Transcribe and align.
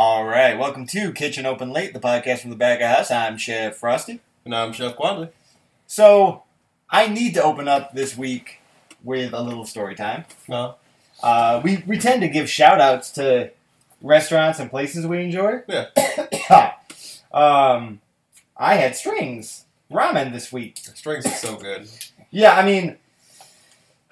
All 0.00 0.24
right, 0.24 0.56
welcome 0.56 0.86
to 0.86 1.12
Kitchen 1.12 1.44
Open 1.44 1.72
Late, 1.72 1.92
the 1.92 1.98
podcast 1.98 2.38
from 2.38 2.50
the 2.50 2.56
back 2.56 2.80
of 2.80 2.88
house. 2.88 3.10
I'm 3.10 3.36
Chef 3.36 3.74
Frosty. 3.74 4.20
And 4.44 4.54
I'm 4.54 4.72
Chef 4.72 4.94
Quadley. 4.94 5.30
So, 5.88 6.44
I 6.88 7.08
need 7.08 7.34
to 7.34 7.42
open 7.42 7.66
up 7.66 7.94
this 7.94 8.16
week 8.16 8.60
with 9.02 9.32
a 9.32 9.42
little 9.42 9.64
story 9.64 9.96
time. 9.96 10.24
No. 10.46 10.76
Uh, 11.20 11.60
we, 11.64 11.82
we 11.84 11.98
tend 11.98 12.20
to 12.20 12.28
give 12.28 12.48
shout 12.48 12.80
outs 12.80 13.10
to 13.14 13.50
restaurants 14.00 14.60
and 14.60 14.70
places 14.70 15.04
we 15.04 15.24
enjoy. 15.24 15.62
Yeah. 15.66 15.86
um, 17.32 18.00
I 18.56 18.74
had 18.74 18.94
strings 18.94 19.64
ramen 19.90 20.32
this 20.32 20.52
week. 20.52 20.76
Strings 20.76 21.26
is 21.26 21.40
so 21.40 21.56
good. 21.56 21.88
Yeah, 22.30 22.52
I 22.52 22.64
mean, 22.64 22.98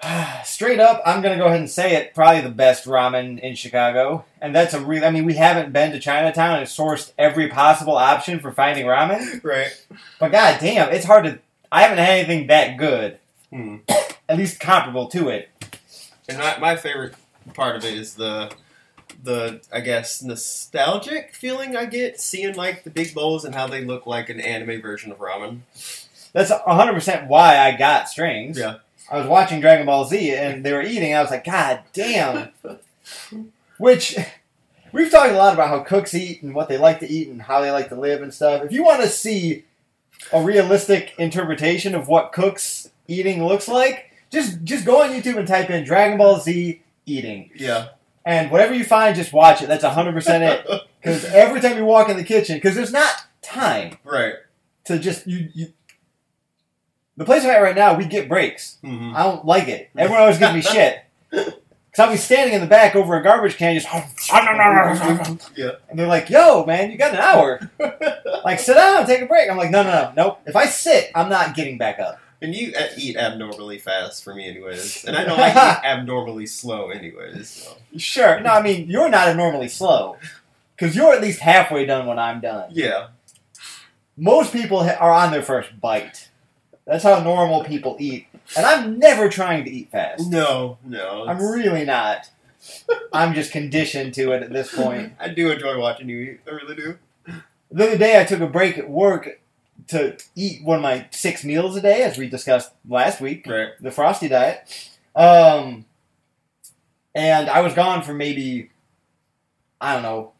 straight 0.43 0.79
up, 0.79 1.01
I'm 1.05 1.21
gonna 1.21 1.37
go 1.37 1.45
ahead 1.45 1.59
and 1.59 1.69
say 1.69 1.95
it. 1.95 2.13
Probably 2.13 2.41
the 2.41 2.49
best 2.49 2.85
ramen 2.85 3.39
in 3.39 3.55
Chicago, 3.55 4.25
and 4.41 4.55
that's 4.55 4.73
a 4.73 4.79
real. 4.79 5.03
I 5.03 5.09
mean, 5.11 5.25
we 5.25 5.33
haven't 5.35 5.73
been 5.73 5.91
to 5.91 5.99
Chinatown 5.99 6.59
and 6.59 6.67
sourced 6.67 7.11
every 7.17 7.47
possible 7.49 7.97
option 7.97 8.39
for 8.39 8.51
finding 8.51 8.85
ramen, 8.85 9.43
Right. 9.43 9.71
but 10.19 10.31
god 10.31 10.59
damn, 10.59 10.91
it's 10.93 11.05
hard 11.05 11.25
to. 11.25 11.39
I 11.71 11.81
haven't 11.81 11.97
had 11.97 12.09
anything 12.19 12.47
that 12.47 12.77
good, 12.77 13.17
Hmm. 13.51 13.77
at 14.29 14.37
least 14.37 14.59
comparable 14.59 15.07
to 15.09 15.29
it. 15.29 15.49
And 16.29 16.37
my, 16.37 16.57
my 16.59 16.75
favorite 16.75 17.15
part 17.53 17.75
of 17.75 17.83
it 17.85 17.93
is 17.95 18.15
the 18.15 18.51
the 19.23 19.61
I 19.73 19.79
guess 19.79 20.21
nostalgic 20.21 21.33
feeling 21.33 21.75
I 21.75 21.85
get 21.85 22.19
seeing 22.21 22.55
like 22.55 22.83
the 22.83 22.89
big 22.91 23.15
bowls 23.15 23.45
and 23.45 23.55
how 23.55 23.65
they 23.67 23.83
look 23.83 24.05
like 24.05 24.29
an 24.29 24.39
anime 24.39 24.81
version 24.81 25.11
of 25.11 25.17
ramen. 25.17 25.61
That's 26.33 26.51
100 26.51 26.93
percent 26.93 27.27
why 27.27 27.57
I 27.57 27.75
got 27.75 28.09
strings. 28.09 28.59
Yeah. 28.59 28.75
I 29.09 29.19
was 29.19 29.27
watching 29.27 29.61
Dragon 29.61 29.85
Ball 29.85 30.05
Z 30.05 30.35
and 30.35 30.65
they 30.65 30.73
were 30.73 30.81
eating. 30.81 31.13
I 31.13 31.21
was 31.21 31.31
like, 31.31 31.45
God 31.45 31.81
damn. 31.93 32.49
Which 33.77 34.17
we've 34.91 35.11
talked 35.11 35.31
a 35.31 35.37
lot 35.37 35.53
about 35.53 35.69
how 35.69 35.79
cooks 35.79 36.13
eat 36.13 36.43
and 36.43 36.53
what 36.53 36.67
they 36.67 36.77
like 36.77 36.99
to 36.99 37.09
eat 37.09 37.29
and 37.29 37.41
how 37.41 37.61
they 37.61 37.71
like 37.71 37.89
to 37.89 37.99
live 37.99 38.21
and 38.21 38.33
stuff. 38.33 38.63
If 38.63 38.71
you 38.71 38.83
want 38.83 39.01
to 39.01 39.07
see 39.07 39.63
a 40.33 40.41
realistic 40.41 41.13
interpretation 41.17 41.95
of 41.95 42.07
what 42.07 42.31
cooks 42.31 42.89
eating 43.07 43.45
looks 43.45 43.67
like, 43.67 44.11
just 44.29 44.63
just 44.63 44.85
go 44.85 45.01
on 45.03 45.11
YouTube 45.11 45.37
and 45.37 45.47
type 45.47 45.69
in 45.69 45.85
Dragon 45.85 46.17
Ball 46.17 46.39
Z 46.39 46.81
eating. 47.05 47.51
Yeah. 47.55 47.89
And 48.25 48.51
whatever 48.51 48.73
you 48.73 48.83
find, 48.83 49.15
just 49.15 49.31
watch 49.31 49.61
it. 49.61 49.67
That's 49.67 49.85
100% 49.85 50.41
it. 50.41 50.81
Because 50.99 51.23
every 51.25 51.61
time 51.61 51.77
you 51.77 51.85
walk 51.85 52.09
in 52.09 52.17
the 52.17 52.23
kitchen, 52.23 52.57
because 52.57 52.75
there's 52.75 52.91
not 52.91 53.13
time 53.41 53.97
right. 54.03 54.33
to 54.85 54.99
just 54.99 55.25
you, 55.25 55.47
you. 55.53 55.67
The 57.17 57.25
place 57.25 57.43
I'm 57.43 57.49
at 57.49 57.57
right 57.61 57.75
now, 57.75 57.97
we 57.97 58.05
get 58.05 58.29
breaks. 58.29 58.77
hmm 58.81 59.13
I 59.15 59.23
don't 59.23 59.45
like 59.45 59.67
it. 59.67 59.89
Everyone 59.97 60.21
always 60.21 60.37
gives 60.37 60.53
me 60.53 60.61
shit. 60.73 60.99
Cause 61.31 62.05
I'll 62.05 62.11
be 62.11 62.17
standing 62.17 62.53
in 62.53 62.61
the 62.61 62.67
back 62.67 62.95
over 62.95 63.17
a 63.17 63.23
garbage 63.23 63.57
can, 63.57 63.73
just 63.73 63.87
Yeah. 65.55 65.71
and 65.89 65.97
they're 65.97 66.05
like, 66.05 66.29
"Yo, 66.29 66.63
man, 66.63 66.91
you 66.91 66.97
got 66.97 67.13
an 67.13 67.19
hour. 67.19 67.71
Like, 68.45 68.59
sit 68.59 68.75
down, 68.75 69.05
take 69.07 69.21
a 69.21 69.25
break." 69.25 69.49
I'm 69.49 69.57
like, 69.57 69.71
"No, 69.71 69.81
no, 69.83 69.89
no, 69.89 70.13
nope. 70.15 70.41
If 70.45 70.55
I 70.55 70.65
sit, 70.67 71.09
I'm 71.15 71.27
not 71.27 71.55
getting 71.55 71.77
back 71.79 71.99
up." 71.99 72.19
And 72.39 72.53
you 72.53 72.71
uh, 72.79 72.85
eat 72.97 73.17
abnormally 73.17 73.79
fast 73.79 74.23
for 74.23 74.35
me, 74.35 74.47
anyways. 74.47 75.05
And 75.05 75.17
I 75.17 75.25
know 75.25 75.35
I 75.35 75.49
eat 75.49 75.83
abnormally 75.83 76.45
slow, 76.45 76.91
anyways. 76.91 77.49
So. 77.49 77.77
Sure. 77.97 78.39
No, 78.41 78.51
I 78.51 78.61
mean, 78.61 78.87
you're 78.87 79.09
not 79.09 79.27
abnormally 79.27 79.67
slow, 79.67 80.17
because 80.75 80.95
you're 80.95 81.13
at 81.13 81.21
least 81.21 81.39
halfway 81.39 81.85
done 81.87 82.05
when 82.05 82.19
I'm 82.19 82.39
done. 82.41 82.69
Yeah. 82.71 83.07
Most 84.15 84.53
people 84.53 84.79
are 84.81 85.11
on 85.11 85.31
their 85.31 85.41
first 85.43 85.81
bite. 85.81 86.26
That's 86.87 87.03
how 87.03 87.19
normal 87.19 87.63
people 87.65 87.97
eat, 87.99 88.27
and 88.55 88.65
I'm 88.65 88.97
never 88.97 89.27
trying 89.27 89.65
to 89.65 89.69
eat 89.69 89.91
fast. 89.91 90.29
No, 90.31 90.77
no. 90.85 91.25
I'm 91.27 91.37
really 91.41 91.83
not. 91.83 92.29
I'm 93.11 93.33
just 93.33 93.51
conditioned 93.51 94.13
to 94.15 94.31
it 94.31 94.41
at 94.41 94.53
this 94.53 94.73
point. 94.73 95.13
I 95.19 95.27
do 95.29 95.51
enjoy 95.51 95.77
watching 95.79 96.07
you 96.07 96.19
eat. 96.21 96.39
I 96.47 96.51
really 96.51 96.75
do. 96.75 96.97
The 97.69 97.87
other 97.87 97.97
day, 97.97 98.19
I 98.19 98.23
took 98.23 98.39
a 98.39 98.47
break 98.47 98.77
at 98.77 98.89
work 98.89 99.41
to 99.89 100.15
eat 100.35 100.63
one 100.63 100.77
of 100.77 100.81
my 100.81 101.07
six 101.11 101.43
meals 101.43 101.75
a 101.75 101.81
day, 101.81 102.03
as 102.03 102.17
we 102.17 102.29
discussed 102.29 102.71
last 102.87 103.19
week, 103.19 103.45
Right. 103.45 103.69
the 103.81 103.91
Frosty 103.91 104.29
diet. 104.29 104.89
Um, 105.15 105.85
and 107.13 107.49
I 107.49 107.59
was 107.61 107.73
gone 107.73 108.01
for 108.03 108.13
maybe, 108.13 108.69
I 109.81 109.93
don't 109.93 110.03
know, 110.03 110.31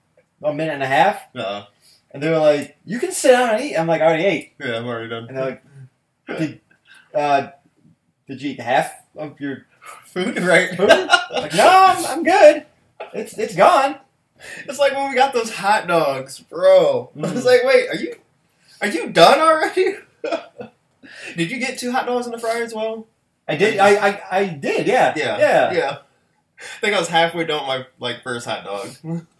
a 0.44 0.54
minute 0.54 0.74
and 0.76 0.84
a 0.84 0.88
half. 0.88 1.24
Uh, 1.36 1.66
And 2.14 2.24
they 2.24 2.30
were 2.30 2.40
like, 2.40 2.78
"You 2.86 3.00
can 3.00 3.12
sit 3.12 3.32
down 3.32 3.56
and 3.56 3.64
eat." 3.64 3.76
I'm 3.76 3.86
like, 3.86 4.02
"I 4.02 4.06
already 4.06 4.24
ate." 4.24 4.54
yeah, 4.60 4.78
I'm 4.78 4.88
already 4.88 5.10
done. 5.10 5.26
And 5.28 5.38
they're 5.38 5.46
like, 5.46 5.64
"Did, 6.28 6.62
uh, 7.14 7.48
did 8.28 8.42
you 8.42 8.52
eat 8.52 8.60
half 8.60 8.94
of 9.16 9.40
your 9.40 9.66
Food, 10.06 10.40
right? 10.44 10.70
food?" 10.76 10.90
like, 11.32 11.54
no, 11.56 11.68
I'm, 11.68 12.06
I'm 12.06 12.24
good. 12.24 12.66
It's 13.14 13.38
it's 13.38 13.56
gone. 13.56 13.98
It's 14.68 14.78
like 14.80 14.94
when 14.94 15.10
we 15.10 15.16
got 15.16 15.34
those 15.34 15.52
hot 15.54 15.88
dogs, 15.88 16.40
bro. 16.40 17.10
I 17.16 17.20
Mm. 17.20 17.34
was 17.34 17.46
like, 17.46 17.64
wait, 17.64 17.90
are 17.90 17.96
you 17.96 18.16
are 18.82 18.88
you 18.88 19.10
done 19.10 19.40
already? 19.40 19.96
did 21.36 21.52
you 21.52 21.58
get 21.60 21.78
two 21.80 21.92
hot 21.92 22.06
dogs 22.06 22.26
in 22.26 22.32
the 22.32 22.38
fryer 22.40 22.64
as 22.64 22.74
well? 22.74 23.08
I 23.48 23.56
did. 23.56 23.80
I, 23.80 23.96
I, 24.10 24.22
I 24.32 24.46
did. 24.48 24.88
Yeah. 24.88 25.14
Yeah. 25.16 25.38
Yeah. 25.40 25.72
Yeah. 25.74 25.98
I 26.60 26.80
think 26.82 26.96
I 26.96 27.00
was 27.00 27.08
halfway 27.08 27.46
done 27.46 27.62
with 27.68 27.68
my 27.68 27.86
like 28.10 28.24
first 28.24 28.46
hot 28.46 28.66
dog. 28.66 28.90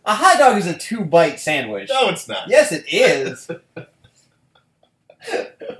A 0.06 0.14
hot 0.16 0.38
dog 0.40 0.58
is 0.58 0.68
a 0.68 0.78
two 0.78 1.02
bite 1.04 1.40
sandwich. 1.40 1.90
No, 1.90 2.08
it's 2.10 2.28
not. 2.28 2.48
Yes, 2.50 2.72
it 2.72 2.86
is. 2.88 3.50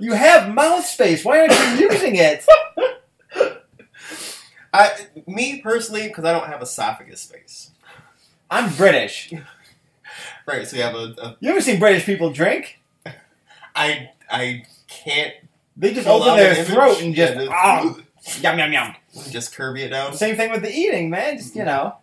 You 0.00 0.12
have 0.12 0.52
mouth 0.54 0.84
space. 0.84 1.24
Why 1.24 1.40
aren't 1.40 1.52
you 1.52 1.88
using 1.90 2.16
it? 2.16 2.44
I 4.72 4.90
me 5.26 5.60
personally, 5.62 6.08
because 6.08 6.24
I 6.24 6.32
don't 6.32 6.46
have 6.46 6.62
esophagus 6.62 7.22
space. 7.22 7.70
I'm 8.50 8.72
British. 8.74 9.32
Right, 10.46 10.66
so 10.66 10.76
you 10.76 10.82
have 10.82 10.94
a, 10.94 11.14
a 11.20 11.36
You 11.40 11.50
ever 11.50 11.60
seen 11.60 11.78
British 11.78 12.04
people 12.06 12.32
drink? 12.32 12.80
I 13.74 14.10
I 14.30 14.64
can't 14.88 15.34
They 15.76 15.92
just 15.94 16.06
pull 16.06 16.22
open 16.22 16.30
out 16.32 16.36
their 16.36 16.50
an 16.52 16.56
image. 16.58 16.70
throat 16.72 17.02
and 17.02 17.14
just 17.14 17.34
Yeah, 17.34 17.46
ah, 17.50 17.96
yum 18.40 18.58
yum 18.58 18.72
yum. 18.72 18.94
just 19.30 19.54
curvy 19.54 19.80
it 19.80 19.88
down. 19.90 20.12
Same 20.14 20.36
thing 20.36 20.50
with 20.50 20.62
the 20.62 20.72
eating, 20.74 21.10
man. 21.10 21.36
Just 21.38 21.54
you 21.56 21.64
know, 21.64 21.96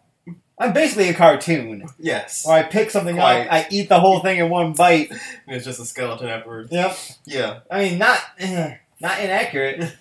I'm 0.57 0.71
basically 0.73 1.09
a 1.09 1.13
cartoon. 1.13 1.85
Yes, 1.99 2.45
Where 2.45 2.55
I 2.57 2.63
pick 2.63 2.89
something 2.89 3.15
Quite. 3.17 3.41
up, 3.47 3.51
I 3.53 3.67
eat 3.69 3.89
the 3.89 3.99
whole 3.99 4.19
thing 4.21 4.39
in 4.39 4.49
one 4.49 4.73
bite. 4.73 5.11
and 5.11 5.19
it's 5.55 5.65
just 5.65 5.79
a 5.81 5.85
skeleton 5.85 6.27
afterwards. 6.29 6.71
Yep. 6.71 6.97
Yeah, 7.25 7.59
I 7.69 7.83
mean, 7.83 7.97
not 7.99 8.19
not 9.01 9.19
inaccurate. 9.19 9.93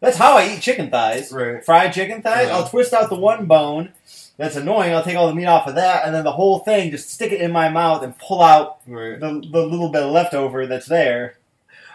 That's 0.00 0.16
how 0.16 0.36
I 0.36 0.48
eat 0.54 0.60
chicken 0.60 0.90
thighs. 0.90 1.30
right. 1.32 1.64
Fried 1.64 1.92
chicken 1.92 2.22
thighs. 2.22 2.48
Yeah. 2.48 2.56
I'll 2.56 2.66
twist 2.68 2.92
out 2.92 3.08
the 3.08 3.14
one 3.16 3.46
bone. 3.46 3.92
That's 4.36 4.56
annoying. 4.56 4.92
I'll 4.92 5.04
take 5.04 5.16
all 5.16 5.28
the 5.28 5.34
meat 5.34 5.46
off 5.46 5.68
of 5.68 5.76
that, 5.76 6.04
and 6.04 6.12
then 6.14 6.24
the 6.24 6.32
whole 6.32 6.60
thing, 6.60 6.90
just 6.90 7.10
stick 7.10 7.30
it 7.30 7.40
in 7.40 7.52
my 7.52 7.68
mouth 7.68 8.02
and 8.02 8.18
pull 8.18 8.42
out 8.42 8.78
Right. 8.86 9.20
the, 9.20 9.28
the 9.52 9.64
little 9.66 9.90
bit 9.90 10.02
of 10.02 10.10
leftover 10.10 10.66
that's 10.66 10.86
there. 10.86 11.36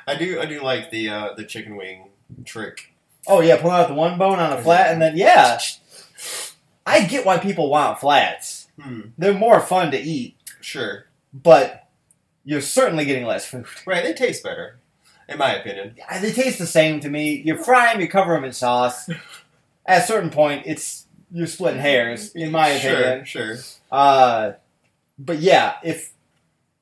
I 0.07 0.16
do 0.16 0.39
I 0.39 0.45
do 0.45 0.62
like 0.63 0.89
the 0.91 1.09
uh, 1.09 1.34
the 1.35 1.44
chicken 1.44 1.75
wing 1.75 2.09
trick. 2.45 2.94
Oh 3.28 3.41
yeah, 3.41 3.59
pull 3.59 3.72
out 3.72 3.89
the 3.89 3.94
one 3.94 4.18
bone 4.18 4.39
on 4.39 4.53
a 4.53 4.62
flat, 4.62 4.94
and 4.94 5.01
then 5.01 5.18
yeah, 5.18 5.59
I 6.88 7.03
get 7.03 7.25
why 7.25 7.38
people 7.38 7.70
want 7.70 8.00
flats. 8.00 8.68
Hmm. 8.81 9.02
They're 9.18 9.34
more 9.34 9.59
fun 9.59 9.92
to 9.92 10.00
eat, 10.00 10.36
Sure. 10.62 11.06
but 11.34 11.88
you're 12.46 12.62
certainly 12.62 13.03
getting 13.06 13.25
less 13.25 13.46
food. 13.46 13.66
Right. 13.86 14.03
They 14.03 14.14
taste 14.14 14.42
better, 14.44 14.78
in 15.28 15.38
my 15.38 15.53
opinion. 15.56 15.96
Yeah, 15.98 16.20
They 16.20 16.31
taste 16.31 16.59
the 16.59 16.66
same 16.66 17.00
to 17.02 17.09
me. 17.09 17.42
You 17.46 17.58
fry 17.62 17.92
them, 17.92 18.02
you 18.02 18.08
cover 18.08 18.34
them 18.34 18.46
in 18.46 18.53
sauce. 18.53 19.09
At 19.86 20.03
a 20.03 20.06
certain 20.06 20.30
point, 20.30 20.64
it's 20.66 21.06
you're 21.31 21.48
splitting 21.48 21.81
hairs, 21.81 22.34
in 22.36 22.52
my 22.52 22.70
opinion. 22.70 23.25
Sure. 23.25 23.58
Sure. 23.58 23.64
Uh, 23.92 24.52
but 25.19 25.40
yeah, 25.40 25.75
if 25.84 26.14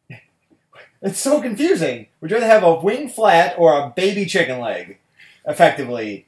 it's 1.01 1.19
so 1.19 1.41
confusing, 1.41 2.07
would 2.21 2.29
you 2.31 2.37
rather 2.37 2.45
have 2.47 2.63
a 2.63 2.75
wing 2.75 3.09
flat 3.09 3.55
or 3.57 3.73
a 3.79 3.89
baby 3.89 4.25
chicken 4.25 4.59
leg? 4.59 4.99
Effectively, 5.47 6.25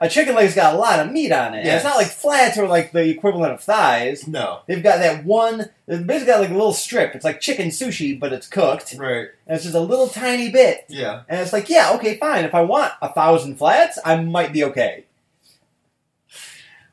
a 0.00 0.08
chicken 0.08 0.34
leg's 0.34 0.54
got 0.54 0.74
a 0.74 0.78
lot 0.78 1.00
of 1.00 1.10
meat 1.12 1.32
on 1.32 1.54
it. 1.54 1.58
And 1.60 1.68
It's 1.68 1.84
not 1.84 1.96
like 1.96 2.06
flats 2.06 2.56
or 2.56 2.68
like 2.68 2.92
the 2.92 3.08
equivalent 3.08 3.52
of 3.52 3.60
thighs. 3.62 4.28
No. 4.28 4.60
They've 4.66 4.82
got 4.82 4.98
that 4.98 5.24
one. 5.24 5.70
They've 5.86 6.06
basically 6.06 6.32
got 6.32 6.40
like 6.40 6.50
a 6.50 6.54
little 6.54 6.72
strip. 6.72 7.14
It's 7.14 7.24
like 7.24 7.40
chicken 7.40 7.68
sushi, 7.68 8.18
but 8.18 8.32
it's 8.32 8.46
cooked, 8.46 8.94
Right. 8.98 9.28
and 9.46 9.54
it's 9.56 9.64
just 9.64 9.74
a 9.74 9.80
little 9.80 10.08
tiny 10.08 10.50
bit. 10.50 10.84
Yeah. 10.88 11.22
And 11.28 11.40
it's 11.40 11.52
like, 11.52 11.68
yeah, 11.68 11.92
okay, 11.94 12.16
fine. 12.16 12.44
If 12.44 12.54
I 12.54 12.60
want 12.62 12.92
a 13.02 13.12
thousand 13.12 13.56
flats, 13.56 13.98
I 14.04 14.16
might 14.22 14.52
be 14.52 14.62
okay. 14.64 15.04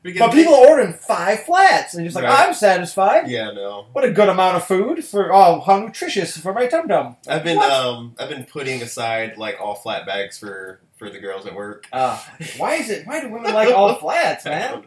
Because 0.02 0.20
But 0.20 0.32
people 0.34 0.54
are 0.54 0.68
ordering 0.68 0.92
five 0.92 1.40
flats, 1.40 1.94
and 1.94 2.04
you're 2.04 2.08
just 2.12 2.14
like, 2.14 2.24
Right. 2.24 2.46
I'm 2.48 2.54
satisfied. 2.54 3.28
Yeah. 3.28 3.50
No. 3.50 3.86
What 3.92 4.04
a 4.04 4.12
good 4.12 4.28
amount 4.28 4.56
of 4.56 4.64
food 4.64 5.04
for 5.04 5.32
oh, 5.34 5.60
how 5.60 5.80
nutritious 5.80 6.36
for 6.36 6.52
my 6.54 6.66
tum 6.68 6.86
tum. 6.86 7.16
I've 7.28 7.42
been 7.42 7.56
What? 7.56 7.70
um 7.72 8.14
I've 8.18 8.28
been 8.28 8.44
putting 8.44 8.82
aside 8.82 9.36
like 9.36 9.58
all 9.60 9.74
flat 9.74 10.06
bags 10.06 10.38
for 10.38 10.78
for 10.96 11.10
the 11.10 11.18
girls 11.18 11.46
at 11.46 11.54
work. 11.54 11.86
Uh, 11.92 12.20
why 12.56 12.74
is 12.74 12.90
it? 12.90 13.06
Why 13.06 13.20
do 13.20 13.28
women 13.30 13.52
like 13.54 13.74
all 13.74 13.94
flats, 13.96 14.44
man? 14.44 14.84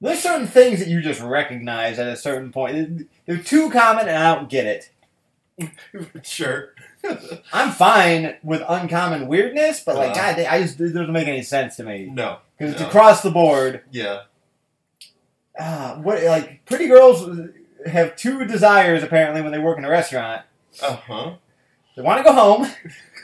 There's 0.00 0.20
certain 0.22 0.46
things 0.46 0.78
that 0.80 0.88
you 0.88 1.00
just 1.00 1.20
recognize 1.20 1.98
at 1.98 2.06
a 2.08 2.16
certain 2.16 2.52
point. 2.52 3.08
They're 3.26 3.38
too 3.38 3.70
common, 3.70 4.08
and 4.08 4.16
I 4.16 4.34
don't 4.34 4.48
get 4.50 4.66
it. 4.66 4.90
Sure. 6.22 6.74
I'm 7.52 7.72
fine 7.72 8.36
with 8.42 8.62
uncommon 8.68 9.26
weirdness, 9.26 9.82
but 9.84 9.96
like, 9.96 10.10
Uh. 10.10 10.14
God, 10.34 10.38
I 10.40 10.62
just 10.62 10.78
it 10.80 10.90
doesn't 10.92 11.12
make 11.12 11.28
any 11.28 11.42
sense 11.42 11.76
to 11.76 11.84
me 11.84 12.10
no. 12.12 12.38
because 12.58 12.74
it's 12.74 12.82
across 12.82 13.22
the 13.22 13.30
board. 13.30 13.82
Yeah. 13.90 14.22
Ah, 15.58 15.98
what 16.02 16.22
like 16.24 16.64
pretty 16.66 16.88
girls 16.88 17.26
have 17.86 18.16
two 18.16 18.44
desires 18.44 19.02
apparently 19.02 19.40
when 19.40 19.52
they 19.52 19.58
work 19.58 19.78
in 19.78 19.84
a 19.86 19.88
restaurant. 19.88 20.42
Uh 20.82 20.96
huh. 20.96 21.34
They 21.96 22.02
want 22.02 22.18
to 22.18 22.24
go 22.24 22.32
home, 22.34 22.70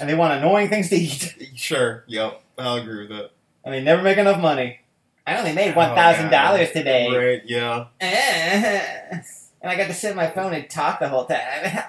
and 0.00 0.08
they 0.08 0.14
want 0.14 0.34
annoying 0.34 0.68
things 0.68 0.88
to 0.90 0.96
eat, 0.96 1.50
Sure. 1.56 2.04
Yep. 2.06 2.40
I'll 2.58 2.76
agree 2.76 3.00
with 3.06 3.10
that. 3.10 3.30
and 3.64 3.74
they 3.74 3.82
never 3.82 4.02
make 4.02 4.18
enough 4.18 4.40
money. 4.40 4.80
I 5.26 5.36
only 5.38 5.52
made 5.54 5.72
Oh, 5.72 5.76
one 5.76 5.94
thousand 5.94 6.30
dollars 6.30 6.70
today, 6.72 7.08
Right. 7.10 7.42
Yeah. 7.46 7.86
and 8.00 9.22
I 9.64 9.74
got 9.76 9.86
to 9.88 9.94
sit 9.94 10.10
on 10.10 10.16
my 10.16 10.28
phone 10.30 10.52
and 10.52 10.68
talk 10.68 11.00
the 11.00 11.08
whole 11.08 11.24
time. 11.24 11.82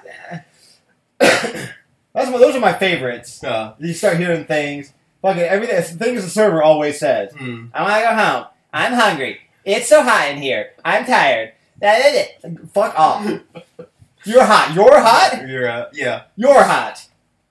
That's 1.20 2.32
what, 2.32 2.40
those 2.40 2.56
are 2.56 2.60
my 2.62 2.74
favorites. 2.74 3.44
Uh, 3.44 3.76
You 3.80 3.94
start 3.94 4.18
hearing 4.18 4.46
things. 4.46 4.94
Fucking 5.22 5.42
everything. 5.44 5.82
Things 5.98 6.24
the 6.24 6.30
server 6.30 6.64
always 6.64 7.00
says. 7.00 7.34
hmm. 7.34 7.66
I 7.74 7.82
want 7.82 7.96
to 7.96 8.02
go 8.02 8.16
home. 8.16 8.46
I'm 8.74 8.94
hungry. 8.94 9.40
It's 9.66 9.88
so 9.90 10.02
hot 10.04 10.30
in 10.32 10.38
here. 10.42 10.72
I'm 10.86 11.06
tired. 11.06 11.54
That 11.82 12.00
is 12.06 12.16
it. 12.44 12.70
Fuck 12.74 12.98
off. 12.98 13.26
You're 14.24 14.44
hot. 14.44 14.74
You're 14.76 15.00
hot. 15.02 15.48
You're 15.48 15.68
uh, 15.68 15.86
yeah. 15.94 16.24
You're 16.36 16.64
hot. 16.64 17.06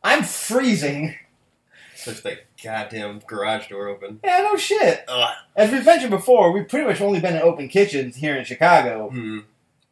I'm 0.05 0.23
freezing. 0.23 1.17
Such 1.97 2.23
that 2.23 2.41
goddamn 2.63 3.21
garage 3.27 3.69
door 3.69 3.89
open. 3.89 4.21
Yeah, 4.23 4.41
no 4.43 4.57
shit. 4.57 5.05
Ugh. 5.09 5.35
As 5.57 5.73
we've 5.73 5.85
mentioned 5.87 6.11
before, 6.11 6.53
we've 6.53 6.69
pretty 6.69 6.87
much 6.87 7.01
only 7.01 7.19
been 7.21 7.35
in 7.37 7.43
open 7.43 7.69
kitchens 7.69 8.17
here 8.17 8.37
in 8.37 8.45
Chicago. 8.45 9.09
Hmm. 9.11 9.39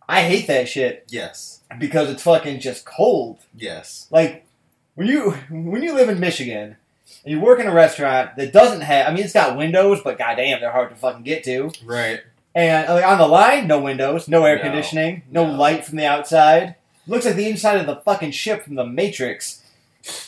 I 0.09 0.23
hate 0.23 0.47
that 0.49 0.69
shit 0.69 1.05
Yes. 1.09 1.61
because 1.79 2.11
it's 2.11 2.23
fucking 2.23 2.61
just 2.61 2.85
cold. 2.85 3.39
Yes. 3.57 4.09
Like 4.11 4.45
when 4.95 5.07
you 5.07 5.31
when 5.51 5.83
you 5.83 5.95
live 5.95 6.11
in 6.11 6.21
Michigan 6.21 6.77
and 7.25 7.33
you 7.33 7.41
work 7.41 7.61
in 7.61 7.67
a 7.67 7.73
restaurant 7.73 8.37
that 8.37 8.53
doesn't 8.53 8.83
have 8.83 9.07
I 9.07 9.15
mean 9.15 9.25
it's 9.25 9.33
got 9.33 9.57
windows, 9.57 10.01
but 10.05 10.19
goddamn 10.19 10.61
they're 10.61 10.73
hard 10.73 10.91
to 10.91 10.97
fucking 10.97 11.23
get 11.23 11.45
to. 11.45 11.71
Right. 11.85 12.21
And 12.55 12.87
like, 12.89 13.07
on 13.07 13.17
the 13.17 13.27
line, 13.29 13.67
no 13.67 13.81
windows, 13.81 14.29
no 14.29 14.45
air 14.45 14.57
No. 14.57 14.63
conditioning, 14.63 15.23
no, 15.31 15.47
No. 15.47 15.55
light 15.57 15.87
from 15.87 15.97
the 15.97 16.05
outside. 16.05 16.75
Looks 17.07 17.25
like 17.25 17.37
the 17.37 17.49
inside 17.49 17.79
of 17.81 17.87
the 17.87 17.97
fucking 17.97 18.33
ship 18.33 18.65
from 18.65 18.75
the 18.75 18.85
Matrix. 18.85 19.62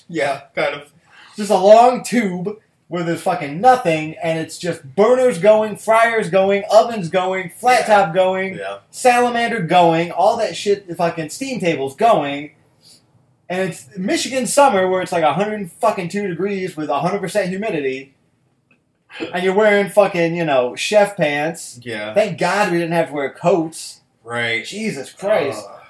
Yeah. 0.08 0.42
Kind 0.54 0.74
of. 0.74 0.92
Just 1.36 1.50
a 1.50 1.56
long 1.58 2.04
tube 2.04 2.58
where 2.88 3.02
there's 3.02 3.22
fucking 3.22 3.60
nothing, 3.60 4.14
and 4.22 4.38
it's 4.38 4.58
just 4.58 4.84
burners 4.94 5.38
going, 5.38 5.76
fryers 5.76 6.28
going, 6.30 6.62
ovens 6.70 7.08
going, 7.08 7.50
flat 7.50 7.88
Yeah. 7.88 8.04
top 8.04 8.14
going, 8.14 8.54
Yeah. 8.58 8.78
salamander 8.90 9.60
going, 9.62 10.12
all 10.12 10.36
that 10.36 10.54
shit, 10.54 10.86
the 10.86 10.94
fucking 10.94 11.30
steam 11.30 11.58
tables 11.60 11.96
going. 11.96 12.52
And 13.48 13.68
it's 13.70 13.88
Michigan 13.96 14.46
summer 14.46 14.88
where 14.88 15.02
it's 15.02 15.12
like 15.12 15.24
100 15.24 15.70
fucking 15.72 16.08
two 16.08 16.28
degrees 16.28 16.76
with 16.76 16.88
100% 16.88 17.48
humidity. 17.48 18.14
And 19.32 19.44
you're 19.44 19.54
wearing 19.54 19.88
fucking, 19.90 20.34
you 20.34 20.44
know, 20.44 20.74
chef 20.76 21.16
pants. 21.16 21.78
Yeah. 21.82 22.14
Thank 22.14 22.38
God 22.38 22.70
we 22.72 22.78
didn't 22.78 22.92
have 22.94 23.08
to 23.08 23.14
wear 23.14 23.30
coats. 23.32 24.00
Right. 24.22 24.64
Jesus 24.64 25.12
Christ. 25.12 25.64
Ugh. 25.68 25.80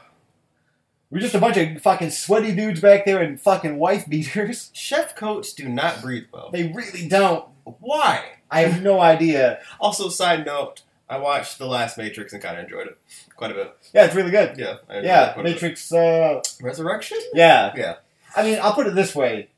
We're 1.15 1.21
just 1.21 1.37
a 1.37 1.39
bunch 1.39 1.57
of 1.57 1.81
fucking 1.81 2.11
sweaty 2.11 2.53
dudes 2.57 2.81
back 2.81 3.05
there 3.05 3.23
in 3.23 3.37
fucking 3.39 3.79
wife 3.79 4.09
beaters. 4.09 4.71
Chef 4.75 5.15
coats 5.15 5.53
do 5.53 5.69
not 5.69 6.03
breathe 6.03 6.25
well. 6.33 6.51
They 6.51 6.73
really 6.73 7.07
don't. 7.07 7.45
Why? 7.63 8.25
I 8.51 8.63
have 8.63 8.83
no 8.83 8.99
idea. 9.01 9.61
Also, 9.79 10.09
side 10.09 10.45
note, 10.45 10.83
I 11.09 11.19
watched 11.19 11.59
The 11.59 11.67
Last 11.67 11.97
Matrix 11.97 12.33
and 12.33 12.43
kind 12.43 12.59
of 12.59 12.65
enjoyed 12.65 12.89
it 12.89 12.99
quite 13.37 13.53
a 13.53 13.55
bit. 13.55 13.77
Yeah, 13.95 14.07
it's 14.07 14.17
really 14.17 14.33
good. 14.33 14.59
Yeah. 14.59 14.79
I 14.91 15.03
Yeah, 15.03 15.33
quite 15.35 15.47
a 15.47 15.49
bit. 15.51 15.53
Matrix, 15.55 15.93
uh, 15.93 16.43
Resurrection? 16.61 17.19
yeah. 17.33 17.73
Yeah. 17.77 17.95
I 18.35 18.43
mean, 18.43 18.59
I'll 18.61 18.73
put 18.75 18.89
it 18.89 18.97
this 18.97 19.15
way. 19.15 19.51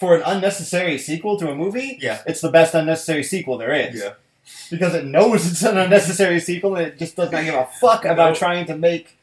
For 0.00 0.16
an 0.16 0.22
unnecessary 0.26 0.98
sequel 0.98 1.38
to 1.38 1.48
a 1.48 1.54
movie, 1.54 1.96
Yeah. 2.02 2.22
it's 2.26 2.40
the 2.40 2.50
best 2.50 2.74
unnecessary 2.74 3.22
sequel 3.22 3.56
there 3.56 3.72
is. 3.72 4.02
Yeah. 4.02 4.14
Because 4.68 4.94
it 4.96 5.04
knows 5.04 5.48
it's 5.48 5.62
an 5.62 5.78
unnecessary 5.78 6.40
sequel 6.40 6.74
and 6.74 6.88
it 6.88 6.98
just 6.98 7.14
does 7.14 7.30
not 7.30 7.44
give 7.44 7.54
a 7.54 7.68
fuck 7.80 8.04
about 8.04 8.34
trying 8.34 8.66
to 8.66 8.76
make 8.76 9.15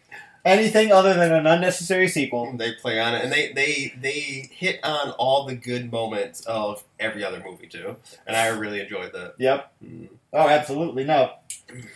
anything 0.46 0.92
other 0.92 1.14
than 1.14 1.32
an 1.34 1.48
unnecessary 1.48 2.08
sequel. 2.08 2.56
They 2.58 2.74
play 2.74 3.00
on 3.00 3.16
it, 3.16 3.24
and 3.24 3.32
they 3.32 3.52
they 3.54 3.94
they 4.00 4.50
hit 4.52 4.80
on 4.84 5.12
all 5.12 5.46
the 5.46 5.56
good 5.56 5.92
moments 5.92 6.42
of 6.46 6.84
every 7.00 7.24
other 7.24 7.42
movie 7.46 7.68
too, 7.68 7.96
and 8.28 8.36
I 8.36 8.48
really 8.48 8.82
enjoyed 8.82 9.14
that. 9.14 9.36
Yep. 9.38 9.72
Mm. 9.86 10.08
Oh, 10.34 10.48
absolutely. 10.50 11.04
No. 11.04 11.32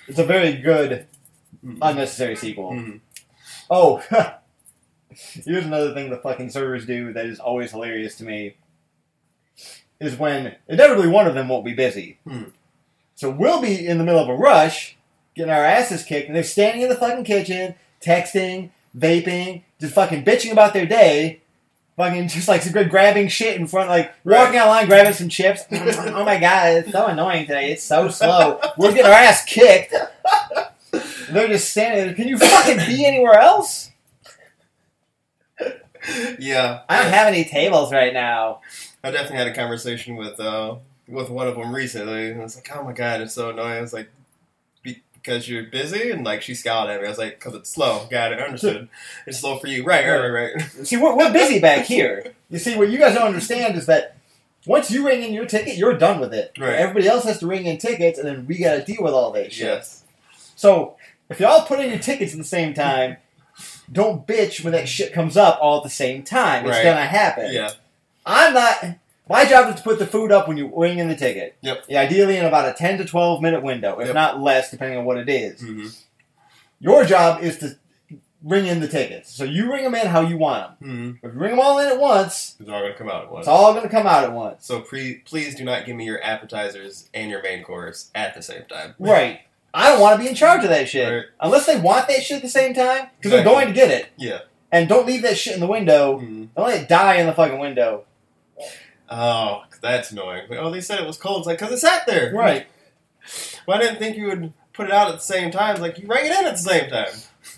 It's 0.07 0.19
a 0.19 0.23
very 0.25 0.53
good 0.53 1.07
Mm. 1.65 1.79
unnecessary 1.81 2.35
sequel. 2.35 2.71
Mhm. 2.71 2.99
Oh, 3.69 3.97
here's 5.09 5.65
another 5.65 5.93
thing 5.93 6.09
the 6.09 6.17
fucking 6.17 6.49
servers 6.51 6.85
do 6.85 7.11
that 7.13 7.25
is 7.25 7.39
always 7.39 7.71
hilarious 7.71 8.15
to 8.17 8.23
me. 8.23 8.55
Is 9.99 10.15
when 10.17 10.55
inevitably 10.67 11.07
one 11.07 11.25
of 11.25 11.33
them 11.33 11.49
won't 11.49 11.65
be 11.65 11.73
busy. 11.73 12.19
Hmm. 12.27 12.43
So 13.15 13.31
we'll 13.31 13.59
be 13.61 13.87
in 13.87 13.97
the 13.97 14.03
middle 14.03 14.21
of 14.21 14.29
a 14.29 14.35
rush, 14.35 14.95
getting 15.35 15.51
our 15.51 15.63
asses 15.65 16.03
kicked, 16.03 16.27
and 16.27 16.35
they're 16.35 16.43
standing 16.43 16.83
in 16.83 16.89
the 16.89 16.95
fucking 16.95 17.23
kitchen, 17.23 17.73
texting, 18.01 18.71
vaping, 18.97 19.63
just 19.79 19.93
fucking 19.93 20.23
bitching 20.23 20.51
about 20.51 20.73
their 20.73 20.85
day. 20.85 21.41
Fucking 21.95 22.27
just 22.27 22.47
like 22.47 22.63
grabbing 22.89 23.27
shit 23.27 23.59
in 23.59 23.65
front, 23.65 23.89
like 23.89 24.13
walking 24.23 24.59
online, 24.59 24.85
grabbing 24.85 25.13
some 25.13 25.29
chips. 25.29 25.63
oh 25.71 26.23
my 26.23 26.39
god, 26.39 26.73
it's 26.73 26.91
so 26.91 27.07
annoying 27.07 27.47
today. 27.47 27.71
It's 27.71 27.83
so 27.83 28.07
slow. 28.09 28.59
We're 28.77 28.91
getting 28.91 29.07
our 29.07 29.13
ass 29.13 29.43
kicked. 29.45 29.95
They're 31.31 31.47
just 31.47 31.71
standing 31.71 32.05
there. 32.05 32.13
Can 32.13 32.27
you 32.27 32.37
fucking 32.37 32.77
be 32.85 33.03
anywhere 33.03 33.39
else? 33.39 33.91
Yeah, 36.39 36.81
I 36.87 37.01
don't 37.01 37.11
have 37.11 37.27
any 37.27 37.43
tables 37.43 37.91
right 37.91 38.13
now. 38.13 38.61
I 39.03 39.11
definitely 39.11 39.37
had 39.37 39.47
a 39.47 39.53
conversation 39.53 40.15
with 40.15 40.39
uh 40.39 40.75
with 41.07 41.29
one 41.29 41.47
of 41.47 41.55
them 41.55 41.73
recently, 41.73 42.31
and 42.31 42.39
I 42.39 42.43
was 42.43 42.55
like, 42.55 42.69
"Oh 42.75 42.83
my 42.83 42.93
god, 42.93 43.21
it's 43.21 43.33
so 43.33 43.49
annoying." 43.49 43.77
I 43.77 43.81
was 43.81 43.93
like, 43.93 44.09
"Be- 44.09 44.16
"Because 45.27 45.49
you're 45.49 45.63
busy," 45.63 46.09
and 46.11 46.23
like 46.23 46.41
she 46.41 46.55
scowled 46.55 46.89
at 46.89 46.99
me. 47.01 47.05
I 47.05 47.09
was 47.09 47.17
like, 47.17 47.39
"Cause 47.39 47.53
it's 47.53 47.69
slow." 47.69 48.07
Got 48.09 48.31
it, 48.31 48.39
understood. 48.39 48.87
It's 49.27 49.39
slow 49.39 49.59
for 49.59 49.67
you, 49.67 49.83
right? 49.83 50.07
Right, 50.07 50.27
right, 50.29 50.53
right. 50.55 50.87
See, 50.87 50.95
we're, 50.97 51.15
we're 51.15 51.31
busy 51.33 51.59
back 51.59 51.85
here. 51.85 52.33
You 52.49 52.59
see, 52.59 52.77
what 52.77 52.89
you 52.89 52.97
guys 52.97 53.13
don't 53.15 53.27
understand 53.27 53.75
is 53.77 53.85
that 53.87 54.15
once 54.65 54.89
you 54.89 55.05
ring 55.05 55.21
in 55.23 55.33
your 55.33 55.45
ticket, 55.45 55.75
you're 55.75 55.97
done 55.97 56.19
with 56.19 56.33
it. 56.33 56.51
Right. 56.57 56.73
Everybody 56.75 57.07
else 57.07 57.25
has 57.25 57.39
to 57.39 57.47
ring 57.47 57.65
in 57.65 57.77
tickets, 57.77 58.17
and 58.17 58.27
then 58.27 58.45
we 58.47 58.57
got 58.57 58.75
to 58.75 58.83
deal 58.83 59.03
with 59.03 59.13
all 59.13 59.31
that 59.33 59.51
shit. 59.53 59.65
Yes. 59.67 60.03
So 60.55 60.95
if 61.29 61.39
y'all 61.39 61.65
put 61.65 61.79
in 61.79 61.89
your 61.89 61.99
tickets 61.99 62.31
at 62.31 62.37
the 62.37 62.43
same 62.45 62.73
time, 62.73 63.17
don't 63.91 64.25
bitch 64.27 64.63
when 64.63 64.73
that 64.73 64.87
shit 64.89 65.13
comes 65.13 65.35
up 65.37 65.59
all 65.61 65.77
at 65.77 65.83
the 65.83 65.89
same 65.89 66.23
time. 66.23 66.65
It's 66.65 66.75
Right. 66.77 66.83
gonna 66.83 67.05
happen. 67.05 67.51
Yeah. 67.53 67.71
I'm 68.25 68.53
not. 68.53 68.83
My 69.29 69.45
job 69.45 69.69
is 69.69 69.75
to 69.75 69.81
put 69.83 69.99
the 69.99 70.07
food 70.07 70.31
up 70.31 70.47
when 70.47 70.57
you 70.57 70.71
ring 70.75 70.99
in 70.99 71.07
the 71.07 71.15
ticket. 71.15 71.55
Yep. 71.61 71.85
Yeah, 71.89 72.01
ideally 72.01 72.37
in 72.37 72.45
about 72.45 72.69
a 72.69 72.73
10 72.73 72.97
to 72.99 73.05
12 73.05 73.41
minute 73.41 73.63
window, 73.63 73.99
if 73.99 74.07
Yep. 74.07 74.15
not 74.15 74.41
less, 74.41 74.71
depending 74.71 74.97
on 74.99 75.05
what 75.05 75.17
it 75.17 75.29
is. 75.29 75.61
Mm-hmm. 75.61 75.87
Your 76.79 77.03
job 77.05 77.41
is 77.43 77.57
to 77.59 77.77
ring 78.43 78.67
in 78.67 78.79
the 78.79 78.87
tickets. 78.87 79.33
So 79.33 79.43
you 79.43 79.71
ring 79.71 79.83
them 79.83 79.95
in 79.95 80.07
how 80.07 80.21
you 80.21 80.37
want 80.37 80.79
them. 80.79 80.89
Mm-hmm. 80.89 81.25
If 81.27 81.33
you 81.33 81.39
ring 81.39 81.51
them 81.51 81.59
all 81.59 81.79
in 81.79 81.87
at 81.87 81.99
once, 81.99 82.55
It's 82.59 82.69
all 82.69 82.81
gonna 82.81 82.93
come 82.93 83.09
out 83.09 83.23
at 83.23 83.31
once. 83.31 83.43
it's 83.43 83.47
all 83.49 83.71
going 83.73 83.83
to 83.83 83.89
come 83.89 84.05
out 84.07 84.23
at 84.23 84.31
once. 84.31 84.65
So 84.65 84.81
pre- 84.81 85.15
please 85.25 85.55
do 85.55 85.63
not 85.65 85.85
give 85.85 85.95
me 85.95 86.05
your 86.05 86.23
appetizers 86.23 87.09
and 87.13 87.31
your 87.31 87.41
main 87.41 87.63
course 87.63 88.11
at 88.15 88.35
the 88.35 88.41
same 88.41 88.63
time. 88.69 88.93
Right. 88.99 89.41
I 89.73 89.89
don't 89.89 89.99
want 90.01 90.17
to 90.17 90.23
be 90.23 90.29
in 90.29 90.35
charge 90.35 90.63
of 90.63 90.69
that 90.69 90.87
shit. 90.87 91.11
Right. 91.11 91.25
Unless 91.41 91.65
they 91.65 91.79
want 91.79 92.07
that 92.07 92.23
shit 92.23 92.37
at 92.37 92.41
the 92.43 92.49
same 92.49 92.73
time, 92.73 93.07
because 93.17 93.31
they're 93.31 93.43
going 93.43 93.67
to 93.67 93.73
get 93.73 93.91
it. 93.91 94.07
Yeah. 94.17 94.39
And 94.71 94.87
don't 94.87 95.05
leave 95.05 95.21
that 95.23 95.37
shit 95.37 95.53
in 95.53 95.59
the 95.59 95.67
window. 95.67 96.19
Mhm. 96.19 96.49
Don't 96.55 96.67
let 96.67 96.81
it 96.83 96.89
die 96.89 97.15
in 97.15 97.25
the 97.27 97.33
fucking 97.33 97.59
window. 97.59 98.05
Oh, 99.09 99.63
that's 99.81 100.11
annoying. 100.11 100.47
Oh, 100.51 100.69
they 100.71 100.81
said 100.81 100.99
it 100.99 101.07
was 101.07 101.17
cold. 101.17 101.39
It's 101.39 101.47
like, 101.47 101.59
because 101.59 101.73
it 101.73 101.77
sat 101.79 102.05
there. 102.07 102.33
Right. 102.33 102.67
Well, 103.65 103.77
I 103.77 103.81
didn't 103.81 103.99
think 103.99 104.17
you 104.17 104.27
would 104.27 104.53
put 104.73 104.87
it 104.87 104.93
out 104.93 105.07
at 105.09 105.15
the 105.15 105.21
same 105.21 105.51
time. 105.51 105.71
It's 105.71 105.81
like, 105.81 105.97
you 105.99 106.07
rang 106.07 106.25
it 106.25 106.31
in 106.37 106.45
at 106.45 106.53
the 106.53 106.57
same 106.57 106.89
time. 106.89 107.07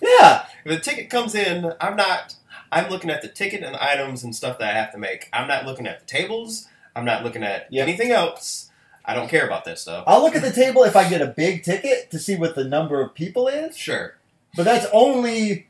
Yeah. 0.01 0.46
If 0.65 0.72
the 0.72 0.79
ticket 0.79 1.10
comes 1.10 1.34
in, 1.36 1.74
I'm 1.82 1.96
not. 1.96 2.36
I'm 2.72 2.89
looking 2.89 3.10
at 3.10 3.22
the 3.24 3.27
ticket 3.27 3.63
and 3.63 3.75
items 3.75 4.24
and 4.24 4.36
stuff 4.36 4.60
that 4.60 4.70
I 4.75 4.77
have 4.77 4.91
to 4.91 5.00
make. 5.00 5.27
I'm 5.34 5.48
not 5.48 5.65
looking 5.65 5.88
at 5.88 6.00
the 6.00 6.06
tables. 6.06 6.68
I'm 6.96 7.06
not 7.06 7.24
looking 7.24 7.44
at 7.44 7.68
Yep. 7.72 7.88
anything 7.88 8.12
else. 8.12 8.70
I 9.06 9.15
don't 9.15 9.29
care 9.29 9.46
about 9.48 9.65
that 9.65 9.79
stuff. 9.79 10.03
I'll 10.06 10.22
look 10.22 10.36
at 10.36 10.44
the 10.44 10.51
table 10.51 10.84
if 10.84 10.96
I 10.96 11.10
get 11.10 11.22
a 11.22 11.27
big 11.27 11.63
ticket 11.63 12.12
to 12.12 12.20
see 12.20 12.36
what 12.36 12.53
the 12.53 12.63
number 12.63 13.01
of 13.01 13.15
people 13.15 13.48
is, 13.48 13.75
Sure. 13.75 14.15
but 14.56 14.63
that's 14.65 14.86
only 14.94 15.68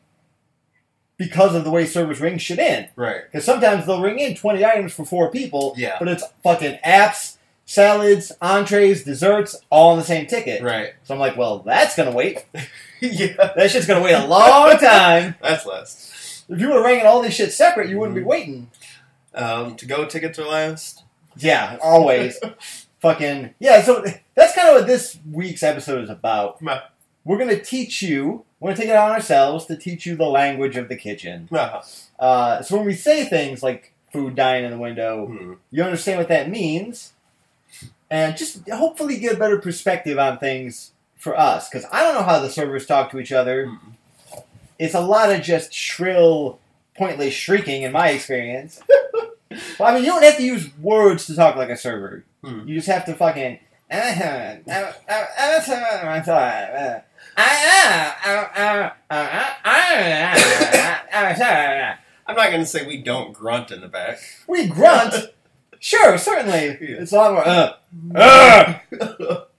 because 1.20 1.54
of 1.54 1.64
the 1.66 1.70
way 1.70 1.86
servers 1.86 2.20
ring 2.20 2.40
shit 2.40 2.58
in. 2.58 2.88
Right. 2.96 3.22
Because 3.26 3.46
sometimes 3.46 3.86
they'll 3.86 4.02
ring 4.02 4.18
in 4.18 4.34
20 4.36 4.66
items 4.66 4.94
for 4.94 5.06
four 5.06 5.30
people, 5.30 5.76
Yeah. 5.78 5.98
but 6.00 6.08
it's 6.08 6.24
fucking 6.44 6.80
apps, 6.84 7.38
salads, 7.66 8.32
entrees, 8.42 9.04
desserts, 9.04 9.56
all 9.70 9.92
on 9.92 9.98
the 10.00 10.04
same 10.04 10.26
ticket. 10.26 10.64
Right. 10.64 10.94
So 11.04 11.14
I'm 11.14 11.20
like, 11.20 11.38
well, 11.38 11.60
that's 11.60 11.96
gonna 11.96 12.14
wait. 12.14 12.46
yeah. 13.02 13.52
That 13.56 13.70
shit's 13.70 13.86
gonna 13.86 14.02
wait 14.04 14.14
a 14.14 14.26
long 14.26 14.78
time. 14.78 15.36
That's 15.44 15.66
less. 15.66 16.46
If 16.50 16.60
you 16.60 16.72
were 16.72 16.84
ringing 16.84 17.06
all 17.06 17.22
this 17.22 17.36
shit 17.36 17.52
separate, 17.54 17.90
you 17.90 18.00
wouldn't 18.00 18.16
be 18.16 18.24
waiting. 18.24 18.72
Um, 19.36 19.76
to 19.76 19.86
go 19.86 20.06
tickets 20.06 20.40
are 20.40 20.48
last. 20.48 21.04
Yeah, 21.38 21.78
always. 21.84 22.40
fucking 23.02 23.54
yeah. 23.60 23.82
So 23.84 24.04
that's 24.36 24.56
kind 24.56 24.70
of 24.70 24.76
what 24.76 24.88
this 24.88 25.20
week's 25.30 25.62
episode 25.64 26.04
is 26.04 26.10
about. 26.10 26.60
We're 27.26 27.38
gonna 27.38 27.60
teach 27.60 28.02
you. 28.02 28.46
We're 28.60 28.72
gonna 28.72 28.82
take 28.82 28.90
it 28.90 28.96
on 28.96 29.12
ourselves 29.12 29.66
to 29.68 29.78
teach 29.78 30.06
you 30.06 30.16
the 30.16 30.26
language 30.26 30.76
of 30.76 30.90
the 30.90 30.96
kitchen. 30.98 31.48
Uh-huh. 31.52 31.82
Uh, 32.24 32.62
so 32.62 32.78
when 32.78 32.86
we 32.86 32.94
say 32.94 33.26
things 33.26 33.64
like 33.64 33.94
food 34.12 34.36
dying 34.36 34.66
in 34.66 34.72
the 34.72 34.78
window, 34.78 35.28
Hmm. 35.28 35.54
you 35.72 35.84
understand 35.84 36.20
what 36.20 36.28
that 36.30 36.50
means, 36.50 37.14
and 38.10 38.36
just 38.36 38.68
hopefully 38.70 39.18
get 39.18 39.34
a 39.36 39.38
better 39.38 39.58
perspective 39.60 40.18
on 40.20 40.38
things 40.40 40.92
for 41.16 41.38
us 41.40 41.70
because 41.70 41.86
I 41.92 42.02
don't 42.04 42.16
know 42.16 42.24
how 42.24 42.40
the 42.40 42.50
servers 42.50 42.86
talk 42.86 43.12
to 43.12 43.20
each 43.20 43.32
other. 43.32 43.68
Mm. 43.68 43.80
It's 44.80 44.94
a 44.96 45.02
lot 45.02 45.32
of 45.32 45.42
just 45.42 45.74
shrill, 45.74 46.60
pointless 46.98 47.34
shrieking 47.34 47.84
in 47.84 47.92
my 47.92 48.10
experience. 48.10 48.82
well, 49.78 49.90
I 49.90 49.94
mean, 49.94 50.04
you 50.06 50.12
don't 50.12 50.24
have 50.24 50.38
to 50.38 50.44
use 50.44 50.70
words 50.80 51.26
to 51.28 51.36
talk 51.36 51.56
like 51.56 51.70
a 51.70 51.78
server. 51.78 52.24
Hmm. 52.44 52.68
You 52.68 52.76
just 52.76 52.88
have 52.88 53.06
to 53.06 53.14
fucking. 53.14 53.60
I'm 62.28 62.36
not 62.36 62.50
going 62.50 62.60
to 62.62 62.66
say 62.66 62.86
we 62.86 63.02
don't 63.02 63.34
grunt 63.34 63.72
in 63.72 63.82
the 63.82 63.88
back. 63.88 64.20
We 64.48 64.68
grunt. 64.68 65.16
Sure, 65.80 66.18
certainly. 66.18 66.78
Yeah. 66.82 66.98
It's 67.02 67.12
a 67.12 67.16
lot 67.16 67.34
more. 67.34 67.48
Uh, 67.48 67.74
uh, 68.16 68.80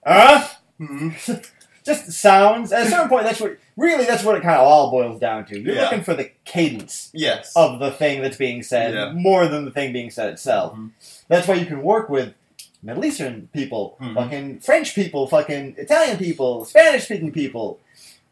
uh. 0.04 0.48
Mhm. 0.80 1.50
Just 1.84 2.12
sounds. 2.12 2.72
At 2.72 2.86
a 2.86 2.90
certain 2.90 3.08
point, 3.08 3.24
that's 3.24 3.40
what 3.40 3.56
really 3.76 4.04
that's 4.04 4.22
what 4.22 4.36
it 4.36 4.42
kind 4.42 4.56
of 4.56 4.66
all 4.66 4.90
boils 4.90 5.18
down 5.18 5.46
to. 5.46 5.58
You're 5.58 5.74
Yeah. 5.76 5.82
looking 5.84 6.02
for 6.02 6.12
the 6.14 6.30
cadence 6.44 7.08
Yes. 7.14 7.52
of 7.56 7.78
the 7.80 7.90
thing 7.90 8.20
that's 8.20 8.36
being 8.36 8.62
said 8.62 8.92
Yeah. 8.94 9.12
more 9.14 9.48
than 9.48 9.64
the 9.64 9.70
thing 9.70 9.92
being 9.92 10.10
said 10.10 10.28
itself. 10.30 10.74
Mhm. 10.74 10.90
That's 11.28 11.48
why 11.48 11.54
you 11.54 11.64
can 11.64 11.82
work 11.82 12.10
with 12.10 12.34
Middle 12.82 13.04
Eastern 13.04 13.48
people, 13.52 13.96
Mhm. 14.00 14.14
fucking 14.14 14.60
French 14.60 14.94
people, 14.94 15.26
fucking 15.26 15.74
Italian 15.78 16.16
people, 16.16 16.64
Spanish 16.64 17.04
speaking 17.04 17.30
people, 17.32 17.78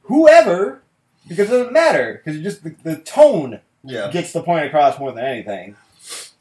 whoever, 0.02 0.80
because 1.28 1.48
it 1.48 1.52
doesn't 1.52 1.72
matter 1.72 2.22
because 2.24 2.40
just 2.42 2.64
the, 2.64 2.74
the 2.82 2.96
tone 2.96 3.60
Yeah. 3.84 4.10
gets 4.10 4.32
the 4.32 4.42
point 4.42 4.64
across 4.66 4.98
more 4.98 5.12
than 5.12 5.24
anything. 5.24 5.76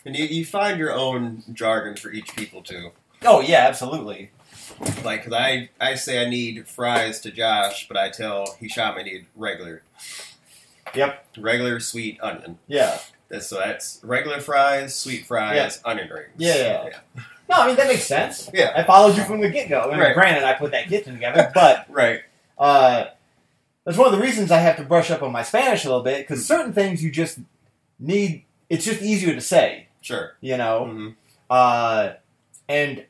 And 0.06 0.16
you, 0.16 0.24
you 0.26 0.46
find 0.46 0.80
your 0.80 0.94
own 0.94 1.44
jargon 1.52 1.98
for 1.98 2.12
each 2.12 2.34
people, 2.36 2.62
too. 2.64 2.92
Oh 3.24 3.42
yeah, 3.42 3.68
absolutely. 3.68 4.32
Like, 5.04 5.24
'cause 5.24 5.34
I, 5.34 5.70
I 5.82 5.96
say 5.96 6.22
I 6.26 6.30
need 6.30 6.68
fries 6.68 7.20
to 7.22 7.32
Josh, 7.32 7.88
but 7.88 7.98
I 7.98 8.10
tell 8.10 8.56
he 8.60 8.68
Hisham 8.68 8.96
I 8.96 9.04
need 9.04 9.26
regular. 9.36 9.82
Yep. 10.96 11.26
Regular 11.38 11.80
sweet 11.80 12.20
onion. 12.22 12.60
Yeah. 12.68 13.00
So 13.42 13.58
that's 13.58 14.00
regular 14.04 14.40
fries, 14.40 14.96
sweet 14.96 15.26
fries, 15.26 15.82
onion 15.84 16.10
rings. 16.10 16.30
Yeah, 16.38 16.90
yeah. 17.16 17.24
No, 17.50 17.56
I 17.62 17.68
mean 17.68 17.76
that 17.78 17.88
makes 17.88 18.04
sense. 18.06 18.50
Yeah. 18.54 18.74
I 18.76 18.84
followed 18.84 19.16
you 19.18 19.24
from 19.24 19.40
the 19.42 19.50
get 19.50 19.70
go. 19.70 19.82
I 19.82 19.88
mean, 19.92 20.00
Right. 20.00 20.14
granted, 20.14 20.44
I 20.44 20.54
put 20.54 20.72
that 20.72 20.88
kitchen 20.88 21.14
together, 21.14 21.52
but 21.54 21.86
Right. 21.90 22.22
uh, 22.58 23.06
that's 23.86 23.98
one 23.98 24.08
of 24.08 24.14
the 24.20 24.22
reasons 24.26 24.52
I 24.52 24.58
have 24.60 24.76
to 24.78 24.84
brush 24.84 25.10
up 25.12 25.24
on 25.24 25.32
my 25.32 25.44
Spanish 25.44 25.86
a 25.86 25.88
little 25.88 26.04
bit 26.04 26.20
because 26.28 26.46
certain 26.46 26.74
things 26.74 27.02
you 27.04 27.10
just 27.12 27.40
need. 28.00 28.44
It's 28.70 28.84
just 28.84 29.02
easier 29.02 29.34
to 29.34 29.42
say, 29.42 29.88
Sure. 30.02 30.36
you 30.42 30.58
know. 30.58 30.86
hmm 30.86 31.08
Uh, 31.50 32.14
and 32.68 33.06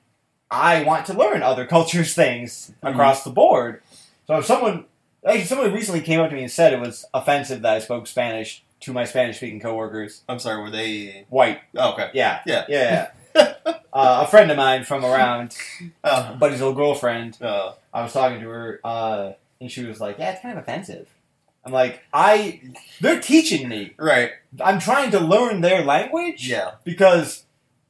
I 0.52 0.84
want 0.84 1.08
to 1.08 1.14
learn 1.14 1.42
other 1.42 1.66
cultures' 1.76 2.14
things 2.14 2.72
Mhm. 2.84 2.92
across 2.92 3.24
the 3.24 3.32
board. 3.32 3.82
So 4.28 4.38
if 4.38 4.46
someone, 4.46 4.86
actually, 5.26 5.46
someone 5.46 5.74
recently 5.74 6.02
came 6.02 6.20
up 6.20 6.30
to 6.30 6.36
me 6.36 6.44
and 6.44 6.52
said 6.52 6.74
it 6.74 6.80
was 6.80 7.06
offensive 7.14 7.64
that 7.64 7.74
I 7.74 7.80
spoke 7.80 8.06
Spanish 8.06 8.64
to 8.82 8.94
my 8.94 9.06
Spanish-speaking 9.06 9.60
coworkers, 9.60 10.22
I'm 10.30 10.38
sorry, 10.38 10.62
were 10.62 10.70
they. 10.70 11.26
white. 11.30 11.62
Oh, 11.76 11.94
okay. 11.94 12.12
Yeah, 12.14 12.42
Yeah. 12.46 12.66
yeah. 12.70 12.82
yeah. 12.92 13.08
uh, 13.66 13.74
a 13.94 14.28
friend 14.28 14.50
of 14.52 14.58
mine 14.58 14.84
from 14.84 15.06
around, 15.06 15.56
Oh. 16.04 16.36
buddy's 16.40 16.62
old 16.62 16.76
girlfriend. 16.76 17.38
Uh, 17.42 17.74
I 17.94 18.04
was 18.04 18.14
talking 18.14 18.40
to 18.42 18.50
her, 18.50 18.80
uh, 18.84 19.32
and 19.62 19.72
she 19.72 19.86
was 19.86 20.00
like, 20.00 20.18
"Yeah, 20.20 20.32
it's 20.32 20.42
kind 20.42 20.58
of 20.58 20.64
offensive." 20.64 21.08
I'm 21.66 21.72
like, 21.74 22.02
"I, 22.14 22.62
they're 23.02 23.20
teaching 23.20 23.68
me. 23.68 23.94
right. 23.98 24.32
I'm 24.64 24.80
trying 24.80 25.12
to 25.12 25.20
learn 25.20 25.62
their 25.62 25.84
language 25.84 26.48
Yeah. 26.48 26.72
because 26.84 27.44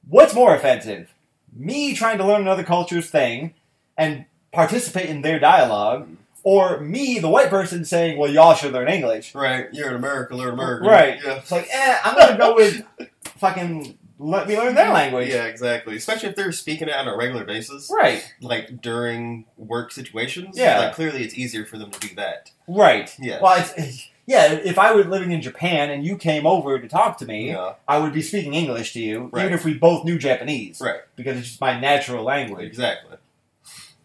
what's 0.10 0.34
more 0.34 0.56
offensive, 0.56 1.14
me 1.56 1.94
trying 1.94 2.18
to 2.18 2.26
learn 2.26 2.42
another 2.42 2.64
culture's 2.64 3.10
thing 3.10 3.54
and 3.98 4.26
participate 4.52 5.10
in 5.10 5.22
their 5.22 5.40
dialogue, 5.40 6.08
or 6.44 6.80
me, 6.80 7.20
the 7.20 7.28
white 7.30 7.50
person, 7.50 7.84
saying, 7.86 8.18
"Well, 8.18 8.32
y'all 8.32 8.54
should 8.56 8.72
learn 8.74 8.88
English." 8.88 9.36
Right. 9.36 9.68
You're 9.74 9.90
in 9.90 9.96
America, 9.96 10.36
learn 10.36 10.54
American. 10.54 10.88
Right. 10.88 11.20
Yeah. 11.24 11.34
It's 11.36 11.52
like, 11.52 11.68
eh, 11.72 11.98
I'm 12.04 12.16
gonna 12.16 12.38
go 12.38 12.56
with 12.56 12.82
fucking 13.38 13.98
let 14.20 14.48
me 14.48 14.58
learn 14.58 14.76
their 14.76 14.92
language. 14.92 15.30
Yeah, 15.30 15.46
exactly. 15.46 15.96
Especially 15.96 16.30
if 16.30 16.36
they're 16.36 16.52
speaking 16.52 16.88
it 16.88 16.96
on 16.96 17.08
a 17.08 17.16
regular 17.16 17.46
basis, 17.46 17.90
Right. 17.94 18.34
like 18.42 18.82
during 18.82 19.46
work 19.58 19.92
situations. 19.92 20.58
Yeah. 20.58 20.80
Like 20.80 20.94
clearly, 20.94 21.24
it's 21.24 21.36
easier 21.38 21.66
for 21.66 21.78
them 21.78 21.92
to 21.92 22.00
do 22.00 22.16
that. 22.16 22.52
Right. 22.68 23.14
Yeah. 23.20 23.40
Well, 23.42 23.64
it's, 23.78 24.10
yeah. 24.26 24.52
If 24.54 24.78
I 24.80 24.94
were 24.96 25.04
living 25.04 25.32
in 25.32 25.42
Japan 25.42 25.90
and 25.92 26.06
you 26.06 26.18
came 26.18 26.46
over 26.48 26.80
to 26.80 26.88
talk 26.88 27.18
to 27.20 27.26
me, 27.26 27.50
Yeah. 27.52 27.74
I 27.88 28.00
would 28.00 28.14
be 28.14 28.22
speaking 28.22 28.54
English 28.54 28.94
to 28.94 29.00
you, 29.00 29.30
Right. 29.32 29.44
even 29.46 29.54
if 29.54 29.64
we 29.64 29.74
both 29.76 30.04
knew 30.04 30.18
Japanese, 30.18 30.82
Right. 30.82 31.02
because 31.16 31.38
it's 31.38 31.48
just 31.50 31.62
my 31.62 31.80
natural 31.80 32.24
language. 32.24 32.66
Exactly. 32.66 33.18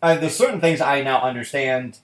Uh, 0.02 0.16
there's 0.16 0.36
certain 0.36 0.60
things 0.60 0.80
I 0.80 1.02
now 1.02 1.20
understand. 1.22 1.98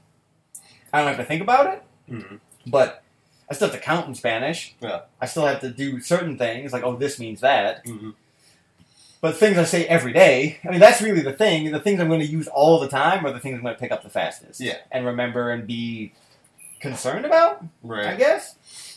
I 0.93 0.99
don't 0.99 1.09
have 1.09 1.17
to 1.19 1.25
think 1.25 1.43
about 1.43 1.67
it, 1.75 1.83
hmm 2.09 2.37
but 2.67 3.03
I 3.51 3.55
still 3.55 3.69
have 3.69 3.77
to 3.77 3.83
count 3.83 4.07
in 4.09 4.15
Spanish. 4.15 4.75
Yeah. 4.81 5.01
I 5.21 5.27
still 5.27 5.47
have 5.47 5.61
to 5.61 5.71
do 5.71 6.01
certain 6.01 6.37
things, 6.37 6.73
like 6.73 6.83
oh, 6.85 6.97
this 6.97 7.19
means 7.19 7.41
that. 7.41 7.83
hmm 7.87 8.11
But 9.21 9.37
things 9.37 9.59
I 9.59 9.65
say 9.65 9.87
every 9.87 10.13
day, 10.13 10.59
I 10.65 10.71
mean, 10.71 10.81
that's 10.81 11.01
really 11.03 11.23
the 11.23 11.33
thing. 11.33 11.73
The 11.73 11.81
things 11.81 11.99
I'm 12.01 12.09
going 12.09 12.21
to 12.21 12.27
use 12.27 12.47
all 12.49 12.79
the 12.79 12.89
time 12.89 13.25
are 13.27 13.33
the 13.33 13.41
things 13.41 13.57
I'm 13.57 13.63
going 13.63 13.75
to 13.75 13.81
pick 13.81 13.91
up 13.91 14.03
the 14.03 14.11
fastest. 14.11 14.61
Yeah. 14.61 14.77
And 14.93 15.05
remember 15.07 15.51
and 15.51 15.67
be 15.67 16.13
concerned 16.81 17.25
about. 17.25 17.65
right. 17.83 18.07
I 18.07 18.15
guess. 18.17 18.55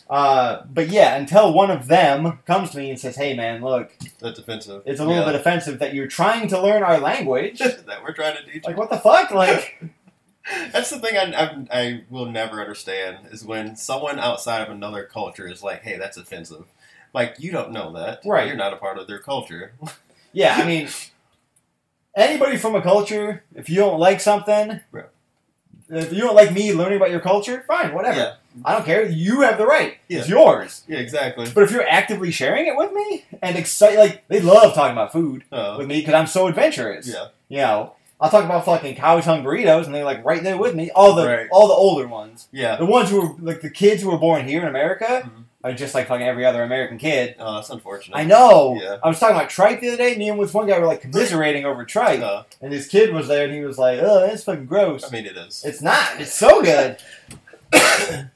Uh, 0.09 0.63
but 0.69 0.89
yeah, 0.89 1.15
until 1.15 1.53
one 1.53 1.71
of 1.71 1.87
them 1.87 2.39
comes 2.45 2.71
to 2.71 2.77
me 2.77 2.89
and 2.89 2.99
says, 2.99 3.15
"Hey, 3.15 3.33
man, 3.33 3.61
look, 3.61 3.93
That's 4.19 4.37
offensive. 4.39 4.83
it's 4.85 4.99
a 4.99 5.05
little 5.05 5.21
Yeah. 5.23 5.31
bit 5.31 5.39
offensive 5.39 5.79
that 5.79 5.93
you're 5.93 6.07
trying 6.07 6.49
to 6.49 6.61
learn 6.61 6.83
our 6.83 6.99
language. 6.99 7.59
that 7.59 8.03
we're 8.03 8.11
trying 8.13 8.35
to 8.35 8.43
teach. 8.43 8.65
like, 8.65 8.75
what 8.75 8.89
the 8.89 8.97
fuck? 8.97 9.31
Like, 9.31 9.81
That's 10.71 10.89
the 10.89 10.99
thing 10.99 11.17
I, 11.17 11.33
I, 11.43 11.67
I 11.71 12.03
will 12.09 12.25
never 12.25 12.59
understand 12.59 13.27
is 13.31 13.45
when 13.45 13.75
someone 13.75 14.19
outside 14.19 14.61
of 14.61 14.69
another 14.69 15.03
culture 15.03 15.47
is 15.47 15.61
like, 15.63 15.83
"Hey, 15.83 15.97
that's 15.97 16.17
offensive." 16.17 16.65
Like 17.13 17.35
you 17.39 17.51
don't 17.51 17.71
know 17.71 17.91
that, 17.93 18.21
Right. 18.25 18.47
You're 18.47 18.55
not 18.55 18.73
a 18.73 18.77
part 18.77 18.97
of 18.97 19.05
their 19.07 19.19
culture. 19.19 19.73
yeah, 20.33 20.55
I 20.57 20.65
mean, 20.65 20.87
anybody 22.15 22.57
from 22.57 22.75
a 22.75 22.81
culture, 22.81 23.43
if 23.55 23.69
you 23.69 23.75
don't 23.77 23.99
like 23.99 24.19
something, 24.21 24.79
if 25.89 26.13
you 26.13 26.21
don't 26.21 26.35
like 26.35 26.53
me 26.53 26.73
learning 26.73 26.97
about 26.97 27.11
your 27.11 27.19
culture, 27.19 27.63
fine, 27.67 27.93
whatever. 27.93 28.17
Yeah. 28.17 28.33
I 28.65 28.73
don't 28.73 28.85
care. 28.85 29.05
You 29.05 29.41
have 29.41 29.57
the 29.57 29.65
right. 29.65 29.97
Yeah. 30.07 30.19
It's 30.19 30.29
yours. 30.29 30.83
Yeah, 30.87 30.99
exactly. 30.99 31.49
But 31.53 31.63
if 31.63 31.71
you're 31.71 31.87
actively 31.87 32.31
sharing 32.31 32.65
it 32.67 32.75
with 32.75 32.91
me 32.93 33.25
and 33.41 33.57
excited, 33.57 33.97
like 33.99 34.27
they 34.27 34.41
love 34.41 34.73
talking 34.73 34.91
about 34.93 35.11
food 35.13 35.43
Uh, 35.51 35.75
with 35.77 35.87
me 35.87 35.99
because 35.99 36.13
I'm 36.13 36.27
so 36.27 36.47
adventurous. 36.47 37.07
yeah, 37.07 37.27
You 37.49 37.57
know, 37.57 37.93
I'll 38.21 38.29
talk 38.29 38.45
about 38.45 38.63
fucking 38.65 38.95
cow 38.95 39.19
tongue 39.19 39.43
burritos, 39.43 39.85
and 39.87 39.95
they're 39.95 40.05
like 40.05 40.23
right 40.23 40.43
there 40.43 40.57
with 40.57 40.75
me. 40.75 40.91
All 40.91 41.15
the 41.15 41.25
Right. 41.27 41.47
all 41.51 41.67
the 41.67 41.73
older 41.73 42.07
ones, 42.07 42.47
yeah. 42.51 42.75
the 42.77 42.85
ones 42.85 43.09
who 43.09 43.19
were 43.21 43.35
like 43.41 43.61
the 43.61 43.69
kids 43.71 44.03
who 44.03 44.11
were 44.11 44.17
born 44.19 44.47
here 44.47 44.61
in 44.61 44.67
America, 44.67 45.23
Mhm. 45.25 45.43
are 45.63 45.73
just 45.73 45.95
like 45.95 46.07
fucking 46.07 46.25
every 46.27 46.45
other 46.45 46.61
American 46.63 46.97
kid. 46.99 47.35
Oh, 47.39 47.55
that's 47.55 47.69
unfortunate. 47.71 48.15
I 48.15 48.23
know. 48.23 48.77
Yeah. 48.79 48.97
I 49.03 49.07
was 49.07 49.19
talking 49.19 49.35
about 49.35 49.49
tripe 49.49 49.79
the 49.81 49.87
other 49.89 49.97
day. 49.97 50.15
Me 50.15 50.29
and 50.29 50.37
with 50.37 50.53
one 50.53 50.67
guy 50.67 50.77
were 50.79 50.85
like 50.85 51.01
commiserating 51.01 51.65
over 51.65 51.83
tripe, 51.83 52.21
Uh, 52.21 52.43
and 52.61 52.71
his 52.71 52.87
kid 52.87 53.11
was 53.13 53.27
there, 53.27 53.45
and 53.45 53.53
he 53.53 53.61
was 53.61 53.77
like, 53.79 53.99
"Oh, 54.01 54.19
that's 54.21 54.43
fucking 54.43 54.67
gross." 54.67 55.03
I 55.03 55.09
mean, 55.09 55.25
it 55.25 55.35
is. 55.35 55.63
it's 55.65 55.81
not. 55.81 56.19
It's 56.19 56.33
so 56.33 56.61
good. 56.61 56.97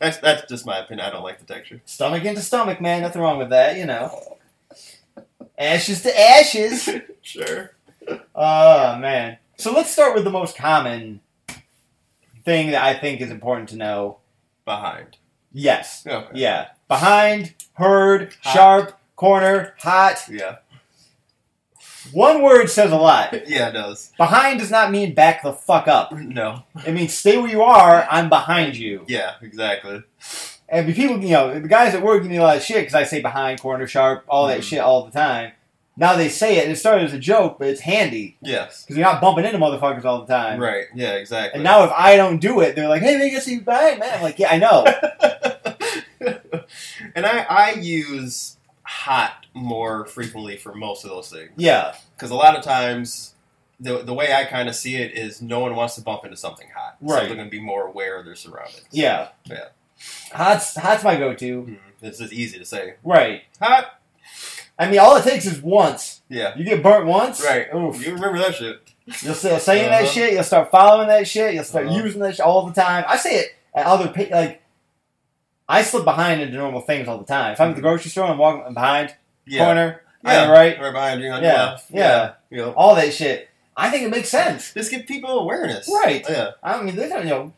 That's 0.00 0.16
that's 0.16 0.48
just 0.48 0.64
my 0.64 0.78
opinion. 0.78 1.06
I 1.06 1.10
don't 1.10 1.22
like 1.22 1.38
the 1.38 1.44
texture. 1.44 1.82
stomach 1.84 2.24
into 2.24 2.40
stomach, 2.40 2.80
man. 2.80 3.02
Nothing 3.02 3.20
wrong 3.20 3.36
with 3.38 3.50
that. 3.50 3.76
You 3.76 3.84
know. 3.84 4.38
Ashes 5.58 6.00
to 6.02 6.18
ashes. 6.20 6.88
sure. 7.22 7.72
Oh 8.42 8.96
man. 8.96 9.36
So 9.58 9.70
let's 9.72 9.90
start 9.90 10.14
with 10.14 10.24
the 10.24 10.30
most 10.30 10.56
common 10.56 11.20
thing 12.42 12.70
that 12.70 12.82
I 12.82 12.94
think 12.98 13.20
is 13.20 13.30
important 13.30 13.68
to 13.68 13.76
know. 13.76 14.16
Behind. 14.64 15.18
Yes. 15.52 16.06
Okay. 16.06 16.28
Yeah. 16.38 16.68
Behind, 16.88 17.54
heard, 17.74 18.32
Hot. 18.42 18.52
sharp, 18.54 19.00
corner, 19.16 19.74
hot. 19.80 20.24
Yeah. 20.30 20.56
One 22.12 22.42
word 22.42 22.68
says 22.68 22.92
a 22.92 22.96
lot. 22.96 23.34
Yeah, 23.46 23.68
it 23.68 23.72
does. 23.72 24.10
Behind 24.16 24.58
does 24.58 24.70
not 24.70 24.90
mean 24.90 25.12
back 25.14 25.42
the 25.42 25.52
fuck 25.52 25.86
up. 25.86 26.12
No. 26.12 26.62
It 26.86 26.92
means 26.92 27.12
stay 27.12 27.36
where 27.36 27.50
you 27.50 27.62
are. 27.62 28.06
I'm 28.10 28.28
behind 28.30 28.76
you. 28.76 29.04
Yeah, 29.06 29.34
exactly. 29.42 30.02
And 30.68 30.94
people, 30.94 31.20
you 31.22 31.30
know, 31.32 31.58
the 31.60 31.68
guys 31.68 31.94
at 31.94 32.02
work 32.02 32.22
give 32.22 32.30
me 32.30 32.38
a 32.38 32.42
lot 32.42 32.56
of 32.56 32.62
shit 32.62 32.78
because 32.78 32.94
I 32.94 33.02
say 33.04 33.20
behind, 33.20 33.60
corner, 33.60 33.86
sharp, 33.86 34.24
all 34.28 34.46
that 34.46 34.60
Mhm. 34.60 34.64
shit 34.64 34.78
all 34.80 35.04
the 35.04 35.10
time. 35.10 35.52
Now 36.00 36.16
they 36.16 36.28
say 36.30 36.56
it, 36.56 36.64
and 36.64 36.72
it 36.72 36.76
started 36.76 37.04
as 37.04 37.12
a 37.12 37.18
joke, 37.18 37.58
but 37.58 37.68
it's 37.68 37.82
handy 37.82 38.38
Yes. 38.40 38.82
because 38.82 38.96
you're 38.96 39.06
not 39.06 39.20
bumping 39.20 39.44
into 39.44 39.58
motherfuckers 39.58 40.04
all 40.04 40.24
the 40.24 40.32
time. 40.32 40.58
Right. 40.58 40.86
Yeah, 40.94 41.12
exactly. 41.12 41.56
And 41.58 41.62
now 41.64 41.84
if 41.84 41.90
I 41.92 42.16
don't 42.16 42.40
do 42.40 42.60
it, 42.60 42.74
they're 42.74 42.88
like, 42.88 43.02
"Hey, 43.02 43.16
make 43.18 43.34
us 43.34 43.44
see 43.44 43.54
you 43.56 43.60
behind, 43.60 44.00
man." 44.00 44.14
I'm 44.16 44.22
like, 44.22 44.38
"Yeah, 44.38 44.48
I 44.50 44.56
know." 44.58 44.84
and 47.14 47.26
I, 47.26 47.40
I 47.48 47.70
use 47.72 48.56
hot 48.82 49.46
more 49.54 50.06
frequently 50.06 50.56
for 50.56 50.74
most 50.74 51.04
of 51.04 51.10
those 51.10 51.30
things. 51.30 51.50
yeah, 51.56 51.94
Because 52.16 52.30
a 52.30 52.34
lot 52.34 52.56
of 52.56 52.64
times, 52.64 53.34
the, 53.78 54.02
the 54.02 54.14
way 54.14 54.32
I 54.32 54.44
kind 54.44 54.68
of 54.68 54.74
see 54.74 54.96
it 54.96 55.16
is 55.16 55.40
no 55.42 55.60
one 55.60 55.74
wants 55.76 55.94
to 55.96 56.02
bump 56.02 56.24
into 56.24 56.36
something 56.36 56.68
hot. 56.74 56.96
Right. 57.00 57.20
So 57.20 57.26
they're 57.26 57.36
going 57.36 57.46
to 57.46 57.50
be 57.50 57.60
more 57.60 57.86
aware 57.86 58.18
of 58.18 58.24
their 58.24 58.36
surroundings. 58.36 58.86
yeah, 58.90 59.28
Yeah. 59.44 59.66
Hot's 60.32 60.76
hot's 60.76 61.04
my 61.04 61.16
go-to. 61.16 61.62
Mhm. 61.62 61.76
It's 62.00 62.18
just 62.18 62.32
easy 62.32 62.58
to 62.58 62.64
say. 62.64 62.94
Right. 63.04 63.42
Hot? 63.60 63.99
I 64.80 64.88
mean, 64.90 64.98
all 64.98 65.14
it 65.16 65.24
takes 65.24 65.44
is 65.46 65.60
once. 65.60 66.22
Yeah. 66.28 66.56
You 66.56 66.64
get 66.64 66.82
burnt 66.82 67.06
once. 67.06 67.44
Right. 67.44 67.66
Oof. 67.74 68.04
You 68.04 68.14
remember 68.14 68.38
that 68.38 68.54
shit. 68.54 68.80
You'll 69.22 69.34
start 69.34 69.60
saying 69.60 69.90
that 69.90 70.02
Uh-huh. 70.04 70.10
shit. 70.12 70.32
You'll 70.32 70.42
start 70.42 70.70
following 70.70 71.08
that 71.08 71.28
shit. 71.28 71.54
You'll 71.54 71.64
start 71.64 71.86
Uh-huh. 71.86 71.96
using 72.02 72.20
that 72.22 72.36
shit 72.36 72.46
all 72.46 72.66
the 72.66 72.72
time. 72.72 73.04
I 73.06 73.16
say 73.18 73.36
it 73.40 73.54
at 73.74 73.84
other 73.86 74.12
like. 74.30 74.62
I 75.68 75.82
slip 75.82 76.04
behind 76.04 76.40
into 76.40 76.56
normal 76.56 76.80
things 76.80 77.06
all 77.06 77.18
the 77.18 77.24
time. 77.26 77.52
If 77.52 77.60
I'm 77.60 77.70
at 77.70 77.76
the 77.76 77.82
grocery 77.82 78.10
store 78.10 78.24
I'm 78.26 78.38
walking 78.38 78.74
behind 78.74 79.14
Yeah. 79.46 79.64
corner, 79.66 80.02
Yeah. 80.24 80.46
the 80.46 80.52
right, 80.52 80.80
Right 80.80 80.92
behind 80.92 81.20
you 81.20 81.28
yeah, 81.28 81.38
left. 81.38 81.90
yeah, 81.90 82.32
You 82.50 82.56
know, 82.58 82.70
all 82.72 82.94
that 82.96 83.12
shit. 83.14 83.48
I 83.76 83.88
think 83.90 84.04
it 84.04 84.10
makes 84.10 84.28
sense. 84.30 84.72
just 84.74 84.90
give 84.90 85.06
people 85.06 85.38
awareness. 85.38 85.88
Right. 85.92 86.24
Yeah. 86.28 86.50
I 86.62 86.82
mean, 86.82 86.96
they 86.96 87.08
don't, 87.08 87.22
you 87.24 87.30
know, 87.30 87.52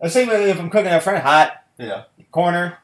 the 0.00 0.08
same 0.10 0.28
way 0.28 0.48
if 0.50 0.60
I'm 0.60 0.70
cooking 0.70 0.92
up 0.92 1.02
front, 1.02 1.22
hot 1.24 1.62
Yeah. 1.78 2.02
corner. 2.30 2.78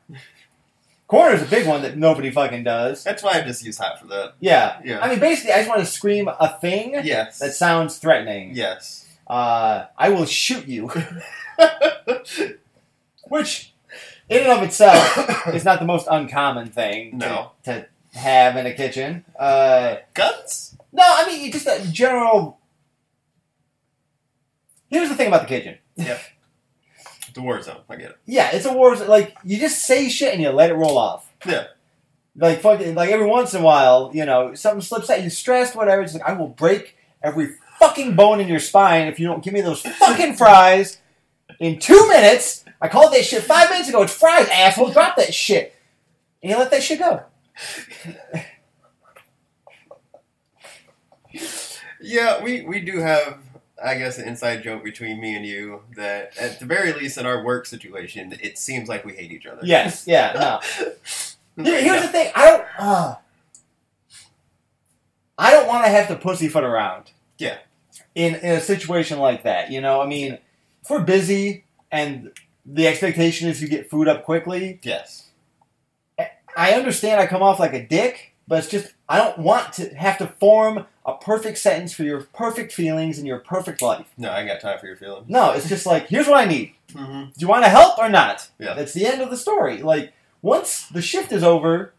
Corner's 1.13 1.43
is 1.43 1.47
a 1.47 1.51
big 1.51 1.67
one 1.67 1.83
that 1.83 1.99
nobody 1.99 2.31
fucking 2.31 2.65
does. 2.65 3.05
That's 3.05 3.23
why 3.23 3.33
I 3.33 3.43
just 3.43 3.63
use 3.63 3.77
hot 3.77 4.01
for 4.01 4.07
that. 4.07 4.33
Yeah. 4.41 4.81
Yeah. 4.83 5.01
I 5.01 5.11
mean, 5.11 5.19
basically, 5.19 5.53
I 5.53 5.59
just 5.59 5.69
want 5.69 5.81
to 5.81 5.87
scream 5.87 6.27
a 6.27 6.59
thing 6.59 6.95
yes. 7.05 7.39
that 7.39 7.53
sounds 7.53 7.99
threatening. 7.99 8.57
yes. 8.57 9.07
Uh, 9.27 9.85
I 9.99 10.09
will 10.09 10.25
shoot 10.25 10.67
you. 10.67 10.89
Which, 13.29 13.75
in 14.31 14.41
and 14.41 14.53
of 14.53 14.63
itself, 14.63 15.49
is 15.55 15.67
not 15.67 15.81
the 15.81 15.85
most 15.85 16.09
uncommon 16.11 16.71
thing 16.71 17.21
to, 17.21 17.27
No. 17.27 17.51
to 17.65 17.87
have 18.15 18.57
in 18.57 18.65
a 18.65 18.73
kitchen. 18.73 19.27
Uh, 19.39 19.97
Guts? 20.15 20.79
no, 20.93 21.03
I 21.05 21.27
mean, 21.27 21.53
just 21.53 21.67
a 21.67 21.87
general. 21.93 22.59
Here's 24.89 25.11
the 25.11 25.15
thing 25.15 25.29
about 25.29 25.43
the 25.43 25.49
kitchen. 25.49 25.77
The 27.35 27.43
war 27.43 27.61
zone. 27.63 27.81
I 27.89 27.97
get 27.97 28.11
it. 28.11 28.19
Yeah, 28.27 28.51
it's 28.53 28.67
a 28.67 28.73
war. 28.73 28.95
Zone. 28.97 29.09
Like 29.09 29.37
you 29.45 29.59
just 29.59 29.85
say 29.85 30.09
shit 30.09 30.33
and 30.35 30.43
you 30.43 30.51
let 30.51 30.71
it 30.71 30.75
roll 30.75 30.99
off. 30.99 31.33
Yeah. 31.47 31.67
Like 32.37 32.61
fucking, 32.61 32.95
like 32.95 33.11
every 33.11 33.27
once 33.27 33.55
in 33.55 33.61
a 33.61 33.65
while, 33.65 34.11
you 34.15 34.25
know, 34.25 34.55
something 34.55 34.81
slips 34.81 35.11
out. 35.11 35.23
You 35.23 35.31
stressed, 35.31 35.77
whatever. 35.77 36.03
It's 36.03 36.15
like 36.15 36.23
I 36.23 36.33
will 36.33 36.49
break 36.49 36.97
every 37.23 37.51
fucking 37.79 38.17
bone 38.17 38.41
in 38.41 38.49
your 38.49 38.59
spine 38.59 39.09
if 39.09 39.19
you 39.21 39.27
don't 39.27 39.43
give 39.43 39.53
me 39.53 39.61
those 39.61 39.83
fucking 39.83 40.35
fries 40.35 40.99
in 41.59 41.79
two 41.79 42.09
minutes. 42.09 42.65
I 42.81 42.89
called 42.89 43.13
that 43.13 43.25
shit 43.25 43.43
five 43.43 43.71
minutes 43.71 43.89
ago. 43.89 44.03
It's 44.03 44.15
fries, 44.15 44.49
asshole. 44.49 44.93
Drop 44.93 45.17
that 45.17 45.35
shit. 45.35 45.75
And 46.43 46.51
you 46.51 46.59
let 46.59 46.71
that 46.71 46.83
shit 46.83 46.99
go. 46.99 47.23
Yeah, 52.03 52.43
we, 52.43 52.63
we 52.63 52.81
do 52.81 52.99
have, 52.99 53.39
I 53.85 53.97
guess, 53.97 54.19
an 54.19 54.29
inside 54.29 54.63
joke 54.63 54.85
between 54.85 55.21
me 55.21 55.35
and 55.35 55.45
you 55.45 55.83
that, 55.97 56.37
at 56.39 56.59
the 56.61 56.67
very 56.67 56.93
least, 56.93 57.19
in 57.19 57.27
our 57.27 57.43
work 57.45 57.67
situation, 57.67 58.37
it 58.41 58.59
seems 58.59 58.89
like 58.89 59.05
we 59.05 59.13
hate 59.15 59.33
each 59.33 59.47
other. 59.47 59.61
Yes. 59.63 60.07
Yeah. 60.07 60.33
No. 60.35 60.61
Here- 61.65 61.83
here's 61.83 61.85
Yeah. 61.85 62.01
the 62.03 62.09
thing. 62.09 62.33
I 62.35 62.47
don't. 62.47 62.65
Uh, 62.79 63.15
I 65.39 65.51
don't 65.51 65.67
want 65.67 65.85
to 65.85 65.91
have 65.91 66.09
to 66.09 66.17
pussyfoot 66.17 66.65
around. 66.65 67.11
Yeah. 67.39 67.59
In 68.15 68.35
in 68.37 68.53
a 68.57 68.61
situation 68.61 69.19
like 69.19 69.43
that, 69.45 69.71
you 69.71 69.81
know, 69.81 70.01
I 70.01 70.07
mean, 70.07 70.39
if 70.83 70.91
we're 70.91 71.03
busy 71.03 71.65
and 71.91 72.31
the 72.65 72.87
expectation 72.87 73.49
is 73.49 73.61
you 73.61 73.69
get 73.69 73.91
food 73.91 74.09
up 74.09 74.25
quickly, 74.25 74.79
Yes. 74.83 75.29
I 76.55 76.73
understand 76.73 77.19
I 77.21 77.27
come 77.27 77.43
off 77.43 77.59
like 77.59 77.73
a 77.73 77.85
dick, 77.87 78.35
but 78.47 78.59
it's 78.59 78.69
just 78.69 78.93
I 79.09 79.17
don't 79.19 79.39
want 79.39 79.73
to 79.75 79.89
have 79.95 80.19
to 80.19 80.27
form 80.27 80.87
a 81.05 81.15
perfect 81.17 81.59
sentence 81.59 81.93
for 81.93 82.05
your 82.05 82.23
perfect 82.33 82.73
feelings 82.73 83.19
and 83.19 83.27
your 83.27 83.39
perfect 83.41 83.83
life. 83.83 84.07
No, 84.17 84.31
I 84.31 84.41
ain't 84.41 84.49
got 84.49 84.61
time 84.61 84.79
for 84.79 84.87
your 84.87 84.97
feelings. 84.97 85.29
No, 85.29 85.53
it's 85.53 85.69
just 85.69 85.85
like 85.87 86.07
here's 86.09 86.29
what 86.29 86.39
I 86.39 86.45
need. 86.45 86.75
Mm-hmm. 86.93 87.25
Do 87.25 87.33
you 87.37 87.49
want 87.49 87.65
to 87.65 87.71
help 87.71 87.99
or 87.99 88.09
not? 88.09 88.49
Yeah. 88.59 88.75
That's 88.75 88.93
the 88.93 89.07
end 89.07 89.21
of 89.23 89.31
the 89.31 89.37
story. 89.37 89.83
Like 89.83 90.13
once 90.43 90.87
the 90.89 91.03
shift 91.03 91.33
is 91.33 91.43
over, 91.43 91.93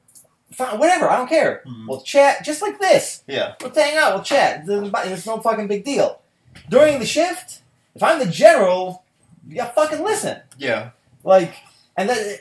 fine, 0.52 0.80
whatever. 0.80 1.10
I 1.10 1.18
don't 1.18 1.28
care. 1.28 1.64
Mhm. 1.68 1.88
We'll 1.88 2.02
chat 2.02 2.46
just 2.46 2.62
like 2.62 2.80
this. 2.80 3.24
Yeah. 3.28 3.56
We'll 3.62 3.74
hang 3.74 3.98
out. 3.98 4.14
We'll 4.14 4.24
chat. 4.24 4.66
There's 4.66 5.26
no 5.26 5.40
fucking 5.40 5.68
big 5.68 5.84
deal. 5.84 6.22
During 6.70 7.00
the 7.00 7.06
shift, 7.06 7.62
if 7.96 8.04
I'm 8.04 8.20
the 8.20 8.26
general, 8.28 9.04
you 9.48 9.56
gotta 9.58 9.74
fucking 9.74 10.04
listen. 10.04 10.38
Yeah. 10.58 10.92
Like, 11.24 11.56
and 11.98 12.10
then 12.10 12.38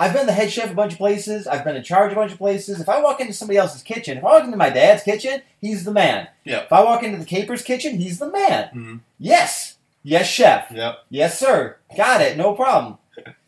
I've 0.00 0.12
been 0.14 0.26
the 0.26 0.32
head 0.32 0.50
chef 0.52 0.70
a 0.70 0.74
bunch 0.74 0.92
of 0.92 0.98
places. 0.98 1.46
I've 1.48 1.64
been 1.64 1.74
in 1.76 1.82
charge 1.82 2.12
a 2.12 2.14
bunch 2.14 2.30
of 2.32 2.38
places. 2.38 2.80
If 2.80 2.88
I 2.88 3.02
walk 3.02 3.20
into 3.20 3.32
somebody 3.32 3.58
else's 3.58 3.82
kitchen, 3.82 4.16
if 4.16 4.24
I 4.24 4.28
walk 4.34 4.44
into 4.44 4.56
my 4.56 4.70
dad's 4.70 5.02
kitchen, 5.02 5.42
he's 5.60 5.84
the 5.84 5.90
man. 5.92 6.28
Yeah. 6.44 6.60
If 6.62 6.72
I 6.72 6.84
walk 6.84 7.02
into 7.02 7.18
the 7.18 7.24
caper's 7.24 7.62
kitchen, 7.62 7.98
he's 7.98 8.18
the 8.20 8.30
man. 8.30 8.70
Mhm. 8.74 9.00
Yes. 9.18 9.76
Yes, 10.04 10.28
chef. 10.28 10.70
Yep. 10.70 10.98
Yes, 11.10 11.38
sir. 11.38 11.76
Got 11.96 12.20
it. 12.22 12.36
No 12.36 12.54
problem. 12.54 12.98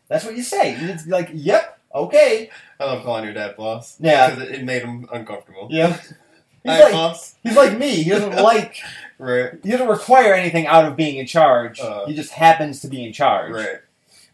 That's 0.09 0.25
what 0.25 0.35
you 0.35 0.43
say. 0.43 0.75
It's 0.75 1.07
like, 1.07 1.29
yep, 1.33 1.79
okay. 1.95 2.49
I 2.79 2.83
love 2.83 3.05
calling 3.05 3.23
your 3.23 3.33
dad 3.33 3.55
boss. 3.55 3.95
Yeah. 4.01 4.29
Because 4.31 4.49
it, 4.49 4.55
it 4.55 4.63
made 4.65 4.81
him 4.81 5.07
uncomfortable. 5.11 5.69
Yeah. 5.71 5.97
He's 6.63 6.73
Hi, 6.73 6.83
like 6.83 6.91
boss. 6.93 7.35
he's 7.41 7.55
like 7.55 7.75
me. 7.79 8.03
He 8.03 8.09
doesn't 8.11 8.35
like 8.43 8.77
Right. 9.17 9.53
he 9.63 9.71
doesn't 9.71 9.87
require 9.87 10.35
anything 10.35 10.67
out 10.67 10.85
of 10.85 10.95
being 10.95 11.15
in 11.17 11.25
charge. 11.25 11.79
Uh. 11.79 12.05
he 12.05 12.13
just 12.13 12.33
happens 12.33 12.81
to 12.81 12.87
be 12.87 13.03
in 13.03 13.13
charge. 13.13 13.51
Right. 13.53 13.77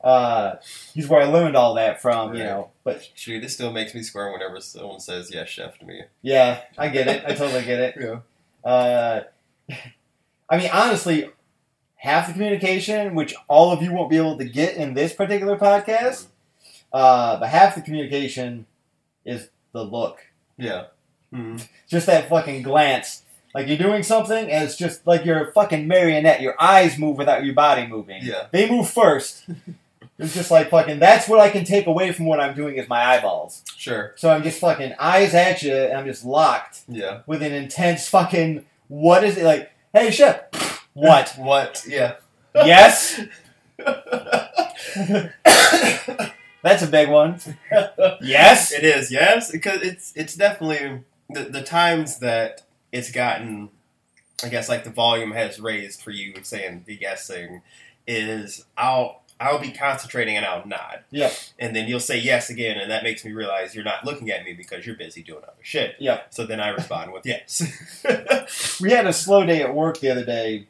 Uh, 0.07 0.55
he's 0.93 1.07
where 1.09 1.21
I 1.21 1.25
learned 1.25 1.57
all 1.57 1.73
that 1.73 2.01
from, 2.01 2.33
you 2.33 2.43
know. 2.43 2.71
But 2.85 3.07
Shoot, 3.13 3.43
it 3.43 3.49
still 3.49 3.73
makes 3.73 3.93
me 3.93 4.01
squirm 4.03 4.31
whenever 4.31 4.61
someone 4.61 5.01
says 5.01 5.29
yes, 5.33 5.49
chef 5.49 5.77
to 5.79 5.85
me. 5.85 6.03
yeah, 6.21 6.61
I 6.77 6.87
get 6.87 7.07
it. 7.09 7.25
I 7.25 7.33
totally 7.33 7.63
get 7.65 7.79
it. 7.79 7.95
Yeah. 8.65 8.69
Uh, 8.71 9.23
I 10.49 10.57
mean, 10.57 10.69
honestly, 10.71 11.29
half 11.95 12.27
the 12.27 12.33
communication, 12.33 13.15
which 13.15 13.35
all 13.49 13.71
of 13.73 13.81
you 13.81 13.91
won't 13.91 14.09
be 14.09 14.15
able 14.17 14.37
to 14.37 14.45
get 14.45 14.75
in 14.77 14.93
this 14.93 15.13
particular 15.13 15.57
podcast, 15.57 16.27
uh, 16.93 17.37
but 17.39 17.49
half 17.49 17.75
the 17.75 17.81
communication 17.81 18.65
is 19.25 19.49
the 19.73 19.83
look. 19.83 20.19
Yeah. 20.57 20.85
hmm 21.33 21.57
Just 21.89 22.05
that 22.07 22.29
fucking 22.29 22.61
glance. 22.61 23.23
Like 23.53 23.67
you're 23.67 23.77
doing 23.77 24.03
something, 24.03 24.49
and 24.51 24.63
it's 24.63 24.77
just 24.77 25.05
like 25.05 25.25
you're 25.25 25.49
a 25.49 25.51
fucking 25.51 25.85
marionette. 25.87 26.41
Your 26.41 26.55
eyes 26.61 26.97
move 26.97 27.17
without 27.17 27.43
your 27.43 27.55
body 27.55 27.87
moving. 27.87 28.21
Yeah. 28.23 28.47
They 28.51 28.69
move 28.69 28.89
first. 28.89 29.43
it's 30.19 30.33
just 30.33 30.49
like 30.51 30.69
fucking. 30.69 30.99
That's 30.99 31.27
what 31.27 31.39
I 31.39 31.49
can 31.49 31.63
take 31.63 31.87
away 31.87 32.11
from 32.11 32.25
what 32.25 32.39
I'm 32.39 32.55
doing 32.55 32.75
is 32.77 32.87
my 32.89 33.03
eyeballs. 33.05 33.63
Sure. 33.75 34.13
So 34.15 34.29
I'm 34.29 34.43
just 34.43 34.59
fucking 34.59 34.93
eyes 34.99 35.33
at 35.33 35.61
you, 35.61 35.75
and 35.75 35.97
I'm 35.97 36.05
just 36.05 36.25
locked 36.25 36.81
Yeah. 36.87 37.21
with 37.27 37.41
an 37.43 37.53
intense 37.53 38.07
fucking. 38.09 38.65
What 38.87 39.23
is 39.23 39.37
it 39.37 39.43
like? 39.43 39.71
Hey, 39.93 40.11
chef. 40.11 40.41
What? 40.93 41.35
What? 41.37 41.83
Yeah. 41.87 42.15
yes. 42.55 43.19
That's 46.63 46.81
a 46.83 46.87
big 46.87 47.09
one. 47.09 47.39
Yes. 48.21 48.71
It 48.73 48.83
is, 48.83 49.11
yes, 49.11 49.51
because 49.51 49.81
it's 49.81 50.11
it's 50.15 50.35
definitely 50.35 51.03
the 51.29 51.43
the 51.43 51.61
times 51.61 52.19
that 52.19 52.63
it's 52.91 53.11
gotten, 53.11 53.69
I 54.43 54.49
guess, 54.49 54.67
like 54.67 54.83
the 54.83 54.89
volume 54.89 55.31
has 55.31 55.59
raised 55.59 56.01
for 56.01 56.11
you 56.11 56.33
saying 56.41 56.83
the 56.87 56.97
guessing 56.97 57.61
is 58.07 58.65
I'll 58.77 59.21
I'll 59.39 59.59
be 59.59 59.71
concentrating 59.71 60.35
and 60.35 60.45
I'll 60.45 60.65
nod, 60.65 61.03
Yeah. 61.11 61.31
and 61.59 61.75
then 61.75 61.87
you'll 61.87 61.99
say 61.99 62.17
yes 62.17 62.49
again, 62.49 62.77
and 62.77 62.89
that 62.89 63.03
makes 63.03 63.23
me 63.23 63.31
realize 63.33 63.75
you're 63.75 63.83
not 63.83 64.03
looking 64.03 64.31
at 64.31 64.43
me 64.43 64.53
because 64.53 64.85
you're 64.85 64.95
busy 64.95 65.21
doing 65.21 65.43
other 65.43 65.53
shit. 65.61 65.95
Yeah. 65.99 66.21
So 66.31 66.45
then 66.45 66.59
I 66.59 66.69
respond 66.69 67.13
with 67.13 67.25
yes. 67.25 67.61
We 68.81 68.91
had 68.91 69.05
a 69.05 69.13
slow 69.13 69.45
day 69.45 69.61
at 69.61 69.73
work 69.75 69.99
the 69.99 70.09
other 70.09 70.25
day, 70.25 70.67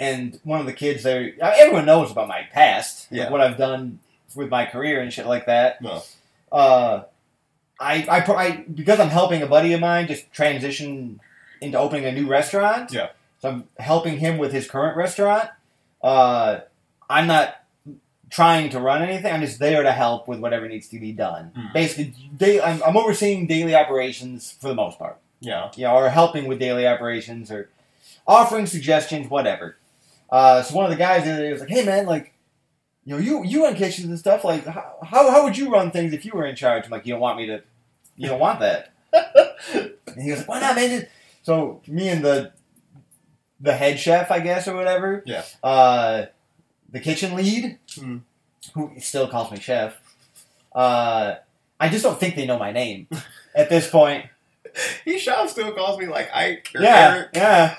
and 0.00 0.40
one 0.42 0.58
of 0.60 0.66
the 0.66 0.72
kids 0.72 1.02
there. 1.04 1.32
Everyone 1.40 1.86
knows 1.86 2.10
about 2.10 2.26
my 2.28 2.48
past, 2.52 3.06
like 3.12 3.30
what 3.30 3.40
I've 3.40 3.56
done 3.58 4.00
with 4.34 4.50
my 4.50 4.66
career 4.66 5.00
and 5.00 5.12
shit 5.12 5.26
like 5.26 5.46
that. 5.46 5.80
No. 5.80 6.02
Uh, 6.50 7.02
I, 7.78 8.04
I, 8.08 8.32
I 8.32 8.50
because 8.72 8.98
I'm 9.00 9.08
helping 9.08 9.42
a 9.42 9.46
buddy 9.46 9.72
of 9.72 9.80
mine 9.80 10.06
just 10.08 10.32
transition 10.32 11.20
into 11.60 11.78
opening 11.78 12.06
a 12.06 12.12
new 12.12 12.26
restaurant. 12.26 12.92
Yeah. 12.92 13.10
So 13.40 13.48
I'm 13.50 13.68
helping 13.78 14.18
him 14.18 14.38
with 14.38 14.52
his 14.52 14.68
current 14.68 14.96
restaurant. 14.96 15.50
Uh, 16.02 16.60
I'm 17.08 17.26
not 17.26 17.56
trying 18.34 18.68
to 18.70 18.80
run 18.80 19.00
anything. 19.00 19.32
I'm 19.32 19.40
just 19.42 19.60
there 19.60 19.84
to 19.84 19.92
help 19.92 20.26
with 20.26 20.40
whatever 20.40 20.68
needs 20.68 20.88
to 20.88 20.98
be 20.98 21.12
done. 21.12 21.52
Hmm. 21.54 21.72
Basically, 21.72 22.14
day, 22.36 22.60
I'm, 22.60 22.82
I'm 22.82 22.96
overseeing 22.96 23.46
daily 23.46 23.76
operations 23.76 24.56
for 24.60 24.68
the 24.68 24.74
most 24.74 24.98
part 24.98 25.18
yeah. 25.44 25.70
know, 25.78 25.94
or 25.94 26.08
helping 26.08 26.46
with 26.46 26.58
daily 26.58 26.86
operations 26.86 27.50
or 27.50 27.68
offering 28.26 28.66
suggestions, 28.66 29.28
whatever. 29.28 29.76
Uh, 30.30 30.62
so 30.62 30.74
one 30.74 30.84
of 30.84 30.90
the 30.90 30.96
guys 30.96 31.24
the 31.24 31.32
other 31.32 31.42
day 31.42 31.52
was 31.52 31.60
like, 31.60 31.70
"Hey 31.70 31.84
man, 31.84 32.06
like, 32.06 32.32
you 33.04 33.14
know, 33.14 33.20
you 33.20 33.44
you 33.44 33.64
run 33.64 33.76
kitchens 33.76 34.08
and 34.08 34.18
stuff. 34.18 34.44
Like, 34.44 34.64
how 34.64 34.96
how 35.02 35.30
how 35.30 35.44
would 35.44 35.56
you 35.56 35.70
run 35.70 35.90
things 35.90 36.12
if 36.12 36.24
you 36.24 36.32
were 36.32 36.46
in 36.46 36.56
charge?" 36.56 36.84
I'm 36.86 36.90
like, 36.90 37.06
"You 37.06 37.14
don't 37.14 37.20
want 37.20 37.38
me 37.38 37.46
to, 37.46 37.62
you 38.16 38.28
don't 38.28 38.40
want 38.40 38.60
that." 38.60 38.92
and 39.12 40.22
he 40.22 40.30
was 40.30 40.40
like, 40.40 40.48
"Why 40.48 40.60
not, 40.60 40.76
man?" 40.76 41.00
Just-" 41.00 41.12
So 41.42 41.82
me 41.86 42.08
and 42.08 42.24
the 42.24 42.52
the 43.60 43.74
head 43.74 44.00
chef, 44.00 44.30
I 44.30 44.40
guess, 44.40 44.66
or 44.66 44.74
whatever. 44.74 45.22
Yeah. 45.26 45.44
Uh, 45.62 46.26
the 46.94 47.00
kitchen 47.00 47.34
lead, 47.34 47.76
Hmm. 47.96 48.18
who 48.72 48.92
still 49.00 49.28
calls 49.28 49.50
me 49.50 49.58
chef. 49.60 50.00
Uh, 50.74 51.34
I 51.78 51.88
just 51.88 52.02
don't 52.04 52.18
think 52.18 52.36
they 52.36 52.46
know 52.46 52.58
my 52.58 52.72
name 52.72 53.08
at 53.54 53.68
this 53.68 53.90
point. 53.90 54.26
He 55.04 55.18
shop 55.18 55.48
still 55.48 55.72
calls 55.72 55.98
me 55.98 56.06
like 56.06 56.30
Ike 56.34 56.70
or 56.74 56.80
Yeah, 56.82 57.14
Eric 57.14 57.28
yeah. 57.34 57.76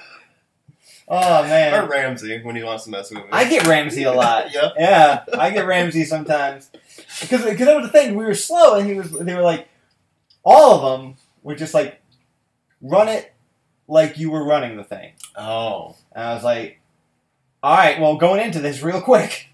Oh 1.08 1.44
man, 1.44 1.74
or 1.84 1.88
Ramsay 1.88 2.42
when 2.44 2.56
he 2.56 2.64
wants 2.64 2.86
to 2.86 2.90
mess 2.90 3.10
with 3.12 3.24
me. 3.24 3.30
I 3.32 3.48
get 3.50 3.68
Ramsay 3.68 4.04
a 4.04 4.12
lot. 4.14 4.52
yeah. 4.54 4.70
Yeah, 4.78 5.24
I 5.38 5.50
get 5.52 5.66
Ramsay 5.68 6.04
sometimes 6.06 6.70
because 7.22 7.44
because 7.44 7.66
that 7.68 7.76
was 7.76 7.86
the 7.88 7.92
thing. 7.92 8.16
We 8.16 8.26
were 8.26 8.34
slow, 8.34 8.76
and 8.76 8.88
he 8.88 8.96
was. 8.96 9.12
They 9.12 9.36
were 9.36 9.42
like, 9.42 9.68
all 10.44 10.76
of 10.76 11.00
them 11.00 11.16
were 11.44 11.56
just 11.56 11.74
like, 11.74 12.02
run 12.82 13.08
it 13.08 13.34
like 13.88 14.18
you 14.18 14.32
were 14.32 14.44
running 14.44 14.78
the 14.78 14.84
thing. 14.84 15.12
Oh. 15.36 15.96
And 16.14 16.24
I 16.24 16.34
was 16.34 16.44
like, 16.44 16.80
all 17.66 17.76
right, 17.76 18.00
well, 18.00 18.16
going 18.16 18.42
into 18.42 18.60
this 18.60 18.84
real 18.84 19.02
quick, 19.02 19.48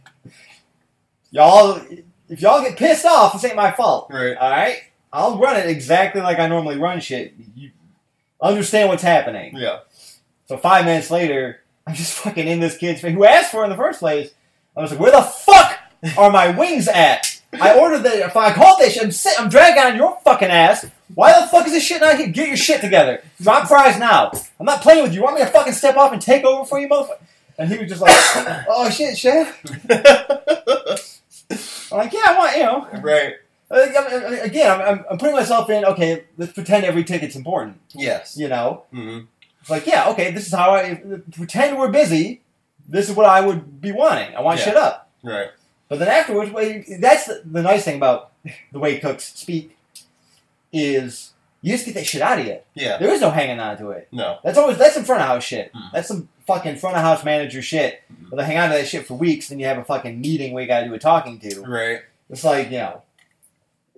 y'all, 1.29 1.81
if 2.27 2.41
y'all 2.41 2.61
get 2.61 2.77
pissed 2.77 3.05
off, 3.05 3.31
this 3.31 3.45
ain't 3.45 3.55
my 3.55 3.71
fault. 3.71 4.07
Right. 4.11 4.35
All 4.35 4.49
right, 4.49 4.79
I'll 5.13 5.39
run 5.39 5.55
it 5.55 5.69
exactly 5.69 6.19
like 6.19 6.37
I 6.37 6.49
normally 6.49 6.77
run 6.77 6.99
shit. 6.99 7.33
You 7.55 7.71
understand 8.41 8.89
what's 8.89 9.01
happening. 9.01 9.55
Yeah. 9.55 9.79
So 10.47 10.57
five 10.57 10.83
minutes 10.83 11.09
later, 11.09 11.61
I'm 11.87 11.95
just 11.95 12.11
fucking 12.15 12.45
in 12.45 12.59
this 12.59 12.77
kid's 12.77 12.99
face 12.99 13.13
who 13.13 13.23
asked 13.23 13.49
for 13.49 13.61
it 13.61 13.67
in 13.67 13.69
the 13.69 13.77
first 13.77 14.01
place. 14.01 14.31
I 14.75 14.81
was 14.81 14.91
like, 14.91 14.99
where 14.99 15.11
the 15.13 15.21
fuck 15.21 15.79
are 16.17 16.31
my 16.31 16.49
wings 16.49 16.89
at? 16.89 17.41
I 17.53 17.79
ordered 17.79 18.03
the. 18.03 18.25
If 18.25 18.35
I 18.35 18.51
called 18.51 18.81
this, 18.81 19.01
I'm 19.01 19.13
sit, 19.13 19.39
I'm 19.39 19.47
dragging 19.47 19.83
on 19.83 19.95
your 19.95 20.19
fucking 20.25 20.49
ass. 20.49 20.85
Why 21.15 21.39
the 21.39 21.47
fuck 21.47 21.65
is 21.65 21.71
this 21.71 21.83
shit 21.85 22.01
not 22.01 22.17
here? 22.17 22.27
Get 22.27 22.49
your 22.49 22.57
shit 22.57 22.81
together. 22.81 23.23
Drop 23.41 23.69
fries 23.69 23.97
now. 23.97 24.31
I'm 24.59 24.65
not 24.65 24.81
playing 24.81 25.03
with 25.03 25.13
you. 25.13 25.19
You 25.19 25.23
want 25.23 25.37
me 25.37 25.45
to 25.45 25.49
fucking 25.49 25.71
step 25.71 25.95
off 25.95 26.11
and 26.11 26.21
take 26.21 26.43
over 26.43 26.65
for 26.65 26.77
you, 26.77 26.89
motherfucker? 26.89 27.19
And 27.57 27.69
he 27.69 27.77
was 27.77 27.89
just 27.89 28.01
like, 28.01 28.11
oh 28.69 28.89
shit, 28.89 29.17
chef. 29.17 29.61
I'm 31.91 31.97
like, 31.97 32.13
yeah, 32.13 32.25
I 32.27 32.35
want 32.37 32.57
you 32.57 32.63
know. 32.63 33.01
right. 33.01 33.33
I'm- 33.69 33.95
I'm- 33.95 34.33
Again, 34.41 34.81
I'm, 34.81 35.05
I'm, 35.09 35.17
putting 35.17 35.35
myself 35.35 35.69
in. 35.69 35.85
Okay, 35.85 36.25
let's 36.37 36.51
pretend 36.53 36.83
every 36.85 37.03
ticket's 37.05 37.35
important. 37.35 37.79
Yes. 37.93 38.35
You 38.37 38.47
know, 38.49 38.83
hmm 38.91 39.19
it's 39.61 39.69
like, 39.69 39.85
yeah, 39.85 40.09
okay, 40.09 40.31
this 40.31 40.47
is 40.47 40.53
how 40.53 40.71
I 40.71 40.95
pretend 41.35 41.77
we're 41.77 41.91
busy. 41.91 42.41
This 42.89 43.09
is 43.09 43.15
what 43.15 43.27
I 43.27 43.41
would 43.41 43.79
be 43.79 43.91
wanting. 43.91 44.35
I 44.35 44.41
want 44.41 44.57
Yeah. 44.59 44.65
shit 44.65 44.75
up. 44.75 45.09
Right. 45.23 45.49
But 45.87 45.99
then 45.99 46.07
afterwards, 46.07 46.51
well, 46.51 46.81
that's 46.99 47.25
the, 47.27 47.43
the 47.45 47.61
nice 47.61 47.83
thing 47.85 47.95
about 47.97 48.31
the 48.71 48.79
way 48.79 48.97
cooks 48.99 49.25
speak 49.39 49.77
is 50.73 51.33
you 51.61 51.71
just 51.73 51.85
get 51.85 51.93
that 51.95 52.05
shit 52.05 52.21
out 52.21 52.39
of 52.39 52.45
you. 52.45 52.57
Yeah. 52.73 52.97
There 52.97 53.09
is 53.11 53.21
no 53.21 53.29
hanging 53.29 53.59
on 53.59 53.77
to 53.77 53.89
it. 53.91 54.07
No. 54.11 54.39
That's 54.43 54.57
always 54.57 54.77
that's 54.77 54.93
some 54.95 55.03
front 55.03 55.21
of 55.21 55.27
house 55.27 55.43
shit. 55.43 55.71
Mhm. 55.73 55.91
That's 55.93 56.07
some 56.07 56.27
fucking 56.47 56.77
front 56.77 56.95
of 56.97 57.03
house 57.03 57.23
manager 57.23 57.61
shit. 57.61 58.01
Mhm. 58.11 58.29
But 58.29 58.37
they 58.37 58.45
hang 58.45 58.57
on 58.57 58.69
to 58.71 58.75
that 58.77 58.87
shit 58.87 59.05
for 59.05 59.13
weeks, 59.13 59.49
then 59.49 59.59
you 59.59 59.65
have 59.67 59.77
a 59.77 59.83
fucking 59.83 60.19
meeting 60.19 60.53
where 60.53 60.61
you 60.63 60.67
got 60.67 60.79
to 60.81 60.87
do 60.87 60.93
a 60.93 60.99
talking 60.99 61.39
to. 61.39 61.61
Right. 61.61 61.99
It's 62.29 62.43
like 62.43 62.71
you 62.71 62.77
know. 62.79 63.01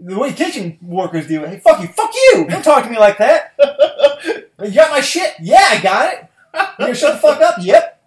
The 0.01 0.17
way 0.19 0.33
kitchen 0.33 0.77
workers 0.81 1.27
do 1.27 1.43
it, 1.43 1.49
hey, 1.49 1.59
fuck 1.59 1.79
you, 1.81 1.87
fuck 1.87 2.11
you! 2.13 2.45
Don't 2.49 2.63
talk 2.63 2.83
to 2.83 2.89
me 2.89 2.97
like 2.97 3.17
that. 3.19 3.53
You 4.63 4.71
got 4.71 4.91
my 4.91 5.01
shit? 5.01 5.33
Yeah, 5.41 5.59
I 5.61 5.81
got 5.81 6.13
it. 6.13 6.25
You 6.79 6.85
gonna 6.85 6.95
shut 6.95 7.13
the 7.15 7.19
fuck 7.19 7.41
up? 7.41 7.55
Yep. 7.59 8.01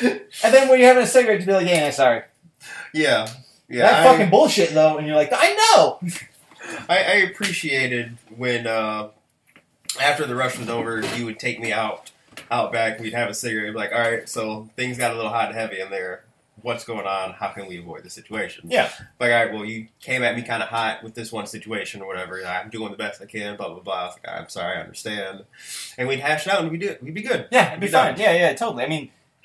And 0.00 0.20
then 0.54 0.68
when 0.68 0.78
you're 0.78 0.88
having 0.88 1.02
a 1.02 1.06
cigarette, 1.06 1.40
you 1.40 1.46
be 1.46 1.52
like, 1.52 1.66
yeah, 1.66 1.90
sorry. 1.90 2.22
Yeah. 2.94 3.28
Yeah. 3.68 3.82
that 3.82 4.06
I- 4.06 4.10
fucking 4.12 4.30
bullshit 4.30 4.70
though, 4.70 4.96
and 4.96 5.06
you're 5.06 5.16
like, 5.16 5.30
I 5.32 5.54
know. 5.54 5.98
I, 6.88 6.96
I 6.98 7.14
appreciated 7.30 8.16
when 8.36 8.66
uh, 8.66 9.08
after 10.00 10.26
the 10.26 10.34
rush 10.36 10.58
was 10.58 10.68
over, 10.68 11.00
you 11.16 11.24
would 11.24 11.38
take 11.38 11.60
me 11.60 11.72
out 11.72 12.10
out 12.50 12.72
back. 12.72 13.00
We'd 13.00 13.14
have 13.14 13.28
a 13.30 13.34
cigarette. 13.34 13.74
Like, 13.74 13.92
all 13.92 14.00
right, 14.00 14.28
so 14.28 14.68
things 14.76 14.96
got 14.98 15.12
a 15.12 15.14
little 15.14 15.30
hot 15.30 15.46
and 15.48 15.54
heavy 15.58 15.80
in 15.80 15.90
there. 15.90 16.24
What's 16.62 16.84
going 16.84 17.06
on? 17.06 17.32
How 17.34 17.48
can 17.48 17.68
we 17.68 17.78
avoid 17.78 18.02
the 18.02 18.10
situation? 18.10 18.64
Yeah. 18.68 18.90
Like, 19.20 19.30
all 19.32 19.44
right, 19.44 19.52
well, 19.52 19.64
you 19.64 19.86
came 20.00 20.24
at 20.24 20.34
me 20.34 20.42
kind 20.42 20.60
of 20.62 20.68
hot 20.68 21.04
with 21.04 21.14
this 21.14 21.30
one 21.30 21.46
situation 21.46 22.02
or 22.02 22.08
whatever. 22.08 22.44
I'm 22.44 22.68
doing 22.68 22.90
the 22.90 22.96
best 22.96 23.22
I 23.22 23.26
can. 23.26 23.56
Blah 23.56 23.68
blah 23.68 23.80
blah. 23.80 23.94
I 23.94 24.04
was 24.06 24.14
like, 24.24 24.34
I'm 24.40 24.48
sorry, 24.48 24.76
I 24.76 24.80
understand. 24.80 25.44
And 25.96 26.08
we'd 26.08 26.18
hash 26.20 26.46
it 26.46 26.52
out 26.52 26.62
and 26.62 26.70
we'd 26.70 26.80
do 26.80 26.88
it. 26.88 27.02
We'd 27.02 27.14
be 27.14 27.22
good. 27.22 27.46
Yeah, 27.52 27.68
it'd 27.68 27.80
be 27.80 27.86
Be 27.86 27.92
done. 27.92 28.14
fine. 28.14 28.20
Yeah, 28.20 28.32
yeah, 28.34 28.52
totally. 28.54 28.84
I 28.84 28.88
mean, 28.88 29.10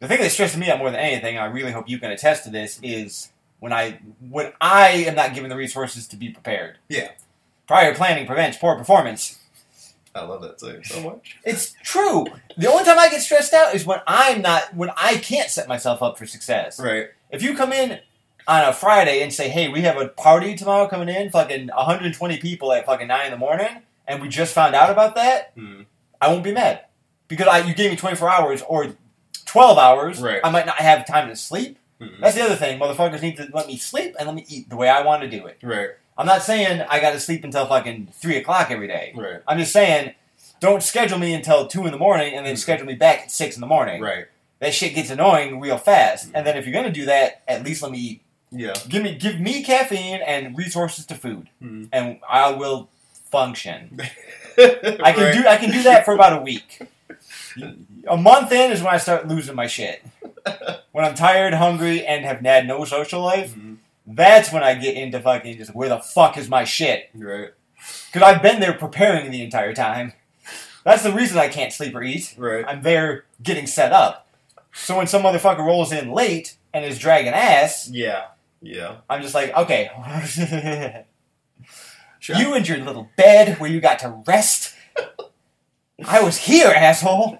the 0.00 0.08
thing 0.08 0.20
that 0.20 0.30
stresses 0.30 0.56
me 0.58 0.70
out 0.70 0.78
more 0.78 0.90
than 0.90 0.98
anything, 1.00 1.38
I 1.38 1.46
really 1.46 1.72
hope 1.72 1.88
you 1.88 1.98
can 1.98 2.10
attest 2.10 2.44
to 2.44 2.50
this, 2.50 2.80
is 2.82 3.30
when 3.60 3.72
I 3.72 4.00
when 4.20 4.52
I 4.60 4.88
am 5.08 5.14
not 5.14 5.34
given 5.34 5.50
the 5.50 5.56
resources 5.56 6.06
to 6.08 6.16
be 6.16 6.30
prepared. 6.30 6.78
Yeah. 6.88 7.10
Prior 7.66 7.94
planning 7.94 8.26
prevents 8.26 8.58
poor 8.58 8.76
performance. 8.76 9.38
I 10.14 10.22
love 10.24 10.40
that 10.42 10.58
too 10.58 10.82
so 10.84 11.00
much. 11.10 11.36
It's 11.44 11.74
true. 11.82 12.26
The 12.56 12.70
only 12.70 12.84
time 12.84 12.98
I 12.98 13.08
get 13.10 13.20
stressed 13.20 13.52
out 13.52 13.74
is 13.74 13.84
when 13.84 14.00
I'm 14.06 14.40
not 14.42 14.74
when 14.74 14.90
I 14.96 15.16
can't 15.16 15.50
set 15.50 15.68
myself 15.68 16.02
up 16.02 16.16
for 16.18 16.26
success. 16.26 16.78
Right. 16.80 17.08
If 17.30 17.42
you 17.42 17.54
come 17.56 17.72
in 17.72 17.98
on 18.48 18.64
a 18.68 18.72
Friday 18.72 19.22
and 19.22 19.32
say, 19.32 19.48
"Hey, 19.48 19.68
we 19.68 19.82
have 19.82 19.96
a 20.00 20.08
party 20.08 20.54
tomorrow 20.56 20.86
coming 20.88 21.08
in, 21.08 21.30
fucking 21.30 21.68
120 21.68 22.38
people 22.38 22.72
at 22.72 22.86
fucking 22.86 23.08
nine 23.08 23.26
in 23.26 23.30
the 23.32 23.36
morning," 23.36 23.82
and 24.06 24.22
we 24.22 24.28
just 24.28 24.54
found 24.54 24.74
out 24.74 24.90
about 24.90 25.16
that, 25.16 25.52
Hmm. 25.54 25.82
I 26.20 26.28
won't 26.28 26.44
be 26.44 26.52
mad 26.52 26.84
because 27.28 27.48
I 27.48 27.58
you 27.58 27.74
gave 27.74 27.90
me 27.90 27.96
24 27.96 28.30
hours 28.30 28.62
or 28.62 28.94
12 29.44 29.76
hours. 29.78 30.20
Right. 30.22 30.40
I 30.42 30.50
might 30.50 30.64
not 30.66 30.76
have 30.76 31.06
time 31.06 31.28
to 31.28 31.36
sleep. 31.36 31.78
Mhm. 32.00 32.20
That's 32.20 32.34
the 32.34 32.42
other 32.42 32.56
thing. 32.56 32.78
Motherfuckers 32.78 33.22
need 33.22 33.36
to 33.38 33.48
let 33.52 33.66
me 33.66 33.76
sleep 33.78 34.14
and 34.18 34.26
let 34.26 34.34
me 34.34 34.44
eat 34.48 34.68
the 34.68 34.76
way 34.76 34.88
I 34.88 35.02
want 35.02 35.22
to 35.22 35.28
do 35.28 35.46
it. 35.46 35.58
Right. 35.62 35.90
I'm 36.18 36.26
not 36.26 36.42
saying 36.42 36.82
I 36.88 37.00
got 37.00 37.12
to 37.12 37.20
sleep 37.20 37.44
until 37.44 37.66
fucking 37.66 38.08
three 38.12 38.36
o'clock 38.36 38.70
every 38.70 38.86
day. 38.88 39.12
Right. 39.14 39.40
I'm 39.48 39.58
just 39.58 39.72
saying, 39.72 40.14
don't 40.60 40.82
schedule 40.82 41.18
me 41.18 41.34
until 41.34 41.66
two 41.66 41.84
in 41.86 41.92
the 41.92 41.98
morning 41.98 42.34
and 42.34 42.46
then 42.46 42.54
Mhm. 42.54 42.58
schedule 42.58 42.86
me 42.86 42.94
back 42.94 43.20
at 43.22 43.30
six 43.30 43.54
in 43.56 43.60
the 43.60 43.66
morning. 43.66 44.00
Right. 44.00 44.26
That 44.60 44.72
shit 44.74 44.94
gets 44.94 45.10
annoying 45.10 45.60
real 45.60 45.76
fast. 45.78 46.30
And 46.34 46.46
then 46.46 46.56
if 46.56 46.66
you're 46.66 46.72
gonna 46.74 46.90
do 46.92 47.04
that, 47.06 47.42
at 47.46 47.62
least 47.64 47.82
let 47.82 47.92
me 47.92 47.98
eat. 47.98 48.22
Yeah. 48.50 48.72
Give 48.88 49.02
me 49.02 49.14
give 49.14 49.40
me 49.40 49.62
caffeine 49.62 50.20
and 50.26 50.56
resources 50.56 51.04
to 51.06 51.14
food, 51.14 51.48
Mhm. 51.62 51.88
and 51.92 52.20
I 52.28 52.50
will 52.50 52.88
function. 53.30 53.98
I 54.00 54.10
I 55.02 55.12
can 55.12 55.34
do 55.42 55.46
I 55.48 55.56
can 55.56 55.70
do 55.70 55.82
that 55.82 56.04
for 56.04 56.14
about 56.14 56.38
a 56.38 56.42
week. 56.42 56.80
A 58.08 58.16
month 58.16 58.52
in 58.52 58.70
is 58.72 58.82
when 58.82 58.94
I 58.94 58.98
start 58.98 59.28
losing 59.28 59.54
my 59.56 59.66
shit. 59.66 60.02
When 60.92 61.04
I'm 61.04 61.14
tired, 61.14 61.52
hungry, 61.52 62.06
and 62.06 62.24
have 62.24 62.40
had 62.40 62.66
no 62.66 62.84
social 62.86 63.20
life, 63.20 63.54
Mhm. 63.54 63.76
that's 64.06 64.50
when 64.50 64.62
I 64.62 64.74
get 64.74 64.94
into 64.94 65.20
fucking 65.20 65.58
just 65.58 65.74
where 65.74 65.90
the 65.90 65.98
fuck 65.98 66.38
is 66.38 66.48
my 66.48 66.64
shit? 66.64 67.10
Right. 67.14 67.50
Because 68.06 68.22
I've 68.22 68.40
been 68.42 68.60
there 68.60 68.72
preparing 68.72 69.30
the 69.30 69.42
entire 69.42 69.74
time. 69.74 70.14
That's 70.84 71.02
the 71.02 71.12
reason 71.12 71.36
I 71.36 71.48
can't 71.48 71.70
sleep 71.72 71.94
or 71.94 72.02
eat. 72.02 72.34
Right. 72.38 72.64
I'm 72.66 72.80
there 72.82 73.24
getting 73.42 73.66
set 73.66 73.92
up. 73.92 74.26
So 74.72 74.96
when 74.96 75.06
some 75.06 75.22
motherfucker 75.22 75.58
rolls 75.66 75.92
in 75.92 76.12
late 76.12 76.56
and 76.72 76.82
is 76.84 76.98
dragging 76.98 77.34
ass, 77.34 77.90
Yeah. 77.92 78.26
Yeah. 78.62 78.96
I'm 79.10 79.20
just 79.20 79.34
like, 79.34 79.54
okay. 79.54 79.90
Sure. 82.20 82.36
you 82.36 82.54
and 82.54 82.66
your 82.66 82.78
little 82.78 83.08
bed 83.16 83.60
where 83.60 83.70
you 83.70 83.80
got 83.80 83.98
to 84.00 84.22
rest. 84.26 84.74
I 86.06 86.20
was 86.22 86.38
here, 86.38 86.68
asshole. 86.68 87.38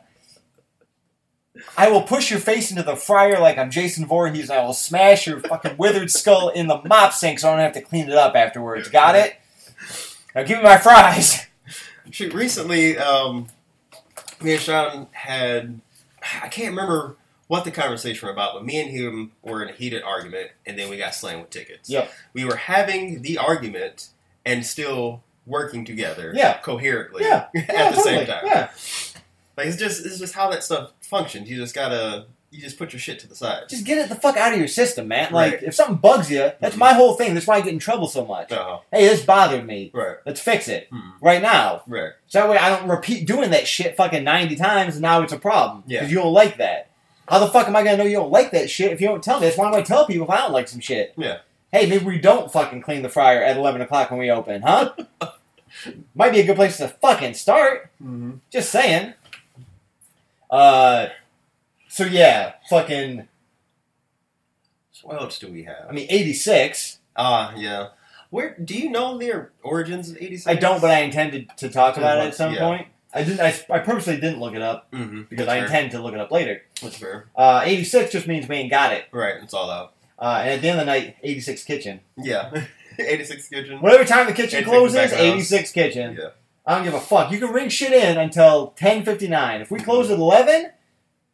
I 1.76 1.90
will 1.90 2.02
push 2.02 2.30
your 2.30 2.40
face 2.40 2.70
into 2.70 2.82
the 2.82 2.96
fryer 2.96 3.38
like 3.38 3.58
I'm 3.58 3.70
Jason 3.70 4.06
Voorhees, 4.06 4.50
and 4.50 4.58
I 4.58 4.64
will 4.64 4.72
smash 4.74 5.26
your 5.26 5.40
fucking 5.40 5.76
withered 5.76 6.10
skull 6.10 6.48
in 6.48 6.66
the 6.66 6.80
mop 6.84 7.12
sink 7.12 7.38
so 7.38 7.48
I 7.48 7.52
don't 7.52 7.60
have 7.60 7.72
to 7.74 7.82
clean 7.82 8.08
it 8.08 8.14
up 8.14 8.34
afterwards. 8.34 8.88
Got 8.88 9.14
it? 9.16 9.36
Now 10.34 10.42
give 10.42 10.58
me 10.58 10.64
my 10.64 10.78
fries. 10.78 11.46
Shoot, 12.10 12.32
recently, 12.34 12.96
um, 12.98 13.48
me 14.40 14.52
and 14.52 14.60
Sean 14.60 15.06
had, 15.12 15.80
I 16.42 16.48
can't 16.48 16.70
remember 16.70 17.16
what 17.48 17.64
the 17.64 17.70
conversation 17.70 18.26
was 18.26 18.32
about, 18.34 18.54
but 18.54 18.64
me 18.64 18.80
and 18.80 18.90
him 18.90 19.32
were 19.42 19.62
in 19.62 19.68
a 19.68 19.72
heated 19.72 20.02
argument, 20.02 20.50
and 20.66 20.78
then 20.78 20.88
we 20.90 20.96
got 20.96 21.14
slammed 21.14 21.42
with 21.42 21.50
tickets. 21.50 21.88
Yep. 21.90 22.10
We 22.32 22.44
were 22.44 22.56
having 22.56 23.22
the 23.22 23.38
argument 23.38 24.08
and 24.44 24.64
still 24.64 25.22
working 25.46 25.84
together, 25.84 26.32
Yeah. 26.34 26.58
coherently, 26.58 27.24
Yeah. 27.24 27.46
at 27.54 27.68
Yeah, 27.68 27.90
the 27.92 28.00
same 28.00 28.26
time. 28.26 28.42
Yeah. 28.46 28.68
Like 29.56 29.66
it's 29.68 29.76
just, 29.76 30.04
it's 30.04 30.18
just 30.18 30.34
how 30.34 30.50
that 30.50 30.62
stuff 30.64 30.90
functions. 31.00 31.48
You 31.48 31.56
just 31.56 31.74
gotta, 31.74 32.26
you 32.50 32.60
just 32.60 32.78
put 32.78 32.92
your 32.92 33.00
shit 33.00 33.18
to 33.20 33.26
the 33.28 33.34
side. 33.34 33.68
Just 33.68 33.84
get 33.84 33.98
it 33.98 34.08
the 34.08 34.14
fuck 34.14 34.36
out 34.36 34.52
of 34.52 34.58
your 34.58 34.68
system, 34.68 35.08
man. 35.08 35.32
Like, 35.32 35.52
Right. 35.54 35.62
if 35.64 35.74
something 35.74 35.96
bugs 35.96 36.30
you, 36.30 36.52
that's 36.60 36.76
Mhm. 36.76 36.78
my 36.78 36.92
whole 36.92 37.14
thing. 37.14 37.34
That's 37.34 37.46
why 37.46 37.56
I 37.56 37.60
get 37.60 37.72
in 37.72 37.78
trouble 37.78 38.06
so 38.08 38.24
much. 38.24 38.52
Uh-huh. 38.52 38.78
Hey, 38.92 39.06
this 39.08 39.22
bothered 39.24 39.66
me. 39.66 39.90
Right. 39.92 40.16
Let's 40.24 40.40
fix 40.40 40.68
it 40.68 40.88
Mhm. 40.90 41.12
right 41.20 41.42
now. 41.42 41.82
Right. 41.86 42.10
So 42.28 42.40
that 42.40 42.48
way 42.50 42.58
I 42.58 42.68
don't 42.76 42.88
repeat 42.88 43.26
doing 43.26 43.50
that 43.50 43.66
shit 43.66 43.96
fucking 43.96 44.24
90 44.24 44.56
times 44.56 44.94
and 44.96 45.02
now 45.02 45.22
it's 45.22 45.32
a 45.32 45.38
problem. 45.38 45.84
Yeah. 45.86 46.00
Because 46.00 46.12
you 46.12 46.18
don't 46.18 46.32
like 46.32 46.58
that. 46.58 46.88
How 47.28 47.38
the 47.40 47.48
fuck 47.48 47.66
am 47.66 47.74
I 47.74 47.82
gonna 47.82 47.96
know 47.96 48.04
you 48.04 48.16
don't 48.16 48.30
like 48.30 48.52
that 48.52 48.70
shit 48.70 48.92
if 48.92 49.00
you 49.00 49.08
don't 49.08 49.22
tell 49.24 49.40
me? 49.40 49.46
That's 49.46 49.58
why 49.58 49.66
I'm 49.66 49.72
gonna 49.72 49.84
tell 49.84 50.06
people 50.06 50.24
if 50.26 50.30
I 50.30 50.36
don't 50.42 50.52
like 50.52 50.68
some 50.68 50.80
shit. 50.80 51.12
Yeah. 51.16 51.38
Hey, 51.72 51.86
maybe 51.86 52.04
we 52.04 52.18
don't 52.18 52.52
fucking 52.52 52.82
clean 52.82 53.02
the 53.02 53.08
fryer 53.08 53.42
at 53.42 53.56
11 53.56 53.80
o'clock 53.80 54.10
when 54.10 54.20
we 54.20 54.30
open, 54.30 54.62
huh? 54.62 54.92
Might 56.14 56.32
be 56.32 56.40
a 56.40 56.46
good 56.46 56.56
place 56.56 56.78
to 56.78 56.88
fucking 56.88 57.34
start. 57.34 57.90
Mm-hmm. 58.02 58.34
Just 58.50 58.70
saying. 58.70 59.12
Uh, 60.50 61.08
so 61.88 62.04
yeah, 62.04 62.54
fucking, 62.70 63.26
So 64.92 65.08
what 65.08 65.20
else 65.20 65.38
do 65.38 65.50
we 65.52 65.64
have? 65.64 65.86
I 65.88 65.92
mean, 65.92 66.06
86. 66.08 66.98
Ah, 67.16 67.54
yeah. 67.56 67.88
Where 68.30 68.56
do 68.62 68.76
you 68.76 68.90
know 68.90 69.16
the 69.18 69.48
origins 69.62 70.10
of 70.10 70.16
'86? 70.16 70.46
I 70.46 70.54
don't, 70.54 70.80
but 70.80 70.90
I 70.90 70.98
intended 71.00 71.48
to 71.58 71.68
talk 71.68 71.96
about 71.96 72.18
it 72.18 72.28
at 72.28 72.34
some 72.34 72.52
Yeah. 72.52 72.60
point. 72.60 72.88
I 73.14 73.22
didn't. 73.22 73.40
I, 73.40 73.54
I 73.70 73.78
purposely 73.78 74.16
didn't 74.16 74.40
look 74.40 74.54
it 74.54 74.60
up 74.62 74.90
Mm-hmm. 74.92 75.22
because 75.30 75.48
I 75.48 75.58
intend 75.58 75.92
to 75.92 76.00
look 76.02 76.12
it 76.12 76.20
up 76.20 76.30
later. 76.30 76.62
That's 76.82 76.96
fair. 76.98 77.28
Uh, 77.36 77.62
86 77.64 78.12
just 78.12 78.26
means 78.26 78.48
we 78.48 78.56
ain't 78.56 78.70
got 78.70 78.92
it. 78.92 79.06
Right. 79.12 79.36
It's 79.42 79.54
all 79.54 79.70
out. 79.70 79.94
Uh, 80.18 80.40
and 80.42 80.50
at 80.50 80.60
the 80.60 80.68
end 80.68 80.80
of 80.80 80.86
the 80.86 80.92
night, 80.92 81.16
86 81.22 81.62
kitchen. 81.64 82.00
Yeah. 82.18 82.64
'86 82.98 83.48
kitchen. 83.48 83.80
Whatever 83.80 84.04
time 84.04 84.26
the 84.26 84.32
kitchen 84.32 84.58
86 84.60 84.68
closes, 84.68 84.96
back 84.96 85.12
of 85.12 85.18
house. 85.18 85.26
86 85.34 85.72
kitchen. 85.72 86.16
Yeah. 86.20 86.28
I 86.66 86.74
don't 86.74 86.84
give 86.84 86.94
a 86.94 87.00
fuck. 87.00 87.30
You 87.30 87.38
can 87.38 87.52
ring 87.52 87.68
shit 87.68 87.92
in 87.92 88.16
until 88.18 88.72
10:59. 88.76 89.60
If 89.60 89.70
we 89.70 89.78
close 89.78 90.10
at 90.10 90.18
11, 90.18 90.70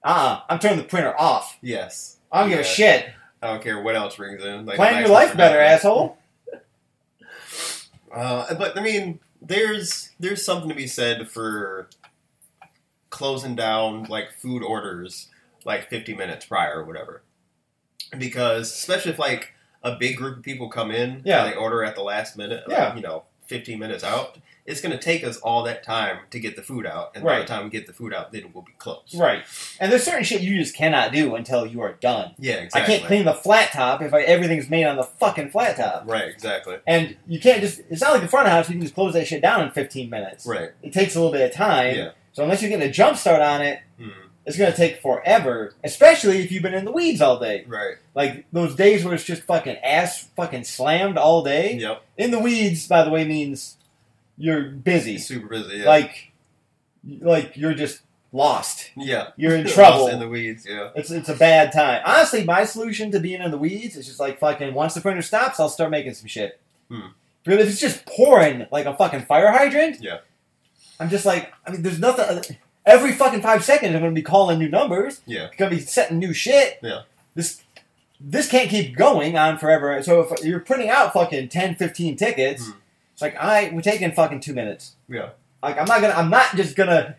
uh, 0.04 0.40
I'm 0.48 0.58
turning 0.58 0.78
the 0.78 0.84
printer 0.84 1.18
off. 1.18 1.56
Yes. 1.62 2.18
I 2.30 2.40
don't 2.42 2.50
give 2.50 2.60
a 2.60 2.64
shit. 2.64 3.06
I 3.40 3.48
don't 3.48 3.62
care 3.62 3.80
what 3.82 3.96
else 3.96 4.18
rings 4.18 4.44
in. 4.44 4.66
Like 4.66 4.76
Plan 4.76 5.00
your 5.00 5.08
life 5.10 5.36
better, 5.36 5.58
asshole. 5.60 6.18
Uh, 8.14 8.54
but 8.56 8.76
I 8.78 8.82
mean, 8.82 9.20
there's 9.40 10.10
there's 10.20 10.44
something 10.44 10.68
to 10.68 10.74
be 10.74 10.86
said 10.86 11.30
for 11.30 11.88
closing 13.08 13.54
down 13.56 14.04
like 14.04 14.32
food 14.32 14.62
orders 14.62 15.28
like 15.64 15.88
50 15.88 16.14
minutes 16.14 16.44
prior 16.44 16.80
or 16.80 16.84
whatever. 16.84 17.22
Because 18.18 18.70
especially 18.70 19.12
if 19.12 19.18
like 19.18 19.54
a 19.82 19.96
big 19.96 20.16
group 20.16 20.36
of 20.38 20.42
people 20.42 20.68
come 20.68 20.90
in, 20.90 21.22
Yeah. 21.24 21.44
and 21.44 21.52
they 21.52 21.56
order 21.56 21.82
at 21.84 21.94
the 21.94 22.02
last 22.02 22.36
minute, 22.36 22.68
like, 22.68 22.76
Yeah. 22.76 22.94
you 22.94 23.00
know, 23.00 23.24
15 23.52 23.78
minutes 23.78 24.02
out, 24.02 24.38
it's 24.64 24.80
going 24.80 24.96
to 24.96 25.02
take 25.02 25.24
us 25.24 25.38
all 25.38 25.64
that 25.64 25.82
time 25.82 26.18
to 26.30 26.38
get 26.38 26.54
the 26.54 26.62
food 26.62 26.86
out, 26.86 27.10
and 27.14 27.24
by 27.24 27.40
the 27.40 27.44
time 27.44 27.64
we 27.64 27.70
get 27.70 27.86
the 27.86 27.92
food 27.92 28.14
out, 28.14 28.30
then 28.32 28.50
we'll 28.54 28.62
be 28.62 28.72
closed. 28.78 29.14
Right. 29.18 29.42
And 29.80 29.90
there's 29.90 30.04
certain 30.04 30.22
shit 30.22 30.40
you 30.40 30.56
just 30.56 30.76
cannot 30.76 31.12
do 31.12 31.34
until 31.34 31.66
you 31.66 31.80
are 31.80 31.94
done. 31.94 32.34
Yeah, 32.38 32.54
exactly. 32.54 32.94
I 32.94 32.98
can't 32.98 33.06
clean 33.08 33.24
the 33.24 33.34
flat 33.34 33.72
top 33.72 34.00
if 34.02 34.14
I, 34.14 34.22
everything's 34.22 34.70
made 34.70 34.84
on 34.84 34.96
the 34.96 35.02
fucking 35.02 35.50
flat 35.50 35.76
top. 35.76 36.04
Right, 36.06 36.28
exactly. 36.28 36.76
And 36.86 37.16
you 37.26 37.40
can't 37.40 37.60
just, 37.60 37.80
it's 37.90 38.00
not 38.00 38.12
like 38.12 38.22
the 38.22 38.28
front 38.28 38.46
of 38.46 38.52
house, 38.52 38.68
you 38.68 38.74
can 38.76 38.82
just 38.82 38.94
close 38.94 39.14
that 39.14 39.26
shit 39.26 39.42
down 39.42 39.62
in 39.62 39.70
15 39.72 40.08
minutes. 40.08 40.46
Right. 40.46 40.70
It 40.82 40.92
takes 40.92 41.16
a 41.16 41.18
little 41.18 41.32
bit 41.32 41.42
of 41.50 41.52
time. 41.54 41.96
Yeah. 41.96 42.10
So 42.32 42.44
unless 42.44 42.62
you're 42.62 42.70
getting 42.70 42.88
a 42.88 42.92
jump 42.92 43.16
start 43.18 43.42
on 43.42 43.62
it, 43.62 43.80
Mm, 44.00 44.10
it's 44.44 44.56
going 44.56 44.70
to 44.70 44.76
take 44.76 45.00
forever, 45.00 45.72
especially 45.84 46.38
if 46.42 46.50
you've 46.50 46.62
been 46.62 46.74
in 46.74 46.84
the 46.84 46.92
weeds 46.92 47.20
all 47.20 47.38
day. 47.38 47.64
right. 47.68 47.96
Like 48.14 48.44
those 48.52 48.74
days 48.74 49.04
where 49.04 49.14
it's 49.14 49.24
just 49.24 49.42
fucking 49.42 49.76
ass 49.76 50.28
fucking 50.36 50.64
slammed 50.64 51.16
all 51.16 51.42
day. 51.44 51.76
Yep. 51.76 52.02
In 52.18 52.30
the 52.32 52.38
weeds, 52.40 52.86
by 52.88 53.04
the 53.04 53.10
way, 53.10 53.24
means 53.24 53.76
you're 54.36 54.62
busy. 54.62 55.18
Super 55.18 55.46
busy. 55.48 55.76
Yeah. 55.78 55.86
Like, 55.86 56.32
like 57.20 57.56
you're 57.56 57.74
just 57.74 58.00
lost. 58.32 58.90
yeah. 58.96 59.28
You're 59.36 59.54
in 59.56 59.66
trouble. 59.68 60.08
in 60.08 60.18
the 60.18 60.28
weeds. 60.28 60.66
Yeah. 60.68 60.90
It's 60.96 61.10
it's 61.10 61.28
a 61.28 61.34
bad 61.36 61.72
time. 61.72 62.02
Honestly, 62.04 62.44
my 62.44 62.64
solution 62.64 63.10
to 63.12 63.20
being 63.20 63.40
in 63.42 63.50
the 63.50 63.58
weeds 63.58 63.96
is 63.96 64.06
just 64.06 64.18
like 64.20 64.38
fucking. 64.40 64.74
Once 64.74 64.94
the 64.94 65.00
printer 65.00 65.22
stops, 65.22 65.60
I'll 65.60 65.68
start 65.68 65.90
making 65.90 66.14
some 66.14 66.26
shit. 66.26 66.58
Hmm. 66.90 67.08
But 67.44 67.54
if 67.60 67.68
it's 67.68 67.80
just 67.80 68.06
pouring 68.06 68.66
like 68.72 68.86
a 68.86 68.94
fucking 68.96 69.22
fire 69.26 69.50
hydrant, 69.52 69.98
Yeah. 70.00 70.18
I'm 71.00 71.10
just 71.10 71.26
like, 71.26 71.52
I 71.66 71.70
mean, 71.72 71.82
there's 71.82 71.98
nothing. 71.98 72.56
Every 72.84 73.12
fucking 73.12 73.42
five 73.42 73.64
seconds, 73.64 73.94
I'm 73.94 74.00
gonna 74.00 74.12
be 74.12 74.22
calling 74.22 74.58
new 74.58 74.68
numbers. 74.68 75.20
Yeah. 75.26 75.44
I'm 75.44 75.50
gonna 75.56 75.70
be 75.70 75.80
setting 75.80 76.18
new 76.18 76.32
shit. 76.32 76.78
Yeah. 76.82 77.02
This 77.34 77.62
this 78.20 78.48
can't 78.48 78.70
keep 78.70 78.96
going 78.96 79.36
on 79.36 79.58
forever. 79.58 80.00
So 80.02 80.20
if 80.20 80.44
you're 80.44 80.60
printing 80.60 80.88
out 80.90 81.12
fucking 81.12 81.48
10, 81.48 81.74
15 81.76 82.16
tickets, 82.16 82.66
Hmm. 82.66 82.72
it's 83.12 83.22
like, 83.22 83.34
right, 83.36 83.72
we're 83.74 83.80
taking 83.80 84.12
fucking 84.12 84.40
two 84.40 84.52
minutes. 84.54 84.94
Yeah. 85.08 85.30
Like 85.62 85.78
I'm 85.78 85.86
not 85.86 86.00
gonna. 86.00 86.14
I'm 86.14 86.30
not 86.30 86.56
just 86.56 86.74
gonna 86.76 87.16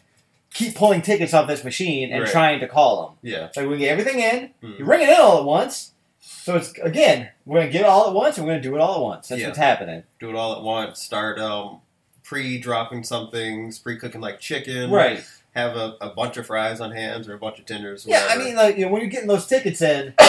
keep 0.54 0.76
pulling 0.76 1.02
tickets 1.02 1.34
off 1.34 1.47
this 1.47 1.63
machine 1.63 2.12
and 2.12 2.23
Right. 2.23 2.32
trying 2.32 2.60
to 2.60 2.67
call 2.67 3.06
them. 3.08 3.32
Yeah. 3.32 3.47
So 3.54 3.67
we 3.67 3.78
get 3.78 3.89
everything 3.89 4.19
in. 4.19 4.49
Mhm. 4.62 4.80
You 4.80 4.86
ring 4.86 5.02
it 5.02 5.10
in 5.10 5.15
all 5.19 5.39
at 5.39 5.45
once. 5.45 5.91
So 6.19 6.56
it's 6.58 6.73
again, 6.80 7.30
we're 7.45 7.62
gonna 7.62 7.71
get 7.71 7.82
it 7.82 7.88
all 7.88 8.08
at 8.08 8.13
once, 8.13 8.38
and 8.38 8.45
we're 8.45 8.54
gonna 8.54 8.62
do 8.63 8.76
it 8.76 8.82
all 8.82 8.95
at 8.95 9.02
once. 9.02 9.28
That's 9.30 9.41
Yeah. 9.41 9.47
what's 9.47 9.58
happening. 9.60 10.04
Do 10.19 10.30
it 10.30 10.36
all 10.36 10.56
at 10.58 10.62
once. 10.62 11.02
Start 11.02 11.39
um, 11.39 11.80
pre-dropping 12.23 13.04
some 13.04 13.30
things, 13.32 13.80
pre-cooking 13.80 14.21
like 14.21 14.39
chicken. 14.39 14.89
Right. 14.91 15.23
Have 15.55 15.75
a, 15.75 15.95
a 16.01 16.09
bunch 16.09 16.37
of 16.37 16.47
fries 16.47 16.81
on 16.81 16.91
hands 16.91 17.27
or 17.27 17.35
a 17.35 17.37
bunch 17.37 17.59
of 17.59 17.65
tenders. 17.65 18.05
Yeah, 18.07 18.27
I 18.29 18.37
mean, 18.37 18.55
like 18.55 18.75
you 18.75 18.85
know, 18.85 18.91
when 18.91 19.01
you're 19.01 19.09
getting 19.09 19.27
those 19.27 19.45
tickets 19.45 19.81
in, 19.81 20.15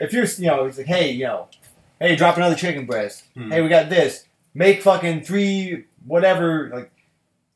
if 0.00 0.12
you're, 0.12 0.24
you 0.24 0.46
know, 0.46 0.64
it's 0.64 0.78
like, 0.78 0.86
hey, 0.86 1.12
you 1.12 1.24
know, 1.24 1.48
hey, 2.00 2.16
drop 2.16 2.36
another 2.36 2.56
chicken 2.56 2.84
breast. 2.84 3.24
Hmm. 3.34 3.52
Hey, 3.52 3.62
we 3.62 3.68
got 3.68 3.88
this. 3.88 4.24
Make 4.54 4.82
fucking 4.82 5.22
three 5.22 5.84
whatever, 6.04 6.70
like 6.74 6.90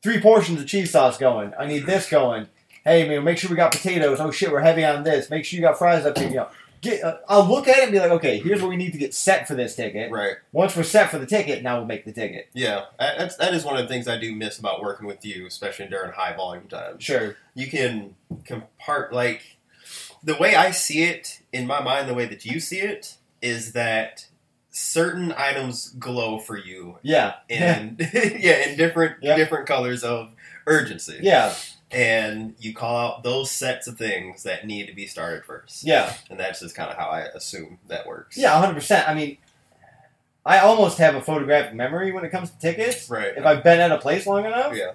three 0.03 0.19
portions 0.21 0.61
of 0.61 0.67
cheese 0.67 0.91
sauce 0.91 1.17
going. 1.17 1.53
I 1.59 1.65
need 1.65 1.85
this 1.85 2.09
going. 2.09 2.47
Hey, 2.83 3.07
man, 3.07 3.23
make 3.23 3.37
sure 3.37 3.49
we 3.49 3.55
got 3.55 3.71
potatoes. 3.71 4.19
Oh 4.19 4.31
shit, 4.31 4.51
we're 4.51 4.61
heavy 4.61 4.83
on 4.83 5.03
this. 5.03 5.29
Make 5.29 5.45
sure 5.45 5.57
you 5.57 5.63
got 5.63 5.77
fries 5.77 6.05
up 6.05 6.17
here. 6.17 6.29
You 6.29 6.35
know, 6.35 6.49
get. 6.81 7.03
Uh, 7.03 7.17
I'll 7.29 7.47
look 7.47 7.67
at 7.67 7.77
it 7.77 7.83
and 7.83 7.91
be 7.91 7.99
like, 7.99 8.11
okay, 8.11 8.39
here's 8.39 8.61
what 8.61 8.69
we 8.69 8.75
need 8.75 8.91
to 8.91 8.97
get 8.97 9.13
set 9.13 9.47
for 9.47 9.55
this 9.55 9.75
ticket. 9.75 10.11
Right. 10.11 10.35
Once 10.51 10.75
we're 10.75 10.83
set 10.83 11.09
for 11.11 11.19
the 11.19 11.25
ticket, 11.25 11.63
now 11.63 11.77
we'll 11.77 11.85
make 11.87 12.05
the 12.05 12.11
ticket. 12.11 12.49
Yeah. 12.53 12.85
That- 12.99 13.17
That's, 13.17 13.35
that 13.37 13.53
is 13.53 13.63
one 13.63 13.77
of 13.77 13.83
the 13.83 13.87
things 13.87 14.07
I 14.07 14.17
do 14.17 14.35
miss 14.35 14.59
about 14.59 14.81
working 14.81 15.07
with 15.07 15.23
you, 15.25 15.45
especially 15.45 15.87
during 15.87 16.11
high 16.11 16.35
volume 16.35 16.67
times. 16.67 17.03
Sure. 17.03 17.35
You 17.53 17.67
can 17.67 18.15
compart 18.43 19.11
like 19.11 19.57
the 20.23 20.35
way 20.35 20.55
I 20.55 20.71
see 20.71 21.03
it 21.03 21.41
in 21.53 21.67
my 21.67 21.81
mind, 21.81 22.09
the 22.09 22.13
way 22.13 22.25
that 22.25 22.45
you 22.45 22.59
see 22.59 22.79
it 22.79 23.17
is 23.41 23.73
that 23.73 24.27
certain 24.69 25.33
items 25.33 25.89
glow 25.99 26.39
for 26.39 26.55
you 26.57 26.97
Yeah. 27.01 27.35
And 27.49 27.99
yeah 28.13 28.69
in 28.69 28.77
different 28.77 29.21
Yep. 29.21 29.35
different 29.37 29.67
colors 29.67 30.03
of 30.03 30.31
urgency. 30.65 31.19
Yeah. 31.21 31.53
And 31.91 32.55
you 32.59 32.73
call 32.73 32.97
out 32.97 33.23
those 33.23 33.51
sets 33.51 33.87
of 33.87 33.97
things 33.97 34.43
that 34.43 34.65
need 34.65 34.87
to 34.87 34.93
be 34.93 35.07
started 35.07 35.45
first. 35.45 35.83
Yeah. 35.83 36.13
And 36.29 36.39
that's 36.39 36.59
just 36.59 36.75
kind 36.75 36.89
of 36.89 36.97
how 36.97 37.07
I 37.09 37.21
assume 37.21 37.79
that 37.87 38.05
works. 38.07 38.37
Yeah. 38.37 38.53
100. 38.53 38.73
percent 38.73 39.07
I 39.09 39.13
mean, 39.13 39.37
I 40.45 40.59
almost 40.59 40.97
have 40.97 41.15
a 41.15 41.21
photographic 41.21 41.73
memory 41.75 42.11
when 42.11 42.25
it 42.25 42.29
comes 42.31 42.49
to 42.49 42.59
tickets. 42.59 43.09
Right. 43.09 43.33
If 43.37 43.45
I've 43.45 43.63
been 43.63 43.79
at 43.79 43.91
a 43.91 43.97
place 43.97 44.25
long 44.25 44.45
enough, 44.45 44.75
yeah. 44.75 44.93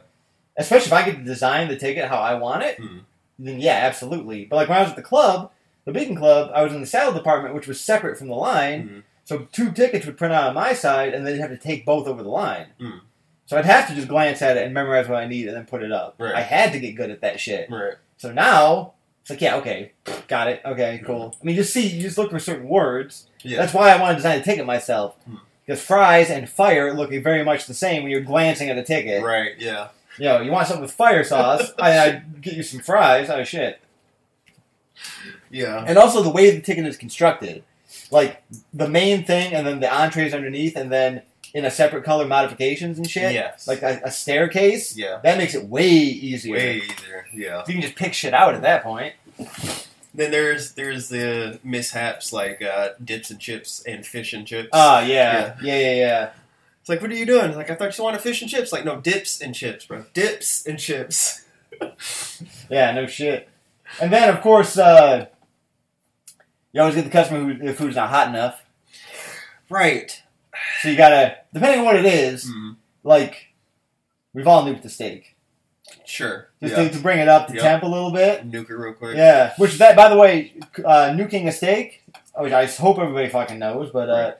especially 0.56 0.86
if 0.88 0.92
I 0.92 1.04
get 1.04 1.16
to 1.18 1.22
design 1.24 1.68
the 1.68 1.76
ticket 1.76 2.08
how 2.08 2.18
I 2.18 2.34
want 2.34 2.62
it, 2.64 2.78
Mhm. 2.78 3.00
then 3.38 3.60
yeah, 3.60 3.74
absolutely. 3.82 4.44
But 4.46 4.56
like 4.56 4.68
when 4.68 4.78
I 4.78 4.82
was 4.82 4.90
at 4.90 4.96
the 4.96 5.02
club, 5.02 5.52
the 5.84 5.92
Beacon 5.92 6.16
Club, 6.16 6.50
I 6.52 6.62
was 6.62 6.72
in 6.72 6.80
the 6.80 6.86
salad 6.86 7.14
department, 7.14 7.54
which 7.54 7.68
was 7.68 7.80
separate 7.80 8.18
from 8.18 8.26
the 8.28 8.34
line. 8.34 8.88
Mhm. 8.88 9.02
So 9.24 9.46
two 9.52 9.70
tickets 9.72 10.04
would 10.06 10.16
print 10.18 10.34
out 10.34 10.48
on 10.48 10.54
my 10.54 10.72
side, 10.72 11.14
and 11.14 11.24
then 11.26 11.34
you'd 11.34 11.40
have 11.42 11.50
to 11.50 11.56
take 11.56 11.84
both 11.84 12.06
over 12.08 12.22
the 12.22 12.28
line. 12.28 12.66
Mm. 12.80 13.00
So 13.46 13.56
I'd 13.56 13.64
have 13.64 13.88
to 13.88 13.94
just 13.94 14.08
glance 14.08 14.42
at 14.42 14.56
it 14.56 14.64
and 14.64 14.74
memorize 14.74 15.08
what 15.08 15.22
I 15.22 15.26
need, 15.26 15.46
and 15.46 15.56
then 15.56 15.66
put 15.66 15.82
it 15.82 15.92
up. 15.92 16.16
Right. 16.18 16.34
I 16.34 16.40
had 16.40 16.72
to 16.72 16.80
get 16.80 16.92
good 16.92 17.10
at 17.10 17.20
that 17.20 17.40
shit. 17.40 17.70
Right. 17.70 17.94
So 18.16 18.32
now 18.32 18.94
it's 19.22 19.30
like, 19.30 19.40
yeah, 19.40 19.56
okay, 19.56 19.92
got 20.28 20.48
it, 20.48 20.62
okay, 20.64 21.02
cool. 21.04 21.34
I 21.40 21.44
mean, 21.44 21.56
just 21.56 21.72
see, 21.72 21.86
you 21.86 22.02
just 22.02 22.18
look 22.18 22.30
for 22.30 22.38
certain 22.38 22.68
words. 22.68 23.26
Yeah. 23.42 23.58
That's 23.58 23.72
why 23.74 23.90
I 23.90 24.00
want 24.00 24.12
to 24.12 24.16
design 24.16 24.40
a 24.40 24.42
ticket 24.42 24.66
myself. 24.66 25.16
Hmm. 25.24 25.36
Because 25.64 25.82
fries 25.82 26.30
and 26.30 26.48
fire 26.48 26.94
look 26.94 27.10
very 27.10 27.44
much 27.44 27.66
the 27.66 27.74
same 27.74 28.02
when 28.02 28.12
you're 28.12 28.20
glancing 28.20 28.68
at 28.68 28.78
a 28.78 28.84
ticket. 28.84 29.24
Right. 29.24 29.52
Yeah. 29.58 29.88
You 30.18 30.24
know, 30.26 30.40
you 30.40 30.52
want 30.52 30.68
something 30.68 30.82
with 30.82 30.92
fire 30.92 31.24
sauce, 31.24 31.72
I, 31.78 31.98
I'd 31.98 32.40
get 32.40 32.54
you 32.54 32.62
some 32.62 32.80
fries. 32.80 33.28
Oh 33.28 33.44
shit! 33.44 33.80
Yeah. 35.50 35.84
And 35.86 35.98
also 35.98 36.22
the 36.22 36.30
way 36.30 36.50
the 36.50 36.60
ticket 36.60 36.86
is 36.86 36.96
constructed, 36.96 37.64
like 38.10 38.42
the 38.72 38.88
main 38.88 39.24
thing, 39.24 39.52
and 39.52 39.66
then 39.66 39.80
the 39.80 39.92
entrees 39.92 40.32
underneath, 40.32 40.76
and 40.76 40.90
then 40.90 41.22
in 41.56 41.64
a 41.64 41.70
separate 41.70 42.04
color 42.04 42.26
modifications 42.26 42.98
and 42.98 43.08
shit. 43.08 43.32
Yes. 43.32 43.66
Like 43.66 43.80
a, 43.80 43.98
a 44.04 44.10
staircase. 44.10 44.94
yeah. 44.94 45.20
That 45.22 45.38
makes 45.38 45.54
it 45.54 45.64
way 45.64 45.88
easier. 45.88 46.54
Way 46.54 46.76
easier. 46.82 47.26
Yeah. 47.32 47.64
You 47.66 47.72
can 47.72 47.80
just 47.80 47.96
pick 47.96 48.12
shit 48.12 48.34
out 48.34 48.54
at 48.54 48.60
that 48.60 48.82
point. 48.82 49.14
Then 50.14 50.30
there's 50.30 50.72
there's 50.72 51.08
the 51.08 51.58
mishaps 51.64 52.30
like 52.30 52.60
uh, 52.60 52.90
dips 53.02 53.30
and 53.30 53.40
chips 53.40 53.82
and 53.86 54.04
fish 54.04 54.34
and 54.34 54.46
chips. 54.46 54.68
Ah, 54.74 55.00
yeah. 55.00 55.56
yeah, 55.62 55.78
yeah, 55.78 55.94
yeah. 55.94 56.30
It's 56.80 56.90
like, 56.90 57.00
what 57.00 57.10
are 57.10 57.14
you 57.14 57.24
doing? 57.24 57.56
Like, 57.56 57.70
I 57.70 57.74
thought 57.74 57.96
you 57.96 58.04
wanted 58.04 58.20
fish 58.20 58.42
and 58.42 58.50
chips. 58.50 58.70
Like, 58.70 58.84
no, 58.84 59.00
dips 59.00 59.40
and 59.40 59.54
chips, 59.54 59.86
bro. 59.86 60.04
Dips 60.12 60.66
and 60.66 60.78
chips. 60.78 61.42
Yeah, 62.70 62.92
no 62.92 63.06
shit. 63.06 63.48
And 64.00 64.12
then, 64.12 64.28
of 64.28 64.40
course, 64.40 64.76
uh, 64.78 65.26
you 66.72 66.80
always 66.80 66.96
get 66.96 67.04
the 67.04 67.10
customer 67.10 67.40
who 67.40 67.54
the 67.54 67.72
food's 67.74 67.96
not 67.96 68.08
hot 68.10 68.28
enough. 68.28 68.64
Right. 69.68 70.22
So 70.82 70.88
you 70.88 70.96
gotta, 70.96 71.36
depending 71.52 71.80
on 71.80 71.84
what 71.86 71.96
it 71.96 72.04
is, 72.06 72.44
Mm, 72.50 72.76
like, 73.04 73.48
we've 74.34 74.46
all 74.46 74.64
nuked 74.64 74.82
the 74.82 74.88
steak. 74.90 75.34
sure. 76.04 76.48
Just 76.62 76.76
yeah. 76.76 76.84
to, 76.84 76.90
to 76.90 76.98
bring 77.00 77.18
it 77.18 77.28
up 77.28 77.48
to 77.48 77.54
Yeah. 77.54 77.62
temp 77.62 77.82
a 77.82 77.86
little 77.86 78.10
bit. 78.10 78.48
Nuke 78.50 78.70
it 78.70 78.74
real 78.76 78.92
quick. 78.92 79.16
Yeah, 79.16 79.52
which, 79.56 79.78
that, 79.78 79.96
by 79.96 80.08
the 80.08 80.16
way, 80.16 80.54
uh, 80.84 81.10
nuking 81.14 81.46
a 81.46 81.52
steak, 81.52 82.02
which 82.36 82.52
I 82.52 82.66
hope 82.66 82.98
everybody 82.98 83.28
fucking 83.28 83.58
knows, 83.58 83.90
but 83.90 84.10
uh, 84.10 84.32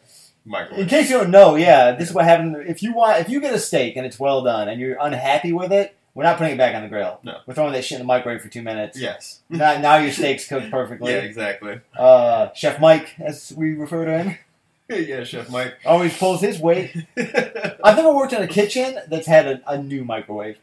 in 0.76 0.86
case 0.86 1.10
you 1.10 1.18
don't 1.18 1.30
know, 1.30 1.56
yeah, 1.56 1.92
this 1.92 2.08
is 2.10 2.14
what 2.14 2.24
happens. 2.24 2.56
If 2.68 2.82
you 2.82 2.92
want, 2.94 3.20
if 3.20 3.28
you 3.28 3.40
get 3.40 3.54
a 3.54 3.58
steak 3.58 3.96
and 3.96 4.04
it's 4.06 4.18
well 4.18 4.42
done 4.42 4.68
and 4.68 4.80
you're 4.80 4.96
unhappy 5.00 5.52
with 5.52 5.72
it, 5.72 5.96
we're 6.14 6.22
not 6.24 6.38
putting 6.38 6.54
it 6.54 6.58
back 6.58 6.74
on 6.74 6.82
the 6.82 6.88
grill. 6.88 7.18
No. 7.24 7.38
We're 7.46 7.52
throwing 7.54 7.72
that 7.74 7.84
shit 7.84 7.96
in 7.96 8.02
the 8.02 8.06
microwave 8.06 8.40
for 8.40 8.48
two 8.48 8.62
minutes. 8.62 8.98
Yes. 8.98 9.40
Now, 9.50 9.76
now 9.78 9.96
your 9.98 10.12
steak's 10.12 10.46
cooked 10.48 10.70
perfectly. 10.70 11.12
Yeah, 11.12 11.18
exactly. 11.18 11.80
Uh, 11.98 12.48
Chef 12.54 12.80
Mike, 12.80 13.14
as 13.18 13.52
we 13.56 13.74
refer 13.74 14.04
to 14.06 14.18
him, 14.22 14.38
yeah, 15.09 15.25
Chef 15.25 15.51
Mike. 15.51 15.75
always 15.85 16.16
pulls 16.16 16.40
his 16.40 16.59
weight. 16.61 16.94
I've 17.16 17.96
never 17.96 18.14
worked 18.14 18.33
in 18.33 18.42
a 18.42 18.46
kitchen 18.49 18.99
that's 19.09 19.27
had 19.27 19.46
a, 19.46 19.61
a 19.70 19.79
new 19.83 20.05
microwave. 20.05 20.59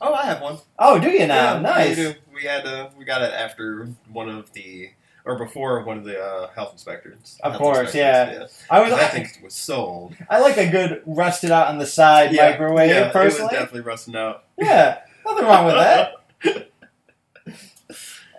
oh, 0.00 0.14
I 0.14 0.24
have 0.24 0.40
one. 0.40 0.58
Oh, 0.78 0.98
do 0.98 1.10
you 1.10 1.26
now? 1.26 1.54
Yeah, 1.54 1.60
nice. 1.60 1.96
We, 1.96 2.02
do. 2.02 2.14
we 2.34 2.42
had 2.44 2.66
uh, 2.66 2.88
we 2.96 3.04
got 3.04 3.22
it 3.22 3.32
after 3.32 3.88
one 4.10 4.28
of 4.28 4.52
the 4.52 4.90
or 5.24 5.36
before 5.38 5.84
one 5.84 5.98
of 5.98 6.04
the 6.04 6.20
uh, 6.20 6.48
health 6.48 6.72
inspectors. 6.72 7.38
Of 7.42 7.52
Health 7.52 7.62
course, 7.62 7.78
inspectors, 7.94 8.64
I 8.70 8.80
was. 8.80 8.92
I 8.92 9.06
think 9.08 9.28
it 9.36 9.42
was 9.44 9.54
sold. 9.54 10.14
I 10.30 10.40
like 10.40 10.56
a 10.56 10.68
good 10.68 11.02
rusted 11.06 11.50
out 11.50 11.68
on 11.68 11.78
the 11.78 11.86
side 11.86 12.32
Yeah, 12.32 12.50
microwave. 12.50 12.90
yeah, 12.90 13.00
it 13.02 13.04
was 13.04 13.12
personally, 13.12 13.50
definitely 13.52 13.80
rusting 13.82 14.16
out. 14.16 14.44
yeah, 14.58 15.00
nothing 15.26 15.44
wrong 15.44 15.66
with 15.66 15.74
that. 15.74 16.14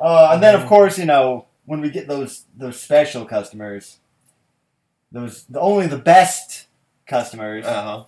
Uh, 0.01 0.31
and 0.33 0.43
then, 0.43 0.53
of 0.59 0.67
course, 0.67 0.97
you 0.97 1.05
know 1.05 1.45
when 1.65 1.79
we 1.79 1.89
get 1.89 2.07
those 2.09 2.43
those 2.57 2.77
special 2.79 3.23
customers, 3.25 3.99
those 5.13 5.45
the, 5.45 5.59
only 5.61 5.87
the 5.87 5.97
best 5.97 6.67
customers. 7.07 7.65
Uh 7.65 7.81
huh. 7.83 8.03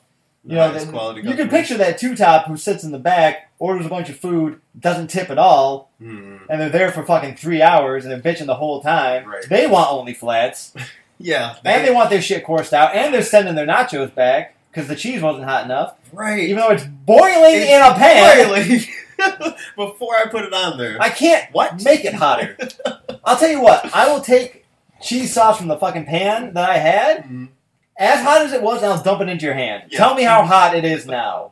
You 0.48 0.56
know, 0.56 0.72
the- 0.78 0.92
quality. 0.92 1.28
you 1.28 1.34
can 1.36 1.50
picture 1.50 1.78
that 1.78 1.98
two 1.98 2.16
top 2.16 2.46
who 2.46 2.56
sits 2.58 2.84
in 2.84 2.92
the 2.92 3.00
back, 3.00 3.50
orders 3.58 3.86
a 3.86 3.90
bunch 3.90 4.10
of 4.10 4.18
food, 4.18 4.62
doesn't 4.80 5.08
tip 5.08 5.30
at 5.32 5.40
all, 5.40 5.90
Hmm. 6.00 6.38
and 6.50 6.62
they're 6.62 6.70
there 6.70 6.92
for 6.92 7.04
fucking 7.04 7.36
three 7.36 7.64
hours 7.64 8.06
and 8.06 8.12
they're 8.12 8.34
bitching 8.34 8.46
the 8.46 8.54
whole 8.56 8.80
time. 8.82 9.26
Right. 9.28 9.44
They 9.50 9.66
want 9.66 9.92
only 9.92 10.14
flats, 10.14 10.74
Yeah, 11.20 11.56
and 11.64 11.88
they 11.88 11.92
want 11.92 12.10
their 12.12 12.22
shit 12.22 12.44
coursed 12.46 12.74
out, 12.74 12.94
and 12.94 13.12
they're 13.14 13.24
sending 13.24 13.56
their 13.56 13.66
nachos 13.66 14.14
back 14.14 14.56
because 14.70 14.88
the 14.90 14.96
cheese 14.98 15.22
wasn't 15.22 15.46
hot 15.46 15.64
enough, 15.66 15.96
Right. 16.14 16.42
even 16.42 16.58
though 16.58 16.72
it's 16.72 16.84
boiling 16.84 17.56
It's 17.56 17.72
in 17.72 17.82
a 17.82 17.96
pan. 17.96 18.48
boiling. 18.48 18.82
Before 19.78 20.16
I 20.16 20.26
put 20.30 20.44
it 20.44 20.54
on 20.54 20.78
there. 20.78 20.98
I 21.02 21.10
can't 21.10 21.52
what? 21.54 21.82
make 21.84 22.04
it 22.06 22.14
hotter. 22.14 22.58
I'll 23.26 23.38
tell 23.38 23.50
you 23.50 23.62
what. 23.62 23.96
I 23.96 24.12
will 24.12 24.20
take 24.22 24.65
cheese 25.02 25.34
sauce 25.34 25.58
from 25.58 25.68
the 25.68 25.78
fucking 25.78 26.06
pan 26.06 26.54
that 26.54 26.70
I 26.70 26.78
had, 26.78 27.24
Mhm. 27.26 27.50
as 27.98 28.22
hot 28.22 28.42
as 28.42 28.54
it 28.54 28.62
was, 28.62 28.84
I'll 28.84 29.02
dump 29.02 29.22
it 29.22 29.30
into 29.30 29.46
your 29.46 29.54
hand. 29.56 29.84
Yeah. 29.90 29.98
Tell 30.00 30.16
me 30.16 30.24
how 30.24 30.44
hot 30.44 30.76
it 30.76 30.86
is 30.86 31.06
now. 31.06 31.52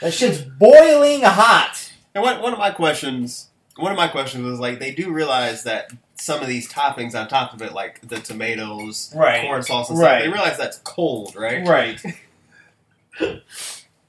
That 0.00 0.12
shit's 0.14 0.38
boiling 0.40 1.22
hot. 1.22 1.90
And 2.14 2.22
one, 2.24 2.40
one 2.40 2.52
of 2.52 2.58
my 2.58 2.70
questions, 2.70 3.48
one 3.76 3.92
of 3.92 3.96
my 3.98 4.08
questions 4.08 4.44
was 4.44 4.58
like, 4.58 4.78
they 4.80 4.92
do 4.92 5.12
realize 5.12 5.62
that 5.64 5.90
some 6.16 6.40
of 6.42 6.48
these 6.48 6.70
toppings 6.70 7.14
on 7.14 7.28
top 7.28 7.54
of 7.54 7.62
it, 7.62 7.72
like 7.72 8.00
the 8.06 8.18
tomatoes, 8.18 9.12
Right. 9.16 9.42
corn 9.46 9.62
sauce, 9.62 9.88
and 9.90 9.98
Right. 9.98 10.08
stuff, 10.08 10.22
they 10.22 10.28
realize 10.28 10.58
that's 10.58 10.78
cold, 10.78 11.34
right? 11.36 11.66
Right. 11.66 11.98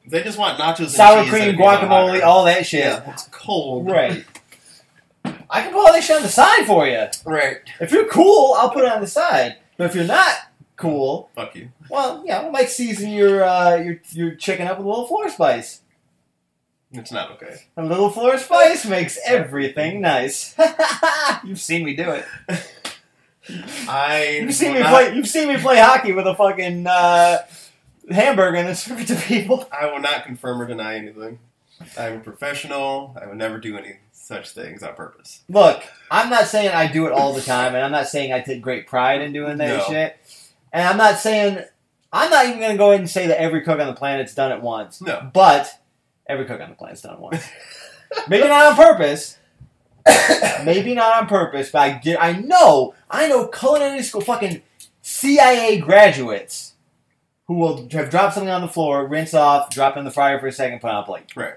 They 0.08 0.24
just 0.24 0.38
want 0.38 0.58
nachos, 0.60 0.80
and 0.80 0.90
Sour 0.92 1.24
cream, 1.26 1.56
that 1.58 1.64
are 1.66 1.84
a 1.86 1.86
little 1.86 1.88
guacamole, 1.90 2.24
all 2.24 2.46
that 2.46 2.66
shit. 2.66 2.80
Yeah, 2.86 3.02
it's 3.12 3.28
cold. 3.32 3.90
Right. 3.90 4.26
I 5.54 5.62
can 5.62 5.72
put 5.74 5.80
all 5.86 5.92
that 5.94 6.04
shit 6.04 6.16
on 6.16 6.22
the 6.24 6.30
side 6.30 6.66
for 6.66 6.88
you. 6.88 7.06
Right. 7.26 7.58
If 7.82 7.92
you're 7.92 8.08
cool, 8.08 8.54
I'll 8.58 8.70
put 8.72 8.86
it 8.86 8.92
on 8.92 9.02
the 9.02 9.08
side. 9.08 9.58
But 9.78 9.88
if 9.90 9.96
you're 9.96 10.06
not 10.06 10.34
cool, 10.78 11.30
Fuck 11.36 11.56
you. 11.56 11.70
well, 11.90 12.24
yeah, 12.26 12.40
I 12.42 12.50
might 12.50 12.70
season 12.70 13.10
your 13.12 13.44
uh, 13.44 13.76
your 13.76 14.00
your 14.12 14.36
chicken 14.36 14.68
up 14.68 14.78
with 14.78 14.86
a 14.86 14.90
little 14.90 15.08
floor 15.08 15.30
spice. 15.30 15.82
It's 16.94 17.12
not 17.12 17.32
okay. 17.32 17.56
A 17.78 17.84
little 17.86 18.10
floor 18.10 18.38
spice 18.38 18.86
makes 18.86 19.18
everything 19.26 20.02
nice. 20.02 20.56
you've 21.44 21.60
seen 21.62 21.86
me 21.86 21.96
do 21.96 22.12
it. 22.12 22.26
I. 23.88 24.40
You've 24.42 24.54
seen 24.54 24.74
me 24.74 24.80
not- 24.80 24.90
play. 24.92 25.16
You've 25.16 25.28
seen 25.28 25.48
me 25.48 25.58
play 25.58 25.78
hockey 25.80 26.12
with 26.14 26.28
a 26.28 26.36
fucking 26.36 26.86
uh, 26.88 27.40
hamburger 28.10 28.58
and 28.58 28.68
then 28.68 28.76
serve 28.76 29.02
it 29.02 29.08
to 29.08 29.16
people. 29.16 29.68
I 29.72 29.88
will 29.92 30.00
not 30.00 30.26
confirm 30.26 30.62
or 30.62 30.68
deny 30.68 30.96
anything. 30.96 31.40
I'm 31.98 32.18
a 32.18 32.20
professional. 32.20 33.18
I 33.20 33.26
would 33.26 33.38
never 33.38 33.58
do 33.58 33.78
any 33.78 33.98
such 34.32 34.52
things 34.52 34.82
on 34.84 34.94
purpose. 34.96 35.42
Look, 35.50 35.84
I'm 36.10 36.30
not 36.30 36.46
saying 36.48 36.70
I 36.70 36.92
do 36.92 37.06
it 37.06 37.12
all 37.12 37.34
the 37.34 37.42
time, 37.42 37.76
and 37.76 37.84
I'm 37.84 37.92
not 37.92 38.08
saying 38.08 38.32
I 38.34 38.40
take 38.42 38.62
great 38.62 38.88
pride 38.88 39.22
in 39.22 39.34
doing 39.34 39.58
that 39.58 39.78
No. 39.78 39.84
shit. 39.86 40.18
And 40.74 40.88
I'm 40.88 40.98
not 40.98 41.18
saying 41.20 41.64
I'm 42.14 42.30
not 42.30 42.46
even 42.46 42.60
going 42.60 42.72
to 42.72 42.78
go 42.78 42.90
ahead 42.90 43.02
and 43.02 43.10
say 43.10 43.28
that 43.28 43.40
every 43.42 43.62
cook 43.62 43.80
on 43.80 43.88
the 43.88 43.94
planet's 43.94 44.34
done 44.36 44.52
it 44.52 44.62
once. 44.62 45.02
No. 45.02 45.30
But 45.34 45.70
every 46.28 46.46
cook 46.46 46.60
on 46.62 46.70
the 46.70 46.76
planet's 46.76 47.02
done 47.02 47.14
it 47.16 47.20
once. 47.20 47.44
Maybe 48.30 48.48
not 48.48 48.68
on 48.72 48.76
purpose. 48.76 49.38
Maybe 50.66 50.94
not 50.96 51.22
on 51.22 51.28
purpose, 51.28 51.70
but 51.72 51.80
I 51.80 51.90
get. 51.98 52.22
I 52.22 52.34
know. 52.34 52.94
I 53.10 53.28
know 53.28 53.48
culinary 53.48 54.02
school 54.04 54.22
fucking 54.22 54.62
CIA 55.02 55.80
graduates 55.80 56.74
who 57.48 57.56
will 57.56 57.88
have 57.92 58.10
dropped 58.10 58.34
something 58.34 58.50
on 58.50 58.62
the 58.62 58.68
floor, 58.68 59.06
rinse 59.08 59.34
off, 59.34 59.70
drop 59.70 59.96
it 59.96 60.00
in 60.00 60.06
the 60.06 60.12
fryer 60.12 60.40
for 60.40 60.48
a 60.48 60.52
second, 60.52 60.80
put 60.80 60.88
it 60.88 60.94
on 60.94 61.04
a 61.04 61.06
plate. 61.06 61.36
Right. 61.36 61.54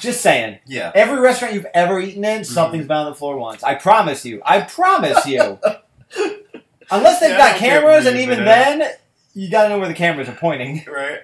Just 0.00 0.20
saying. 0.20 0.58
Yeah. 0.66 0.90
Every 0.94 1.20
restaurant 1.20 1.54
you've 1.54 1.66
ever 1.74 2.00
eaten 2.00 2.24
in, 2.24 2.40
Mm-hmm. 2.42 2.52
something's 2.52 2.86
been 2.88 2.96
on 2.96 3.06
the 3.06 3.14
floor 3.14 3.36
once. 3.36 3.62
I 3.62 3.74
promise 3.76 4.24
you. 4.24 4.42
I 4.44 4.60
promise 4.62 5.26
you. 5.26 5.58
Unless 6.90 7.20
they've 7.20 7.30
Yeah, 7.30 7.36
I 7.36 7.38
got 7.38 7.50
don't 7.52 7.58
care 7.58 7.80
cameras, 7.80 8.06
and 8.06 8.18
even 8.18 8.44
then, 8.44 8.90
you 9.34 9.50
gotta 9.50 9.68
know 9.70 9.78
where 9.78 9.88
the 9.88 9.94
cameras 9.94 10.28
are 10.28 10.34
pointing. 10.36 10.84
Right. 10.90 11.20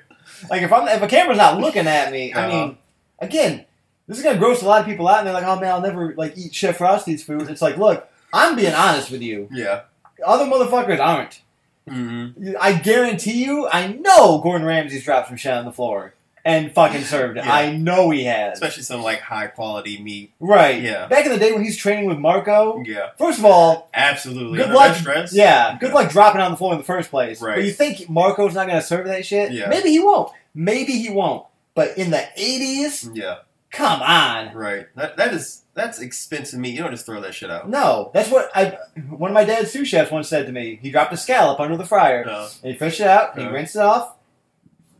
Like 0.49 0.63
if 0.63 0.73
I'm 0.73 0.87
if 0.89 1.03
a 1.03 1.09
camera's 1.09 1.39
not 1.39 1.59
looking 1.61 1.87
at 1.89 2.13
me, 2.13 2.33
I 2.33 2.47
Uh-huh. 2.47 2.49
mean, 2.67 2.79
again, 3.19 3.65
this 4.07 4.19
is 4.19 4.25
gonna 4.25 4.39
gross 4.39 4.63
a 4.63 4.67
lot 4.67 4.81
of 4.81 4.87
people 4.87 5.09
out, 5.09 5.19
and 5.19 5.27
they're 5.27 5.35
like, 5.35 5.45
"Oh 5.45 5.59
man, 5.59 5.71
I'll 5.73 5.81
never 5.81 6.15
like 6.15 6.39
eat 6.39 6.55
Chef 6.55 6.77
Frosty's 6.79 7.25
food." 7.25 7.51
It's 7.51 7.61
like, 7.61 7.77
look, 7.77 8.09
I'm 8.33 8.55
being 8.55 8.73
honest 8.75 9.11
with 9.11 9.21
you. 9.23 9.49
Yeah. 9.51 9.83
Other 10.25 10.45
motherfuckers 10.45 11.01
aren't. 11.01 11.43
Mm-hmm. 11.89 12.53
I 12.61 12.73
guarantee 12.75 13.45
you, 13.45 13.67
I 13.69 13.89
know 13.89 14.39
Gordon 14.39 14.67
Ramsay's 14.67 15.05
dropped 15.05 15.29
some 15.29 15.37
shit 15.37 15.53
on 15.53 15.65
the 15.65 15.73
floor 15.73 16.15
and 16.45 16.73
fucking 16.73 17.03
served 17.03 17.39
it. 17.39 17.45
Yeah. 17.45 17.53
I 17.53 17.77
know 17.77 18.11
he 18.11 18.25
has. 18.25 18.55
Especially 18.55 18.83
some 18.83 19.03
like 19.03 19.21
high 19.21 19.47
quality 19.49 20.01
meat. 20.03 20.33
Right. 20.41 20.83
Yeah. 20.83 21.07
Back 21.07 21.27
in 21.27 21.33
the 21.33 21.39
day 21.39 21.53
when 21.53 21.63
he's 21.65 21.77
training 21.77 22.07
with 22.07 22.19
Marco, 22.19 22.83
Yeah. 22.85 23.11
first 23.19 23.39
of 23.39 23.45
all, 23.45 23.89
Absolutely. 23.95 24.59
Good 24.59 24.67
Under 24.67 24.77
luck- 24.77 24.97
stress. 24.97 25.33
yeah, 25.35 25.77
good 25.79 25.93
luck 25.93 26.11
dropping 26.11 26.41
on 26.41 26.51
the 26.51 26.57
floor 26.57 26.73
in 26.73 26.79
the 26.79 26.85
first 26.85 27.11
place. 27.11 27.41
Right. 27.43 27.57
But 27.57 27.65
you 27.65 27.73
think 27.73 28.09
Marco's 28.09 28.55
not 28.55 28.67
going 28.67 28.81
to 28.81 28.87
serve 28.87 29.07
that 29.07 29.25
shit? 29.27 29.53
Yeah. 29.53 29.69
Maybe 29.69 29.91
he 29.91 29.99
won't. 30.01 30.31
Maybe 30.55 30.93
he 30.93 31.11
won't. 31.11 31.45
But 31.75 31.97
in 31.99 32.11
the 32.11 32.25
80s, 32.37 33.11
Yeah. 33.15 33.37
come 33.71 34.03
on. 34.03 34.55
Right. 34.55 34.87
That 34.97 35.17
that 35.17 35.33
is 35.35 35.63
that's 35.75 36.01
expensive 36.01 36.59
meat. 36.59 36.75
You 36.75 36.83
don't 36.83 36.91
just 36.91 37.07
throw 37.07 37.21
that 37.21 37.35
shit 37.35 37.51
out. 37.53 37.69
No, 37.69 38.11
that's 38.13 38.31
what 38.31 38.51
I. 38.55 38.77
One 39.11 39.31
of 39.31 39.35
my 39.35 39.45
dad's 39.45 39.71
sous 39.71 39.87
chefs 39.87 40.11
once 40.11 40.29
said 40.29 40.47
to 40.47 40.53
me. 40.53 40.81
He 40.83 40.91
dropped 40.91 41.13
a 41.13 41.17
scallop 41.17 41.61
under 41.61 41.77
the 41.77 41.85
fryer, 41.85 42.25
No. 42.25 42.49
and 42.65 42.73
he 42.73 42.77
fished 42.79 42.99
it 43.01 43.07
out, 43.07 43.35
and 43.35 43.43
he 43.45 43.49
Uh. 43.49 43.53
rinsed 43.53 43.77
it 43.77 43.83
off, 43.83 44.15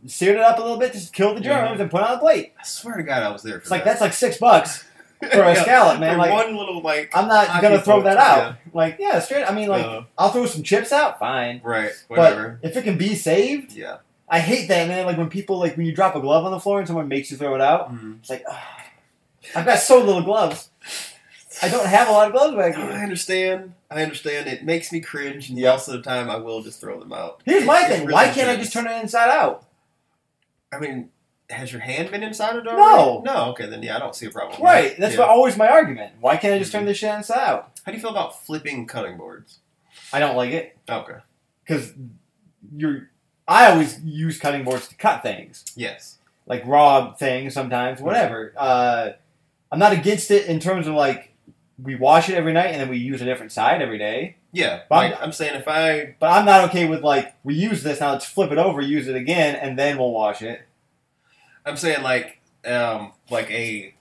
seared 0.07 0.37
it 0.37 0.41
up 0.41 0.57
a 0.57 0.61
little 0.61 0.77
bit, 0.77 0.93
just 0.93 1.13
killed 1.13 1.37
the 1.37 1.41
germs, 1.41 1.77
Mhm. 1.77 1.81
and 1.81 1.91
put 1.91 2.01
it 2.01 2.07
on 2.07 2.15
a 2.17 2.19
plate. 2.19 2.53
I 2.59 2.63
swear 2.63 2.97
to 2.97 3.03
God, 3.03 3.23
I 3.23 3.29
was 3.31 3.43
there. 3.43 3.53
For 3.55 3.59
It's 3.59 3.71
like 3.71 3.83
that's 3.83 4.01
like 4.01 4.13
six 4.13 4.37
bucks 4.37 4.85
for 5.31 5.43
a 5.43 5.55
scallop, 5.61 5.99
man. 5.99 6.17
Like 6.17 6.31
one 6.31 6.55
little 6.55 6.81
like. 6.81 7.11
I'm 7.15 7.27
not 7.27 7.61
gonna 7.61 7.81
throw 7.81 8.01
that 8.03 8.17
out. 8.17 8.55
Like 8.73 8.97
yeah, 8.99 9.19
straight. 9.19 9.43
I 9.45 9.53
mean, 9.53 9.67
like 9.67 9.85
Uh, 9.85 10.01
I'll 10.17 10.29
throw 10.29 10.45
some 10.45 10.63
chips 10.63 10.91
out, 10.91 11.19
fine. 11.19 11.61
right. 11.63 11.91
Whatever. 12.07 12.59
But 12.61 12.69
if 12.71 12.77
it 12.77 12.83
can 12.83 12.97
be 12.97 13.15
saved, 13.15 13.73
yeah. 13.73 13.97
I 14.31 14.39
hate 14.39 14.67
that, 14.67 14.87
man. 14.87 15.05
Like 15.05 15.17
when 15.17 15.29
people 15.29 15.57
like 15.59 15.75
when 15.75 15.85
you 15.85 15.91
drop 15.93 16.15
a 16.15 16.19
glove 16.21 16.45
on 16.45 16.51
the 16.51 16.59
floor 16.59 16.79
and 16.79 16.87
someone 16.87 17.07
makes 17.07 17.31
you 17.31 17.37
throw 17.37 17.55
it 17.55 17.61
out. 17.61 17.91
Mhm. 17.93 18.19
It's 18.19 18.29
like, 18.29 18.43
ah, 18.49 18.83
I've 19.55 19.65
got 19.65 19.79
so 19.79 19.99
little 20.03 20.21
gloves. 20.21 20.69
I 21.61 21.67
don't 21.67 21.85
have 21.87 22.07
a 22.07 22.11
lot 22.11 22.27
of 22.27 22.31
gloves 22.33 22.55
back 22.55 22.77
I 22.77 23.01
understand. 23.03 23.73
I 23.91 24.03
understand. 24.03 24.47
It 24.47 24.63
makes 24.63 24.91
me 24.93 25.01
cringe, 25.01 25.49
and 25.49 25.57
Yep. 25.57 25.73
most 25.73 25.87
of 25.89 25.93
the 25.95 26.01
time, 26.03 26.29
I 26.29 26.37
will 26.37 26.61
just 26.61 26.79
throw 26.79 26.99
them 26.99 27.11
out. 27.11 27.41
Here's 27.43 27.65
my 27.65 27.81
it 27.83 27.87
thing. 27.89 28.01
really 28.01 28.13
Why 28.13 28.29
can't 28.29 28.47
I 28.47 28.55
just 28.55 28.71
turn 28.71 28.85
it 28.87 29.01
inside 29.01 29.29
out? 29.29 29.63
I 30.71 30.79
mean, 30.79 31.09
has 31.49 31.71
your 31.71 31.81
hand 31.81 32.11
been 32.11 32.23
inside 32.23 32.55
a 32.55 32.59
already? 32.59 32.77
No. 32.77 33.21
No. 33.25 33.45
Okay, 33.51 33.65
then 33.67 33.81
yeah, 33.81 33.95
I 33.95 33.99
don't 33.99 34.15
see 34.15 34.27
a 34.27 34.31
problem. 34.31 34.61
Right. 34.61 34.95
That's 34.97 35.15
Yeah. 35.15 35.21
always 35.21 35.57
my 35.57 35.67
argument. 35.67 36.13
Why 36.19 36.37
can't 36.37 36.53
I 36.53 36.59
just 36.59 36.71
turn 36.71 36.85
this 36.85 36.97
shit 36.97 37.13
inside 37.13 37.39
out? 37.39 37.71
How 37.85 37.91
do 37.91 37.97
you 37.97 38.01
feel 38.01 38.11
about 38.11 38.45
flipping 38.45 38.85
cutting 38.85 39.17
boards? 39.17 39.59
I 40.13 40.19
don't 40.19 40.35
like 40.35 40.51
it 40.51 40.77
Okay. 40.89 41.17
because 41.65 41.93
you're. 42.75 43.09
I 43.47 43.71
always 43.71 43.99
use 44.03 44.37
cutting 44.37 44.63
boards 44.63 44.87
to 44.89 44.95
cut 44.95 45.23
things, 45.23 45.65
Yes. 45.75 46.19
like 46.45 46.61
raw 46.67 47.13
things 47.13 47.53
sometimes, 47.55 47.99
whatever. 47.99 48.53
Uh, 48.55 49.09
I'm 49.71 49.79
not 49.79 49.91
against 49.91 50.29
it 50.29 50.45
in 50.45 50.59
terms 50.59 50.87
of 50.87 50.93
like 50.93 51.28
we 51.83 51.95
wash 51.95 52.29
it 52.29 52.35
every 52.35 52.53
night 52.53 52.67
and 52.67 52.81
then 52.81 52.89
we 52.89 52.97
use 52.97 53.21
a 53.21 53.25
different 53.25 53.51
side 53.51 53.81
every 53.81 53.97
day. 53.97 54.35
Yeah. 54.51 54.81
But 54.89 54.95
I'm- 54.95 55.17
I'm 55.21 55.31
saying 55.31 55.55
if 55.55 55.67
I 55.67 56.15
But 56.19 56.31
I'm 56.31 56.45
not 56.45 56.65
okay 56.69 56.87
with 56.87 57.01
like 57.03 57.35
we 57.43 57.53
use 57.55 57.83
this 57.83 57.99
now. 57.99 58.11
Let's 58.13 58.25
flip 58.25 58.51
it 58.51 58.57
over, 58.57 58.81
use 58.81 59.07
it 59.07 59.15
again, 59.15 59.55
and 59.55 59.77
then 59.77 59.97
we'll 59.97 60.11
wash 60.11 60.41
it. 60.41 60.61
I'm 61.65 61.77
saying 61.77 62.03
like 62.03 62.39
um 62.65 63.13
like 63.29 63.49
a 63.51 63.93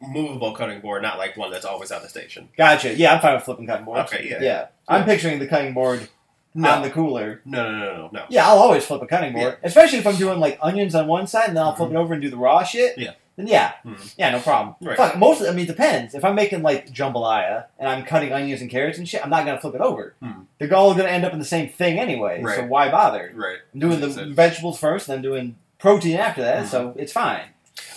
movable 0.00 0.52
cutting 0.54 0.80
board, 0.80 1.02
not 1.02 1.16
like 1.18 1.36
one 1.36 1.50
that's 1.52 1.64
always 1.64 1.92
on 1.92 2.02
the 2.02 2.08
station. 2.08 2.48
Gotcha. 2.56 2.94
Yeah, 2.94 3.14
I'm 3.14 3.20
fine 3.20 3.34
with 3.34 3.44
flipping 3.44 3.66
cutting 3.66 3.84
boards. 3.84 4.12
Okay, 4.12 4.28
yeah. 4.28 4.42
Yeah, 4.42 4.66
I'm 4.88 5.04
picturing 5.04 5.38
the 5.38 5.46
cutting 5.46 5.72
board 5.74 6.08
No. 6.54 6.68
on 6.70 6.82
the 6.82 6.90
cooler. 6.90 7.40
No, 7.44 7.70
no, 7.70 7.78
no, 7.78 7.96
no, 7.96 8.10
no. 8.12 8.24
Yeah, 8.28 8.46
I'll 8.48 8.58
always 8.58 8.84
flip 8.84 9.00
a 9.00 9.06
cutting 9.06 9.32
board, 9.32 9.58
especially 9.62 9.98
if 9.98 10.06
I'm 10.06 10.16
doing 10.16 10.40
like 10.40 10.58
onions 10.60 10.94
on 10.96 11.06
one 11.06 11.26
side 11.28 11.48
and 11.48 11.56
then 11.56 11.62
I'll 11.64 11.74
flip 11.76 11.90
Mhm. 11.90 11.94
it 11.94 11.96
over 11.98 12.12
and 12.14 12.20
do 12.22 12.28
the 12.30 12.36
raw 12.36 12.64
shit. 12.64 12.98
Yeah. 12.98 13.12
Then 13.36 13.46
yeah, 13.46 13.72
Mhm. 13.84 14.14
yeah, 14.18 14.30
no 14.30 14.40
problem. 14.40 14.74
Right. 14.80 14.96
Fuck, 14.96 15.16
most 15.16 15.40
of, 15.40 15.48
I 15.48 15.52
mean, 15.52 15.64
it 15.64 15.68
depends. 15.68 16.14
If 16.14 16.22
I'm 16.24 16.34
making 16.34 16.62
like 16.62 16.88
jambalaya 16.92 17.64
and 17.78 17.88
I'm 17.88 18.04
cutting 18.04 18.32
onions 18.32 18.60
and 18.60 18.70
carrots 18.70 18.98
and 18.98 19.08
shit, 19.08 19.22
I'm 19.24 19.30
not 19.30 19.46
gonna 19.46 19.60
flip 19.60 19.74
it 19.74 19.80
over. 19.80 20.14
Mhm. 20.22 20.44
They're 20.58 20.74
all 20.74 20.94
gonna 20.94 21.08
end 21.08 21.24
up 21.24 21.32
in 21.32 21.38
the 21.38 21.44
same 21.44 21.68
thing 21.70 21.98
anyway. 21.98 22.42
So 22.56 22.64
why 22.66 22.90
bother? 22.90 23.32
Right. 23.34 23.58
I'm 23.72 23.80
doing 23.80 24.00
the 24.00 24.06
Makes 24.08 24.14
sense. 24.18 24.34
vegetables 24.36 24.78
first, 24.78 25.06
then 25.06 25.22
doing 25.22 25.56
protein 25.78 26.18
after 26.18 26.42
that, 26.42 26.64
Mhm. 26.64 26.68
so 26.68 26.94
it's 26.96 27.12
fine. 27.12 27.44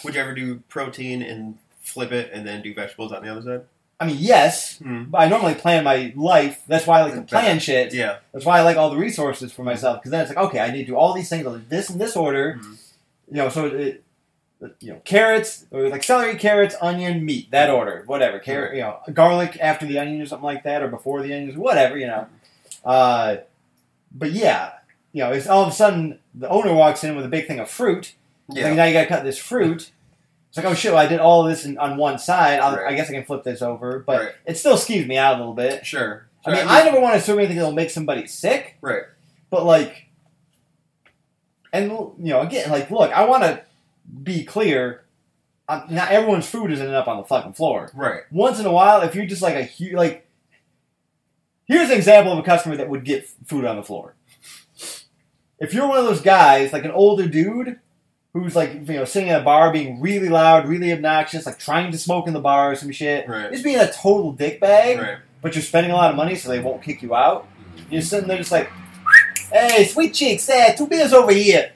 Would 0.04 0.16
you 0.16 0.22
ever 0.22 0.34
do 0.34 0.62
protein 0.70 1.22
and 1.22 1.58
flip 1.82 2.12
it 2.14 2.32
and 2.34 2.48
then 2.48 2.62
do 2.62 2.74
vegetables 2.74 3.12
on 3.12 3.22
the 3.24 3.30
other 3.30 3.42
side? 3.42 3.62
I 4.00 4.06
mean, 4.06 4.18
yes, 4.20 4.80
Mm. 4.84 5.10
but 5.12 5.20
I 5.22 5.28
normally 5.28 5.56
plan 5.56 5.84
my 5.84 6.12
life. 6.16 6.62
That's 6.68 6.86
why 6.88 7.00
I 7.00 7.04
like 7.04 7.14
to 7.16 7.22
plan 7.22 7.60
shit. 7.60 7.94
Yeah. 7.94 8.18
That's 8.34 8.46
why 8.46 8.60
I 8.60 8.62
like 8.62 8.76
all 8.78 8.90
the 8.90 8.98
resources 8.98 9.52
for 9.54 9.64
myself 9.64 10.00
because 10.00 10.12
then 10.12 10.22
it's 10.22 10.30
like, 10.30 10.38
okay, 10.48 10.60
I 10.60 10.72
need 10.72 10.80
to 10.80 10.86
do 10.92 10.96
all 10.98 11.14
these 11.14 11.30
things, 11.30 11.46
I'll 11.46 11.60
this 11.70 11.90
in 11.90 11.98
this 11.98 12.16
order. 12.16 12.60
Mhm. 12.62 12.78
You 13.32 13.38
know, 13.38 13.50
so 13.50 13.66
it, 13.68 14.04
you 14.80 14.94
know, 14.94 15.02
carrots 15.06 15.66
or 15.72 15.90
like 15.90 16.04
celery, 16.04 16.36
carrots, 16.36 16.76
onion, 16.82 17.24
meat, 17.26 17.52
that 17.52 17.70
order, 17.70 18.04
whatever. 18.06 18.40
Carrot, 18.40 18.76
you 18.76 18.82
know, 18.82 19.00
garlic 19.14 19.58
after 19.62 19.86
the 19.86 19.98
onion 20.00 20.22
or 20.22 20.26
something 20.26 20.46
like 20.46 20.64
that, 20.64 20.82
or 20.84 20.88
before 20.88 21.22
the 21.22 21.34
onions, 21.34 21.58
whatever. 21.58 21.98
You 21.98 22.08
know, 22.08 22.28
uh, 22.84 23.38
but 24.12 24.32
yeah, 24.32 24.72
you 25.12 25.24
know, 25.24 25.32
it's 25.32 25.48
all 25.48 25.64
of 25.64 25.70
a 25.70 25.76
sudden 25.76 26.20
the 26.34 26.50
owner 26.50 26.74
walks 26.74 27.04
in 27.04 27.16
with 27.16 27.26
a 27.26 27.30
big 27.30 27.48
thing 27.48 27.60
of 27.60 27.70
fruit. 27.70 28.14
Yeah. 28.50 28.68
Like 28.68 28.76
now 28.78 28.86
you 28.86 28.94
got 28.94 29.02
to 29.02 29.08
cut 29.08 29.24
this 29.24 29.38
fruit. 29.38 29.92
It's 30.50 30.58
like, 30.58 30.66
oh 30.68 30.74
shit, 30.74 30.94
well, 30.94 31.02
I 31.02 31.08
did 31.08 31.20
all 31.20 31.44
of 31.44 31.50
this 31.50 31.66
in, 31.66 31.78
on 31.80 31.98
one 31.98 32.18
side. 32.18 32.60
I'll, 32.60 32.76
Right. 32.78 32.94
I 32.94 32.96
guess 32.96 33.10
I 33.10 33.14
can 33.14 33.26
flip 33.26 33.44
this 33.44 33.62
over, 33.62 34.00
but 34.00 34.20
Right. 34.22 34.32
it 34.46 34.58
still 34.58 34.78
skews 34.78 35.06
me 35.08 35.18
out 35.18 35.36
a 35.36 35.40
little 35.40 35.54
bit. 35.54 35.86
Sure. 35.86 36.28
I 36.46 36.52
mean, 36.52 36.60
Sure, 36.60 36.70
I 36.70 36.84
never 36.84 37.02
want 37.02 37.16
to 37.16 37.22
serve 37.22 37.40
anything 37.40 37.58
that'll 37.58 37.74
make 37.74 37.90
somebody 37.90 38.26
sick, 38.28 38.78
Right. 38.82 39.04
but 39.50 39.66
like, 39.66 40.06
and 41.74 41.90
you 41.92 42.14
know, 42.20 42.40
again, 42.42 42.70
like, 42.72 42.90
look, 42.90 43.12
I 43.12 43.26
want 43.26 43.44
to 43.44 43.65
be 44.24 44.44
clear. 44.44 45.04
Um, 45.68 45.84
not 45.90 46.12
everyone's 46.12 46.48
food 46.48 46.72
is 46.72 46.80
ending 46.80 46.94
up 46.96 47.08
on 47.08 47.18
the 47.18 47.24
fucking 47.24 47.54
floor. 47.54 47.90
Right. 47.96 48.22
Once 48.32 48.60
in 48.60 48.66
a 48.66 48.72
while, 48.72 49.02
if 49.02 49.16
you're 49.16 49.26
just 49.26 49.42
like 49.42 49.56
a 49.56 49.64
huge, 49.64 49.94
like, 49.94 50.28
here's 51.66 51.90
an 51.90 51.98
example 51.98 52.32
of 52.34 52.40
a 52.40 52.44
customer 52.44 52.78
that 52.78 52.90
would 52.90 53.04
get 53.04 53.28
food 53.46 53.66
on 53.66 53.76
the 53.76 53.84
floor. 53.84 54.14
if 55.60 55.74
you're 55.74 55.88
one 55.88 55.98
of 55.98 56.06
those 56.06 56.22
guys, 56.22 56.72
like 56.74 56.86
an 56.86 56.92
older 56.92 57.28
dude, 57.28 57.80
who's 58.34 58.56
like 58.56 58.74
you 58.74 58.96
know 58.96 59.06
sitting 59.06 59.30
at 59.30 59.42
a 59.42 59.44
bar 59.44 59.72
being 59.72 60.02
really 60.02 60.28
loud, 60.30 60.68
really 60.68 60.92
obnoxious, 60.92 61.46
like 61.46 61.58
trying 61.58 61.92
to 61.92 61.98
smoke 61.98 62.28
in 62.28 62.34
the 62.34 62.40
bar 62.42 62.72
or 62.72 62.76
some 62.76 62.92
shit, 62.92 63.28
Right. 63.28 63.50
just 63.52 63.64
being 63.64 63.80
a 63.80 63.90
total 63.92 64.36
dickbag, 64.36 65.02
Right. 65.02 65.18
but 65.42 65.56
you're 65.56 65.64
spending 65.64 65.92
a 65.92 65.96
lot 65.96 66.10
of 66.12 66.18
money 66.18 66.36
so 66.36 66.50
they 66.50 66.60
won't 66.60 66.84
kick 66.84 67.02
you 67.02 67.16
out. 67.16 67.48
You're 67.90 68.02
sitting 68.02 68.28
there 68.28 68.38
just 68.38 68.52
like, 68.52 68.70
hey, 69.52 69.86
sweet 69.86 70.14
cheeks, 70.14 70.46
hey, 70.48 70.76
two 70.78 70.86
beers 70.88 71.14
over 71.14 71.32
here. 71.32 71.72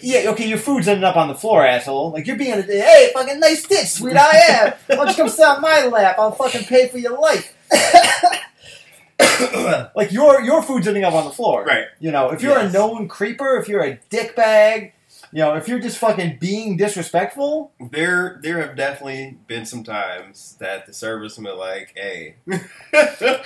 Yeah, 0.00 0.30
okay, 0.30 0.46
your 0.46 0.58
food's 0.58 0.86
ending 0.86 1.04
up 1.04 1.16
on 1.16 1.28
the 1.28 1.34
floor, 1.34 1.66
asshole. 1.66 2.12
Like, 2.12 2.26
you're 2.26 2.36
being, 2.36 2.52
a, 2.52 2.62
hey, 2.62 3.10
fucking 3.14 3.40
nice 3.40 3.66
tits, 3.66 3.92
sweet 3.92 4.16
I 4.16 4.30
am. 4.48 4.72
Why 4.86 4.96
don't 4.96 5.08
you 5.08 5.14
come 5.14 5.28
sit 5.28 5.46
on 5.46 5.60
my 5.62 5.86
lap? 5.86 6.16
I'll 6.18 6.32
fucking 6.32 6.64
pay 6.64 6.88
for 6.88 6.98
your 6.98 7.18
life. 7.18 7.54
like, 9.94 10.12
your 10.12 10.40
your 10.42 10.62
food's 10.62 10.86
ending 10.88 11.04
up 11.04 11.14
on 11.14 11.24
the 11.24 11.30
floor. 11.30 11.64
Right. 11.64 11.86
You 12.00 12.10
know, 12.12 12.30
if 12.30 12.42
you're 12.42 12.58
Yes. 12.58 12.70
a 12.70 12.72
known 12.78 13.08
creeper, 13.08 13.56
if 13.56 13.68
you're 13.68 13.82
a 13.82 13.98
dickbag, 14.10 14.92
you 15.32 15.38
know, 15.40 15.56
if 15.56 15.68
you're 15.68 15.80
just 15.80 15.98
fucking 15.98 16.38
being 16.40 16.76
disrespectful, 16.76 17.72
There, 17.90 18.38
there 18.42 18.60
have 18.60 18.76
definitely 18.76 19.38
been 19.46 19.66
some 19.66 19.84
times 19.84 20.56
that 20.60 20.86
the 20.86 20.92
service 20.92 21.36
have 21.36 21.44
been 21.44 21.58
like, 21.58 21.92
"Hey, 21.96 22.36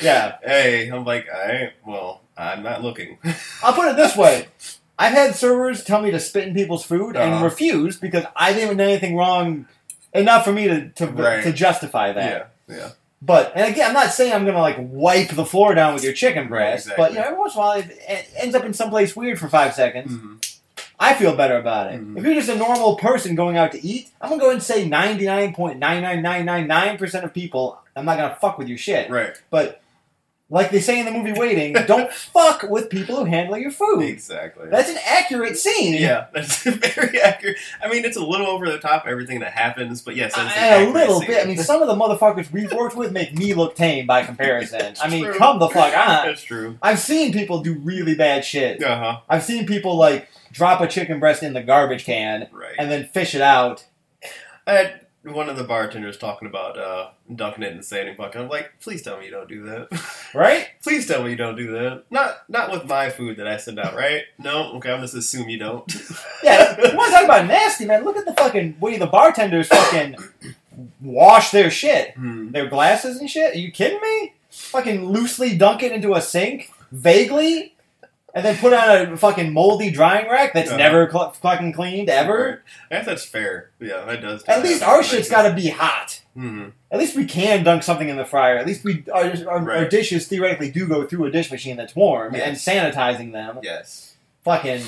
yeah. 0.00 0.36
hey," 0.44 0.88
I'm 0.88 1.04
like, 1.04 1.26
"I, 1.32 1.72
well, 1.86 2.20
I'm 2.36 2.62
not 2.62 2.82
looking." 2.82 3.18
I'll 3.62 3.72
put 3.72 3.88
it 3.88 3.96
this 3.96 4.16
way. 4.16 4.46
I've 5.02 5.12
had 5.14 5.34
servers 5.34 5.82
tell 5.84 6.00
me 6.02 6.10
to 6.12 6.20
spit 6.20 6.46
in 6.48 6.54
people's 6.54 6.84
food 6.84 7.16
and 7.16 7.34
Uh-huh. 7.34 7.44
refused 7.44 8.00
because 8.00 8.24
I 8.36 8.52
didn't 8.52 8.76
do 8.76 8.82
anything 8.84 9.16
wrong 9.16 9.66
enough 10.14 10.44
for 10.44 10.52
me 10.52 10.68
to 10.68 10.88
to, 10.90 11.06
Right. 11.06 11.42
to 11.42 11.52
justify 11.52 12.12
that. 12.12 12.50
yeah, 12.68 12.76
yeah, 12.76 12.88
But 13.20 13.50
and 13.54 13.66
again, 13.72 13.88
I'm 13.88 13.94
not 13.94 14.12
saying 14.12 14.32
I'm 14.32 14.44
gonna 14.46 14.60
like 14.60 14.76
wipe 14.78 15.30
the 15.30 15.44
floor 15.46 15.74
down 15.74 15.94
with 15.94 16.04
your 16.04 16.12
chicken 16.12 16.46
breast, 16.48 16.86
Exactly. 16.86 17.02
but 17.04 17.12
you 17.12 17.18
know, 17.18 17.24
every 17.26 17.38
once 17.38 17.54
in 17.54 17.58
a 17.60 17.64
while 17.64 17.78
it, 17.80 18.28
ends 18.36 18.54
up 18.54 18.64
in 18.64 18.72
someplace 18.74 19.16
weird 19.16 19.38
for 19.40 19.48
five 19.48 19.74
seconds. 19.74 20.12
Mhm. 20.12 20.38
I 21.00 21.14
feel 21.14 21.34
better 21.34 21.56
about 21.56 21.92
it. 21.92 22.00
Mhm. 22.00 22.16
If 22.18 22.22
you're 22.24 22.34
just 22.34 22.48
a 22.48 22.54
normal 22.54 22.94
person 22.96 23.34
going 23.34 23.56
out 23.56 23.72
to 23.72 23.84
eat, 23.84 24.10
I'm 24.20 24.28
gonna 24.30 24.40
go 24.40 24.50
and 24.50 24.62
say 24.62 24.86
99.99999% 24.88 27.24
of 27.24 27.34
people, 27.34 27.78
I'm 27.96 28.04
not 28.04 28.18
gonna 28.18 28.36
fuck 28.40 28.56
with 28.58 28.68
your 28.68 28.78
shit. 28.78 29.10
right, 29.10 29.32
But 29.50 29.80
like 30.52 30.70
they 30.70 30.80
say 30.80 31.00
in 31.00 31.06
the 31.06 31.10
movie 31.10 31.32
Waiting, 31.32 31.72
don't 31.86 32.12
fuck 32.32 32.62
with 32.64 32.90
people 32.90 33.16
who 33.16 33.24
handle 33.24 33.56
your 33.56 33.70
food. 33.70 34.02
exactly. 34.02 34.68
That's 34.68 34.90
an 34.90 34.98
accurate 35.06 35.56
scene. 35.56 35.94
yeah, 35.94 36.26
that's 36.32 36.62
very 36.64 37.20
accurate. 37.20 37.56
I 37.82 37.88
mean, 37.88 38.04
it's 38.04 38.16
a 38.16 38.24
little 38.24 38.46
over 38.46 38.70
the 38.70 38.78
top 38.78 39.04
everything 39.06 39.40
that 39.40 39.52
happens, 39.52 40.02
but 40.02 40.14
yes, 40.14 40.34
that's 40.36 40.54
And 40.56 40.88
a 40.90 40.92
little 40.92 41.18
scene. 41.20 41.28
bit. 41.28 41.44
I 41.44 41.48
mean, 41.48 41.58
some 41.58 41.80
of 41.82 41.88
the 41.88 41.94
motherfuckers 41.94 42.52
we've 42.52 42.72
worked 42.72 42.94
with 42.96 43.12
make 43.12 43.36
me 43.36 43.54
look 43.54 43.74
tame 43.74 44.06
by 44.06 44.22
comparison. 44.24 44.94
I 45.02 45.08
mean, 45.08 45.24
True. 45.24 45.38
come 45.38 45.58
the 45.58 45.68
fuck 45.68 45.96
on. 45.96 46.26
that's 46.26 46.42
true. 46.42 46.78
I've 46.82 46.98
seen 47.00 47.32
people 47.32 47.62
do 47.62 47.74
really 47.78 48.14
bad 48.14 48.44
shit. 48.44 48.82
Uh 48.82 48.98
huh. 48.98 49.20
I've 49.28 49.42
seen 49.42 49.66
people 49.66 49.96
like 49.96 50.28
drop 50.52 50.80
a 50.82 50.86
chicken 50.86 51.18
breast 51.18 51.42
in 51.42 51.54
the 51.54 51.62
garbage 51.62 52.04
can 52.04 52.46
Right. 52.52 52.74
and 52.78 52.90
then 52.90 53.06
fish 53.06 53.34
it 53.34 53.40
out. 53.40 53.86
Had 54.66 55.01
one 55.24 55.48
of 55.48 55.56
the 55.56 55.64
bartenders 55.64 56.16
talking 56.18 56.48
about 56.48 56.76
uh, 56.78 57.10
dunking 57.34 57.62
it 57.62 57.70
in 57.72 57.76
the 57.76 57.82
sanding 57.82 58.16
bucket. 58.16 58.40
I'm 58.40 58.48
like, 58.48 58.72
please 58.80 59.02
tell 59.02 59.18
me 59.18 59.26
you 59.26 59.30
don't 59.30 59.48
do 59.48 59.62
that. 59.64 59.88
Right? 60.34 60.68
please 60.82 61.06
tell 61.06 61.22
me 61.22 61.30
you 61.30 61.36
don't 61.36 61.56
do 61.56 61.72
that. 61.72 62.04
Not 62.10 62.48
not 62.48 62.70
with 62.70 62.86
my 62.86 63.10
food 63.10 63.36
that 63.36 63.46
I 63.46 63.58
send 63.58 63.78
out, 63.78 63.94
right? 63.94 64.22
No. 64.38 64.72
Okay, 64.76 64.90
I'm 64.90 65.02
just 65.02 65.14
assume 65.14 65.48
you 65.50 65.58
don't. 65.58 65.84
Yeah. 66.42 66.74
You 66.76 66.96
want 66.96 67.10
to 67.10 67.16
talk 67.18 67.24
about 67.24 67.46
nasty, 67.46 67.84
man? 67.84 68.02
Look 68.04 68.16
at 68.16 68.24
the 68.24 68.32
fucking 68.32 68.80
way 68.80 68.96
the 68.98 69.06
bartenders 69.06 69.68
fucking 69.68 70.16
wash 71.00 71.50
their 71.50 71.70
shit. 71.70 72.14
Hmm. 72.14 72.50
Their 72.50 72.66
glasses 72.66 73.18
and 73.18 73.28
shit. 73.28 73.54
Are 73.54 73.58
you 73.58 73.70
kidding 73.70 74.00
me? 74.00 74.32
Fucking 74.50 75.04
loosely 75.04 75.56
dunk 75.56 75.82
it 75.82 75.92
into 75.92 76.14
a 76.14 76.20
sink, 76.22 76.72
vaguely, 76.90 77.74
and 78.34 78.44
then 78.44 78.56
put 78.56 78.72
on 78.72 79.12
a 79.12 79.16
fucking 79.16 79.52
moldy 79.52 79.90
drying 79.90 80.28
rack 80.30 80.52
that's 80.54 80.68
Uh-huh. 80.70 80.78
never 80.78 81.10
cl- 81.10 81.32
fucking 81.32 81.72
cleaned 81.72 82.08
ever. 82.08 82.62
I 82.90 82.96
guess 82.96 83.06
that's 83.06 83.24
fair. 83.24 83.70
Yeah, 83.80 84.04
that 84.06 84.20
does. 84.22 84.42
At 84.44 84.62
least 84.62 84.82
our 84.82 85.02
shit's 85.02 85.28
got 85.30 85.48
to 85.48 85.54
be 85.54 85.68
hot. 85.68 86.20
Hmm. 86.34 86.68
At 86.90 86.98
least 86.98 87.14
we 87.16 87.26
can 87.26 87.62
dunk 87.62 87.82
something 87.82 88.08
in 88.08 88.16
the 88.16 88.24
fryer. 88.24 88.56
At 88.56 88.66
least 88.66 88.84
we 88.84 89.04
our, 89.12 89.32
our, 89.48 89.70
our 89.72 89.88
dishes 89.88 90.26
theoretically 90.28 90.70
do 90.70 90.86
go 90.88 91.06
through 91.06 91.26
a 91.26 91.30
dish 91.30 91.50
machine 91.50 91.76
that's 91.76 91.94
warm 91.94 92.34
Yes. 92.34 92.66
and 92.66 92.94
sanitizing 92.94 93.32
them. 93.32 93.58
Yes. 93.62 94.14
Fucking, 94.44 94.82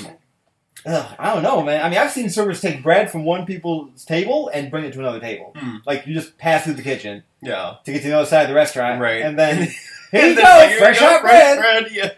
ugh, 0.87 1.15
I 1.19 1.33
don't 1.33 1.43
know, 1.43 1.61
man. 1.63 1.85
I 1.85 1.89
mean, 1.89 1.99
I've 1.99 2.11
seen 2.11 2.29
servers 2.31 2.61
take 2.61 2.81
bread 2.81 3.11
from 3.11 3.25
one 3.25 3.45
people's 3.45 4.03
table 4.05 4.49
and 4.53 4.71
bring 4.71 4.85
it 4.85 4.93
to 4.93 4.99
another 4.99 5.19
table. 5.19 5.53
Hmm. 5.55 5.77
Like 5.85 6.07
you 6.07 6.13
just 6.15 6.37
pass 6.39 6.63
through 6.63 6.73
the 6.73 6.81
kitchen 6.81 7.23
Yeah. 7.43 7.75
to 7.85 7.91
get 7.93 8.01
to 8.01 8.07
the 8.07 8.17
other 8.17 8.25
side 8.25 8.43
of 8.43 8.49
the 8.49 8.55
restaurant, 8.55 8.99
Right. 8.99 9.21
And 9.21 9.37
then 9.37 9.57
here 10.11 10.21
And 10.21 10.29
you 10.29 10.35
then, 10.35 10.43
go, 10.43 10.65
like, 10.65 10.77
fresh 10.79 10.97
hot 10.97 11.21
bread. 11.21 11.59
bread. 11.59 11.87
Yeah. 11.91 12.09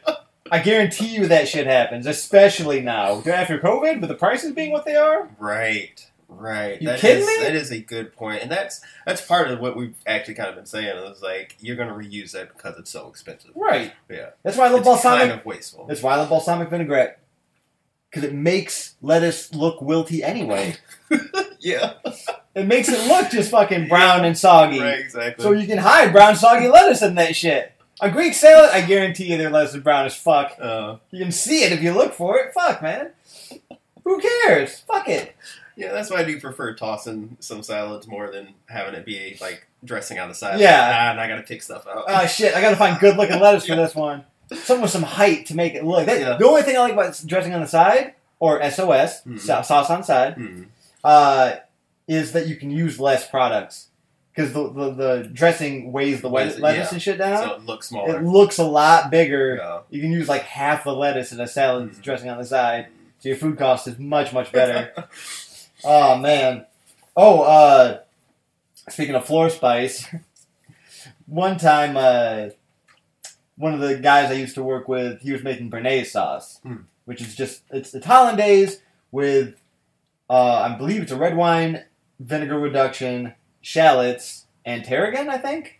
I 0.52 0.60
guarantee 0.60 1.08
you 1.16 1.28
that 1.28 1.48
shit 1.48 1.68
happens, 1.68 2.06
especially 2.06 2.82
now 2.82 3.22
after 3.26 3.60
COVID, 3.60 4.00
with 4.02 4.10
the 4.10 4.16
prices 4.16 4.54
being 4.54 4.72
what 4.72 4.86
they 4.86 4.95
are. 4.95 5.30
Right. 5.39 6.06
Right. 6.30 6.82
You 6.82 6.89
That 6.89 7.00
kidding 7.00 7.22
is- 7.24 7.28
me? 7.28 7.43
That 7.43 7.56
is 7.56 7.72
a 7.72 7.80
good 7.80 8.14
point, 8.14 8.41
and 8.41 8.52
that's 8.52 8.82
that's 9.06 9.22
part 9.22 9.48
of 9.50 9.60
what 9.62 9.78
we've 9.78 9.95
actually 10.06 10.34
kind 10.34 10.50
of 10.50 10.56
been 10.56 10.66
saying. 10.66 10.98
Is 11.06 11.22
like 11.22 11.56
you're 11.62 11.78
going 11.78 11.88
to 11.88 11.93
reuse 11.95 12.32
that 12.34 12.54
because 12.56 12.78
it's 12.78 12.89
so 12.91 13.08
expensive. 13.08 13.52
Right. 13.56 13.93
Yeah. 14.10 14.32
That's 14.43 14.58
why 14.58 14.66
I 14.66 14.70
love 14.70 14.80
It's 14.82 14.88
balsamic. 14.88 15.28
kind 15.30 15.39
of 15.39 15.45
wasteful. 15.45 15.86
That's 15.88 16.04
why 16.04 16.14
I 16.14 16.18
love 16.18 16.30
balsamic 16.30 16.70
vinaigrette. 16.70 17.20
Because 18.10 18.24
it 18.24 18.34
makes 18.34 18.95
lettuce 19.02 19.54
look 19.54 19.80
wilty 19.80 20.22
anyway. 20.24 20.76
yeah. 21.60 21.93
It 22.56 22.66
makes 22.66 22.89
it 22.89 23.06
look 23.08 23.30
just 23.30 23.52
fucking 23.52 23.88
brown 23.88 24.26
and 24.26 24.38
soggy. 24.38 24.80
Right. 24.80 25.00
Exactly. 25.00 25.43
So 25.43 25.52
you 25.52 25.68
can 25.68 25.78
hide 25.78 26.12
brown 26.12 26.36
soggy 26.36 26.68
lettuce 26.68 27.02
in 27.04 27.16
that 27.16 27.36
shit. 27.36 27.72
A 28.00 28.12
Greek 28.12 28.34
salad, 28.34 28.70
I 28.74 28.82
guarantee 28.82 29.26
you 29.32 29.38
their 29.38 29.50
lettuce 29.50 29.74
is 29.76 29.82
brown 29.82 30.06
as 30.06 30.16
fuck. 30.16 30.56
uh, 30.62 30.98
You 31.12 31.20
can 31.24 31.32
see 31.32 31.64
it 31.64 31.72
if 31.72 31.82
you 31.82 31.93
look 31.93 32.14
for 32.14 32.38
it. 32.38 32.54
Fuck, 32.54 32.82
man. 32.82 33.10
Who 34.04 34.20
cares? 34.22 34.80
Fuck 34.82 35.10
it. 35.10 35.36
yeah, 35.76 35.91
that's 35.91 36.10
why 36.10 36.18
I 36.18 36.24
do 36.24 36.39
prefer 36.39 36.74
tossing 36.74 37.38
some 37.39 37.62
salads 37.64 38.08
more 38.08 38.32
than 38.32 38.50
having 38.68 38.93
it 38.93 39.06
be 39.06 39.38
like 39.41 39.68
dressing 39.84 40.20
on 40.20 40.30
the 40.30 40.36
side. 40.36 40.60
Yeah. 40.60 40.80
Ah, 40.93 41.12
and 41.12 41.20
I 41.20 41.28
got 41.28 41.36
to 41.38 41.43
take 41.43 41.62
stuff 41.62 41.86
out. 41.88 42.06
Oh 42.08 42.26
shit, 42.28 42.56
I 42.56 42.62
gotta 42.62 42.76
find 42.76 43.00
good 43.00 43.18
looking 43.18 43.39
lettuce 43.39 43.66
for 43.68 43.76
this 43.76 43.93
one. 43.95 44.24
Something 44.52 44.82
with 44.84 44.91
some 44.91 45.04
height 45.04 45.48
to 45.48 45.56
make 45.56 45.74
it 45.76 45.84
look. 45.84 46.06
That, 46.06 46.20
Yeah. 46.22 46.38
The 46.38 46.48
only 46.48 46.62
thing 46.64 46.78
I 46.78 46.80
like 46.80 46.93
about 46.93 47.22
dressing 47.26 47.54
on 47.54 47.62
the 47.62 47.68
side, 47.68 48.14
or 48.39 48.62
SOS, 48.62 49.24
Mhm. 49.24 49.39
sauce 49.39 49.89
on 49.89 50.04
side, 50.04 50.36
Hmm. 50.36 50.64
uh, 51.04 51.56
is 52.08 52.32
that 52.32 52.48
you 52.48 52.56
can 52.56 52.72
use 52.72 53.00
less 53.00 53.28
products. 53.28 53.87
Because 54.38 54.54
the, 54.54 54.72
the, 54.72 54.92
the 54.92 55.30
dressing 55.34 55.92
weighs 55.92 56.22
the 56.22 56.30
lettuce, 56.30 56.60
lettuce 56.60 56.90
yeah. 56.90 56.94
and 56.94 57.02
shit 57.02 57.18
down. 57.18 57.44
So 57.44 57.56
it 57.56 57.66
looks 57.66 57.88
smaller. 57.90 58.18
it 58.20 58.24
looks 58.24 58.60
a 58.60 58.64
lot 58.64 59.10
bigger. 59.10 59.56
Yeah. 59.60 59.80
You 59.90 60.00
can 60.00 60.12
use 60.12 60.30
like 60.30 60.44
half 60.44 60.84
the 60.84 60.94
lettuce 60.94 61.32
in 61.32 61.40
a 61.40 61.48
salad 61.48 61.90
Mhm. 61.90 62.02
dressing 62.04 62.30
on 62.30 62.38
the 62.38 62.46
side. 62.46 62.86
So 63.18 63.30
your 63.30 63.38
food 63.40 63.58
cost 63.58 63.88
is 63.88 63.98
much, 63.98 64.34
much 64.34 64.52
better. 64.52 64.94
oh, 65.84 66.18
man. 66.18 66.68
Oh, 67.16 67.42
uh, 67.42 68.02
speaking 68.90 69.16
of 69.16 69.26
floor 69.26 69.50
spice, 69.50 70.06
one 71.26 71.58
time, 71.58 71.98
uh, 71.98 72.50
one 73.56 73.74
of 73.74 73.80
the 73.80 73.96
guys 73.96 74.30
I 74.30 74.36
used 74.36 74.54
to 74.54 74.62
work 74.62 74.88
with, 74.88 75.22
he 75.22 75.32
was 75.32 75.42
making 75.42 75.72
béarnaise 75.72 76.12
sauce, 76.12 76.60
Hmm. 76.62 76.82
which 77.06 77.22
is 77.24 77.36
just, 77.36 77.64
it's, 77.72 77.92
it's 77.96 78.06
hollandaise 78.06 78.82
with, 79.12 79.56
uh, 80.30 80.62
I 80.72 80.76
believe 80.78 81.02
it's 81.02 81.12
a 81.12 81.18
red 81.18 81.36
wine, 81.36 81.86
vinegar 82.20 82.60
reduction, 82.60 83.34
shallots, 83.72 84.45
and 84.65 84.84
tarragon, 84.86 85.30
I 85.30 85.38
think. 85.38 85.80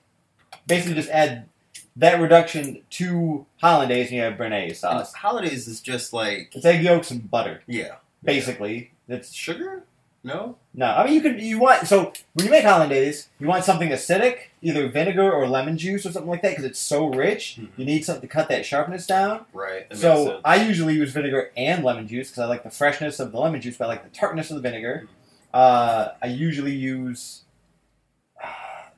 Basically, 0.67 0.95
just 0.95 1.09
add 1.09 1.47
that 1.95 2.19
reduction 2.19 2.81
to 2.91 3.45
hollandaise 3.61 4.07
and 4.09 4.17
you 4.17 4.21
have 4.23 4.33
béarnaise 4.33 4.67
And 4.67 4.77
sauce. 4.77 5.13
hollandaise 5.13 5.67
is 5.67 5.79
just 5.81 6.11
like 6.13 6.51
It's 6.53 6.65
egg 6.65 6.83
yolks 6.83 7.11
and 7.11 7.29
butter, 7.31 7.61
yeah. 7.65 7.95
basically. 8.23 8.91
It's 9.07 9.33
Sugar? 9.33 9.83
No. 10.23 10.57
no, 10.73 10.88
I 10.88 11.05
mean 11.05 11.13
you 11.13 11.21
can 11.21 11.39
you 11.39 11.57
want 11.57 11.88
so 11.88 12.11
when 12.33 12.45
you 12.45 12.51
make 12.51 12.65
hollandaise, 12.65 13.29
you 13.39 13.47
want 13.47 13.63
something 13.63 13.89
acidic, 13.89 14.49
either 14.61 14.89
vinegar 14.89 15.31
or 15.31 15.47
lemon 15.47 15.77
juice 15.77 16.05
or 16.05 16.11
something 16.11 16.29
like 16.29 16.41
that, 16.41 16.49
because 16.49 16.65
it's 16.65 16.79
so 16.79 17.07
rich. 17.07 17.57
Mhm. 17.57 17.69
You 17.77 17.85
need 17.85 18.03
something 18.03 18.21
to 18.23 18.27
cut 18.27 18.49
that 18.49 18.65
sharpness 18.65 19.07
down. 19.07 19.45
Right. 19.53 19.85
So. 19.95 20.41
I 20.43 20.55
usually 20.67 20.95
use 20.95 21.13
vinegar 21.13 21.51
and 21.55 21.81
lemon 21.83 22.07
juice 22.09 22.29
because 22.29 22.43
I 22.43 22.47
like 22.47 22.63
the 22.63 22.69
freshness 22.71 23.21
of 23.21 23.31
the 23.31 23.39
lemon 23.39 23.61
juice, 23.61 23.77
but 23.77 23.85
I 23.85 23.88
like 23.88 24.03
the 24.03 24.09
tartness 24.19 24.49
of 24.51 24.55
the 24.57 24.61
vinegar. 24.69 25.07
Uh, 25.53 26.09
I 26.21 26.27
usually 26.27 26.75
use 26.75 27.43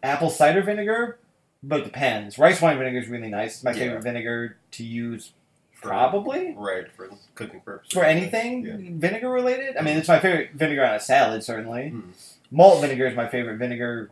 apple 0.04 0.30
cider 0.30 0.62
vinegar, 0.62 1.18
but 1.64 1.82
it 1.82 1.84
depends. 1.86 2.38
Rice 2.38 2.62
wine 2.62 2.78
vinegar 2.78 3.00
is 3.00 3.08
really 3.08 3.30
nice. 3.30 3.56
It's 3.56 3.64
my 3.64 3.72
Yeah. 3.72 3.78
favorite 3.78 4.04
vinegar 4.04 4.58
to 4.72 4.84
use, 4.84 5.34
For- 5.74 5.88
probably 5.90 6.54
Right 6.58 6.92
for 6.92 7.10
cooking 7.36 7.62
purposes. 7.62 7.94
for 7.94 8.04
anything 8.04 8.66
Yeah. 8.66 8.76
vinegar 9.00 9.30
related. 9.30 9.78
I 9.78 9.82
mean, 9.82 9.98
it's 9.98 10.08
my 10.08 10.20
favorite 10.20 10.52
vinegar 10.54 10.86
on 10.86 10.96
a 10.96 11.00
salad, 11.00 11.44
certainly. 11.44 11.90
Hmm. 11.90 12.12
Malt 12.52 12.82
vinegar 12.82 13.08
is 13.08 13.16
my 13.16 13.28
favorite 13.28 13.58
vinegar 13.58 14.10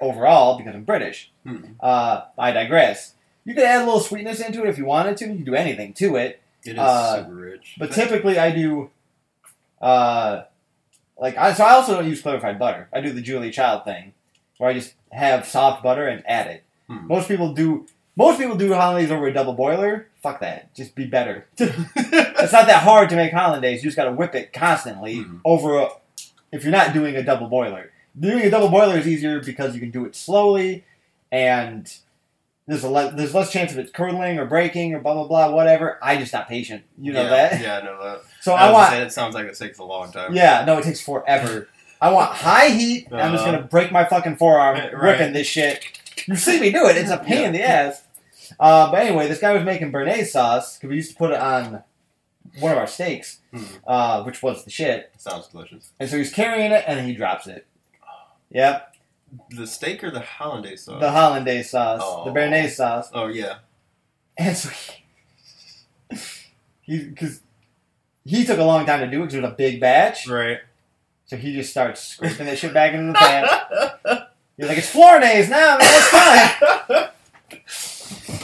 overall 0.00 0.56
because 0.58 0.74
I'm 0.74 0.84
British. 0.84 1.30
Hmm. 1.44 1.64
Uh, 1.80 2.22
I 2.38 2.50
digress. 2.52 3.14
You 3.44 3.54
could 3.54 3.64
add 3.64 3.82
a 3.82 3.84
little 3.84 4.00
sweetness 4.00 4.40
into 4.40 4.62
it 4.64 4.68
if 4.68 4.78
you 4.78 4.84
wanted 4.84 5.16
to. 5.18 5.26
You 5.26 5.34
can 5.36 5.44
do 5.44 5.54
anything 5.54 5.92
to 5.94 6.16
it. 6.16 6.40
It 6.64 6.72
is 6.72 6.78
Uh, 6.78 7.18
super 7.24 7.34
rich. 7.34 7.76
But 7.78 7.92
typically, 7.92 8.38
I 8.38 8.50
do, 8.50 8.90
uh, 9.80 10.42
like 11.16 11.36
I 11.36 11.52
so 11.52 11.64
I 11.64 11.72
also 11.72 11.94
don't 11.94 12.08
use 12.08 12.20
clarified 12.22 12.58
butter. 12.58 12.88
I 12.92 13.00
do 13.00 13.12
the 13.12 13.20
Julia 13.22 13.50
Child 13.50 13.84
thing, 13.84 14.12
where 14.58 14.70
I 14.70 14.74
just 14.74 14.94
have 15.10 15.46
soft 15.46 15.82
butter 15.82 16.06
and 16.06 16.22
add 16.26 16.48
it. 16.48 16.64
Hmm. 16.88 17.06
Most 17.06 17.28
people 17.28 17.54
do 17.54 17.86
Most 18.16 18.38
people 18.40 18.56
do 18.56 18.74
hollandaise 18.74 19.12
over 19.12 19.28
a 19.28 19.32
double 19.32 19.52
boiler. 19.52 20.08
Fuck 20.22 20.40
that. 20.40 20.74
Just 20.74 20.96
be 20.96 21.06
better. 21.06 21.46
it's 21.56 22.52
not 22.52 22.66
that 22.66 22.82
hard 22.82 23.08
to 23.10 23.16
make 23.16 23.32
hollandaise. 23.32 23.82
You 23.84 23.88
just 23.88 23.96
got 23.96 24.04
to 24.06 24.12
whip 24.12 24.34
it 24.34 24.52
constantly 24.52 25.18
Mhm. 25.18 25.40
over. 25.44 25.78
A, 25.78 25.88
if 26.50 26.64
you're 26.64 26.72
not 26.72 26.92
doing 26.92 27.14
a 27.14 27.22
double 27.22 27.46
boiler, 27.46 27.92
doing 28.18 28.40
a 28.44 28.50
double 28.50 28.70
boiler 28.70 28.98
is 28.98 29.06
easier 29.06 29.38
because 29.40 29.74
you 29.74 29.80
can 29.80 29.92
do 29.92 30.04
it 30.04 30.16
slowly, 30.16 30.84
and 31.30 31.94
there's 32.66 32.82
a 32.82 32.90
le- 32.90 33.12
there's 33.12 33.34
less 33.34 33.52
chance 33.52 33.70
of 33.70 33.78
it 33.78 33.92
curdling 33.92 34.38
or 34.38 34.46
breaking 34.46 34.94
or 34.94 35.00
blah 35.00 35.14
blah 35.14 35.28
blah 35.28 35.50
whatever. 35.54 35.98
I 36.02 36.16
just 36.16 36.32
not 36.32 36.48
patient. 36.48 36.82
You 37.00 37.12
know 37.12 37.22
yeah, 37.22 37.28
that. 37.28 37.60
Yeah, 37.60 37.78
I 37.78 37.82
know 37.84 38.02
that. 38.02 38.22
So 38.40 38.54
I, 38.54 38.66
I 38.68 38.72
want. 38.72 38.90
saying, 38.90 39.06
it 39.06 39.12
sounds 39.12 39.34
like 39.36 39.46
it 39.46 39.56
takes 39.56 39.78
a 39.78 39.84
long 39.84 40.10
time. 40.10 40.34
Yeah, 40.34 40.64
no, 40.66 40.78
it 40.78 40.82
takes 40.84 41.00
forever. 41.00 41.68
I 42.00 42.12
want 42.12 42.32
high 42.32 42.68
heat. 42.68 43.08
I'm 43.12 43.32
just 43.32 43.44
gonna 43.44 43.62
break 43.62 43.90
my 43.92 44.04
fucking 44.04 44.36
forearm 44.36 44.76
Right. 44.76 44.94
ripping 44.94 45.32
this 45.32 45.46
shit. 45.46 45.84
You 46.26 46.36
see 46.36 46.60
me 46.60 46.70
do 46.70 46.86
it. 46.86 46.96
It's 46.96 47.10
a 47.10 47.18
pain 47.24 47.46
in 47.46 47.52
the 47.52 47.62
ass. 47.62 48.02
Uh, 48.58 48.90
but 48.90 49.00
anyway, 49.00 49.28
this 49.28 49.40
guy 49.40 49.52
was 49.52 49.64
making 49.64 49.92
béarnaise 49.92 50.26
sauce 50.28 50.76
because 50.76 50.88
we 50.90 50.96
used 50.96 51.10
to 51.12 51.16
put 51.16 51.30
it 51.32 51.40
on 51.40 51.82
one 52.60 52.72
of 52.72 52.78
our 52.78 52.86
steaks, 52.86 53.38
Hmm. 53.52 53.64
uh, 53.86 54.22
which 54.24 54.42
was 54.42 54.64
the 54.64 54.70
shit. 54.70 55.10
Sounds 55.18 55.48
delicious. 55.48 55.90
And 56.00 56.08
so 56.08 56.16
he's 56.16 56.32
carrying 56.32 56.72
it 56.72 56.84
and 56.86 57.06
he 57.06 57.14
drops 57.14 57.46
it. 57.46 57.66
Yep, 58.50 58.94
The 59.50 59.66
steak 59.66 60.02
or 60.02 60.10
the 60.10 60.20
hollandaise 60.20 60.84
sauce? 60.84 61.00
the 61.00 61.10
hollandaise 61.10 61.70
sauce, 61.70 62.00
Oh. 62.02 62.24
the 62.24 62.30
béarnaise 62.38 62.70
sauce. 62.70 63.10
oh 63.12 63.26
yeah. 63.26 63.56
And 64.38 64.56
so 64.56 64.70
he, 64.70 66.16
he, 66.82 67.04
because 67.04 67.40
he 68.24 68.44
took 68.44 68.58
a 68.58 68.64
long 68.64 68.86
time 68.86 69.00
to 69.00 69.06
do 69.10 69.18
it 69.22 69.26
because 69.26 69.34
it 69.34 69.42
was 69.42 69.50
a 69.52 69.54
big 69.54 69.80
batch. 69.80 70.26
Right. 70.26 70.58
So 71.28 71.36
he 71.36 71.52
just 71.54 71.70
starts 71.70 72.02
scraping 72.02 72.46
that 72.46 72.58
shit 72.58 72.74
back 72.74 72.92
into 72.94 73.12
the 73.12 73.18
pan. 73.18 74.26
He's 74.56 74.66
like, 74.66 74.78
it's 74.78 74.90
Flornaise 74.90 75.48
now, 75.48 75.78
man, 75.78 75.80
it's 75.82 76.08
fine. 76.08 77.08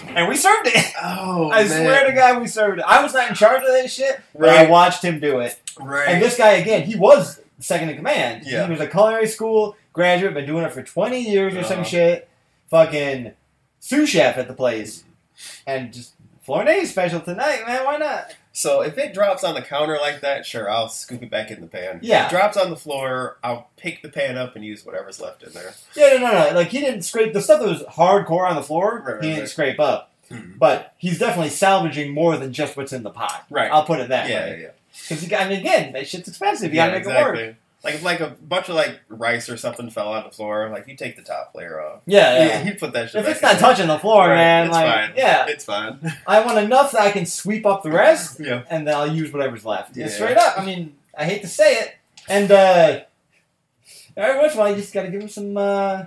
and 0.16 0.28
we 0.28 0.36
served 0.36 0.66
it. 0.68 0.92
oh, 1.02 1.50
I 1.50 1.64
man. 1.64 1.68
swear 1.68 2.06
to 2.06 2.12
God, 2.12 2.40
we 2.40 2.46
served 2.46 2.78
it. 2.78 2.84
I 2.86 3.02
was 3.02 3.12
not 3.14 3.28
in 3.30 3.34
charge 3.34 3.62
of 3.62 3.68
that 3.68 3.90
shit, 3.90 4.20
but 4.38 4.48
I 4.50 4.66
watched 4.70 5.02
him 5.02 5.18
do 5.18 5.40
it. 5.40 5.58
Right. 5.80 6.08
And 6.08 6.22
this 6.22 6.36
guy, 6.36 6.52
again, 6.52 6.82
he 6.82 6.94
was 6.96 7.40
second 7.58 7.88
in 7.90 7.96
command. 7.96 8.44
Yeah. 8.46 8.64
He 8.66 8.70
was 8.70 8.80
a 8.80 8.86
culinary 8.86 9.26
school 9.26 9.76
graduate, 9.92 10.34
been 10.34 10.46
doing 10.46 10.64
it 10.64 10.72
for 10.72 10.82
20 10.82 11.20
years 11.20 11.54
or 11.54 11.62
some 11.64 11.80
Uh-huh. 11.80 11.84
shit. 11.88 12.28
Fucking 12.68 13.32
sous 13.80 14.08
chef 14.08 14.36
at 14.38 14.46
the 14.48 14.54
place. 14.54 15.04
And 15.66 15.92
just, 15.92 16.14
Flornaise 16.42 16.90
special 16.90 17.20
tonight, 17.20 17.64
man, 17.66 17.84
why 17.84 17.96
not? 17.96 18.34
So 18.56 18.82
if 18.82 18.96
it 18.98 19.12
drops 19.12 19.42
on 19.42 19.54
the 19.54 19.62
counter 19.62 19.98
like 20.00 20.20
that, 20.20 20.46
sure, 20.46 20.70
I'll 20.70 20.88
scoop 20.88 21.24
it 21.24 21.28
back 21.30 21.50
in 21.50 21.60
the 21.60 21.66
pan. 21.66 21.98
Yeah. 22.02 22.26
If 22.26 22.32
it 22.32 22.36
drops 22.36 22.56
on 22.56 22.70
the 22.70 22.76
floor, 22.76 23.36
I'll 23.42 23.68
pick 23.76 24.00
the 24.00 24.08
pan 24.08 24.38
up 24.38 24.54
and 24.54 24.64
use 24.64 24.86
whatever's 24.86 25.20
left 25.20 25.42
in 25.42 25.52
there. 25.52 25.74
Yeah, 25.96 26.18
no, 26.18 26.30
no, 26.32 26.48
no. 26.50 26.54
Like, 26.54 26.68
he 26.68 26.78
didn't 26.78 27.02
scrape, 27.02 27.32
the 27.32 27.42
stuff 27.42 27.60
that 27.60 27.68
was 27.68 27.82
hardcore 27.82 28.48
on 28.48 28.54
the 28.54 28.62
floor, 28.62 29.02
Right, 29.04 29.14
right, 29.16 29.22
he 29.24 29.28
didn't 29.30 29.40
right. 29.40 29.48
scrape 29.48 29.80
up. 29.80 30.12
Mhm. 30.30 30.56
But 30.58 30.94
he's 30.98 31.18
definitely 31.18 31.50
salvaging 31.50 32.14
more 32.14 32.36
than 32.36 32.52
just 32.52 32.76
what's 32.76 32.92
in 32.92 33.02
the 33.02 33.10
pot. 33.10 33.44
Right. 33.50 33.70
I'll 33.70 33.84
put 33.84 33.98
it 34.00 34.08
that 34.08 34.28
yeah, 34.30 34.44
way. 34.44 34.50
yeah, 34.52 34.62
yeah. 34.62 34.70
Because 35.08 35.32
I 35.32 35.48
mean, 35.48 35.58
again, 35.58 35.92
that 35.92 36.06
shit's 36.06 36.28
expensive. 36.28 36.72
You 36.72 36.76
yeah, 36.78 36.86
gotta 36.86 36.98
make 37.00 37.06
exactly. 37.08 37.42
it 37.42 37.46
work. 37.48 37.56
Like 37.84 37.94
if 37.96 38.02
like 38.02 38.20
a 38.20 38.30
bunch 38.30 38.70
of 38.70 38.76
like 38.76 38.98
rice 39.10 39.50
or 39.50 39.58
something 39.58 39.90
fell 39.90 40.08
on 40.08 40.24
the 40.24 40.30
floor, 40.30 40.70
like 40.70 40.88
you 40.88 40.96
take 40.96 41.16
the 41.16 41.22
top 41.22 41.52
layer 41.54 41.80
off. 41.80 42.00
Yeah, 42.06 42.46
yeah. 42.46 42.62
You, 42.64 42.72
you 42.72 42.78
put 42.78 42.94
that 42.94 43.10
shit. 43.10 43.20
If 43.20 43.28
it's 43.28 43.42
not 43.42 43.58
touching 43.58 43.88
the 43.88 43.98
floor, 43.98 44.20
Right, 44.28 44.36
man, 44.36 44.66
it's 44.66 44.72
like, 44.72 44.86
fine. 44.86 45.12
yeah, 45.16 45.46
It's 45.48 45.64
fine. 45.64 45.98
I 46.26 46.40
want 46.44 46.58
enough 46.58 46.92
that 46.92 47.02
I 47.02 47.10
can 47.10 47.26
sweep 47.26 47.66
up 47.66 47.82
the 47.82 47.90
rest, 47.90 48.40
yeah. 48.40 48.62
and 48.70 48.88
then 48.88 48.94
I'll 48.96 49.14
use 49.14 49.32
whatever's 49.32 49.66
left. 49.66 49.96
Yeah, 49.96 50.08
straight 50.08 50.38
up. 50.38 50.58
I 50.58 50.64
mean, 50.64 50.96
I 51.16 51.24
hate 51.26 51.42
to 51.42 51.48
say 51.48 51.74
it, 51.74 51.94
and 52.26 52.50
uh, 52.50 53.00
every 54.16 54.40
once 54.40 54.54
in 54.54 54.58
a 54.58 54.62
while, 54.62 54.70
you 54.70 54.76
just 54.76 54.94
gotta 54.94 55.10
give 55.10 55.20
him 55.20 55.28
some 55.28 55.54
uh, 55.56 56.06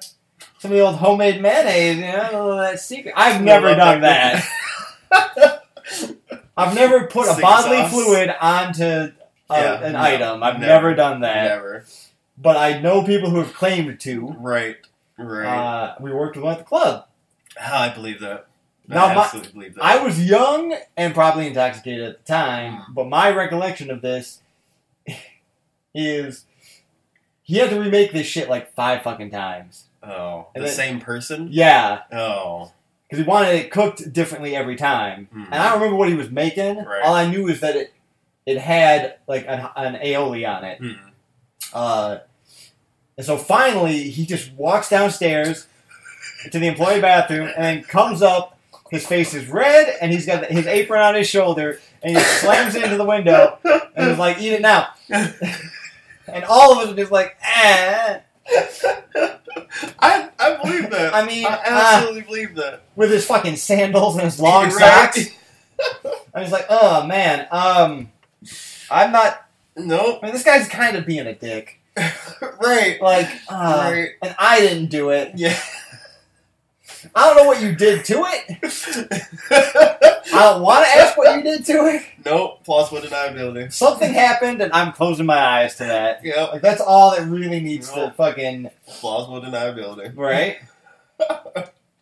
some 0.58 0.72
of 0.72 0.78
the 0.78 0.80
old 0.84 0.96
homemade 0.96 1.42
mayonnaise. 1.42 1.98
You 1.98 2.02
know, 2.02 2.22
a 2.22 2.32
little 2.34 2.52
of 2.54 2.58
that 2.58 2.80
secret. 2.80 3.14
I've 3.16 3.44
never 3.44 3.76
done 3.76 4.02
that. 4.02 4.44
that. 5.12 5.64
I've 6.58 6.74
never 6.74 7.06
put 7.06 7.28
a 7.28 7.40
bodily 7.40 7.78
sauce. 7.78 7.92
fluid 7.92 8.34
onto 8.42 9.12
Yeah, 9.50 9.82
an 9.84 9.94
no, 9.94 10.00
item. 10.00 10.44
I've 10.44 10.56
never. 10.60 10.66
never 10.68 10.94
done 10.96 11.22
that. 11.22 11.44
Never. 11.46 11.86
but 12.38 12.58
I 12.58 12.80
know 12.80 13.04
people 13.04 13.30
who 13.30 13.38
have 13.40 13.54
claimed 13.54 14.00
to. 14.02 14.28
Right. 14.40 14.78
Right. 15.18 15.46
Uh, 15.48 15.96
we 16.00 16.12
worked 16.14 16.36
with 16.36 16.44
one 16.46 16.54
at 16.54 16.60
the 16.60 16.66
club. 16.66 17.06
Ah, 17.60 17.90
I 17.92 17.94
believe 17.94 18.20
that. 18.20 18.48
Now, 18.88 19.06
I 19.08 19.14
my- 19.16 19.30
believe 19.54 19.76
that. 19.76 19.84
I 19.84 20.04
was 20.04 20.24
young 20.24 20.76
and 20.96 21.14
probably 21.14 21.48
intoxicated 21.48 22.08
at 22.08 22.26
the 22.26 22.32
time, 22.32 22.84
but 22.94 23.08
my 23.08 23.30
recollection 23.32 23.90
of 23.92 24.02
this 24.02 24.42
is 25.94 26.46
he 27.44 27.58
had 27.58 27.70
to 27.70 27.80
remake 27.80 28.12
this 28.12 28.28
shit 28.28 28.50
like 28.50 28.74
five 28.76 29.02
fucking 29.04 29.32
times. 29.32 29.86
oh, 30.04 30.48
And 30.54 30.64
the 30.64 30.68
then- 30.68 30.76
same 30.76 31.00
person. 31.02 31.50
Yeah, 31.52 32.02
Oh. 32.12 32.72
because 33.10 33.24
he 33.24 33.30
wanted 33.30 33.56
it 33.56 33.72
cooked 33.72 34.12
differently 34.14 34.56
every 34.56 34.76
time. 34.76 35.28
Hmm. 35.34 35.44
And 35.46 35.56
I 35.56 35.66
don't 35.70 35.80
remember 35.80 35.96
what 35.98 36.10
he 36.10 36.16
was 36.16 36.30
making. 36.30 36.78
Right. 36.78 37.02
All 37.04 37.14
I 37.16 37.30
knew 37.30 37.48
is 37.48 37.60
that 37.62 37.76
it 37.76 37.94
it 38.48 38.58
had 38.58 39.18
like 39.28 39.46
an, 39.48 39.68
an 39.76 39.96
aioli 40.02 40.48
on 40.50 40.64
it. 40.64 40.80
Hmm. 40.80 40.92
Uh, 41.74 42.18
and 43.18 43.26
so 43.26 43.38
finally, 43.38 44.10
he 44.10 44.26
just 44.26 44.52
walks 44.54 44.90
downstairs 44.90 45.68
to 46.52 46.58
the 46.60 46.68
employee 46.68 47.02
bathroom 47.02 47.48
and 47.56 47.64
then 47.64 47.84
comes 47.84 48.22
up. 48.24 48.58
His 48.90 49.06
face 49.06 49.34
is 49.34 49.48
red, 49.50 49.96
and 50.02 50.14
he's 50.14 50.26
got 50.26 50.46
his 50.46 50.66
apron 50.66 51.02
on 51.02 51.14
his 51.16 51.28
shoulder, 51.28 51.80
and 52.02 52.16
he 52.18 52.24
slams 52.24 52.74
it 52.74 52.84
into 52.84 52.96
the 52.96 53.04
window 53.04 53.58
and 53.96 54.12
is 54.12 54.18
like, 54.18 54.40
"Eat 54.40 54.54
it 54.54 54.62
now." 54.62 54.88
And 56.30 56.44
all 56.44 56.74
of 56.74 56.80
us 56.80 56.94
are 56.94 56.96
just 56.98 57.12
like, 57.12 57.38
"Ah." 57.42 58.20
I 60.00 60.30
I 60.40 60.56
believe 60.64 60.90
that. 60.92 61.14
I 61.14 61.26
mean, 61.26 61.46
I 61.46 61.50
uh, 61.54 61.62
absolutely 61.66 62.22
believe 62.22 62.56
that. 62.56 62.84
with 62.96 63.12
his 63.12 63.26
fucking 63.26 63.56
sandals 63.56 64.16
and 64.16 64.24
his 64.26 64.40
long 64.40 64.66
Right. 64.72 65.14
socks. 65.14 65.30
I 66.34 66.42
was 66.42 66.52
like, 66.52 66.66
"Oh 66.70 67.06
man, 67.06 67.48
um, 67.52 68.12
I'm 68.92 69.12
not." 69.12 69.44
Nope. 69.76 70.20
I 70.22 70.26
mean, 70.28 70.34
this 70.34 70.44
guy's 70.44 70.68
kind 70.68 70.98
of 70.98 71.06
being 71.06 71.28
a 71.28 71.36
dick. 71.36 71.80
right. 72.62 73.00
Like, 73.02 73.30
uh, 73.50 73.90
Right. 73.92 74.10
and 74.24 74.36
I 74.40 74.60
didn't 74.62 74.88
do 74.88 75.10
it. 75.12 75.34
Yeah. 75.36 75.60
I 77.14 77.28
don't 77.28 77.38
know 77.38 77.44
what 77.48 77.62
you 77.62 77.76
did 77.76 78.04
to 78.06 78.24
it. 78.26 78.58
I 80.34 80.44
don't 80.52 80.62
want 80.62 80.86
to 80.86 80.92
ask 80.98 81.16
what 81.18 81.36
you 81.38 81.44
did 81.44 81.64
to 81.66 81.74
it. 81.88 82.02
nope. 82.26 82.64
Plausible 82.64 83.02
deniability. 83.02 83.72
Something 83.72 84.14
happened, 84.14 84.62
and 84.62 84.74
I'm 84.74 84.92
closing 84.94 85.26
my 85.28 85.38
eyes 85.38 85.76
to 85.76 85.84
that. 85.86 86.24
Yep. 86.24 86.54
Like 86.54 86.62
that's 86.62 86.82
all 86.82 87.12
that 87.16 87.26
really 87.28 87.60
needs 87.60 87.92
to 87.92 88.12
fucking 88.18 88.70
Plausible 88.88 89.42
deniability. 89.42 90.16
right. 90.18 90.58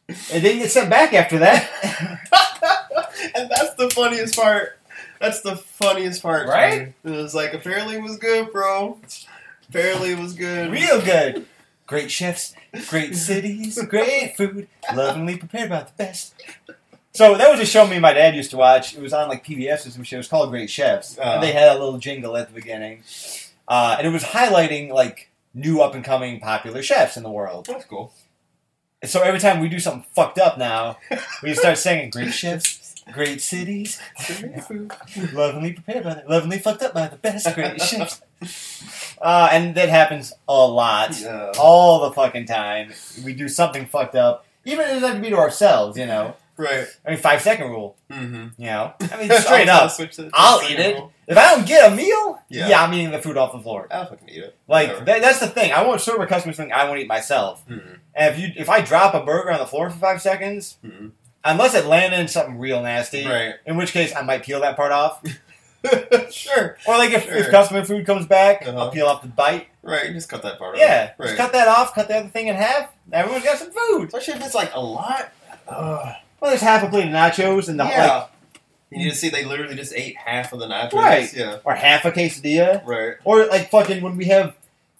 It 0.08 0.42
didn't 0.42 0.60
get 0.60 0.72
sent 0.72 0.90
back 0.90 1.14
after 1.14 1.40
that, 1.40 1.70
and 3.36 3.50
that's 3.50 3.74
the 3.76 3.90
funniest 3.90 4.36
part. 4.36 4.78
That's 5.26 5.42
the 5.42 5.56
funniest 5.56 6.22
part, 6.22 6.48
Right? 6.48 6.94
It 7.04 7.10
was 7.10 7.34
like 7.34 7.54
apparently 7.54 7.96
it 7.96 8.02
was 8.04 8.18
good, 8.18 8.52
bro. 8.52 9.00
Apparently 9.70 10.12
it 10.12 10.20
was 10.20 10.34
good. 10.34 10.72
real 10.72 11.02
good. 11.02 11.46
Great 11.88 12.10
chefs, 12.12 12.54
great 12.90 13.16
cities, 13.16 13.82
great 13.90 14.36
food, 14.38 14.68
lovingly 14.94 15.38
prepared 15.38 15.70
by 15.70 15.82
the 15.84 15.92
best. 15.98 16.34
So 17.14 17.36
that 17.38 17.50
was 17.50 17.60
a 17.60 17.66
show 17.66 17.86
me 17.88 17.94
and 17.94 18.02
my 18.02 18.14
dad 18.14 18.36
used 18.36 18.52
to 18.52 18.58
watch. 18.58 18.96
It 18.96 19.02
was 19.02 19.14
on 19.14 19.30
like 19.30 19.46
PBS 19.46 19.86
or 19.88 19.92
some 19.92 20.04
shit. 20.04 20.18
It 20.18 20.18
was 20.18 20.28
called 20.28 20.50
Great 20.50 20.70
Chefs, 20.70 21.18
Uh. 21.18 21.22
and 21.22 21.44
they 21.44 21.52
had 21.54 21.70
a 21.76 21.80
little 21.80 21.98
jingle 21.98 22.36
at 22.38 22.48
the 22.50 22.54
beginning, 22.54 23.04
uh, 23.68 23.96
and 23.98 24.06
it 24.08 24.10
was 24.12 24.24
highlighting 24.24 24.90
like 24.92 25.30
new 25.54 25.80
up 25.82 25.94
and 25.96 26.04
coming 26.04 26.40
popular 26.40 26.82
chefs 26.84 27.18
in 27.18 27.24
the 27.24 27.32
world. 27.32 27.68
That's 27.68 27.86
cool. 27.86 28.12
So 29.04 29.22
every 29.22 29.40
time 29.40 29.60
we 29.60 29.70
do 29.70 29.80
something 29.80 30.06
fucked 30.16 30.40
up 30.40 30.58
now, 30.58 30.98
we 31.44 31.54
start 31.54 31.78
singing 31.78 32.10
great 32.10 32.34
chefs, 32.34 32.75
great 33.12 33.42
cities, 33.42 34.00
lovingly 35.34 35.74
prepared 35.74 36.04
by 36.04 36.14
the, 36.16 36.24
lovingly 36.28 36.60
fucked 36.60 36.84
up 36.84 36.94
by 36.94 37.08
the 37.08 37.16
best 37.18 37.54
great 37.56 37.82
chefs. 37.82 38.22
Uh, 39.22 39.50
and 39.52 39.76
that 39.76 39.90
happens 39.90 40.34
a 40.48 40.54
lot. 40.68 41.20
Yeah. 41.20 41.52
All 41.60 42.02
the 42.10 42.12
fucking 42.12 42.46
time. 42.46 42.94
We 43.24 43.34
do 43.34 43.48
something 43.48 43.86
fucked 43.86 44.16
up. 44.16 44.46
Even 44.66 44.86
if 44.88 44.98
it 44.98 45.00
doesn't 45.02 45.18
to 45.18 45.22
be 45.22 45.30
to 45.30 45.38
ourselves, 45.38 45.98
you 45.98 46.06
know. 46.06 46.36
Right. 46.58 46.88
I 47.06 47.10
mean, 47.12 47.20
five 47.20 47.42
second 47.42 47.70
rule, 47.70 47.98
Mm-hmm. 48.10 48.62
you 48.62 48.68
know. 48.68 48.94
I 49.12 49.18
mean, 49.28 49.32
straight 49.42 49.68
up. 49.68 49.92
Switch 49.92 50.16
to- 50.16 50.30
I'll 50.34 50.62
eat 50.64 50.80
it. 50.80 50.96
rule. 50.96 51.12
If 51.28 51.38
I 51.38 51.56
don't 51.56 51.68
get 51.68 51.92
a 51.92 51.96
meal, 51.96 52.40
Yeah. 52.50 52.70
yeah, 52.70 52.84
I'm 52.84 52.94
eating 52.94 53.12
the 53.12 53.20
food 53.22 53.36
off 53.36 53.52
the 53.52 53.60
floor. 53.60 53.88
I'll 53.92 54.06
fucking 54.06 54.30
eat 54.30 54.38
it. 54.44 54.56
Like 54.68 55.06
that, 55.06 55.22
that's 55.22 55.40
the 55.40 55.48
thing. 55.48 55.72
I 55.74 55.84
won't 55.84 56.00
serve 56.02 56.20
a 56.22 56.26
customer 56.28 56.54
something 56.54 56.72
I 56.72 56.86
won't 56.86 57.00
eat 57.00 57.08
myself. 57.08 57.68
Mhm. 57.68 57.98
And 58.14 58.34
if 58.34 58.40
you 58.40 58.50
if 58.56 58.70
I 58.70 58.82
drop 58.82 59.14
a 59.16 59.22
burger 59.24 59.52
on 59.52 59.60
the 59.60 59.66
floor 59.66 59.90
for 59.90 59.98
five 59.98 60.22
seconds, 60.22 60.78
Mhm. 60.86 61.12
Unless 61.46 61.76
it 61.76 61.86
landed 61.86 62.20
in 62.20 62.28
something 62.28 62.58
real 62.60 62.82
nasty, 62.82 63.26
Right. 63.26 63.54
in 63.66 63.78
which 63.78 63.92
case 63.94 64.14
I 64.16 64.22
might 64.24 64.44
peel 64.44 64.60
that 64.62 64.76
part 64.76 64.92
off. 64.92 65.24
sure. 66.32 66.78
Or 66.88 66.98
like 66.98 67.12
if, 67.12 67.28
if 67.32 67.50
customer 67.52 67.84
food 67.86 68.06
comes 68.06 68.26
back, 68.26 68.68
Uh-huh. 68.68 68.78
I'll 68.78 68.92
peel 68.92 69.06
off 69.08 69.22
the 69.22 69.28
bite. 69.28 69.68
Right. 69.84 70.12
Just 70.12 70.30
cut 70.30 70.42
that 70.44 70.58
part 70.58 70.78
Yeah, 70.78 71.12
off. 71.14 71.20
Right. 71.20 71.26
just 71.28 71.38
cut 71.38 71.54
that 71.54 71.68
off, 71.68 71.94
cut 71.94 72.08
the 72.08 72.16
other 72.18 72.30
thing 72.30 72.48
in 72.48 72.56
half. 72.56 72.90
Everyone's 73.12 73.44
got 73.44 73.58
some 73.60 73.72
food. 73.72 74.06
Especially 74.08 74.34
if 74.34 74.46
it's 74.46 74.56
like 74.56 74.72
a 74.74 74.80
lot. 74.82 75.32
Ugh. 75.68 76.16
Well, 76.40 76.52
there's 76.52 76.62
half 76.62 76.84
a 76.84 76.90
plate 76.90 77.06
of 77.08 77.12
nachos 77.14 77.70
and 77.70 77.80
the 77.80 77.86
yeah. 77.86 78.14
like, 78.18 78.30
you 78.92 78.98
need 79.00 79.10
to 79.10 79.16
see 79.16 79.30
they 79.30 79.46
literally 79.46 79.76
just 79.76 79.94
ate 79.94 80.16
half 80.18 80.54
of 80.54 80.60
the 80.60 80.68
nachos. 80.68 80.94
Right. 80.94 81.34
Yeah. 81.34 81.58
or 81.64 81.76
half 81.76 82.06
a 82.06 82.12
quesadilla, 82.12 82.86
Right. 82.86 83.16
or 83.24 83.46
like 83.46 83.70
fucking 83.70 84.02
when 84.02 84.18
we 84.18 84.26
have 84.26 84.56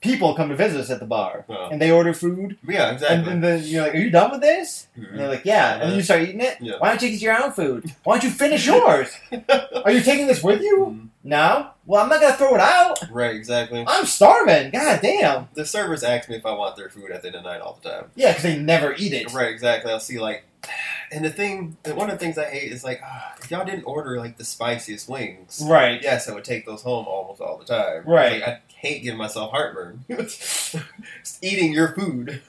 people 0.06 0.34
come 0.36 0.48
to 0.50 0.56
visit 0.56 0.80
us 0.80 0.90
at 0.90 1.00
the 1.00 1.06
bar, 1.06 1.44
Oh. 1.50 1.68
and 1.72 1.82
they 1.82 1.92
order 1.92 2.14
food, 2.14 2.58
Yeah, 2.66 2.86
and, 2.88 2.94
exactly. 2.96 3.32
and 3.34 3.44
then 3.44 3.64
you're 3.64 3.84
like, 3.84 3.94
"Are 3.96 3.98
you 3.98 4.10
done 4.10 4.32
with 4.32 4.42
this?" 4.42 4.88
And 4.96 5.06
Mhm. 5.06 5.18
they're 5.18 5.28
like, 5.28 5.46
"Yeah," 5.46 5.74
and 5.74 5.82
then 5.90 5.96
you 5.98 6.04
start 6.04 6.22
eating 6.22 6.40
it. 6.42 6.58
Yeah. 6.62 6.76
Why 6.78 6.90
don't 6.90 7.02
you 7.02 7.10
get 7.10 7.22
your 7.22 7.44
own 7.44 7.52
food? 7.52 7.92
Why 8.04 8.16
don't 8.16 8.24
you 8.24 8.30
finish 8.30 8.66
yours? 8.66 9.10
Are 9.84 9.92
you 9.92 10.02
taking 10.02 10.28
this 10.28 10.42
with 10.44 10.62
you? 10.62 10.78
Mhm. 11.02 11.08
No. 11.24 11.68
Well, 11.88 12.04
I'm 12.04 12.10
not 12.10 12.22
gonna 12.22 12.36
throw 12.36 12.54
it 12.56 12.62
out. 12.62 13.00
Right, 13.12 13.36
exactly. 13.36 13.84
I'm 13.88 14.06
starving. 14.06 14.70
God 14.72 15.00
damn. 15.02 15.50
The 15.56 15.66
servers 15.66 16.04
ask 16.04 16.30
me 16.30 16.36
if 16.36 16.46
I 16.46 16.54
want 16.54 16.76
their 16.76 16.90
food 16.90 17.12
at 17.12 17.22
the 17.24 17.28
end 17.30 17.36
of 17.36 17.44
the 17.44 17.50
night 17.50 17.62
all 17.62 17.80
the 17.82 17.90
time. 17.90 18.06
Yeah, 18.16 18.30
because 18.30 18.44
they 18.44 18.58
never 18.58 18.94
eat 18.98 19.12
it. 19.14 19.34
Right, 19.34 19.50
exactly. 19.50 19.92
I'll 19.92 20.00
see 20.00 20.20
like, 20.20 20.44
and 21.12 21.26
the 21.26 21.30
thing, 21.32 21.78
one 21.94 22.10
of 22.12 22.18
the 22.20 22.24
things 22.24 22.38
I 22.38 22.46
hate 22.46 22.72
is 22.72 22.84
like, 22.84 23.02
ah, 23.04 23.34
if 23.42 23.50
y'all 23.52 23.66
didn't 23.66 23.84
order 23.86 24.20
like 24.20 24.38
the 24.38 24.46
spiciest 24.46 25.10
wings, 25.10 25.62
Right. 25.66 26.00
yes, 26.02 26.28
I 26.30 26.34
would 26.34 26.44
take 26.46 26.66
those 26.66 26.82
home 26.84 27.06
almost 27.08 27.42
all 27.42 27.58
the 27.58 27.66
time. 27.66 28.04
Right. 28.06 28.42
Like, 28.42 28.48
I 28.50 28.60
hate 28.86 29.04
giving 29.04 29.18
myself 29.18 29.52
heartburn. 29.52 30.06
Just 30.10 30.76
eating 31.42 31.74
your 31.74 31.90
food. 31.94 32.42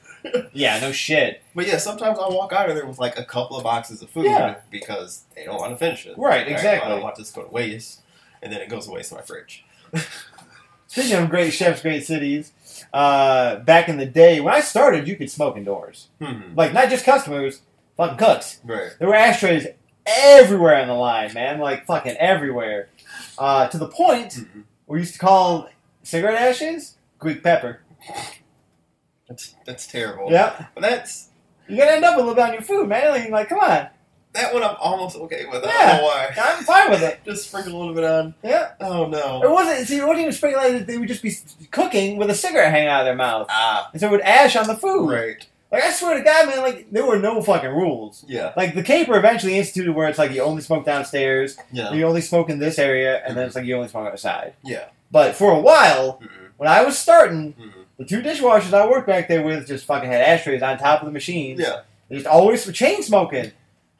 Yeah. 0.53 0.79
No 0.81 0.93
shit. 0.93 1.43
But 1.55 1.67
yeah, 1.67 1.79
sometimes 1.79 2.19
I'll 2.19 2.33
walk 2.37 2.53
out 2.53 2.69
of 2.69 2.75
there 2.75 2.87
with 2.87 2.99
like 2.99 3.19
a 3.19 3.25
couple 3.25 3.57
of 3.57 3.63
boxes 3.65 4.03
of 4.03 4.11
food 4.11 4.25
Yeah. 4.27 4.57
because 4.71 5.23
they 5.35 5.45
don't 5.45 5.59
want 5.59 5.71
to 5.73 5.77
finish 5.77 6.05
it. 6.07 6.19
Right, 6.19 6.47
Like, 6.47 6.57
exactly. 6.57 6.91
I 6.91 6.95
don't 6.95 7.03
want 7.03 7.17
this 7.17 7.31
to 7.31 7.37
go 7.41 7.47
to 7.47 7.53
waste, 7.53 8.01
and 8.43 8.53
then 8.53 8.61
it 8.61 8.69
goes 8.69 8.87
to 8.87 8.93
waste 8.93 9.13
in 9.13 9.19
my 9.19 9.23
fridge. 9.25 9.65
Speaking 10.89 11.15
of 11.17 11.31
great 11.31 11.53
chefs, 11.53 11.83
great 11.83 12.05
cities, 12.07 12.53
uh, 12.93 13.57
back 13.61 13.89
in 13.89 13.99
the 13.99 14.07
day 14.07 14.41
when 14.41 14.55
I 14.55 14.61
started, 14.61 15.07
you 15.09 15.17
could 15.17 15.31
smoke 15.31 15.57
indoors. 15.57 16.09
Hmm. 16.21 16.55
Like 16.55 16.73
not 16.73 16.89
just 16.91 17.05
customers, 17.05 17.61
fucking 17.97 18.19
cooks. 18.19 18.61
Right. 18.65 18.91
There 18.99 19.09
were 19.09 19.15
ashtrays 19.15 19.67
everywhere 20.07 20.77
on 20.81 20.89
the 20.89 20.95
line, 20.95 21.35
man. 21.35 21.59
Like 21.59 21.87
fucking 21.87 22.17
everywhere. 22.17 22.89
Uh, 23.39 23.69
to 23.69 23.79
the 23.79 23.89
point 23.89 24.33
Mhm. 24.35 24.63
we 24.87 25.01
used 25.01 25.15
to 25.15 25.19
call 25.19 25.69
cigarette 26.07 26.41
ashes 26.41 26.97
Greek 27.19 27.43
pepper. 27.43 27.81
That's 29.29 29.55
that's 29.65 29.87
terrible. 29.87 30.31
Yeah. 30.31 30.67
But 30.75 30.83
that's 30.83 31.29
You 31.69 31.77
gotta 31.77 31.93
end 31.93 32.05
up 32.05 32.17
with 32.17 32.25
a 32.25 32.29
little 32.29 32.35
bit 32.35 32.45
on 32.45 32.53
your 32.53 32.63
food, 32.63 32.89
man. 32.89 33.11
Like, 33.11 33.31
like, 33.31 33.49
come 33.49 33.59
on. 33.59 33.89
that 34.35 34.53
one. 34.55 34.63
I'm 34.63 34.77
almost 34.79 35.17
okay 35.17 35.47
with. 35.47 35.65
I 35.65 35.69
Yeah. 35.69 35.87
don't 35.93 35.97
know 35.99 36.05
why. 36.05 36.29
I'm 36.39 36.65
fine 36.65 36.91
with 36.91 37.03
it. 37.03 37.21
Just 37.25 37.49
sprinkle 37.49 37.77
a 37.77 37.79
little 37.79 37.95
bit 37.95 38.05
on. 38.05 38.35
Yeah. 38.45 38.73
Oh 38.81 39.07
no. 39.07 39.43
It 39.43 39.51
wasn't, 39.51 39.87
see, 39.89 39.97
it 39.99 40.03
wasn't 40.07 40.21
even 40.21 40.33
speculated 40.33 40.81
that 40.83 40.87
they 40.87 40.99
would 40.99 41.09
just 41.09 41.23
be 41.23 41.33
cooking 41.71 42.19
with 42.19 42.31
a 42.31 42.35
cigarette 42.35 42.71
hanging 42.71 42.89
out 42.89 43.01
of 43.01 43.07
their 43.07 43.17
mouth. 43.17 43.49
Ah. 43.51 43.91
And 43.93 44.01
so 44.01 44.07
it 44.09 44.11
would 44.13 44.21
ash 44.21 44.55
on 44.57 44.67
the 44.69 44.77
food. 44.77 45.11
Right. 45.11 45.47
Like, 45.73 45.83
I 45.83 45.91
swear 45.91 46.17
to 46.17 46.23
God, 46.23 46.47
man, 46.47 46.59
like, 46.61 46.93
there 46.93 47.05
were 47.05 47.19
no 47.19 47.43
fucking 47.43 47.71
rules. 47.71 48.25
Yeah. 48.29 48.53
Like, 48.57 48.77
the 48.77 48.85
caper 48.85 49.17
eventually 49.17 49.59
instituted 49.59 49.93
where 49.95 50.09
it's 50.09 50.19
like 50.19 50.31
you 50.31 50.41
only 50.43 50.63
smoke 50.63 50.85
downstairs, 50.85 51.57
Yeah. 51.73 51.93
you 51.93 52.07
only 52.07 52.21
smoke 52.21 52.49
in 52.51 52.61
this 52.61 52.79
area, 52.79 53.21
and 53.27 53.37
then 53.37 53.47
it's 53.47 53.57
like 53.57 53.65
you 53.65 53.75
only 53.75 53.89
smoke 53.89 54.07
outside. 54.13 54.55
Yeah. 54.63 54.85
But 55.11 55.35
for 55.37 55.53
a 55.53 55.61
while, 55.61 56.19
Mhm. 56.23 56.29
when 56.57 56.69
I 56.69 56.83
was 56.85 56.99
starting, 56.99 57.53
Mhm. 57.55 57.73
the 57.99 58.05
two 58.05 58.21
dishwashers 58.23 58.73
I 58.75 58.87
worked 58.87 59.07
back 59.07 59.29
there 59.29 59.43
with 59.43 59.67
just 59.67 59.85
fucking 59.87 60.11
had 60.11 60.21
ashtrays 60.21 60.63
on 60.63 60.79
top 60.79 61.01
of 61.01 61.07
the 61.07 61.13
machines. 61.13 61.61
Yeah. 61.61 61.81
They 62.09 62.17
just 62.17 62.27
always 62.27 62.71
chain 62.73 63.03
smoking. 63.03 63.53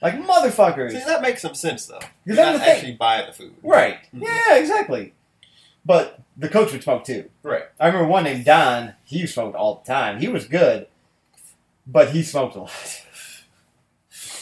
Like 0.03 0.15
motherfuckers. 0.21 0.93
See, 0.93 0.99
that 0.99 1.23
makes 1.23 1.43
some 1.43 1.55
sense 1.55 1.87
though. 1.87 2.01
You're 2.25 2.37
that's 2.37 2.59
the 2.59 2.65
thing. 2.65 2.75
actually 2.75 2.93
buying 2.95 3.27
the 3.27 3.33
food. 3.33 3.55
Right. 3.63 3.99
Mhm. 4.15 4.23
Yeah, 4.23 4.57
exactly. 4.57 5.15
But 5.85 6.19
the 6.37 6.49
coach 6.49 6.73
would 6.73 6.83
smoke 6.83 7.05
too. 7.05 7.31
Right. 7.43 7.63
I 7.81 7.87
remember 7.87 8.09
one 8.09 8.25
named 8.25 8.45
Don. 8.45 8.95
He 9.05 9.27
smoked 9.27 9.57
all 9.57 9.77
the 9.85 9.91
time. 9.93 10.21
He 10.21 10.29
was 10.29 10.47
good, 10.47 10.87
but 11.87 12.11
he 12.11 12.23
smoked 12.23 12.57
a 12.57 12.61
lot. 12.63 12.71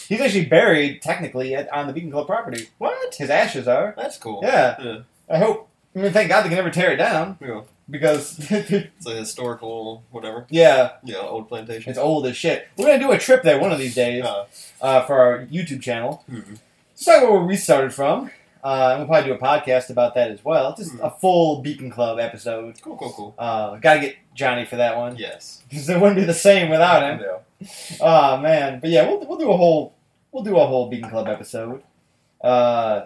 He's 0.08 0.20
actually 0.20 0.46
buried 0.46 1.00
technically 1.02 1.54
at, 1.54 1.72
on 1.72 1.86
the 1.86 1.92
Beacon 1.92 2.10
Club 2.10 2.26
property. 2.26 2.68
What? 2.78 3.14
His 3.14 3.30
ashes 3.30 3.66
are. 3.68 3.94
That's 3.96 4.18
cool. 4.18 4.40
Yeah. 4.42 4.76
Yeah. 4.82 4.98
I 5.30 5.38
hope. 5.38 5.68
I 5.96 5.98
mean, 6.00 6.12
thank 6.12 6.28
God 6.28 6.42
they 6.42 6.48
can 6.48 6.56
never 6.56 6.70
tear 6.70 6.92
it 6.92 6.96
down 6.96 7.38
Yeah. 7.40 7.60
because, 7.88 8.38
It's 8.50 9.06
a 9.06 9.14
historical 9.14 10.02
whatever. 10.10 10.46
yeah, 10.50 10.92
Yeah. 11.04 11.18
Old 11.18 11.48
plantation. 11.48 11.90
it's 11.90 11.98
old 11.98 12.26
as 12.26 12.36
shit. 12.36 12.66
We're 12.76 12.86
gonna 12.86 12.98
do 12.98 13.12
a 13.12 13.18
trip 13.18 13.42
there 13.42 13.58
one 13.60 13.72
of 13.72 13.78
these 13.78 13.94
days 13.94 14.24
Uh, 14.24 14.44
uh, 14.80 15.02
for 15.06 15.18
our 15.18 15.46
YouTube 15.46 15.82
channel. 15.82 16.24
mhm. 16.30 16.58
Let's 16.92 17.04
talk 17.04 17.18
about 17.22 17.32
where 17.32 17.42
we 17.42 17.56
started 17.56 17.92
from. 17.94 18.30
Uh, 18.62 18.88
and 18.92 19.00
we'll 19.00 19.08
probably 19.08 19.28
do 19.30 19.34
a 19.34 19.38
podcast 19.38 19.90
about 19.90 20.14
that 20.14 20.30
as 20.30 20.42
well. 20.42 20.74
Just 20.74 20.92
Hmm. 20.92 21.02
a 21.04 21.10
full 21.10 21.60
Beacon 21.60 21.90
Club 21.90 22.18
episode. 22.18 22.80
Cool. 22.80 22.96
Cool. 22.96 23.12
Cool. 23.12 23.34
Uh, 23.38 23.76
gotta 23.76 24.00
get 24.00 24.16
Johnny 24.34 24.64
for 24.64 24.76
that 24.76 24.96
one 24.96 25.16
Yes. 25.18 25.62
because 25.68 25.88
it 25.88 26.00
wouldn't 26.00 26.16
be 26.16 26.24
the 26.24 26.32
same 26.34 26.70
without 26.70 27.02
him. 27.02 27.20
Yeah. 27.20 27.66
Oh 28.00 28.36
man, 28.38 28.80
but 28.80 28.90
yeah, 28.90 29.06
we'll, 29.06 29.20
we'll 29.26 29.38
do 29.38 29.50
a 29.50 29.56
whole 29.56 29.94
we'll 30.32 30.42
do 30.42 30.56
a 30.58 30.66
whole 30.66 30.88
Beacon 30.88 31.10
Club 31.10 31.28
episode. 31.28 31.82
Uh, 32.42 33.02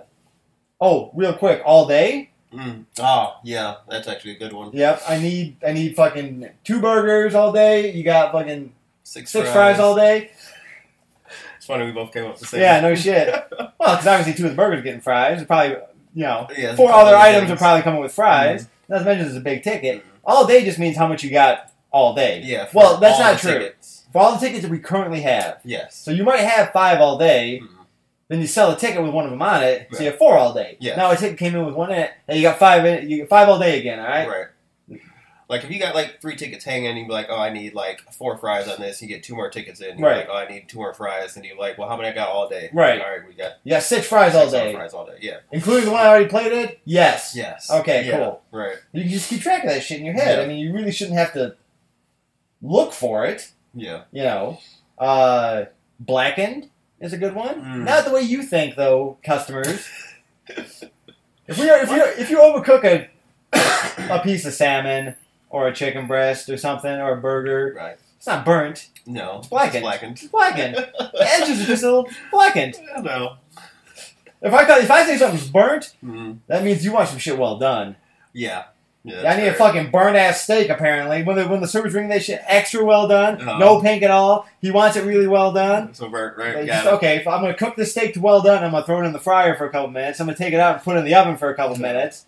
oh, 0.81 1.11
real 1.15 1.33
quick, 1.35 1.61
all 1.65 1.87
day. 1.87 2.31
Mm. 2.53 2.85
Oh, 3.01 3.37
yeah. 3.45 3.77
That's 3.89 4.09
actually 4.09 4.33
a 4.33 4.39
good 4.39 4.53
one. 4.53 4.71
Yep, 4.73 5.03
I 5.09 5.19
need 5.19 5.57
I 5.67 5.73
need 5.73 5.95
fucking 5.97 6.49
two 6.65 6.81
burgers 6.81 7.35
all 7.35 7.53
day. 7.53 7.93
You 7.93 8.03
got 8.05 8.33
fucking 8.33 8.73
Six, 9.03 9.31
six 9.31 9.51
fries, 9.51 9.79
all 9.81 9.95
day. 9.97 10.31
It's 11.57 11.67
funny 11.67 11.85
we 11.87 11.93
both 11.93 12.13
came 12.13 12.25
up 12.25 12.33
with 12.33 12.41
the 12.41 12.47
same. 12.47 12.61
Yeah, 12.61 12.81
no 12.81 12.95
shit. 12.95 13.29
Well, 13.81 13.95
because 13.97 14.07
obviously 14.09 14.35
two 14.35 14.45
of 14.45 14.51
the 14.51 14.57
burgers 14.57 14.81
are 14.81 14.83
getting 14.83 15.01
fries. 15.01 15.45
Probably 15.45 15.77
you 16.15 16.25
know 16.25 16.49
Yeah, 16.57 16.75
four 16.75 16.91
other 16.93 17.15
items 17.17 17.49
things. 17.49 17.53
are 17.53 17.57
probably 17.57 17.83
coming 17.83 18.01
with 18.01 18.13
fries. 18.13 18.67
Not 18.89 18.99
to 19.01 19.05
mention 19.05 19.27
it's 19.29 19.37
a 19.37 19.41
big 19.41 19.63
ticket. 19.63 20.05
All 20.25 20.47
day 20.47 20.65
just 20.65 20.79
means 20.79 20.97
how 20.97 21.07
much 21.07 21.23
you 21.23 21.31
got 21.31 21.73
all 21.91 22.13
day. 22.15 22.43
Yeah. 22.45 22.69
Well, 22.75 22.99
that's 22.99 23.19
not 23.21 23.39
true. 23.39 23.53
tickets. 23.61 24.05
For 24.13 24.21
all 24.21 24.33
the 24.33 24.39
tickets 24.41 24.63
that 24.63 24.71
we 24.71 24.79
currently 24.81 25.21
have. 25.21 25.61
Yes. 25.65 25.97
So 25.97 26.11
you 26.11 26.25
might 26.25 26.41
have 26.41 26.73
five 26.73 27.01
all 27.01 27.19
day, 27.19 27.61
Mhm. 27.63 27.69
Then 28.29 28.41
you 28.41 28.47
sell 28.47 28.71
a 28.71 28.77
ticket 28.77 29.03
with 29.03 29.13
one 29.13 29.25
of 29.25 29.31
them 29.31 29.43
on 29.43 29.63
it, 29.63 29.89
so 29.91 29.97
Right. 29.99 30.05
you 30.05 30.11
have 30.11 30.19
four 30.19 30.37
all 30.37 30.53
day. 30.55 30.77
Yeah. 30.81 30.97
Now 30.97 31.11
a 31.11 31.17
ticket 31.17 31.39
came 31.39 31.55
in 31.57 31.65
with 31.67 31.75
one 31.75 31.91
in 31.91 31.99
it, 31.99 32.13
and 32.29 32.37
you 32.37 32.43
got 32.43 32.59
five 32.59 32.85
in 32.85 32.95
it, 32.95 33.05
you 33.05 33.17
get 33.19 33.29
five 33.29 33.49
all 33.49 33.59
day 33.59 33.79
again, 33.79 33.99
alright? 33.99 34.29
Right. 34.29 34.47
Like 35.51 35.65
if 35.65 35.71
you 35.71 35.79
got 35.81 35.95
like 35.95 36.21
three 36.21 36.37
tickets 36.37 36.63
hanging, 36.63 36.95
you'd 36.99 37.07
be 37.07 37.13
like, 37.15 37.29
"Oh, 37.31 37.39
I 37.39 37.49
need 37.49 37.73
like 37.73 38.03
four 38.13 38.37
fries 38.37 38.69
on 38.69 38.79
this." 38.83 39.01
You 39.01 39.09
get 39.09 39.23
two 39.23 39.35
more 39.35 39.49
tickets 39.49 39.81
in. 39.81 39.97
You're 39.99 40.07
Right. 40.07 40.19
like, 40.19 40.29
"Oh, 40.31 40.37
I 40.37 40.47
need 40.47 40.69
two 40.69 40.77
more 40.77 40.93
fries," 40.93 41.37
and 41.37 41.45
you're 41.47 41.57
like, 41.57 41.79
"Well, 41.79 41.89
how 41.89 41.97
many 41.97 42.07
I 42.11 42.13
got 42.13 42.29
all 42.29 42.51
day?" 42.51 42.69
Right. 42.71 43.01
All 43.01 43.09
right, 43.11 43.27
we 43.27 43.33
got 43.33 43.53
You 43.65 43.71
got 43.71 43.83
six 43.83 44.07
fries 44.07 44.35
all 44.35 44.43
six 44.43 44.53
more 44.53 44.63
day. 44.65 44.73
Fries 44.75 44.93
all 44.93 45.07
day. 45.07 45.17
Yeah. 45.23 45.39
Including 45.51 45.87
the 45.87 45.93
one 45.93 46.03
I 46.03 46.09
already 46.09 46.27
plated? 46.29 46.77
Yes. 46.85 47.33
Yes. 47.35 47.71
Okay, 47.71 48.05
Yeah. 48.05 48.19
cool. 48.19 48.43
Right. 48.53 48.77
You 48.93 49.05
can 49.05 49.11
just 49.11 49.31
keep 49.31 49.41
track 49.41 49.65
of 49.65 49.71
that 49.71 49.83
shit 49.83 50.01
in 50.01 50.05
your 50.05 50.13
head. 50.17 50.37
Yeah. 50.37 50.45
I 50.45 50.47
mean, 50.47 50.59
you 50.59 50.71
really 50.75 50.93
shouldn't 50.93 51.17
have 51.17 51.33
to 51.33 51.55
look 52.61 52.93
for 52.93 53.25
it, 53.25 53.53
Yeah. 53.75 54.03
you 54.13 54.25
know. 54.25 54.59
Uh, 54.99 55.65
blackened 55.99 56.69
is 57.01 57.13
a 57.13 57.19
good 57.19 57.35
one. 57.35 57.63
Mm. 57.63 57.85
Not 57.85 58.05
the 58.05 58.11
way 58.13 58.23
you 58.23 58.43
think, 58.43 58.77
though, 58.77 59.19
customers. 59.25 59.87
if 60.49 61.59
we 61.59 61.71
are, 61.71 61.79
if 61.83 61.91
you 61.91 62.05
if 62.23 62.31
you 62.31 62.39
overcook 62.39 62.85
a 62.85 63.09
a 64.13 64.21
piece 64.23 64.45
of 64.45 64.53
salmon 64.53 65.15
or 65.51 65.69
a 65.69 65.75
chicken 65.75 66.07
breast 66.07 66.49
or 66.49 66.57
something 66.57 66.91
or 66.93 67.13
a 67.19 67.21
burger, 67.21 67.75
Right. 67.77 67.97
it's 68.17 68.27
not 68.27 68.45
burnt. 68.45 68.89
No. 69.07 69.43
blackened. 69.49 69.77
It's 69.77 69.83
blackened. 69.83 70.13
It's 70.19 70.27
blackened. 70.27 70.75
the 70.77 71.27
edges 71.41 71.63
are 71.63 71.67
just 71.67 71.83
a 71.83 71.87
little 71.87 72.11
blackened. 72.31 72.77
no. 73.03 73.37
If 74.41 74.53
I 74.53 74.79
if 74.81 74.91
I 74.91 75.05
say 75.05 75.17
something's 75.19 75.51
burnt, 75.51 75.95
Mm. 76.05 76.39
that 76.47 76.63
means 76.63 76.85
you 76.85 76.93
want 76.93 77.09
some 77.09 77.19
shit 77.19 77.39
well 77.39 77.59
done. 77.59 77.97
Yeah. 78.33 78.65
Yeah. 79.05 79.33
I 79.33 79.37
need 79.41 79.47
a 79.47 79.55
fucking 79.55 79.91
burnt 79.91 80.17
ass 80.17 80.43
steak. 80.43 80.69
Apparently, 80.69 81.23
when 81.23 81.37
the 81.37 81.49
when 81.49 81.61
the 81.61 81.69
servers 81.69 81.93
bring 81.93 82.09
that 82.09 82.23
shit 82.25 82.43
extra 82.47 82.85
well 82.85 83.09
done, 83.09 83.41
Uh-huh. 83.41 83.59
no 83.59 83.81
pink 83.81 84.03
at 84.03 84.11
all. 84.11 84.47
He 84.61 84.71
wants 84.71 84.97
it 84.97 85.05
really 85.05 85.27
well 85.29 85.53
done. 85.53 85.95
So 85.95 86.09
burnt, 86.09 86.37
right? 86.37 86.55
Got 86.55 86.67
just, 86.67 86.87
okay, 86.97 87.17
if 87.17 87.27
I'm 87.27 87.41
gonna 87.41 87.55
cook 87.55 87.77
this 87.77 87.93
steak 87.93 88.15
to 88.15 88.21
well 88.21 88.43
done, 88.43 88.63
I'm 88.63 88.73
gonna 88.73 88.85
throw 88.85 89.01
it 89.03 89.07
in 89.07 89.13
the 89.13 89.21
fryer 89.21 89.55
for 89.57 89.67
a 89.67 89.71
couple 89.71 89.89
minutes. 89.91 90.21
I'm 90.21 90.27
gonna 90.27 90.37
take 90.37 90.53
it 90.53 90.61
out 90.61 90.75
and 90.75 90.85
put 90.85 90.97
it 90.97 91.01
in 91.01 91.05
the 91.05 91.15
oven 91.15 91.37
for 91.37 91.49
a 91.49 91.55
couple 91.55 91.77
minutes. 91.79 92.27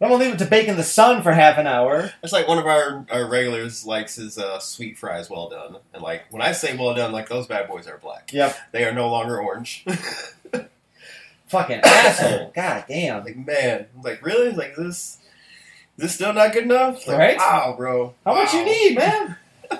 I'm 0.00 0.10
gonna 0.10 0.22
leave 0.22 0.34
it 0.34 0.38
to 0.40 0.44
bake 0.46 0.68
in 0.68 0.76
the 0.76 0.84
sun 0.84 1.22
for 1.22 1.32
half 1.32 1.56
an 1.58 1.66
hour. 1.66 2.12
It's 2.22 2.32
like 2.32 2.46
one 2.46 2.58
of 2.58 2.66
our, 2.66 3.04
our 3.10 3.26
regulars 3.28 3.84
likes 3.86 4.16
his 4.16 4.38
uh, 4.38 4.58
sweet 4.60 4.98
fries 4.98 5.30
well 5.30 5.48
done, 5.48 5.76
and 5.94 6.02
like 6.02 6.24
when 6.30 6.42
I 6.42 6.52
say 6.52 6.76
well 6.76 6.94
done, 6.94 7.10
like 7.12 7.28
those 7.28 7.46
bad 7.46 7.68
boys 7.68 7.88
are 7.88 7.98
black. 7.98 8.32
Yep. 8.32 8.56
They 8.72 8.84
are 8.84 8.92
no 8.92 9.08
longer 9.10 9.40
orange. 9.40 9.84
Fucking 11.48 11.80
asshole. 11.82 12.52
God 12.54 12.84
damn. 12.88 13.24
like 13.24 13.36
man, 13.36 13.86
like 14.02 14.24
really, 14.24 14.52
like 14.52 14.76
this 14.76 14.86
is 14.86 15.18
this 15.98 16.14
still 16.14 16.32
not 16.32 16.52
good 16.54 16.62
enough? 16.64 17.06
Like, 17.06 17.18
Right? 17.18 17.36
Wow, 17.36 17.74
bro. 17.76 18.14
How 18.24 18.34
much 18.34 18.54
you 18.54 18.64
need, 18.64 18.96
man? 18.96 19.36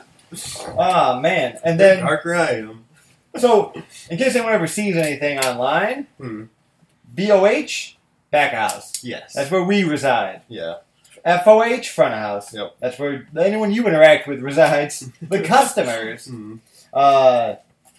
Ah 0.78 1.18
man. 1.22 1.58
And 1.64 1.80
then 1.80 2.00
darker 2.00 2.34
I 2.34 2.50
am. 2.56 2.84
so 3.38 3.72
in 4.10 4.18
case 4.18 4.34
anyone 4.36 4.52
ever 4.52 4.66
sees 4.66 4.94
anything 4.96 5.38
online, 5.38 6.06
Hmm. 6.18 6.44
BOH 7.16 7.96
back 8.30 8.52
house. 8.52 9.02
Yes. 9.02 9.32
That's 9.32 9.50
where 9.50 9.64
we 9.64 9.84
reside. 9.84 10.42
yeah. 10.48 10.74
FOH 11.24 11.84
front 11.88 12.12
of 12.14 12.20
house. 12.20 12.54
Yep. 12.54 12.76
That's 12.78 12.98
where 12.98 13.26
anyone 13.38 13.72
you 13.72 13.86
interact 13.88 14.28
with 14.28 14.40
resides. 14.40 15.10
the 15.22 15.42
customers. 15.42 16.26
Hmm. 16.26 16.56
Uh, 16.92 17.54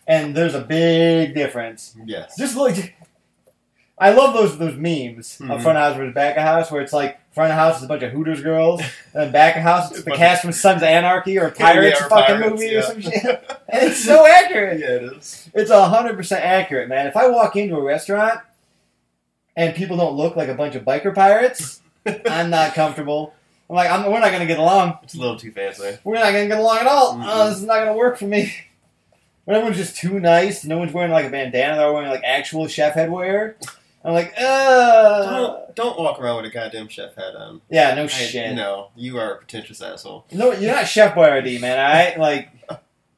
and 0.08 0.36
there's 0.36 0.56
a 0.56 0.62
big 0.62 1.34
difference. 1.36 1.96
Yes. 2.06 2.38
Just 2.38 2.56
look. 2.56 2.76
I 3.98 4.12
love 4.12 4.34
those 4.34 4.58
those 4.58 4.76
memes 4.76 5.40
of 5.42 5.48
Mhm. 5.48 5.62
front 5.64 5.78
of 5.78 5.84
house 5.84 5.96
versus 5.98 6.14
back 6.14 6.38
of 6.38 6.44
house, 6.44 6.72
where 6.72 6.82
it's 6.82 6.94
like 6.94 7.19
front 7.32 7.52
of 7.52 7.58
house 7.58 7.78
is 7.78 7.84
a 7.84 7.88
bunch 7.88 8.04
of 8.04 8.12
Hooters 8.12 8.42
girls, 8.42 8.82
and 9.14 9.24
then 9.24 9.32
back 9.32 9.56
of 9.56 9.64
house 9.64 9.92
it's 9.92 10.04
the 10.04 10.12
cast 10.12 10.42
from 10.42 10.52
Sons 10.52 10.82
of 10.82 10.88
Anarchy 10.88 11.38
or 11.38 11.52
Pirates 11.52 12.00
fucking 12.00 12.36
Pirates, 12.36 12.50
movie 12.50 12.66
yeah. 12.68 12.80
or 12.80 12.82
some 12.82 13.02
shit. 13.02 13.24
And 13.70 13.90
it's 13.90 14.04
so 14.04 14.28
accurate. 14.28 14.80
yeah, 14.82 14.88
it 14.88 15.04
is. 15.18 15.50
It's 15.54 15.72
hundred 15.72 16.16
percent 16.16 16.44
accurate, 16.44 16.90
man. 16.90 17.08
If 17.08 17.16
I 17.16 17.28
walk 17.28 17.56
into 17.56 17.76
a 17.76 17.84
restaurant 17.84 18.40
and 19.56 19.76
people 19.76 19.98
don't 19.98 20.16
look 20.16 20.36
like 20.36 20.50
a 20.50 20.56
bunch 20.56 20.76
of 20.76 20.84
biker 20.84 21.14
pirates, 21.14 21.82
I'm 22.30 22.50
not 22.50 22.74
comfortable. 22.74 23.34
I'm 23.70 23.76
like, 23.76 23.92
I'm, 23.92 24.12
we're 24.12 24.20
not 24.20 24.32
gonna 24.32 24.48
get 24.48 24.60
along. 24.60 24.98
It's 25.04 25.14
a 25.14 25.20
little 25.20 25.38
too 25.38 25.52
fancy. 25.52 25.98
We're 26.04 26.16
not 26.16 26.32
gonna 26.32 26.48
get 26.48 26.60
along 26.60 26.80
at 26.80 26.88
all. 26.88 27.16
Mhm. 27.16 27.26
Oh, 27.26 27.50
this 27.50 27.60
is 27.60 27.66
not 27.66 27.80
gonna 27.80 27.96
work 27.96 28.18
for 28.18 28.26
me. 28.26 28.54
When 29.46 29.56
everyone's 29.56 29.78
just 29.78 29.96
too 29.96 30.20
nice, 30.20 30.64
no 30.64 30.78
one's 30.78 30.94
wearing 30.94 31.12
like 31.12 31.26
a 31.26 31.30
bandana, 31.30 31.78
they're 31.78 31.92
wearing 31.92 32.10
like 32.10 32.24
actual 32.24 32.68
chef 32.68 32.94
headwear. 32.94 33.56
I'm 34.04 34.14
like, 34.14 34.34
uh, 34.40 35.24
Don't 35.26 35.76
don't 35.76 36.00
walk 36.00 36.20
around 36.22 36.38
with 36.38 36.46
a 36.46 36.50
goddamn 36.54 36.88
chef 36.88 37.16
hat 37.16 37.36
on. 37.36 37.62
yeah, 37.70 37.94
no 37.96 38.04
I- 38.04 38.08
shit. 38.08 38.56
no, 38.56 38.90
you 38.96 39.18
are 39.18 39.34
a 39.34 39.38
pretentious 39.38 39.82
asshole. 39.82 40.26
No, 40.32 40.52
you're 40.54 40.74
not 40.74 40.88
Chef 40.88 41.14
Boyardee, 41.16 41.60
man. 41.60 41.78
Alright, 41.78 42.18
like, 42.28 42.50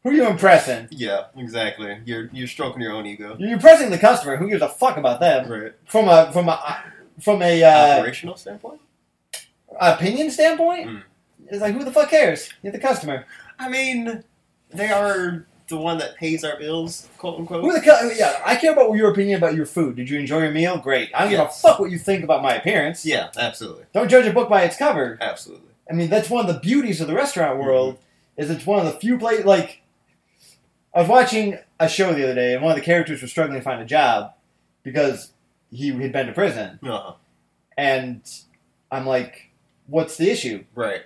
who 0.04 0.10
are 0.10 0.14
you 0.14 0.28
impressing? 0.28 0.88
Yeah, 0.90 1.26
exactly. 1.38 2.00
You're 2.06 2.30
you're 2.34 2.48
stroking 2.48 2.82
your 2.82 2.94
own 2.94 3.06
ego. 3.06 3.36
You're 3.40 3.54
impressing 3.54 3.92
the 3.92 3.98
customer. 4.00 4.38
Who 4.38 4.50
gives 4.50 4.64
a 4.64 4.70
fuck 4.70 4.98
about 4.98 5.20
them? 5.20 5.50
Right. 5.52 5.74
From 5.88 6.08
a 6.10 6.32
from 6.34 6.50
a 6.50 6.84
from 7.20 7.42
a 7.44 7.64
uh, 7.64 7.98
Operational 8.00 8.36
standpoint. 8.36 8.82
opinion 9.80 10.32
standpoint, 10.32 10.88
Mm. 10.90 11.04
it's 11.48 11.62
like 11.62 11.76
who 11.76 11.84
the 11.84 11.92
fuck 11.92 12.10
cares? 12.10 12.50
You're 12.64 12.72
the 12.74 12.80
customer. 12.80 13.26
I 13.60 13.70
mean, 13.70 14.24
they 14.74 14.90
are 14.92 15.46
the 15.72 15.78
one 15.78 15.98
that 15.98 16.16
pays 16.18 16.44
our 16.44 16.58
bills, 16.60 17.10
quote 17.18 17.40
unquote. 17.40 17.64
Who 17.64 17.74
the 17.74 18.16
yeah? 18.18 18.40
I 18.46 18.56
care 18.56 18.72
about 18.74 18.94
your 18.94 19.12
opinion 19.12 19.38
about 19.38 19.56
your 19.56 19.66
food. 19.66 19.96
Did 19.96 20.10
you 20.10 20.20
enjoy 20.20 20.44
your 20.44 20.52
meal? 20.52 20.78
Great. 20.78 21.10
I 21.16 21.24
don't 21.24 21.32
Yes. 21.32 21.40
give 21.40 21.70
a 21.70 21.70
fuck 21.74 21.80
what 21.80 21.90
you 21.92 21.98
think 21.98 22.24
about 22.24 22.44
my 22.44 22.54
appearance. 22.56 23.06
Yeah, 23.06 23.30
absolutely, 23.38 23.86
Don't 23.94 24.10
judge 24.10 24.28
a 24.28 24.32
book 24.34 24.48
by 24.50 24.62
its 24.64 24.78
cover. 24.78 25.18
absolutely. 25.20 25.70
I 25.90 25.94
mean, 25.94 26.10
that's 26.10 26.30
one 26.30 26.48
of 26.48 26.54
the 26.54 26.60
beauties 26.62 27.02
of 27.02 27.08
the 27.08 27.14
restaurant 27.16 27.58
Mm-hmm. 27.58 27.66
world. 27.68 27.98
Is 28.38 28.50
it's 28.50 28.66
one 28.66 28.80
of 28.86 28.92
the 28.92 29.00
few 29.00 29.18
places 29.18 29.46
like 29.46 29.82
I 30.96 31.00
was 31.02 31.10
watching 31.10 31.58
a 31.80 31.88
show 31.90 32.14
the 32.14 32.24
other 32.24 32.36
day, 32.36 32.54
and 32.54 32.62
one 32.64 32.72
of 32.72 32.78
the 32.78 32.84
characters 32.86 33.22
was 33.22 33.32
struggling 33.32 33.60
to 33.60 33.64
find 33.64 33.82
a 33.82 33.86
job 33.86 34.34
because 34.84 35.32
he 35.72 35.90
had 35.90 36.12
been 36.12 36.28
to 36.28 36.34
prison, 36.34 36.80
Uh-huh. 36.84 37.14
and 37.78 38.22
I'm 38.92 39.06
like, 39.06 39.52
what's 39.88 40.18
the 40.18 40.30
issue? 40.32 40.64
Right. 40.76 41.02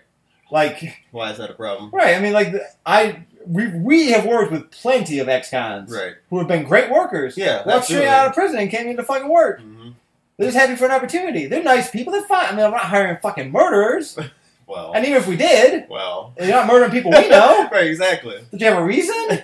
Like, 0.52 1.04
Why 1.12 1.32
is 1.32 1.38
that 1.40 1.50
a 1.50 1.54
problem? 1.54 1.90
right? 1.92 2.16
I 2.16 2.20
mean, 2.20 2.34
like, 2.34 2.54
I 2.86 3.24
we 3.48 3.68
we 3.68 4.12
have 4.12 4.26
worked 4.26 4.52
with 4.52 4.72
plenty 4.72 5.20
of 5.20 5.28
ex-cons 5.30 5.92
Right. 5.92 6.14
who 6.30 6.40
have 6.40 6.48
been 6.48 6.64
great 6.64 6.90
workers. 6.90 7.36
Yeah, 7.38 7.68
walked 7.68 7.86
straight 7.86 8.08
out 8.08 8.28
of 8.28 8.34
prison 8.34 8.60
and 8.60 8.70
came 8.70 8.88
into 8.88 9.04
fucking 9.04 9.28
work. 9.30 9.60
hmm 9.62 9.90
They're 10.38 10.48
just 10.52 10.58
happy 10.58 10.76
for 10.76 10.86
an 10.86 10.92
opportunity. 10.92 11.46
They're 11.48 11.64
nice 11.64 11.90
people. 11.90 12.12
They're 12.14 12.24
fine. 12.24 12.46
I 12.48 12.52
mean, 12.56 12.66
I'm 12.66 12.72
not 12.72 12.82
hiring 12.82 13.18
fucking 13.22 13.52
murderers. 13.52 14.18
Well. 14.68 14.94
And 14.96 15.06
even 15.06 15.20
if 15.20 15.28
we 15.28 15.36
did, 15.38 15.88
well. 15.92 16.34
you're 16.40 16.48
not 16.48 16.66
murdering 16.66 16.90
people 16.90 17.12
we 17.12 17.30
know. 17.30 17.70
right. 17.72 17.86
Exactly. 17.86 18.40
Did 18.50 18.62
you 18.62 18.68
have 18.68 18.80
a 18.80 18.84
reason? 18.84 19.44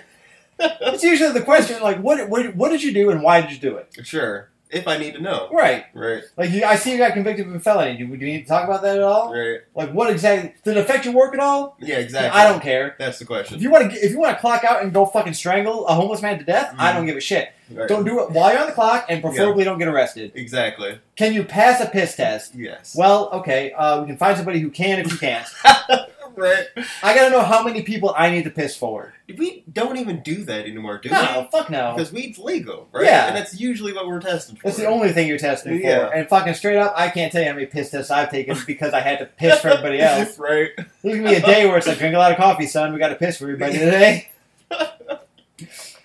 It's 0.58 1.04
usually 1.04 1.32
the 1.32 1.42
question, 1.42 1.80
like, 1.80 1.98
what, 1.98 2.28
what, 2.28 2.54
what 2.56 2.70
did 2.70 2.82
you 2.82 2.92
do 2.92 3.10
and 3.10 3.22
why 3.22 3.40
did 3.40 3.50
you 3.52 3.58
do 3.58 3.76
it? 3.76 3.88
Sure. 4.04 4.48
If 4.72 4.88
I 4.88 4.96
need 4.96 5.14
to 5.14 5.20
know. 5.20 5.48
Right. 5.52 5.84
Right. 5.94 6.22
Like, 6.36 6.50
you, 6.50 6.64
I 6.64 6.76
see 6.76 6.92
you 6.92 6.98
got 6.98 7.12
convicted 7.12 7.46
of 7.46 7.54
a 7.54 7.60
felony. 7.60 7.96
Do, 7.98 8.08
we- 8.08 8.16
do 8.16 8.24
you 8.26 8.32
need 8.32 8.42
to 8.42 8.48
talk 8.48 8.64
about 8.64 8.82
that 8.82 8.96
at 8.96 9.02
all? 9.02 9.32
Right. 9.32 9.60
Like, 9.74 9.92
what 9.92 10.10
exactly 10.10 10.54
did 10.64 10.76
it 10.76 10.80
affect 10.80 11.04
your 11.04 11.14
work 11.14 11.34
at 11.34 11.40
all? 11.40 11.76
Yeah. 11.78 11.98
Exactly. 11.98 12.30
I 12.40 12.48
don't 12.48 12.62
care. 12.62 12.96
That's 12.98 13.18
the 13.18 13.24
question. 13.26 13.56
If 13.56 13.62
you 13.62 13.70
want 13.70 13.92
to, 13.92 13.98
if 13.98 14.10
you 14.12 14.18
want 14.18 14.34
to 14.36 14.40
clock 14.40 14.64
out 14.64 14.82
and 14.82 14.92
go 14.92 15.04
fucking 15.06 15.34
strangle 15.34 15.86
a 15.86 15.94
homeless 15.94 16.22
man 16.22 16.38
to 16.38 16.44
death, 16.44 16.74
I 16.78 16.90
Mhm. 16.92 16.96
don't 16.96 17.06
give 17.06 17.16
a 17.16 17.20
shit. 17.20 17.50
Right. 17.70 17.88
Don't 17.88 18.04
do 18.04 18.20
it 18.22 18.30
while 18.32 18.50
you're 18.50 18.60
on 18.60 18.66
the 18.66 18.72
clock, 18.72 19.06
and 19.08 19.22
preferably 19.22 19.64
don't 19.64 19.78
get 19.78 19.88
arrested. 19.88 20.32
Exactly. 20.34 20.98
Can 21.16 21.32
you 21.32 21.42
pass 21.44 21.80
a 21.80 21.86
piss 21.86 22.16
test? 22.16 22.54
Yes. 22.54 22.94
Well, 22.94 23.30
okay, 23.32 23.72
uh, 23.72 24.00
we 24.02 24.06
can 24.08 24.16
find 24.18 24.36
somebody 24.36 24.58
who 24.60 24.68
can 24.70 24.98
if 24.98 25.10
you 25.10 25.16
can't. 25.18 25.46
right. 26.36 26.66
I 27.02 27.14
gotta 27.14 27.30
know 27.30 27.42
how 27.42 27.62
many 27.62 27.82
people 27.82 28.14
I 28.16 28.30
need 28.30 28.44
to 28.44 28.50
piss 28.50 28.76
for. 28.76 29.14
We 29.38 29.64
don't 29.72 29.96
even 29.96 30.22
do 30.22 30.44
that 30.44 30.66
anymore, 30.66 30.98
do 30.98 31.08
No, 31.08 31.48
fuck 31.50 31.70
no. 31.70 31.90
we? 31.90 31.96
Because 31.96 32.12
weed's 32.12 32.38
legal, 32.38 32.88
right? 32.92 33.04
Yeah. 33.04 33.28
And 33.28 33.36
that's 33.36 33.58
usually 33.58 33.92
what 33.92 34.06
we're 34.06 34.20
testing 34.20 34.56
for. 34.56 34.64
That's 34.64 34.76
the 34.76 34.86
only 34.86 35.12
thing 35.12 35.26
you're 35.28 35.38
testing 35.38 35.78
for. 35.80 35.86
Yeah. 35.86 36.10
And 36.14 36.28
fucking 36.28 36.54
straight 36.54 36.76
up, 36.78 36.92
I 36.96 37.08
can't 37.08 37.32
tell 37.32 37.40
you 37.42 37.48
how 37.48 37.54
many 37.54 37.66
piss 37.66 37.90
tests 37.90 38.10
I've 38.10 38.30
taken 38.30 38.56
because 38.66 38.92
I 38.92 39.00
had 39.00 39.18
to 39.20 39.26
piss 39.26 39.60
for 39.60 39.68
everybody 39.68 40.00
else. 40.02 40.38
right. 40.38 40.70
There's 41.02 41.16
gonna 41.18 41.30
be 41.30 41.34
a 41.36 41.40
day 41.40 41.66
where 41.66 41.78
it's 41.78 41.86
like, 41.86 41.98
drink 41.98 42.14
a 42.14 42.18
lot 42.18 42.30
of 42.32 42.36
coffee, 42.36 42.66
son. 42.66 42.92
We 42.92 42.98
gotta 42.98 43.14
piss 43.16 43.38
for 43.38 43.44
everybody 43.44 43.74
today. 43.78 44.28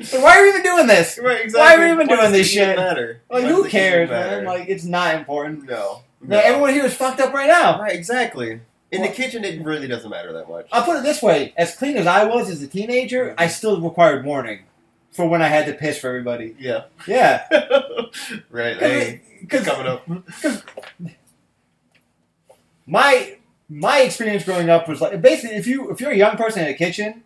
so 0.03 0.21
why 0.21 0.37
are 0.37 0.43
we 0.43 0.49
even 0.49 0.63
doing 0.63 0.87
this? 0.87 1.19
Right. 1.21 1.41
Exactly. 1.45 1.59
Why 1.59 1.75
are 1.75 1.85
we 1.87 1.91
even 1.93 2.07
What 2.07 2.19
doing 2.19 2.31
this 2.31 2.47
shit? 2.49 2.75
Matter? 2.77 3.21
Like, 3.29 3.43
What 3.43 3.51
who 3.51 3.63
does 3.63 3.65
it 3.65 3.67
even 3.67 3.71
cares, 3.71 4.09
man? 4.09 4.45
Like, 4.45 4.69
it's 4.69 4.83
not 4.85 5.15
important. 5.15 5.63
no. 5.69 6.03
Now, 6.19 6.39
everyone 6.39 6.73
here 6.73 6.83
is 6.85 6.95
fucked 6.95 7.19
up 7.19 7.31
right 7.33 7.47
now. 7.47 7.79
Right. 7.79 7.93
Exactly. 7.95 8.59
In 8.91 9.01
Well- 9.01 9.09
the 9.09 9.15
kitchen, 9.15 9.43
it 9.43 9.61
really 9.63 9.87
doesn't 9.87 10.09
matter 10.09 10.31
that 10.33 10.47
much. 10.49 10.67
I'll 10.71 10.83
put 10.83 10.97
it 10.97 11.03
this 11.03 11.21
way: 11.21 11.53
as 11.57 11.75
clean 11.75 11.97
as 11.97 12.07
I 12.07 12.23
was 12.25 12.49
as 12.49 12.61
a 12.61 12.67
teenager, 12.67 13.35
I 13.37 13.47
still 13.47 13.81
required 13.81 14.25
warning 14.25 14.59
for 15.11 15.27
when 15.27 15.41
I 15.41 15.47
had 15.47 15.65
to 15.65 15.73
piss 15.73 15.97
for 15.99 16.07
everybody. 16.07 16.55
Yeah. 16.59 16.83
Yeah, 17.07 17.43
right. 18.49 18.77
Hey, 18.77 19.21
because 19.41 19.65
coming 19.65 19.87
up. 19.87 20.07
my 22.85 23.35
my 23.69 23.99
experience 24.01 24.43
growing 24.45 24.69
up 24.69 24.87
was 24.87 25.01
like 25.01 25.21
basically 25.21 25.57
if 25.57 25.67
you 25.67 25.91
if 25.91 25.99
you're 25.99 26.11
a 26.11 26.15
young 26.17 26.37
person 26.37 26.61
in 26.63 26.69
a 26.69 26.73
kitchen 26.73 27.23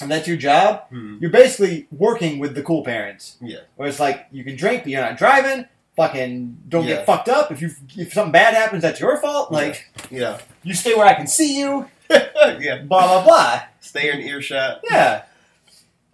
and 0.00 0.10
that's 0.10 0.26
your 0.26 0.36
job, 0.36 0.84
Hmm. 0.88 1.18
you're 1.20 1.30
basically 1.30 1.86
working 1.90 2.38
with 2.38 2.54
the 2.54 2.62
cool 2.62 2.82
parents. 2.84 3.36
Yeah. 3.40 3.58
Where 3.76 3.88
it's 3.88 4.00
like 4.00 4.26
you 4.32 4.42
can 4.44 4.56
drink, 4.56 4.82
but 4.84 4.90
you're 4.90 5.02
not 5.02 5.16
driving. 5.18 5.66
Fucking 5.96 6.58
don't 6.68 6.84
Yeah. 6.86 6.96
get 6.96 7.06
fucked 7.06 7.28
up. 7.28 7.52
If 7.52 7.60
you 7.60 7.70
if 7.96 8.12
something 8.14 8.32
bad 8.32 8.54
happens, 8.54 8.82
that's 8.82 8.98
your 9.00 9.20
fault. 9.20 9.52
Like 9.52 9.88
Yeah. 10.10 10.38
you 10.62 10.74
stay 10.74 10.94
where 10.94 11.06
I 11.06 11.14
can 11.14 11.26
see 11.26 11.58
you. 11.58 11.88
yeah. 12.10 12.78
Blah 12.82 13.06
blah 13.08 13.24
blah. 13.24 13.62
Stay 13.80 14.10
in 14.10 14.20
earshot. 14.20 14.80
Yeah. 14.90 15.24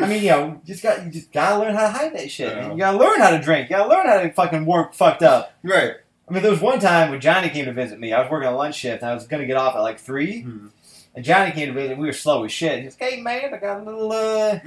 I 0.00 0.06
mean, 0.06 0.22
you 0.22 0.30
know, 0.30 0.46
you 0.46 0.60
just 0.64 0.82
got 0.82 1.04
you 1.04 1.10
just 1.10 1.32
gotta 1.32 1.58
learn 1.58 1.74
how 1.74 1.82
to 1.82 1.88
hide 1.90 2.14
that 2.16 2.30
shit. 2.30 2.56
Yeah. 2.56 2.72
You 2.72 2.78
gotta 2.78 2.98
learn 2.98 3.20
how 3.20 3.30
to 3.30 3.40
drink. 3.40 3.68
You 3.70 3.76
gotta 3.76 3.88
learn 3.88 4.06
how 4.06 4.20
to 4.20 4.32
fucking 4.32 4.64
work 4.66 4.94
fucked 4.94 5.22
up. 5.22 5.52
Right. 5.62 5.92
I 6.28 6.32
mean, 6.32 6.42
there 6.42 6.50
was 6.52 6.60
one 6.60 6.78
time 6.80 7.10
when 7.10 7.20
Johnny 7.20 7.48
came 7.48 7.64
to 7.66 7.72
visit 7.72 7.98
me. 7.98 8.12
I 8.12 8.20
was 8.20 8.30
working 8.30 8.48
a 8.48 8.56
lunch 8.56 8.74
shift. 8.76 9.02
And 9.02 9.10
I 9.10 9.14
was 9.14 9.26
gonna 9.26 9.46
get 9.46 9.56
off 9.56 9.74
at 9.76 9.80
like 9.80 9.98
three, 9.98 10.42
Hmm. 10.42 10.66
and 11.14 11.24
Johnny 11.24 11.52
came 11.52 11.68
to 11.68 11.72
visit. 11.72 11.96
We 11.98 12.06
were 12.06 12.12
slow 12.12 12.44
as 12.44 12.52
shit. 12.52 12.80
He 12.80 12.84
was, 12.84 12.96
"Hey 12.96 13.20
man, 13.20 13.54
I 13.54 13.56
got 13.58 13.80
a 13.80 13.82
little 13.84 14.12
uh, 14.12 14.58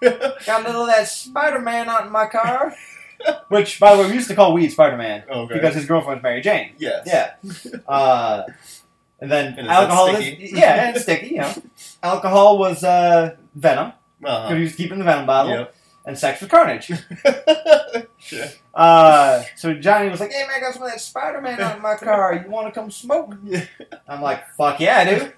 got 0.46 0.62
a 0.62 0.66
little 0.66 0.82
of 0.82 0.88
that 0.88 1.08
Spider 1.08 1.58
Man 1.60 1.88
out 1.88 2.04
in 2.06 2.12
my 2.12 2.26
car." 2.26 2.74
Which, 3.48 3.78
by 3.80 3.94
the 3.96 4.02
way, 4.02 4.08
we 4.08 4.14
used 4.14 4.28
to 4.28 4.34
call 4.34 4.52
weed 4.54 4.70
Spider 4.70 4.96
Man 4.96 5.24
okay. 5.30 5.54
because 5.54 5.74
his 5.74 5.84
girlfriend 5.86 6.18
was 6.18 6.22
Mary 6.22 6.40
Jane. 6.40 6.72
yes. 6.78 7.02
Yeah. 7.06 7.78
Uh, 7.86 8.44
and 9.20 9.30
then 9.30 9.54
And 9.58 9.68
alcohol 9.68 10.08
is 10.16 10.52
yeah, 10.52 10.86
and 10.86 10.96
it's 10.96 11.04
sticky. 11.04 11.28
You 11.28 11.38
know, 11.42 11.54
alcohol 12.02 12.58
was 12.58 12.82
uh, 12.82 13.36
venom. 13.54 13.92
Uh-huh. 14.24 14.42
Because 14.48 14.56
he 14.56 14.62
was 14.64 14.74
keeping 14.76 14.98
the 14.98 15.04
venom 15.04 15.26
bottle, 15.26 15.52
Yep. 15.52 15.74
and 16.06 16.18
sex 16.18 16.40
was 16.40 16.50
carnage. 16.50 16.90
Sure. 18.18 18.44
Uh, 18.72 19.42
so 19.56 19.74
Johnny 19.74 20.08
was 20.08 20.20
like, 20.20 20.30
"Hey 20.32 20.46
man, 20.46 20.56
I 20.56 20.60
got 20.60 20.72
some 20.74 20.84
of 20.84 20.90
that 20.90 21.00
Spider 21.00 21.40
Man 21.40 21.60
out 21.60 21.76
in 21.76 21.82
my 21.82 21.96
car. 21.96 22.34
You 22.42 22.48
want 22.50 22.72
to 22.72 22.80
come 22.80 22.90
smoke?" 22.90 23.34
Yeah. 23.44 23.64
I'm 24.08 24.22
like, 24.22 24.46
"Fuck 24.56 24.78
yeah, 24.80 24.98
I 24.98 25.04
do." 25.04 25.32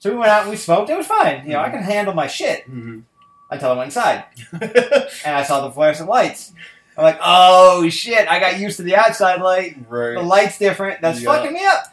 So 0.00 0.10
we 0.10 0.16
went 0.16 0.30
out 0.30 0.42
and 0.42 0.50
we 0.50 0.56
smoked. 0.56 0.90
It 0.90 0.96
was 0.98 1.06
fine. 1.06 1.46
You 1.46 1.52
know, 1.52 1.60
I 1.60 1.70
can 1.70 1.82
handle 1.82 2.14
my 2.14 2.26
shit 2.26 2.68
Mhm. 2.70 3.04
until 3.50 3.70
I 3.70 3.74
went 3.76 3.86
inside 3.86 4.24
and 4.52 5.36
I 5.36 5.42
saw 5.44 5.60
the 5.66 5.70
fluorescent 5.72 6.08
lights. 6.08 6.52
I'm 6.96 7.04
like, 7.04 7.18
"Oh 7.22 7.88
shit! 7.88 8.28
I 8.28 8.38
got 8.40 8.58
used 8.58 8.76
to 8.78 8.82
the 8.82 8.96
outside 8.96 9.40
light. 9.42 9.88
The 9.90 10.22
light's 10.22 10.58
different. 10.58 11.00
That's 11.00 11.20
Yeah. 11.20 11.32
fucking 11.34 11.52
me 11.52 11.64
up." 11.64 11.84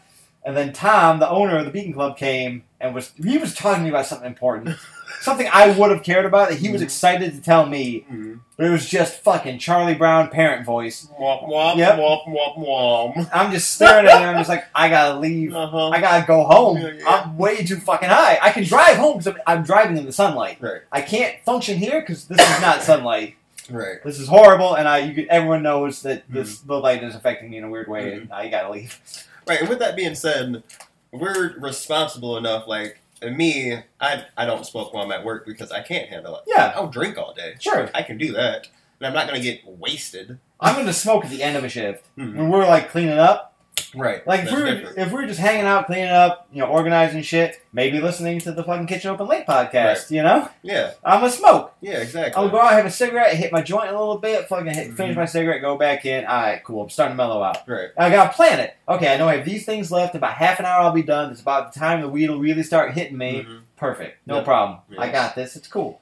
And 0.45 0.57
then 0.57 0.73
Tom, 0.73 1.19
the 1.19 1.29
owner 1.29 1.57
of 1.57 1.65
the 1.65 1.71
Beacon 1.71 1.93
Club, 1.93 2.17
came 2.17 2.63
and 2.81 2.93
was 2.93 3.11
he 3.21 3.37
was 3.37 3.53
talking 3.55 3.79
to 3.79 3.83
me 3.83 3.89
about 3.89 4.05
something 4.05 4.27
important, 4.27 4.75
something 5.21 5.47
I 5.51 5.71
would 5.71 5.89
have 5.91 6.03
cared 6.03 6.25
about 6.25 6.49
that 6.49 6.57
he 6.59 6.69
was 6.69 6.81
Mhm. 6.81 6.85
excited 6.85 7.33
to 7.33 7.41
tell 7.41 7.65
me, 7.65 8.05
Mhm. 8.11 8.39
but 8.57 8.65
it 8.65 8.69
was 8.69 8.89
just 8.89 9.19
fucking 9.21 9.59
Charlie 9.59 9.93
Brown 9.93 10.27
parent 10.27 10.65
voice. 10.65 11.07
Womp 11.17 11.47
womp 11.47 11.77
Yep. 11.77 11.95
womp 11.97 12.25
womp 12.27 12.57
womp. 12.57 13.29
I'm 13.33 13.53
just 13.53 13.71
staring 13.73 14.05
at 14.05 14.19
him. 14.21 14.29
I'm 14.31 14.37
just 14.37 14.49
like, 14.49 14.65
I 14.75 14.89
gotta 14.89 15.17
leave. 15.17 15.55
Uh-huh. 15.55 15.89
I 15.91 16.01
gotta 16.01 16.25
go 16.27 16.43
home. 16.43 16.77
Yeah, 16.77 16.89
yeah. 16.99 17.05
I'm 17.23 17.37
way 17.37 17.63
too 17.63 17.77
fucking 17.77 18.09
high. 18.09 18.37
I 18.41 18.49
can 18.51 18.65
drive 18.65 18.97
home 18.97 19.17
because 19.19 19.27
I'm, 19.27 19.41
I'm 19.59 19.63
driving 19.63 19.97
in 19.97 20.05
the 20.05 20.11
sunlight. 20.11 20.57
Right. 20.59 20.81
I 20.91 20.99
can't 21.01 21.35
function 21.45 21.77
here 21.77 22.01
because 22.01 22.25
this 22.25 22.39
is 22.41 22.61
not 22.61 22.83
sunlight. 22.83 23.35
Right. 23.73 24.03
This 24.03 24.19
is 24.19 24.27
horrible, 24.27 24.75
and 24.75 24.87
I 24.87 24.99
you 24.99 25.13
could, 25.15 25.27
everyone 25.27 25.63
knows 25.63 26.03
that 26.03 26.23
this 26.29 26.57
Mm-hmm. 26.59 26.67
the 26.67 26.79
light 26.79 27.03
is 27.03 27.15
affecting 27.15 27.49
me 27.49 27.57
in 27.57 27.63
a 27.63 27.69
weird 27.69 27.87
way, 27.87 28.13
and 28.13 28.31
I 28.31 28.47
gotta 28.49 28.69
leave. 28.69 28.99
Right. 29.47 29.59
And 29.61 29.67
with 29.69 29.79
that 29.79 29.95
being 29.95 30.15
said, 30.15 30.63
we're 31.11 31.55
responsible 31.57 32.37
enough. 32.37 32.67
Like 32.67 32.99
me, 33.23 33.77
I 33.99 34.25
I 34.37 34.45
don't 34.45 34.65
smoke 34.65 34.93
while 34.93 35.03
I'm 35.03 35.11
at 35.11 35.25
work 35.25 35.45
because 35.45 35.71
I 35.71 35.81
can't 35.81 36.07
handle 36.09 36.35
it. 36.37 36.43
Yeah, 36.47 36.71
I'll 36.75 36.87
drink 36.87 37.17
all 37.17 37.33
day. 37.33 37.55
sure. 37.59 37.89
I 37.95 38.03
can 38.03 38.17
do 38.17 38.31
that, 38.33 38.67
and 38.99 39.07
I'm 39.07 39.13
not 39.13 39.27
gonna 39.27 39.39
get 39.41 39.61
wasted. 39.65 40.37
I'm 40.59 40.75
gonna 40.75 40.93
smoke 40.93 41.25
at 41.25 41.31
the 41.31 41.41
end 41.43 41.57
of 41.57 41.63
a 41.63 41.69
shift 41.69 42.05
Mhm. 42.17 42.35
when 42.35 42.49
we're 42.49 42.67
like 42.67 42.89
cleaning 42.89 43.17
up. 43.19 43.52
Right. 43.95 44.25
Like 44.25 44.41
if 44.41 44.45
That's 44.45 44.55
we 44.57 44.63
were 44.63 44.71
different. 44.75 44.97
if 44.97 45.07
we 45.09 45.13
were 45.15 45.25
just 45.27 45.39
hanging 45.39 45.65
out, 45.65 45.85
cleaning 45.85 46.09
up, 46.09 46.47
you 46.51 46.59
know, 46.61 46.67
organizing 46.67 47.21
shit, 47.21 47.61
maybe 47.73 48.01
listening 48.01 48.39
to 48.41 48.51
the 48.51 48.63
fucking 48.63 48.87
Kitchen 48.87 49.11
Open 49.11 49.27
Late 49.27 49.45
podcast. 49.45 49.73
Right. 49.73 50.11
You 50.11 50.23
know, 50.23 50.49
Yeah. 50.63 50.91
I'm 51.05 51.19
gonna 51.19 51.31
smoke. 51.31 51.73
Yeah. 51.81 51.97
Exactly. 51.99 52.33
I'll 52.41 52.49
go 52.49 52.59
out, 52.59 52.71
have 52.73 52.85
a 52.85 52.91
cigarette, 52.91 53.35
hit 53.35 53.51
my 53.51 53.61
joint 53.61 53.89
a 53.89 53.91
little 53.99 54.17
bit, 54.17 54.47
fucking 54.47 54.73
hit, 54.73 54.93
finish 54.93 55.13
Mhm. 55.15 55.19
my 55.19 55.25
cigarette, 55.25 55.61
go 55.61 55.77
back 55.77 56.05
in. 56.05 56.25
All 56.25 56.41
right, 56.41 56.63
cool. 56.63 56.83
I'm 56.83 56.89
starting 56.89 57.13
to 57.13 57.17
mellow 57.17 57.43
out. 57.43 57.59
Right. 57.67 57.89
I 57.97 58.09
gotta 58.09 58.33
plan 58.33 58.59
it. 58.59 58.75
Okay, 58.89 59.13
I 59.13 59.17
know 59.17 59.27
I 59.29 59.37
have 59.37 59.45
these 59.45 59.65
things 59.65 59.91
left. 59.91 60.15
About 60.15 60.33
half 60.33 60.59
an 60.59 60.65
hour, 60.65 60.81
I'll 60.81 60.91
be 60.91 61.03
done. 61.03 61.31
It's 61.31 61.41
about 61.41 61.73
the 61.73 61.79
time 61.79 62.01
the 62.01 62.09
weed 62.09 62.29
will 62.29 62.39
really 62.39 62.63
start 62.63 62.93
hitting 62.93 63.17
me. 63.17 63.45
Mhm. 63.47 63.59
Perfect. 63.77 64.25
No 64.25 64.37
Yeah. 64.37 64.43
problem. 64.43 64.79
Yeah. 64.89 65.01
I 65.01 65.09
got 65.09 65.35
this. 65.35 65.55
It's 65.55 65.67
cool. 65.67 65.99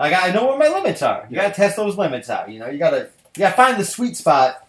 I 0.00 0.10
got. 0.10 0.24
I 0.24 0.32
know 0.32 0.46
where 0.46 0.58
my 0.58 0.68
limits 0.68 1.02
are. 1.02 1.26
You 1.28 1.36
Yeah. 1.36 1.42
gotta 1.42 1.54
test 1.54 1.76
those 1.76 1.96
limits 1.98 2.30
out. 2.30 2.48
You 2.48 2.58
know, 2.58 2.66
you 2.68 2.78
gotta. 2.78 3.08
You 3.36 3.40
gotta 3.44 3.54
find 3.56 3.76
the 3.78 3.84
sweet 3.84 4.16
spot. 4.16 4.66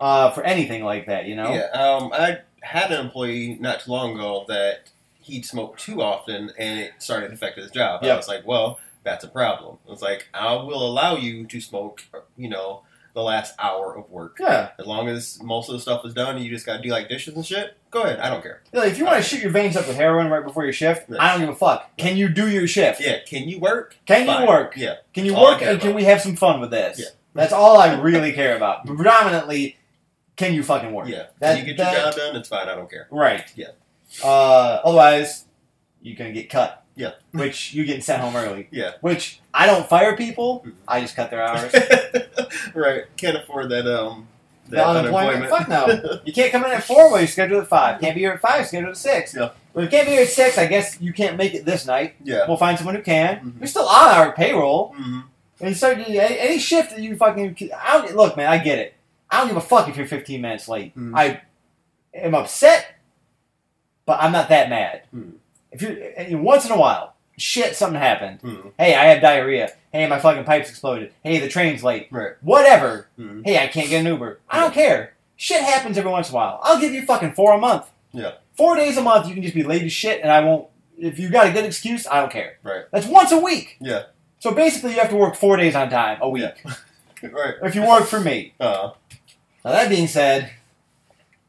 Uh, 0.00 0.30
for 0.30 0.42
anything 0.44 0.82
like 0.84 1.06
that, 1.06 1.26
you 1.26 1.34
know. 1.36 1.52
Yeah. 1.52 1.66
Um. 1.72 2.10
I 2.12 2.38
had 2.62 2.90
an 2.90 3.00
employee 3.04 3.56
not 3.60 3.80
too 3.80 3.90
long 3.90 4.14
ago 4.14 4.44
that 4.48 4.90
he'd 5.20 5.44
smoke 5.44 5.76
too 5.78 6.02
often 6.02 6.50
and 6.58 6.80
it 6.80 6.92
started 6.98 7.28
to 7.28 7.34
affect 7.34 7.58
his 7.58 7.70
job. 7.70 8.02
I 8.04 8.16
was 8.16 8.28
like, 8.28 8.46
well, 8.46 8.80
that's 9.02 9.24
a 9.24 9.28
problem. 9.28 9.78
I 9.86 9.90
was 9.90 10.02
like, 10.02 10.28
I 10.34 10.52
will 10.54 10.86
allow 10.86 11.16
you 11.16 11.46
to 11.46 11.60
smoke, 11.60 12.02
you 12.36 12.48
know, 12.48 12.82
the 13.14 13.22
last 13.22 13.54
hour 13.58 13.96
of 13.96 14.10
work. 14.10 14.36
Yeah. 14.40 14.70
As 14.78 14.86
long 14.86 15.08
as 15.08 15.42
most 15.42 15.68
of 15.68 15.74
the 15.74 15.80
stuff 15.80 16.04
is 16.04 16.14
done 16.14 16.36
and 16.36 16.44
you 16.44 16.50
just 16.50 16.64
got 16.66 16.76
to 16.76 16.82
do 16.82 16.90
like 16.90 17.08
dishes 17.08 17.34
and 17.34 17.44
shit, 17.44 17.76
go 17.90 18.02
ahead. 18.02 18.20
I 18.20 18.28
don't 18.30 18.42
care. 18.42 18.62
Like, 18.72 18.92
if 18.92 18.98
you 18.98 19.04
want 19.04 19.16
to 19.16 19.22
shoot 19.22 19.42
your 19.42 19.50
veins 19.50 19.76
up 19.76 19.86
with 19.88 19.96
heroin 19.96 20.28
right 20.28 20.44
before 20.44 20.64
your 20.64 20.72
shift, 20.72 21.08
Yeah. 21.10 21.16
I 21.18 21.32
don't 21.32 21.40
give 21.40 21.48
a 21.50 21.54
fuck. 21.54 21.96
Can 21.96 22.16
you 22.16 22.28
do 22.28 22.48
your 22.48 22.66
shift? 22.66 23.00
Yeah, 23.00 23.18
can 23.26 23.48
you 23.48 23.58
work? 23.58 23.96
Can 24.06 24.26
Fine. 24.26 24.42
you 24.42 24.48
work? 24.48 24.76
Yeah. 24.76 24.96
Can 25.14 25.24
you 25.24 25.34
All 25.34 25.44
work 25.52 25.62
and 25.62 25.80
can 25.80 25.94
we 25.94 26.04
have 26.04 26.20
some 26.20 26.36
fun 26.36 26.60
with 26.60 26.70
this? 26.70 26.98
Yeah. 27.00 27.06
That's 27.34 27.52
all 27.52 27.78
I 27.78 28.00
really 28.00 28.32
care 28.32 28.56
about. 28.56 28.86
Predominantly, 28.96 29.76
can 30.40 30.54
you 30.54 30.62
fucking 30.62 30.92
work? 30.92 31.06
Yeah. 31.08 31.26
That- 31.38 31.58
can 31.58 31.66
you 31.68 31.74
get 31.74 31.78
your 31.92 32.02
job 32.04 32.14
done? 32.16 32.36
It's 32.36 32.48
fine. 32.48 32.68
I 32.68 32.74
don't 32.74 32.90
care. 32.90 33.06
Right. 33.10 33.44
Yeah. 33.54 33.68
Uh, 34.24 34.80
otherwise, 34.84 35.44
you're 36.02 36.16
gonna 36.16 36.32
get 36.32 36.50
cut. 36.50 36.82
Yeah. 36.96 37.12
Which 37.32 37.72
you're 37.74 37.84
getting 37.86 38.02
sent 38.02 38.20
home 38.22 38.34
early. 38.34 38.68
Yeah. 38.70 38.92
Which 39.00 39.40
I 39.54 39.66
don't 39.66 39.88
fire 39.88 40.16
people. 40.16 40.64
Mhm. 40.66 40.72
I 40.88 41.00
just 41.00 41.14
cut 41.14 41.30
their 41.30 41.42
hours. 41.42 41.72
right. 42.74 43.04
Can't 43.16 43.36
afford 43.36 43.68
that 43.70 43.86
um 43.86 44.26
the 44.68 44.76
that 44.76 44.86
unemployment. 44.86 45.50
Fuck 45.50 45.68
no. 45.68 46.20
You 46.24 46.32
can't 46.32 46.50
come 46.52 46.64
in 46.64 46.70
at 46.70 46.84
four. 46.84 47.10
Well, 47.10 47.20
you 47.20 47.26
schedule 47.26 47.60
at 47.60 47.68
five. 47.68 48.00
Can't 48.00 48.14
be 48.14 48.20
here 48.22 48.32
at 48.32 48.40
five. 48.40 48.66
Schedule 48.66 48.90
at 48.90 48.96
six. 48.96 49.34
Yeah. 49.34 49.50
Well, 49.74 49.84
if 49.84 49.92
you 49.92 49.98
can't 49.98 50.06
be 50.08 50.12
here 50.14 50.22
at 50.22 50.28
six, 50.28 50.58
I 50.58 50.66
guess 50.66 51.00
you 51.00 51.12
can't 51.12 51.36
make 51.36 51.54
it 51.54 51.64
this 51.64 51.86
night. 51.86 52.14
yeah. 52.24 52.46
We'll 52.48 52.56
find 52.56 52.76
someone 52.78 52.94
who 52.96 53.02
can. 53.02 53.36
Mhm. 53.40 53.58
You're 53.60 53.66
still 53.68 53.86
on 53.88 54.08
our 54.14 54.32
payroll. 54.32 54.94
Mm-hmm. 54.98 55.20
And 55.62 55.76
so 55.76 55.90
any, 55.90 56.18
any 56.18 56.58
shift 56.58 56.90
that 56.90 57.00
you 57.00 57.16
fucking 57.16 57.56
I 57.78 57.98
don't, 57.98 58.16
look, 58.16 58.36
man, 58.36 58.48
I 58.48 58.58
get 58.58 58.78
it. 58.78 58.94
I 59.30 59.38
don't 59.38 59.48
give 59.48 59.56
a 59.56 59.60
fuck 59.60 59.88
if 59.88 59.96
you're 59.96 60.06
15 60.06 60.40
minutes 60.40 60.68
late. 60.68 60.96
Mhm. 60.96 61.12
I 61.16 61.40
am 62.14 62.34
upset, 62.34 62.94
but 64.06 64.18
I'm 64.20 64.32
not 64.32 64.48
that 64.48 64.68
mad. 64.68 65.02
Mhm. 65.14 65.32
If 65.72 65.82
you 66.30 66.38
once 66.38 66.64
in 66.66 66.72
a 66.72 66.76
while, 66.76 67.14
shit, 67.36 67.76
something 67.76 68.00
happened. 68.00 68.40
hmm 68.40 68.68
Hey, 68.78 68.94
I 68.94 69.04
have 69.06 69.22
diarrhea. 69.22 69.70
Hey, 69.92 70.06
my 70.06 70.18
fucking 70.18 70.44
pipes 70.44 70.68
exploded. 70.70 71.12
Hey, 71.22 71.38
the 71.38 71.48
train's 71.48 71.82
late. 71.84 72.08
Right. 72.10 72.32
Whatever. 72.42 73.08
hmm 73.16 73.42
Hey, 73.44 73.58
I 73.62 73.68
can't 73.68 73.88
get 73.88 74.00
an 74.00 74.06
Uber. 74.06 74.40
I 74.48 74.60
don't 74.60 74.74
care. 74.74 75.14
Shit 75.36 75.62
happens 75.62 75.96
every 75.96 76.10
once 76.10 76.28
in 76.28 76.34
a 76.34 76.36
while. 76.36 76.60
I'll 76.62 76.80
give 76.80 76.92
you 76.92 77.02
fucking 77.06 77.32
four 77.34 77.52
a 77.54 77.58
month. 77.58 77.86
Yeah. 78.12 78.32
Four 78.56 78.76
days 78.76 78.96
a 78.98 79.00
month, 79.00 79.26
you 79.28 79.34
can 79.34 79.42
just 79.42 79.54
be 79.54 79.62
late 79.62 79.82
as 79.82 79.92
shit, 79.92 80.20
and 80.22 80.30
I 80.30 80.40
won't. 80.40 80.66
If 80.98 81.18
you 81.18 81.30
got 81.30 81.46
a 81.46 81.50
good 81.52 81.64
excuse, 81.64 82.06
I 82.06 82.20
don't 82.20 82.30
care. 82.30 82.58
Right. 82.62 82.84
That's 82.92 83.06
once 83.06 83.32
a 83.32 83.38
week. 83.38 83.76
Yeah. 83.80 84.02
So 84.38 84.52
basically, 84.52 84.92
you 84.92 84.98
have 85.00 85.08
to 85.10 85.16
work 85.16 85.34
four 85.36 85.56
days 85.56 85.74
on 85.74 85.88
time 85.88 86.18
a 86.20 86.28
week 86.28 86.44
Right. 87.22 87.54
if 87.62 87.74
you 87.74 87.86
work 87.86 88.04
for 88.04 88.20
me. 88.20 88.52
Uh, 88.60 88.90
Now 89.64 89.72
that 89.72 89.88
being 89.88 90.06
said, 90.06 90.50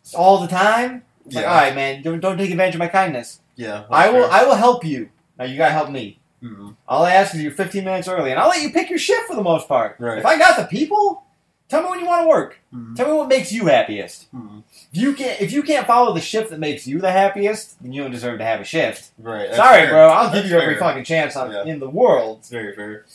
it's 0.01 0.14
all 0.14 0.39
the 0.39 0.47
time. 0.47 1.03
It's 1.26 1.36
like, 1.36 1.43
Yeah. 1.43 1.49
all 1.51 1.57
right, 1.62 1.76
man, 1.76 2.01
don't, 2.01 2.20
don't 2.20 2.38
take 2.38 2.51
advantage 2.51 2.76
of 2.76 2.80
my 2.80 2.88
kindness. 2.88 3.39
yeah. 3.55 3.84
I 3.89 4.09
will. 4.09 4.30
I 4.30 4.43
will 4.43 4.55
help 4.55 4.84
you. 4.84 5.09
Now 5.38 5.45
you 5.45 5.57
gotta 5.57 5.72
help 5.74 5.89
me. 5.89 6.20
hmm 6.41 6.72
All 6.88 7.03
I 7.05 7.12
ask 7.14 7.34
is 7.36 7.41
you're 7.41 7.51
15 7.51 7.84
minutes 7.84 8.07
early, 8.07 8.32
and 8.32 8.39
I'll 8.39 8.49
let 8.49 8.62
you 8.62 8.72
pick 8.72 8.89
your 8.89 8.99
shift 8.99 9.28
for 9.28 9.36
the 9.36 9.43
most 9.43 9.68
part. 9.68 9.95
Right. 9.99 10.18
If 10.18 10.26
I 10.26 10.38
got 10.38 10.57
the 10.57 10.66
people, 10.66 11.24
tell 11.70 11.84
me 11.84 11.89
when 11.89 11.99
you 11.99 12.05
want 12.05 12.24
to 12.24 12.28
work. 12.28 12.59
hmm 12.72 12.95
Tell 12.95 13.07
me 13.07 13.14
what 13.14 13.28
makes 13.30 13.51
you 13.51 13.68
happiest. 13.68 14.28
hmm 14.32 14.59
If 14.93 15.01
you 15.01 15.14
can't, 15.14 15.39
if 15.39 15.51
you 15.53 15.64
can't 15.64 15.88
follow 15.88 16.14
the 16.14 16.22
shift 16.22 16.49
that 16.49 16.59
makes 16.59 16.86
you 16.88 16.99
the 16.99 17.12
happiest, 17.12 17.82
then 17.82 17.93
you 17.93 18.01
don't 18.01 18.12
deserve 18.12 18.39
to 18.39 18.45
have 18.45 18.59
a 18.59 18.66
shift. 18.66 19.12
Right. 19.20 19.45
that's 19.45 19.57
Sorry, 19.57 19.82
fair. 19.84 19.91
bro. 19.91 20.07
I'll 20.09 20.26
give 20.34 20.43
That's 20.43 20.49
you 20.49 20.59
every 20.59 20.78
fucking 20.78 21.03
chance 21.05 21.36
on, 21.36 21.51
Yeah. 21.51 21.64
in 21.66 21.80
the 21.80 21.89
world. 21.89 22.39
It's 22.39 22.49
very 22.49 22.76
fair. 22.76 23.05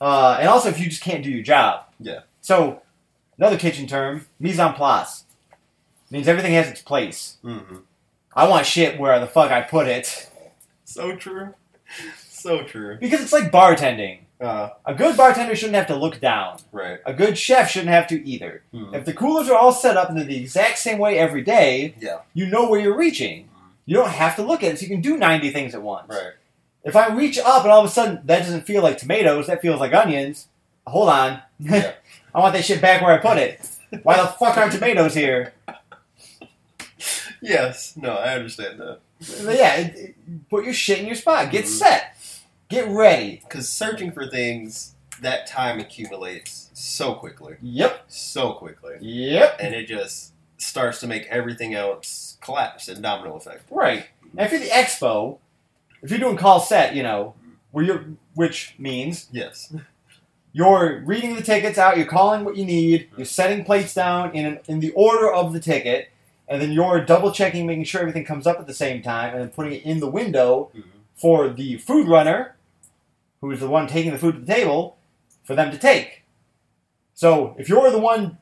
Uh, 0.00 0.36
and 0.40 0.48
also, 0.48 0.68
if 0.68 0.78
you 0.80 0.88
just 0.88 1.02
can't 1.02 1.24
do 1.24 1.30
your 1.30 1.42
job. 1.42 1.82
Yeah. 2.00 2.20
So, 2.40 2.80
another 3.38 3.56
kitchen 3.58 3.86
term, 3.86 4.26
mise 4.40 4.58
en 4.58 4.72
place, 4.74 5.24
means 6.10 6.28
everything 6.28 6.52
has 6.54 6.68
its 6.68 6.82
place. 6.82 7.36
hmm 7.42 7.78
I 8.34 8.46
want 8.48 8.66
shit 8.66 8.98
where 9.00 9.18
the 9.18 9.26
fuck 9.26 9.50
I 9.50 9.62
put 9.62 9.88
it 9.88 10.30
So 10.84 11.16
true. 11.16 11.54
So 12.28 12.62
true. 12.62 12.96
because 13.00 13.20
it's 13.20 13.32
like 13.32 13.50
bartending. 13.50 14.20
Uh, 14.40 14.68
A 14.86 14.94
good 14.94 15.16
bartender 15.16 15.56
shouldn't 15.56 15.74
have 15.74 15.88
to 15.88 15.96
look 15.96 16.20
down. 16.20 16.58
right. 16.70 16.98
A 17.04 17.12
good 17.12 17.36
chef 17.36 17.68
shouldn't 17.70 17.90
have 17.90 18.06
to 18.08 18.24
either. 18.28 18.62
Mhm. 18.72 18.94
If 18.94 19.04
the 19.04 19.12
coolers 19.12 19.48
are 19.50 19.56
all 19.58 19.72
set 19.72 19.96
up 19.96 20.10
in 20.10 20.16
the 20.26 20.36
exact 20.36 20.78
same 20.78 20.98
way 20.98 21.18
every 21.18 21.42
day, 21.42 21.94
Yeah. 21.98 22.18
you 22.34 22.46
know 22.46 22.68
where 22.70 22.78
you're 22.78 22.96
reaching. 22.96 23.48
You 23.86 23.96
don't 23.96 24.10
have 24.10 24.36
to 24.36 24.42
look 24.42 24.62
at 24.62 24.72
it, 24.74 24.78
so 24.78 24.82
you 24.82 24.88
can 24.88 25.00
do 25.00 25.16
90 25.16 25.50
things 25.50 25.74
at 25.74 25.82
once. 25.82 26.08
Right. 26.10 26.34
If 26.84 26.94
I 26.94 27.08
reach 27.08 27.38
up 27.38 27.62
and 27.64 27.72
all 27.72 27.80
of 27.80 27.86
a 27.86 27.90
sudden 27.92 28.20
that 28.26 28.38
doesn't 28.40 28.66
feel 28.66 28.82
like 28.82 28.98
tomatoes, 28.98 29.48
that 29.48 29.60
feels 29.60 29.80
like 29.80 29.92
onions, 29.92 30.46
hold 30.86 31.08
on. 31.08 31.40
Yeah. 31.58 31.92
I 32.34 32.40
want 32.40 32.54
that 32.54 32.64
shit 32.64 32.80
back 32.80 33.02
where 33.02 33.12
I 33.12 33.18
put 33.18 33.38
it. 33.38 33.60
Why 34.02 34.16
the 34.20 34.26
fuck 34.28 34.56
aren't 34.56 34.72
tomatoes 34.72 35.14
here? 35.14 35.52
Yes. 37.40 37.96
No, 37.96 38.14
I 38.16 38.34
understand 38.34 38.80
that. 38.80 38.98
But 39.44 39.56
yeah, 39.56 39.74
it, 39.76 39.96
it- 39.96 40.48
put 40.50 40.64
your 40.64 40.74
shit 40.74 40.98
in 40.98 41.06
your 41.06 41.14
spot. 41.14 41.50
Get 41.50 41.64
Mhm. 41.64 41.68
set. 41.68 42.16
Get 42.68 42.88
ready. 42.88 43.40
Because 43.44 43.68
searching 43.68 44.12
for 44.12 44.26
things, 44.28 44.94
that 45.20 45.46
time 45.46 45.80
accumulates 45.80 46.70
so 46.74 47.14
quickly. 47.14 47.56
Yep. 47.62 48.04
So 48.08 48.52
quickly. 48.52 48.96
Yep. 49.00 49.58
And 49.60 49.74
it 49.74 49.86
just 49.86 50.32
starts 50.58 51.00
to 51.00 51.06
make 51.06 51.26
everything 51.28 51.74
else 51.74 52.36
collapse 52.40 52.88
and 52.88 53.02
domino 53.02 53.36
effect. 53.36 53.62
Right. 53.70 54.06
And 54.36 54.40
if 54.40 54.50
you're 54.52 54.60
the 54.60 54.68
expo, 54.68 55.38
if 56.02 56.10
you're 56.10 56.18
doing 56.20 56.36
call 56.36 56.60
set, 56.60 56.94
you 56.94 57.02
know, 57.02 57.34
where 57.70 57.84
you're, 57.84 58.04
which 58.34 58.74
means 58.78 59.28
Yes. 59.32 59.72
You're 60.52 61.00
reading 61.04 61.34
the 61.36 61.42
tickets 61.42 61.78
out, 61.78 61.96
you're 61.96 62.06
calling 62.06 62.44
what 62.44 62.56
you 62.56 62.64
need, 62.64 63.08
you're 63.16 63.26
setting 63.26 63.64
plates 63.64 63.94
down 63.94 64.34
in 64.34 64.46
an, 64.46 64.58
in 64.66 64.80
the 64.80 64.90
order 64.92 65.32
of 65.32 65.52
the 65.52 65.60
ticket, 65.60 66.08
and 66.48 66.60
then 66.62 66.72
you're 66.72 67.04
double 67.04 67.30
checking, 67.32 67.66
making 67.66 67.84
sure 67.84 68.00
everything 68.00 68.24
comes 68.24 68.46
up 68.46 68.58
at 68.58 68.66
the 68.66 68.74
same 68.74 69.02
time, 69.02 69.32
and 69.32 69.40
then 69.42 69.48
putting 69.50 69.72
it 69.74 69.82
in 69.84 70.00
the 70.00 70.08
window 70.10 70.70
Mhm. 70.74 70.82
for 71.14 71.48
the 71.50 71.76
food 71.78 72.08
runner, 72.08 72.54
who 73.40 73.50
is 73.50 73.60
the 73.60 73.68
one 73.68 73.86
taking 73.86 74.12
the 74.12 74.18
food 74.18 74.34
to 74.34 74.40
the 74.40 74.54
table, 74.54 74.96
for 75.44 75.54
them 75.54 75.70
to 75.70 75.78
take. 75.78 76.22
So 77.14 77.54
if 77.58 77.68
you're 77.68 77.90
the 77.90 77.98
one 77.98 78.38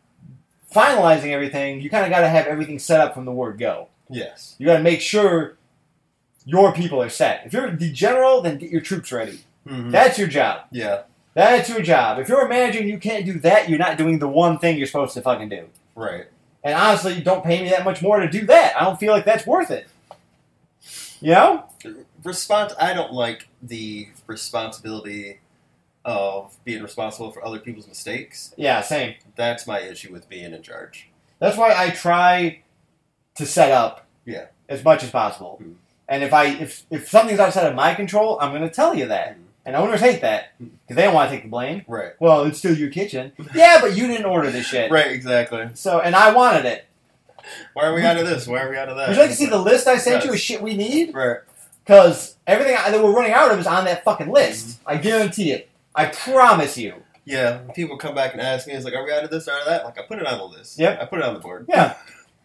finalizing 0.75 1.31
everything, 1.33 1.81
you 1.81 1.91
kind 1.91 2.05
of 2.05 2.11
got 2.11 2.21
to 2.21 2.29
have 2.29 2.47
everything 2.47 2.79
set 2.79 3.01
up 3.01 3.15
from 3.15 3.25
the 3.25 3.33
word 3.33 3.59
go. 3.59 3.89
Yes. 4.09 4.55
You 4.59 4.67
got 4.67 4.77
to 4.77 4.83
make 4.83 5.01
sure 5.01 5.57
your 6.45 6.73
people 6.73 7.01
are 7.03 7.09
set. 7.09 7.43
If 7.47 7.53
you're 7.53 7.71
the 7.75 7.91
general, 7.93 8.41
then 8.43 8.59
get 8.59 8.71
your 8.71 8.81
troops 8.81 9.11
ready. 9.13 9.41
Mhm. 9.67 9.91
That's 9.91 10.19
your 10.19 10.29
job. 10.29 10.63
yeah. 10.71 11.03
That's 11.37 11.69
your 11.69 11.83
job. 11.83 12.19
If 12.19 12.31
you're 12.31 12.47
a 12.47 12.49
manager 12.49 12.79
and 12.79 12.89
you 12.89 12.99
can't 12.99 13.27
do 13.27 13.39
that, 13.41 13.69
you're 13.69 13.79
not 13.79 13.99
doing 13.99 14.19
the 14.19 14.27
one 14.27 14.59
thing 14.59 14.79
you're 14.79 14.87
supposed 14.87 15.13
to 15.15 15.21
fucking 15.21 15.51
do. 15.51 15.69
Right. 15.95 16.25
And 16.65 16.75
honestly, 16.75 17.13
you 17.13 17.23
don't 17.23 17.45
pay 17.45 17.63
me 17.63 17.69
that 17.69 17.85
much 17.85 18.01
more 18.01 18.19
to 18.21 18.29
do 18.29 18.47
that. 18.47 18.75
I 18.75 18.85
don't 18.85 18.99
feel 18.99 19.13
like 19.13 19.27
that's 19.27 19.47
worth 19.47 19.71
it. 19.71 19.87
You 21.21 21.33
know? 21.33 21.65
Respons- 22.25 22.75
I 22.81 22.95
don't 22.95 23.13
like 23.13 23.49
the 23.63 24.09
responsibility 24.27 25.41
of 26.07 26.57
being 26.65 26.83
responsible 26.83 27.31
for 27.33 27.45
other 27.45 27.59
people's 27.59 27.87
mistakes. 27.87 28.55
Yeah, 28.57 28.81
same. 28.81 29.17
That's 29.37 29.67
my 29.67 29.81
issue 29.81 30.11
with 30.13 30.31
being 30.31 30.55
in 30.55 30.63
charge. 30.63 31.09
That's 31.39 31.59
why 31.59 31.75
I 31.77 31.91
try 31.91 32.63
to 33.35 33.45
set 33.45 33.73
up 33.73 34.07
Yeah. 34.25 34.47
as 34.71 34.83
much 34.83 35.03
as 35.05 35.11
possible. 35.11 35.59
Mhm. 35.63 35.75
And 36.09 36.23
if 36.25 36.33
I 36.33 36.47
if 36.47 36.85
if 36.91 37.11
something's 37.11 37.41
outside 37.41 37.67
of 37.67 37.75
my 37.75 37.95
control, 37.95 38.39
I'm 38.41 38.51
going 38.53 38.63
to 38.63 38.71
tell 38.71 38.95
you 38.95 39.07
that. 39.09 39.37
Mhm. 39.37 39.43
And 39.67 39.75
owners 39.77 40.01
hate 40.01 40.21
that 40.23 40.53
because 40.59 40.97
they 40.97 41.03
don't 41.03 41.13
want 41.13 41.29
to 41.29 41.35
take 41.37 41.45
the 41.45 41.51
blame. 41.51 41.85
Right. 41.89 42.13
Well, 42.21 42.45
it's 42.45 42.59
still 42.59 42.75
your 42.77 42.89
kitchen. 42.91 43.33
yeah, 43.55 43.81
but 43.81 43.97
you 43.97 44.07
didn't 44.07 44.25
order 44.27 44.51
this 44.51 44.65
shit. 44.67 44.91
Right, 44.93 45.11
exactly. 45.11 45.69
So, 45.75 45.99
and 46.01 46.15
I 46.15 46.33
wanted 46.33 46.65
it. 46.67 46.87
Why 47.75 47.87
are 47.87 47.95
we 47.95 48.03
out 48.03 48.17
of 48.17 48.27
this? 48.27 48.47
Why 48.47 48.63
are 48.63 48.71
we 48.71 48.77
out 48.77 48.89
of 48.89 48.97
that? 48.97 49.09
Would 49.09 49.17
you 49.17 49.23
like 49.23 49.31
to 49.31 49.37
see 49.37 49.47
the 49.47 49.59
list 49.59 49.87
I 49.89 49.99
sent 49.99 50.25
you 50.25 50.31
Yes. 50.31 50.39
of 50.39 50.41
shit 50.41 50.63
we 50.63 50.77
need? 50.77 51.13
Right. 51.15 51.39
Because 51.85 52.37
everything 52.47 52.77
I, 52.77 52.91
that 52.91 53.03
we're 53.03 53.13
running 53.15 53.33
out 53.33 53.51
of 53.53 53.59
is 53.59 53.67
on 53.67 53.85
that 53.87 54.05
fucking 54.05 54.31
list. 54.31 54.81
I 54.87 54.97
guarantee 54.97 55.53
it. 55.53 55.69
I 55.95 56.07
promise 56.07 56.79
you. 56.79 56.95
Yeah, 57.25 57.59
people 57.75 57.97
come 57.99 58.15
back 58.15 58.33
and 58.35 58.41
ask 58.41 58.69
me, 58.69 58.73
it's 58.75 58.85
like, 58.85 58.95
are 58.95 59.05
we 59.05 59.13
out 59.13 59.25
of 59.25 59.31
this, 59.31 59.49
out 59.49 59.61
of 59.63 59.67
that? 59.67 59.85
Like, 59.85 59.99
I 59.99 60.03
put 60.03 60.19
it 60.21 60.27
on 60.29 60.39
the 60.39 60.45
list. 60.45 60.79
Yep. 60.79 61.01
I 61.03 61.05
put 61.07 61.19
it 61.19 61.25
on 61.25 61.35
the 61.35 61.41
board. 61.41 61.67
Yeah. 61.69 61.97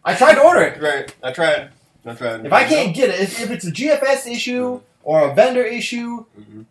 I 0.04 0.14
tried 0.14 0.34
to 0.34 0.40
order 0.42 0.62
it. 0.62 0.80
Right. 0.82 1.14
I 1.22 1.30
tried. 1.32 1.70
I 2.04 2.14
tried. 2.14 2.44
If 2.46 2.52
I 2.52 2.64
can't 2.64 2.92
get 2.94 3.10
it, 3.10 3.20
if, 3.20 3.40
if 3.40 3.50
it's 3.52 3.64
a 3.64 3.70
GFS 3.70 4.26
issue 4.28 4.80
or 5.04 5.30
a 5.30 5.34
vendor 5.34 5.62
issue, 5.62 6.24
Mhm. 6.36 6.64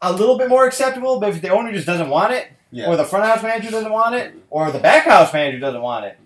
A 0.00 0.12
little 0.12 0.38
bit 0.38 0.48
more 0.48 0.66
acceptable. 0.66 1.20
But 1.20 1.30
if 1.30 1.42
the 1.42 1.50
owner 1.50 1.72
just 1.72 1.86
doesn't 1.86 2.08
want 2.08 2.32
it, 2.32 2.48
Yeah. 2.70 2.86
or 2.88 2.96
the 2.96 3.04
front 3.04 3.24
house 3.26 3.42
manager 3.42 3.70
doesn't 3.70 3.92
want 3.92 4.14
it, 4.14 4.34
or 4.50 4.70
the 4.70 4.78
back 4.78 5.04
house 5.04 5.32
manager 5.32 5.58
doesn't 5.58 5.80
want 5.82 6.04
it, 6.06 6.18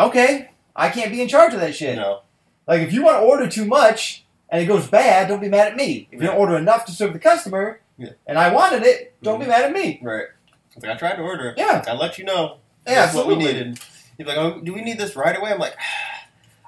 okay, 0.00 0.50
I 0.74 0.88
can't 0.88 1.10
be 1.12 1.20
in 1.20 1.28
charge 1.28 1.54
of 1.54 1.60
that 1.60 1.74
shit. 1.74 1.96
No. 1.96 2.20
Like 2.66 2.80
if 2.82 2.92
you 2.92 3.02
want 3.04 3.18
to 3.18 3.22
order 3.22 3.48
too 3.48 3.64
much 3.64 4.24
and 4.48 4.62
it 4.62 4.66
goes 4.66 4.86
bad, 4.86 5.28
don't 5.28 5.40
be 5.40 5.48
mad 5.48 5.68
at 5.68 5.76
me. 5.76 6.08
If 6.10 6.20
you 6.20 6.26
don't 6.28 6.36
order 6.38 6.56
enough 6.56 6.84
to 6.86 6.92
serve 6.92 7.12
the 7.12 7.18
customer, 7.18 7.80
Yeah. 7.98 8.10
and 8.26 8.38
I 8.38 8.52
wanted 8.52 8.82
it, 8.84 9.14
don't 9.22 9.38
be 9.38 9.44
Mhm. 9.46 9.48
mad 9.50 9.62
at 9.64 9.72
me. 9.72 10.00
Right. 10.02 10.26
Like, 10.80 10.92
I 10.92 10.94
tried 10.94 11.16
to 11.16 11.22
order 11.22 11.50
it. 11.50 11.58
Yeah. 11.58 11.84
I 11.86 11.92
let 11.92 12.18
you 12.18 12.24
know. 12.24 12.56
Yeah, 12.86 12.94
That's 13.04 13.14
what 13.14 13.26
we 13.26 13.34
absolutely. 13.34 13.60
needed. 13.64 13.80
He's 14.18 14.26
like, 14.26 14.38
oh, 14.38 14.60
do 14.62 14.72
we 14.72 14.80
need 14.82 14.98
this 14.98 15.14
right 15.16 15.36
away? 15.36 15.50
I'm 15.52 15.58
like, 15.58 15.74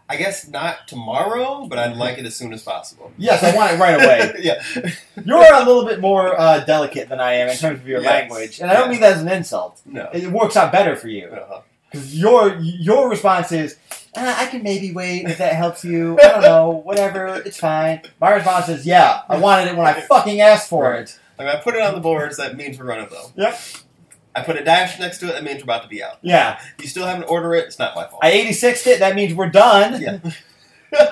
I 0.08 0.16
guess 0.16 0.46
not 0.48 0.86
tomorrow, 0.86 1.66
but 1.66 1.78
I'd 1.78 1.96
like 1.96 2.18
it 2.18 2.26
as 2.26 2.36
soon 2.36 2.52
as 2.52 2.62
possible. 2.62 3.10
Yes, 3.16 3.42
I 3.42 3.56
want 3.56 3.72
it 3.72 3.78
right 3.80 3.94
away. 3.94 4.34
yeah. 4.40 4.62
You're 5.24 5.54
a 5.54 5.64
little 5.64 5.86
bit 5.86 6.00
more 6.00 6.38
uh, 6.38 6.60
delicate 6.60 7.08
than 7.08 7.20
I 7.20 7.34
am 7.34 7.48
in 7.48 7.56
terms 7.56 7.80
of 7.80 7.88
your 7.88 8.02
Yes. 8.02 8.10
language, 8.10 8.60
and 8.60 8.70
I 8.70 8.74
don't 8.74 8.90
mean 8.90 9.00
that 9.00 9.14
as 9.14 9.22
an 9.22 9.28
insult. 9.28 9.80
No. 9.86 10.10
It 10.12 10.26
works 10.30 10.56
out 10.56 10.70
better 10.72 10.94
for 10.94 11.08
you 11.08 11.28
Uh-huh. 11.28 11.60
because 11.90 12.14
your 12.18 12.54
your 12.60 13.08
response 13.08 13.50
is, 13.50 13.78
uh, 14.14 14.34
I 14.38 14.46
can 14.46 14.62
maybe 14.62 14.92
wait 14.92 15.24
if 15.26 15.38
that 15.38 15.54
helps 15.54 15.84
you. 15.84 16.18
I 16.22 16.28
don't 16.28 16.42
know, 16.42 16.70
whatever, 16.70 17.42
it's 17.44 17.58
fine. 17.58 18.02
My 18.20 18.32
response 18.34 18.68
is, 18.68 18.84
yeah, 18.86 19.22
I 19.28 19.38
wanted 19.38 19.68
it 19.72 19.76
when 19.76 19.86
I 19.86 20.00
fucking 20.02 20.40
asked 20.42 20.68
for 20.68 20.94
it. 20.96 21.18
I, 21.38 21.44
Like 21.44 21.56
I 21.56 21.60
put 21.62 21.74
it 21.76 21.80
on 21.80 21.94
the 21.94 22.00
boards, 22.00 22.36
that 22.36 22.56
means 22.56 22.78
we're 22.78 22.84
running 22.84 23.08
low. 23.10 23.32
Yep. 23.36 23.58
I 24.34 24.42
put 24.42 24.56
a 24.56 24.64
dash 24.64 24.98
next 24.98 25.18
to 25.18 25.28
it, 25.28 25.32
that 25.32 25.44
means 25.44 25.58
we're 25.58 25.64
about 25.64 25.82
to 25.82 25.88
be 25.88 26.02
out. 26.02 26.18
Yeah, 26.22 26.60
You 26.80 26.88
still 26.88 27.06
haven't 27.06 27.24
ordered 27.24 27.54
it, 27.54 27.66
it's 27.66 27.78
not 27.78 27.94
my 27.94 28.06
fault. 28.06 28.20
I 28.22 28.32
86'd 28.32 28.86
it, 28.88 28.98
that 29.00 29.14
means 29.14 29.34
we're 29.34 29.50
done. 29.50 30.00
Yeah. 30.00 30.18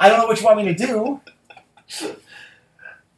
I 0.01 0.09
don't 0.09 0.19
know 0.19 0.27
what 0.27 0.39
you 0.41 0.47
want 0.47 0.59
me 0.59 0.73
to 0.73 0.75
do. 0.75 1.21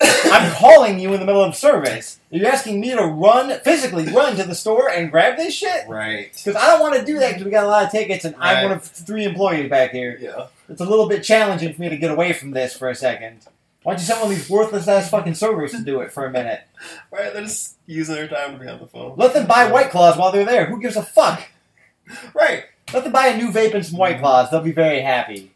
I'm 0.02 0.52
calling 0.54 0.98
you 0.98 1.14
in 1.14 1.20
the 1.20 1.26
middle 1.26 1.42
of 1.42 1.54
service. 1.54 2.18
You're 2.30 2.48
asking 2.48 2.80
me 2.80 2.90
to 2.90 3.04
run, 3.04 3.58
physically 3.60 4.06
run 4.06 4.36
to 4.36 4.42
the 4.42 4.54
store 4.54 4.90
and 4.90 5.10
grab 5.10 5.36
this 5.36 5.54
shit? 5.54 5.88
right. 5.88 6.30
Because 6.32 6.56
I 6.56 6.66
don't 6.66 6.80
want 6.80 6.94
to 6.96 7.04
do 7.04 7.18
that 7.20 7.28
because 7.30 7.44
we 7.44 7.50
got 7.50 7.64
a 7.64 7.68
lot 7.68 7.84
of 7.84 7.90
tickets 7.92 8.24
and 8.24 8.34
I'm 8.38 8.64
one 8.64 8.72
of 8.72 8.82
three 8.82 9.24
employees 9.24 9.70
back 9.70 9.92
here. 9.92 10.18
Yeah. 10.20 10.46
It's 10.68 10.80
a 10.80 10.84
little 10.84 11.08
bit 11.08 11.22
challenging 11.22 11.72
for 11.74 11.80
me 11.80 11.88
to 11.90 11.96
get 11.96 12.10
away 12.10 12.32
from 12.32 12.50
this 12.50 12.76
for 12.76 12.88
a 12.88 12.94
second. 12.94 13.46
Why 13.84 13.92
don't 13.92 14.00
you 14.00 14.06
send 14.06 14.20
one 14.22 14.32
of 14.32 14.36
these 14.36 14.48
worthless 14.50 14.88
ass 14.88 15.10
fucking 15.10 15.34
servers 15.34 15.72
to 15.72 15.82
do 15.82 16.00
it 16.00 16.10
for 16.12 16.26
a 16.26 16.30
minute? 16.30 16.62
Right, 17.10 17.32
they're 17.32 17.42
just 17.42 17.76
using 17.86 18.14
their 18.14 18.28
time 18.28 18.52
to 18.52 18.58
be 18.58 18.68
on 18.68 18.78
the 18.80 18.86
phone. 18.86 19.14
Let 19.16 19.32
them 19.32 19.46
buy 19.46 19.70
White 19.70 19.90
Claws 19.90 20.18
while 20.18 20.32
they're 20.32 20.44
there. 20.44 20.66
Who 20.66 20.80
gives 20.80 20.96
a 20.96 21.02
fuck? 21.02 21.42
Right. 22.34 22.64
Let 22.92 23.04
them 23.04 23.12
buy 23.12 23.28
a 23.28 23.36
new 23.38 23.50
vape 23.50 23.72
and 23.72 23.86
some 23.86 23.98
White 23.98 24.18
Claws. 24.20 24.50
They'll 24.50 24.60
be 24.60 24.72
very 24.72 25.00
happy. 25.00 25.50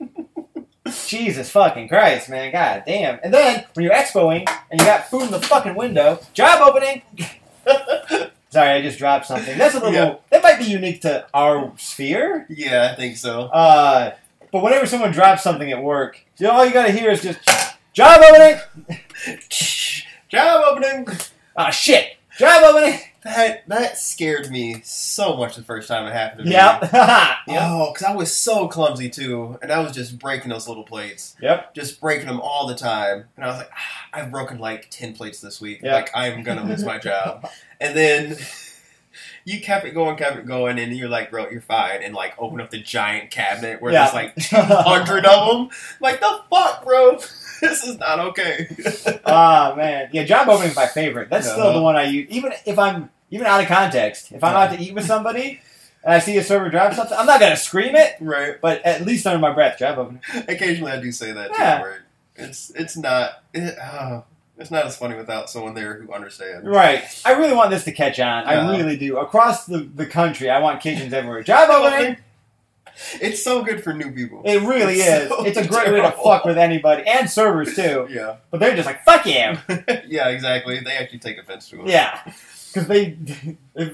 Jesus 1.07 1.51
fucking 1.51 1.89
Christ, 1.89 2.31
man. 2.31 2.51
God 2.53 2.85
damn. 2.87 3.19
And 3.23 3.35
then, 3.35 3.67
when 3.75 3.85
you're 3.85 3.93
expoing 3.95 4.49
and 4.71 4.81
you 4.81 4.87
got 4.87 5.11
food 5.11 5.25
in 5.25 5.31
the 5.31 5.41
fucking 5.41 5.75
window, 5.75 6.21
job 6.33 6.61
opening! 6.63 7.03
Sorry, 8.51 8.71
I 8.71 8.81
just 8.81 8.99
dropped 8.99 9.27
something. 9.27 9.59
That's 9.59 9.75
a 9.75 9.79
little. 9.81 9.93
Yeah. 9.93 10.15
That 10.31 10.43
might 10.43 10.59
be 10.59 10.65
unique 10.65 11.03
to 11.03 11.27
our 11.35 11.73
sphere. 11.77 12.47
yeah, 12.49 12.91
I 12.93 12.97
think 12.97 13.19
so. 13.19 13.43
Uh, 13.43 14.15
but 14.51 14.63
whenever 14.63 14.87
someone 14.87 15.13
drops 15.13 15.43
something 15.43 15.71
at 15.71 15.83
work, 15.83 16.19
you 16.39 16.47
know, 16.47 16.53
all 16.53 16.65
you 16.65 16.73
gotta 16.73 16.93
hear 16.93 17.11
is 17.11 17.21
just 17.21 17.41
job 17.93 18.21
opening. 18.23 18.61
Job 20.29 20.63
opening. 20.69 21.07
Ah, 21.57 21.71
shit. 21.71 22.17
Job 22.39 22.63
opening. 22.63 23.01
That 23.25 23.67
that 23.69 23.99
scared 23.99 24.51
me 24.51 24.81
so 24.85 25.37
much 25.37 25.57
the 25.57 25.63
first 25.63 25.89
time 25.89 26.07
it 26.07 26.13
happened 26.13 26.41
to 26.41 26.45
me. 26.45 26.53
Yep. 26.53 26.83
yep. 26.93 27.37
Oh, 27.49 27.91
because 27.93 28.07
I 28.07 28.15
was 28.15 28.33
so 28.35 28.69
clumsy 28.69 29.09
too, 29.11 29.59
and 29.63 29.73
I 29.73 29.81
was 29.81 29.93
just 29.93 30.19
breaking 30.19 30.51
those 30.51 30.69
little 30.69 30.85
plates, 30.85 31.35
Yep. 31.43 31.75
just 31.75 32.01
breaking 32.01 32.27
them 32.27 32.41
all 32.41 32.67
the 32.69 32.75
time. 32.77 33.25
And 33.37 33.45
I 33.45 33.49
was 33.49 33.57
like, 33.59 33.71
ah, 33.75 34.07
I've 34.13 34.31
broken 34.31 34.59
like 34.59 34.89
ten 34.91 35.15
plates 35.15 35.41
this 35.41 35.61
week. 35.61 35.81
Yeah. 35.83 35.95
Like 35.95 36.11
I'm 36.15 36.43
gonna 36.43 36.65
lose 36.65 36.85
my 36.85 36.99
job. 36.99 37.49
And 37.81 37.97
then 37.97 38.37
you 39.49 39.61
kept 39.61 39.87
it 39.87 39.93
going, 39.95 40.17
kept 40.17 40.37
it 40.37 40.47
going, 40.47 40.79
and 40.79 40.95
you're 40.95 41.09
like, 41.09 41.31
bro, 41.31 41.49
you're 41.49 41.61
fine. 41.63 42.03
And 42.03 42.15
like 42.15 42.35
open 42.39 42.61
up 42.61 42.71
the 42.71 42.79
giant 42.81 43.31
cabinet 43.31 43.81
where 43.81 43.93
Yeah. 43.93 44.11
there's 44.11 44.15
like 44.15 44.51
hundred 44.85 45.25
of 45.25 45.49
them. 45.49 45.69
Like 46.01 46.21
the 46.21 46.41
fuck, 46.51 46.85
bro. 46.85 47.19
This 47.61 47.83
is 47.83 47.99
not 47.99 48.21
okay. 48.21 48.69
Ah 49.27 49.75
man, 49.77 50.11
yeah, 50.13 50.23
job 50.25 50.49
opening 50.49 50.71
is 50.71 50.77
my 50.77 50.87
favorite. 50.87 51.29
That's 51.29 51.49
still 51.51 51.63
Uh-huh. 51.65 51.73
the 51.73 51.83
one 51.83 51.97
I 51.97 52.05
use. 52.05 52.29
Even 52.31 52.53
if 52.67 52.79
I'm 52.79 53.11
even 53.31 53.47
out 53.49 53.61
of 53.61 53.67
context, 53.67 54.31
if 54.31 54.45
I'm 54.45 54.55
out 54.55 54.71
to 54.77 54.81
eat 54.81 54.95
with 54.95 55.05
somebody 55.07 55.61
and 56.05 56.15
I 56.15 56.21
see 56.21 56.37
a 56.39 56.45
server 56.45 56.69
drop 56.69 56.95
something, 56.95 57.19
I'm 57.19 57.27
not 57.27 57.41
gonna 57.41 57.57
scream 57.57 57.97
it, 57.97 58.15
right. 58.21 58.61
but 58.61 58.85
at 58.87 59.05
least 59.05 59.27
under 59.27 59.41
my 59.41 59.53
breath, 59.53 59.77
job 59.79 59.99
opening. 59.99 60.23
Occasionally, 60.47 60.93
I 60.93 61.01
do 61.01 61.11
say 61.11 61.33
that 61.33 61.49
too. 61.53 61.61
Yeah. 61.61 61.81
Where 61.83 62.05
it's 62.37 62.71
it's 62.77 62.97
not 62.97 63.43
it, 63.53 63.77
uh, 63.77 64.21
it's 64.59 64.71
not 64.71 64.87
as 64.87 64.97
funny 64.97 65.17
without 65.17 65.49
someone 65.49 65.75
there 65.75 66.01
who 66.01 66.13
understands. 66.13 66.67
Right. 66.67 67.05
I 67.25 67.33
really 67.33 67.55
want 67.55 67.71
this 67.71 67.85
to 67.85 67.93
catch 67.93 68.19
on. 68.21 68.45
I 68.45 68.77
really 68.77 68.97
do. 68.97 69.19
Across 69.19 69.67
the, 69.67 69.79
the 69.79 70.07
country, 70.07 70.51
I 70.51 70.59
want 70.61 70.81
kitchens 70.81 71.13
everywhere. 71.13 71.43
Job 71.43 71.71
opening. 71.73 72.17
It's 73.21 73.45
so 73.45 73.63
good 73.63 73.85
for 73.85 73.93
new 73.93 74.11
people. 74.11 74.43
It 74.45 74.61
really 74.63 74.95
It's 74.95 75.23
is. 75.25 75.29
so 75.29 75.45
It's 75.45 75.57
a 75.57 75.67
great 75.69 75.89
way 75.93 76.01
to 76.01 76.11
fuck 76.11 76.45
with 76.45 76.59
anybody 76.59 77.05
and 77.07 77.31
servers 77.31 77.77
too. 77.77 78.09
yeah, 78.11 78.37
But 78.51 78.59
they're 78.61 78.75
just 78.75 78.87
like 78.87 79.05
fuck 79.05 79.25
you. 79.25 79.57
yeah, 80.09 80.29
exactly. 80.31 80.81
They 80.81 80.97
actually 80.97 81.21
take 81.21 81.39
offense 81.39 81.69
to 81.71 81.83
it. 81.83 81.87
Yeah, 81.89 82.21
because 82.75 82.89
they 82.89 83.17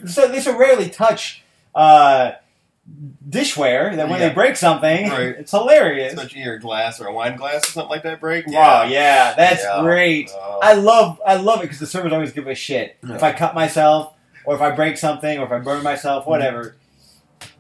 so 0.07 0.29
they 0.29 0.41
so 0.41 0.57
rarely 0.57 0.89
touch 0.89 1.43
uh, 1.75 2.33
dishware 3.29 3.97
that 3.97 4.09
when 4.09 4.21
Yeah. 4.21 4.29
they 4.29 4.35
break 4.35 4.57
something, 4.57 5.09
Right. 5.11 5.35
it's 5.39 5.51
hilarious. 5.51 6.13
Especially 6.13 6.43
your 6.43 6.59
glass 6.59 7.01
or 7.01 7.07
a 7.07 7.13
wine 7.13 7.37
glass 7.37 7.69
or 7.69 7.73
something 7.73 7.91
like 7.91 8.03
that 8.03 8.21
break. 8.21 8.47
Wow, 8.47 8.85
yeah, 8.85 9.35
that's 9.35 9.63
Yeah. 9.65 9.81
great. 9.81 10.31
Oh. 10.35 10.61
I 10.63 10.75
love 10.75 11.21
I 11.27 11.37
love 11.37 11.61
it 11.61 11.63
because 11.63 11.79
the 11.81 11.87
servers 11.87 12.13
always 12.13 12.33
give 12.33 12.47
a 12.47 12.55
shit 12.55 12.97
Yeah. 13.07 13.15
if 13.15 13.23
I 13.23 13.33
cut 13.33 13.55
myself 13.55 14.13
or 14.45 14.55
if 14.55 14.61
I 14.61 14.71
break 14.71 14.99
something 14.99 15.39
or 15.39 15.45
if 15.47 15.53
I 15.53 15.59
burn 15.59 15.83
myself, 15.83 16.27
whatever. 16.27 16.77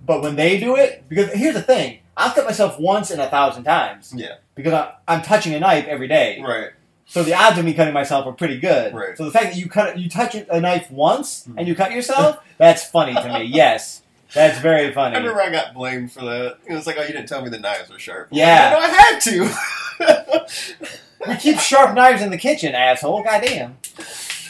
But 0.05 0.22
when 0.22 0.37
they 0.37 0.59
do 0.61 0.77
it, 0.77 1.05
because 1.09 1.33
here's 1.33 1.55
the 1.55 1.62
thing, 1.62 2.01
I'll 2.16 2.31
cut 2.33 2.45
myself 2.45 2.79
once 2.79 3.11
in 3.11 3.18
a 3.18 3.29
thousand 3.29 3.64
times. 3.64 4.12
Yeah. 4.14 4.35
Because 4.55 4.75
I, 4.75 4.93
I'm 5.09 5.22
touching 5.22 5.55
a 5.55 5.61
knife 5.61 5.87
every 5.89 6.09
day. 6.09 6.41
right. 6.47 6.70
So 7.07 7.22
the 7.22 7.35
odds 7.35 7.59
of 7.59 7.66
me 7.66 7.75
cutting 7.75 7.93
myself 7.93 8.25
are 8.27 8.33
pretty 8.33 8.59
good. 8.59 8.95
Right. 8.95 9.16
So 9.16 9.27
the 9.27 9.31
fact 9.31 9.47
that 9.53 9.57
you 9.57 9.68
cut 9.68 9.99
you 9.99 10.09
touch 10.09 10.35
a 10.35 10.59
knife 10.61 10.91
once 10.91 11.47
Mhm. 11.47 11.55
and 11.59 11.68
you 11.68 11.75
cut 11.75 11.93
yourself, 11.93 12.39
that's 12.57 12.83
funny 12.85 13.14
to 13.14 13.29
me. 13.39 13.45
Yes, 13.53 14.01
that's 14.35 14.59
very 14.59 14.93
funny. 14.93 15.16
I 15.16 15.18
remember 15.18 15.41
I 15.41 15.51
got 15.51 15.74
blamed 15.74 16.12
for 16.12 16.20
that. 16.24 16.59
It 16.66 16.74
was 16.74 16.87
like, 16.87 16.97
oh, 16.99 17.03
you 17.03 17.09
didn't 17.12 17.28
tell 17.28 17.43
me 17.43 17.49
the 17.51 17.59
knives 17.59 17.89
were 17.91 17.99
sharp. 17.99 18.28
Yeah. 18.30 18.70
no, 18.70 18.78
I 18.78 18.89
had 18.89 19.20
to. 19.20 20.95
We 21.28 21.37
keep 21.37 21.59
sharp 21.59 21.95
knives 21.95 22.20
in 22.20 22.30
the 22.30 22.37
kitchen, 22.37 22.74
asshole. 22.74 23.22
Goddamn. 23.22 23.78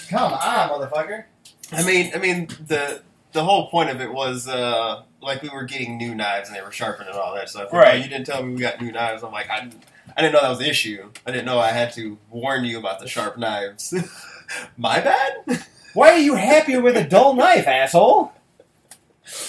Come 0.09 0.33
on, 0.33 0.69
motherfucker. 0.71 1.25
I 1.73 1.83
mean, 1.85 2.11
I 2.15 2.19
mean 2.19 2.49
the 2.67 3.03
the 3.33 3.45
whole 3.45 3.69
point 3.69 3.91
of 3.91 4.01
it 4.01 4.13
was 4.13 4.49
uh, 4.49 5.03
like 5.21 5.43
we 5.43 5.49
were 5.51 5.65
getting 5.65 5.97
new 5.99 6.15
knives 6.15 6.49
and 6.49 6.57
they 6.57 6.63
were 6.63 6.73
sharpened 6.73 7.09
and 7.09 7.19
all 7.19 7.35
that 7.35 7.49
stuff. 7.49 7.73
Like, 7.73 7.85
Right. 7.85 7.95
"Oh, 7.95 8.03
you 8.05 8.09
didn't 8.09 8.27
tell 8.27 8.43
me 8.43 8.55
we 8.55 8.61
got 8.61 8.81
new 8.81 8.91
knives. 8.93 9.23
I'm 9.23 9.33
like, 9.33 9.49
I, 9.51 9.61
didn't- 9.61 9.85
I 10.17 10.21
didn't 10.21 10.35
know 10.35 10.41
that 10.43 10.51
was 10.51 10.59
the 10.59 10.69
issue. 10.69 11.11
I 11.27 11.31
didn't 11.33 11.47
know 11.47 11.59
I 11.59 11.71
had 11.71 11.93
to 11.95 12.19
warn 12.31 12.65
you 12.65 12.79
about 12.79 13.01
the 13.01 13.09
sharp 13.09 13.37
knives. 13.39 13.93
My 14.77 15.01
bad. 15.01 15.65
Why 15.95 16.11
are 16.11 16.19
you 16.19 16.35
happier 16.35 16.81
with 16.81 16.97
a 16.97 17.05
dull 17.05 17.35
knife, 17.35 17.67
asshole? 17.67 18.33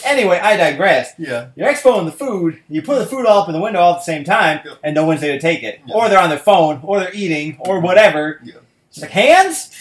Anyway, 0.06 0.40
I 0.40 0.56
digress. 0.56 1.14
yeah. 1.18 1.48
You're 1.56 1.70
expoing 1.70 2.06
the 2.06 2.12
food, 2.12 2.62
you 2.70 2.82
put 2.82 3.00
the 3.00 3.06
food 3.06 3.26
all 3.26 3.42
up 3.44 3.50
in 3.50 3.54
the 3.54 3.60
window 3.62 3.80
all 3.80 3.94
at 3.94 3.98
the 4.00 4.04
same 4.04 4.24
time, 4.24 4.62
Yep. 4.66 4.78
and 4.84 4.96
no 4.96 5.06
one's 5.06 5.22
there 5.22 5.34
to 5.34 5.40
take 5.40 5.64
it. 5.64 5.82
Yeah. 5.86 5.96
Or 5.96 6.08
they're 6.10 6.20
on 6.20 6.30
their 6.30 6.40
phone, 6.40 6.80
or 6.84 7.00
they're 7.00 7.14
eating, 7.14 7.58
or 7.60 7.80
whatever. 7.82 8.40
Yeah. 8.44 8.56
It's 8.90 9.02
like, 9.02 9.12
hands? 9.12 9.72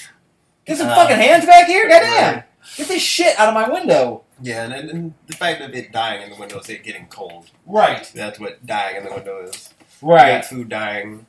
Get 0.65 0.79
some 0.79 0.89
Uh, 0.89 0.95
fucking 0.97 1.17
hands 1.17 1.47
back 1.47 1.67
here? 1.67 1.89
Goddamn! 1.89 2.35
Right. 2.35 2.45
Get 2.77 2.89
this 2.89 3.03
shit 3.03 3.39
out 3.39 3.49
of 3.49 3.55
my 3.55 3.69
window. 3.69 4.23
Yeah, 4.43 4.65
and, 4.65 4.73
and 4.91 5.15
the 5.29 5.35
fact 5.37 5.61
of 5.61 5.73
it 5.75 5.93
dying 5.93 6.23
in 6.23 6.31
the 6.31 6.37
window 6.37 6.59
is 6.59 6.69
it 6.69 6.83
getting 6.83 7.07
cold. 7.07 7.51
Right. 7.67 8.11
That's 8.15 8.41
what 8.41 8.65
dying 8.67 8.97
in 8.97 9.05
the 9.05 9.13
window 9.13 9.43
is. 9.45 9.73
Right. 10.03 10.45
food 10.45 10.69
dying. 10.71 11.27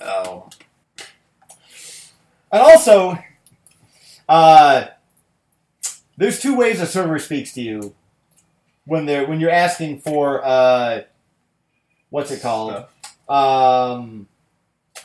Um, 0.00 0.44
And 2.52 2.62
also, 2.62 3.18
uh, 4.28 4.86
there's 6.16 6.40
two 6.40 6.56
ways 6.56 6.80
a 6.80 6.86
server 6.86 7.18
speaks 7.18 7.52
to 7.54 7.60
you 7.60 7.94
when 8.86 9.04
they're 9.06 9.26
when 9.26 9.40
you're 9.40 9.50
asking 9.50 10.00
for 10.00 10.44
uh, 10.44 11.02
what's 12.10 12.30
it 12.30 12.40
called? 12.40 12.84
Um, 13.28 14.28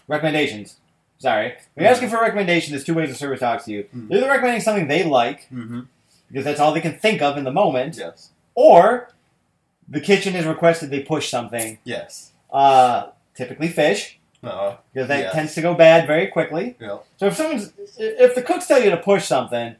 recommendations. 0.08 0.78
Sorry, 1.18 1.54
when 1.74 1.84
you're 1.84 1.92
asking 1.92 2.10
for 2.10 2.18
a 2.18 2.22
recommendation, 2.22 2.72
there's 2.72 2.84
two 2.84 2.94
ways 2.96 3.12
a 3.12 3.16
server 3.16 3.38
talks 3.38 3.66
to 3.66 3.72
you. 3.72 3.84
Mhm. 3.96 4.10
They're 4.10 4.20
either 4.20 4.28
recommending 4.30 4.62
something 4.62 4.88
they 4.88 5.04
like 5.04 5.42
mm-hmm. 5.54 5.82
because 6.30 6.46
that's 6.46 6.60
all 6.60 6.74
they 6.74 6.82
can 6.82 6.98
think 6.98 7.22
of 7.22 7.38
in 7.38 7.44
the 7.44 7.52
moment, 7.52 7.98
Yes. 7.98 8.30
or 8.56 9.10
the 9.88 10.00
kitchen 10.02 10.34
has 10.34 10.46
requested 10.46 10.90
they 10.90 11.02
push 11.02 11.30
something. 11.30 11.78
Yes. 11.84 12.32
Uh, 12.52 13.10
typically 13.36 13.68
fish 13.68 14.18
Uh, 14.44 14.78
because 14.92 15.08
that 15.10 15.20
Yeah. 15.26 15.32
tends 15.32 15.54
to 15.54 15.62
go 15.62 15.76
bad 15.76 16.08
very 16.08 16.26
quickly. 16.26 16.76
yeah. 16.80 16.98
So 17.18 17.28
if 17.28 17.36
someone's 17.36 17.72
if 18.00 18.34
the 18.34 18.42
cooks 18.42 18.66
tell 18.68 18.82
you 18.84 18.90
to 18.90 18.98
push 18.98 19.26
something, 19.28 19.76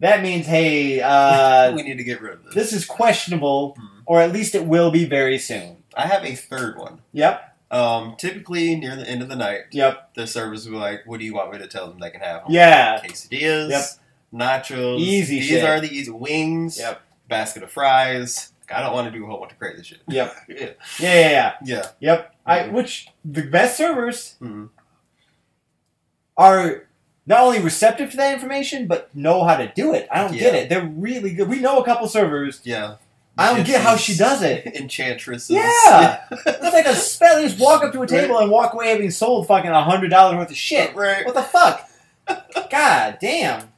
that 0.00 0.22
means 0.22 0.46
hey, 0.46 1.00
uh, 1.04 1.72
we 1.74 1.82
need 1.82 1.98
to 1.98 2.04
get 2.04 2.20
rid 2.20 2.34
of 2.34 2.44
this. 2.44 2.54
this 2.54 2.72
is 2.72 2.84
questionable, 2.84 3.74
Mhm. 3.78 4.02
or 4.06 4.20
at 4.20 4.32
least 4.32 4.54
it 4.54 4.64
will 4.66 4.90
be 4.90 5.04
very 5.04 5.38
soon. 5.38 5.78
I 5.96 6.06
have 6.06 6.24
a 6.24 6.34
third 6.34 6.76
one. 6.78 7.00
Yep, 7.12 7.44
Um, 7.70 8.14
typically 8.18 8.76
near 8.76 8.96
the 8.96 9.06
end 9.08 9.20
of 9.20 9.28
the 9.28 9.36
night, 9.36 9.62
yep, 9.72 10.14
the 10.14 10.26
servers 10.26 10.64
will 10.64 10.72
be 10.72 10.78
like, 10.78 11.00
"What 11.06 11.18
do 11.20 11.26
you 11.26 11.34
want 11.34 11.52
me 11.52 11.58
to 11.58 11.66
tell 11.66 11.86
them 11.88 11.98
they 11.98 12.10
can 12.10 12.20
have?" 12.20 12.42
yeah, 12.48 13.00
quesadillas, 13.04 13.68
Yep. 13.70 13.84
nachos. 14.32 14.98
Easy 15.00 15.40
These 15.40 15.48
shit. 15.48 15.64
are 15.64 15.80
the 15.80 15.88
easy 15.94 16.10
wings. 16.10 16.78
Yep. 16.78 17.00
Basket 17.28 17.62
of 17.62 17.70
fries. 17.70 18.52
I 18.74 18.80
don't 18.82 18.92
want 18.94 19.06
to 19.06 19.18
do 19.18 19.24
a 19.24 19.26
whole 19.28 19.40
bunch 19.40 19.52
of 19.52 19.58
crazy 19.58 19.82
shit. 19.82 20.00
yep, 20.08 20.34
Yeah. 20.48 20.56
yeah, 20.58 20.70
yeah, 21.00 21.30
yeah, 21.30 21.52
Yeah. 21.64 21.86
yep. 22.00 22.34
I 22.46 22.60
Mhm. 22.60 22.72
which 22.72 23.08
the 23.24 23.42
best 23.42 23.76
servers 23.76 24.36
Mhm. 24.40 24.68
are 26.36 26.87
not 27.28 27.40
only 27.40 27.60
receptive 27.60 28.10
to 28.12 28.16
that 28.16 28.32
information, 28.34 28.86
but 28.86 29.14
know 29.14 29.44
how 29.44 29.56
to 29.56 29.70
do 29.74 29.92
it. 29.92 30.08
I 30.10 30.22
don't 30.22 30.32
get 30.32 30.54
it. 30.54 30.68
They're 30.70 30.86
really 30.86 31.34
good. 31.34 31.48
We 31.48 31.60
know 31.60 31.78
a 31.78 31.84
couple 31.84 32.08
servers. 32.08 32.60
Yeah. 32.64 32.96
I 33.36 33.54
don't 33.54 33.64
get 33.66 33.82
how 33.82 33.96
she 33.96 34.16
does 34.16 34.42
it. 34.42 34.66
Enchantresses. 34.74 35.50
Yeah. 35.50 36.24
It's 36.46 36.74
like 36.74 36.86
a 36.86 36.94
spell. 36.94 37.36
They 37.36 37.46
just 37.48 37.60
walk 37.60 37.84
up 37.84 37.92
to 37.92 38.02
a 38.02 38.06
table 38.06 38.38
and 38.38 38.50
walk 38.50 38.72
away 38.74 38.88
having 38.88 39.10
sold 39.10 39.46
fucking 39.46 39.70
a 39.70 39.82
hundred 39.84 40.08
dollars 40.08 40.36
worth 40.38 40.50
of 40.50 40.56
shit. 40.56 40.94
right. 40.96 41.24
What 41.24 41.34
the 41.34 41.42
fuck? 41.42 41.88
God 42.70 43.18
damn. 43.20 43.68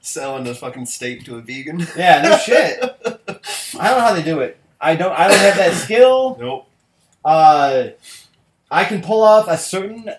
Selling 0.00 0.46
a 0.46 0.54
fucking 0.54 0.86
steak 0.86 1.24
to 1.24 1.36
a 1.36 1.40
vegan. 1.40 1.86
Yeah, 1.96 2.22
no 2.22 2.36
shit. 2.38 2.78
I 2.82 3.88
don't 3.88 3.98
know 3.98 4.00
how 4.00 4.14
they 4.14 4.22
do 4.22 4.40
it. 4.40 4.58
I 4.80 4.96
don't. 4.96 5.12
I 5.12 5.28
don't 5.28 5.38
have 5.38 5.56
that 5.56 5.74
skill. 5.74 6.36
Nope. 6.40 6.66
Uh, 7.24 7.88
I 8.70 8.84
can 8.84 9.02
pull 9.02 9.22
off 9.22 9.46
a 9.48 9.58
certain 9.58 10.10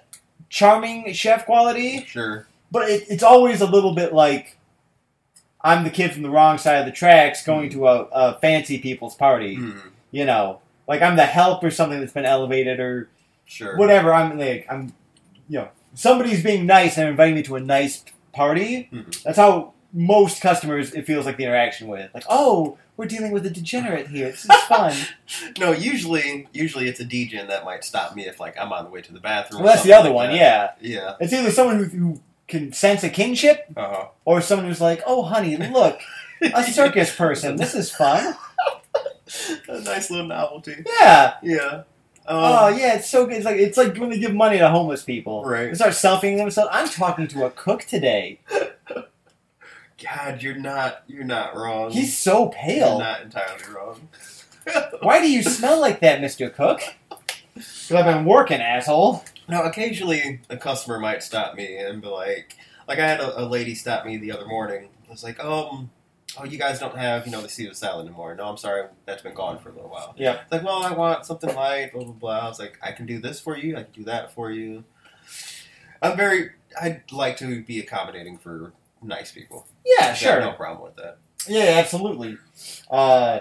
charming 0.52 1.12
chef 1.14 1.46
quality, 1.46 2.04
Sure. 2.06 2.46
but 2.72 2.90
it, 2.90 3.06
it's 3.10 3.24
always 3.24 3.62
a 3.62 3.66
little 3.66 3.96
bit 3.96 4.14
like 4.14 4.58
I'm 5.62 5.84
the 5.86 5.90
kid 5.90 6.12
from 6.12 6.24
the 6.24 6.30
wrong 6.30 6.58
side 6.58 6.80
of 6.80 6.86
the 6.86 6.92
tracks 6.92 7.46
going 7.46 7.70
to 7.72 7.88
a, 7.88 8.02
a 8.12 8.40
fancy 8.40 8.78
people's 8.80 9.16
party. 9.16 9.58
Mm, 9.58 9.80
You 10.12 10.26
know, 10.26 10.60
like 10.88 11.02
I'm 11.02 11.16
the 11.16 11.26
help 11.26 11.64
or 11.64 11.72
something 11.72 12.00
that's 12.02 12.12
been 12.12 12.26
elevated 12.26 12.80
or 12.82 13.08
sure. 13.46 13.78
whatever. 13.78 14.14
I'm 14.14 14.38
like 14.38 14.68
I'm, 14.70 14.94
you 15.48 15.60
know, 15.60 15.70
somebody's 15.94 16.44
being 16.44 16.66
nice 16.66 16.98
and 16.98 17.08
inviting 17.08 17.36
me 17.36 17.44
to 17.44 17.56
a 17.56 17.60
nice 17.62 18.04
party. 18.34 18.90
Mhm. 18.92 19.24
That's 19.24 19.38
how 19.38 19.74
most 19.94 20.42
customers 20.42 20.94
it 20.94 21.06
feels 21.06 21.26
like 21.26 21.38
the 21.38 21.44
interaction 21.44 21.88
with. 21.88 22.10
Like, 22.14 22.24
oh, 22.30 22.78
we're 22.98 23.06
dealing 23.08 23.32
with 23.32 23.46
a 23.46 23.50
degenerate 23.50 24.08
here. 24.08 24.30
This 24.32 24.46
is 24.46 24.56
fun. 24.68 24.94
No, 25.60 25.72
usually, 25.72 26.48
usually 26.54 26.88
it's 26.88 27.00
a 27.00 27.06
DJ 27.06 27.48
that 27.48 27.66
might 27.66 27.84
stop 27.84 28.16
me 28.16 28.28
if 28.28 28.40
like 28.40 28.58
I'm 28.60 28.72
on 28.74 28.84
the 28.86 28.90
way 28.92 29.02
to 29.02 29.14
the 29.14 29.20
bathroom. 29.20 29.64
well, 29.64 29.74
that's 29.74 29.84
the 29.86 29.94
other 29.94 30.10
like 30.10 30.16
one. 30.16 30.28
that. 30.30 30.78
Yeah, 30.82 30.96
Yeah. 31.00 31.16
it's 31.20 31.34
either 31.34 31.52
someone 31.52 31.78
who, 31.78 31.86
who 31.86 32.20
can 32.48 32.74
sense 32.74 33.04
a 33.04 33.10
kinship 33.10 33.66
Uh 33.78 34.06
or 34.26 34.42
someone 34.42 34.68
who's 34.68 34.82
like, 34.82 35.02
oh, 35.08 35.24
honey, 35.24 35.56
look, 35.58 36.00
a 36.42 36.64
circus 36.72 37.16
person. 37.16 37.56
This 37.56 37.74
is 37.76 37.90
fun. 37.92 38.36
a 39.70 39.80
nice 39.82 40.10
little 40.12 40.28
novelty. 40.28 40.84
Yeah. 41.00 41.36
Yeah. 41.42 41.84
Um, 42.28 42.38
Oh 42.38 42.68
yeah, 42.68 42.96
it's 42.96 43.10
so 43.10 43.26
good. 43.26 43.38
It's 43.38 43.46
like 43.46 43.58
it's 43.58 43.78
like 43.78 43.96
when 43.98 44.10
they 44.10 44.20
give 44.20 44.34
money 44.36 44.58
to 44.60 44.70
homeless 44.70 45.04
people. 45.04 45.44
Right. 45.44 45.70
They 45.70 45.76
start 45.76 45.94
selfieing 45.94 46.38
themselves. 46.38 46.70
I'm 46.72 46.88
talking 46.88 47.28
to 47.30 47.46
a 47.46 47.50
cook 47.50 47.84
today. 47.86 48.40
God, 50.04 50.42
you're 50.42 50.56
not. 50.56 51.04
You're 51.08 51.24
not 51.24 51.56
wrong. 51.56 51.92
He's 51.92 52.18
so 52.18 52.44
You're 52.44 52.52
pale. 52.52 53.00
not 53.00 53.22
entirely 53.22 53.64
wrong. 53.74 54.08
Why 55.02 55.22
do 55.22 55.30
you 55.32 55.44
smell 55.44 55.80
like 55.80 56.00
that, 56.02 56.22
Mister 56.22 56.50
Cook? 56.50 56.82
Because 57.54 57.92
I've 57.92 58.06
been 58.06 58.26
working, 58.26 58.62
asshole. 58.62 59.24
Now, 59.48 59.64
occasionally 59.64 60.40
a 60.50 60.58
customer 60.58 61.00
might 61.00 61.22
stop 61.24 61.56
me 61.56 61.78
and 61.78 62.02
be 62.02 62.08
like, 62.08 62.56
like 62.88 63.00
I 63.00 63.08
had 63.08 63.20
a, 63.20 63.42
a 63.42 63.46
lady 63.46 63.76
stop 63.76 64.06
me 64.06 64.18
the 64.18 64.32
other 64.32 64.46
morning. 64.46 64.90
I 65.08 65.12
was 65.12 65.24
like, 65.24 65.44
um, 65.44 65.90
oh, 66.40 66.46
you 66.46 66.58
guys 66.58 66.80
don't 66.80 66.96
have, 66.96 67.26
you 67.26 67.32
know, 67.32 67.42
the 67.42 67.50
Caesar 67.50 67.74
salad 67.74 68.08
anymore. 68.08 68.34
No, 68.36 68.46
I'm 68.48 68.58
sorry, 68.58 68.86
that's 69.06 69.22
been 69.22 69.34
gone 69.34 69.60
for 69.60 69.70
a 69.70 69.74
little 69.74 69.90
while. 69.90 70.16
Yeah. 70.18 70.40
It's 70.44 70.52
like, 70.52 70.64
well, 70.64 70.82
I 70.82 70.94
want 70.94 71.26
something 71.26 71.54
light, 71.54 71.92
blah 71.92 72.04
blah 72.04 72.14
blah. 72.14 72.40
I 72.40 72.48
was 72.48 72.60
like, 72.60 72.80
I 72.82 72.94
can 72.94 73.06
do 73.06 73.20
this 73.20 73.40
for 73.42 73.58
you. 73.58 73.76
I 73.76 73.84
can 73.84 73.92
do 73.92 74.04
that 74.06 74.32
for 74.34 74.52
you. 74.52 74.84
I'm 76.02 76.16
very. 76.16 76.52
I'd 76.82 77.12
like 77.12 77.36
to 77.38 77.62
be 77.64 77.80
accommodating 77.80 78.38
for 78.38 78.72
nice 79.04 79.32
people. 79.32 79.68
Yeah, 79.86 80.14
sure. 80.14 80.40
no 80.40 80.52
problem 80.54 80.84
with 80.84 80.96
that. 80.98 81.18
Yeah, 81.48 81.76
absolutely. 81.80 82.38
Uh, 82.90 83.40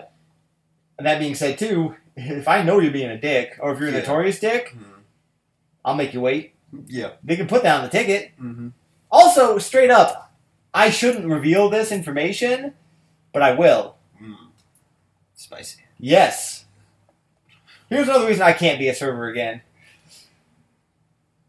and 0.98 1.06
that 1.06 1.18
being 1.18 1.34
said, 1.34 1.58
too, 1.58 1.96
if 2.16 2.48
I 2.48 2.62
know 2.62 2.78
you're 2.80 2.92
being 2.92 3.10
a 3.10 3.18
dick, 3.20 3.56
or 3.60 3.72
if 3.72 3.78
you're 3.78 3.88
a 3.88 3.92
Yeah. 3.92 3.98
notorious 4.00 4.38
dick, 4.40 4.74
Mhm. 4.74 5.02
I'll 5.84 5.94
make 5.94 6.12
you 6.14 6.20
wait. 6.20 6.54
Yeah. 6.86 7.12
They 7.24 7.36
can 7.36 7.46
put 7.46 7.62
down 7.62 7.82
the 7.82 7.88
ticket. 7.88 8.32
Mm-hmm. 8.40 8.68
Also, 9.10 9.58
straight 9.58 9.90
up, 9.90 10.32
I 10.72 10.90
shouldn't 10.90 11.26
reveal 11.26 11.68
this 11.68 11.90
information, 11.90 12.74
but 13.32 13.42
I 13.42 13.52
will. 13.52 13.96
Mm. 14.22 14.36
Spicy. 15.34 15.80
Yes. 15.98 16.64
Here's 17.88 18.06
another 18.08 18.26
reason 18.28 18.42
I 18.42 18.52
can't 18.52 18.78
be 18.78 18.88
a 18.88 18.94
server 18.94 19.28
again. 19.28 19.62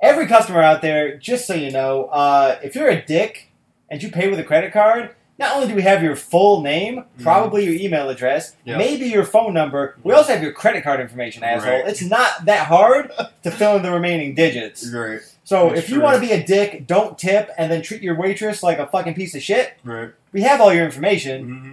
Every 0.02 0.26
customer 0.26 0.62
out 0.64 0.82
there, 0.82 1.16
just 1.18 1.46
so 1.46 1.54
you 1.54 1.70
know, 1.72 2.06
uh, 2.06 2.60
if 2.64 2.74
you're 2.76 2.90
a 2.90 3.06
dick 3.06 3.51
and 3.92 4.02
you 4.02 4.10
pay 4.10 4.28
with 4.30 4.40
a 4.40 4.44
credit 4.44 4.74
card, 4.74 5.14
not 5.38 5.56
only 5.56 5.68
do 5.68 5.76
we 5.76 5.82
have 5.84 6.02
your 6.04 6.16
full 6.16 6.62
name, 6.62 7.04
probably 7.22 7.66
your 7.66 7.74
email 7.74 8.10
address, 8.10 8.56
Yeah. 8.64 8.78
maybe 8.78 9.06
your 9.08 9.24
phone 9.26 9.54
number, 9.54 9.98
we 10.04 10.14
also 10.14 10.34
have 10.34 10.42
your 10.44 10.52
credit 10.54 10.84
card 10.84 11.00
information, 11.00 11.44
asshole. 11.44 11.72
Right. 11.82 11.88
It's 11.88 12.02
not 12.02 12.46
that 12.46 12.68
hard 12.68 13.12
to 13.44 13.52
fill 13.52 13.76
in 13.76 13.82
the 13.84 13.92
remaining 13.92 14.34
digits. 14.36 14.92
Right. 14.94 15.20
So 15.44 15.70
That's 15.70 15.80
if 15.82 15.90
you 15.90 15.96
true. 15.96 16.04
want 16.04 16.16
to 16.16 16.22
be 16.22 16.32
a 16.32 16.44
dick, 16.44 16.86
don't 16.88 17.18
tip 17.18 17.50
and 17.58 17.72
then 17.72 17.82
treat 17.82 18.02
your 18.04 18.16
waitress 18.16 18.62
like 18.64 18.78
a 18.80 18.86
fucking 18.88 19.16
piece 19.16 19.34
of 19.36 19.42
shit. 19.42 19.74
Right. 19.84 20.12
We 20.32 20.42
have 20.44 20.62
all 20.62 20.74
your 20.74 20.86
information. 20.86 21.46
Mm-hmm. 21.48 21.72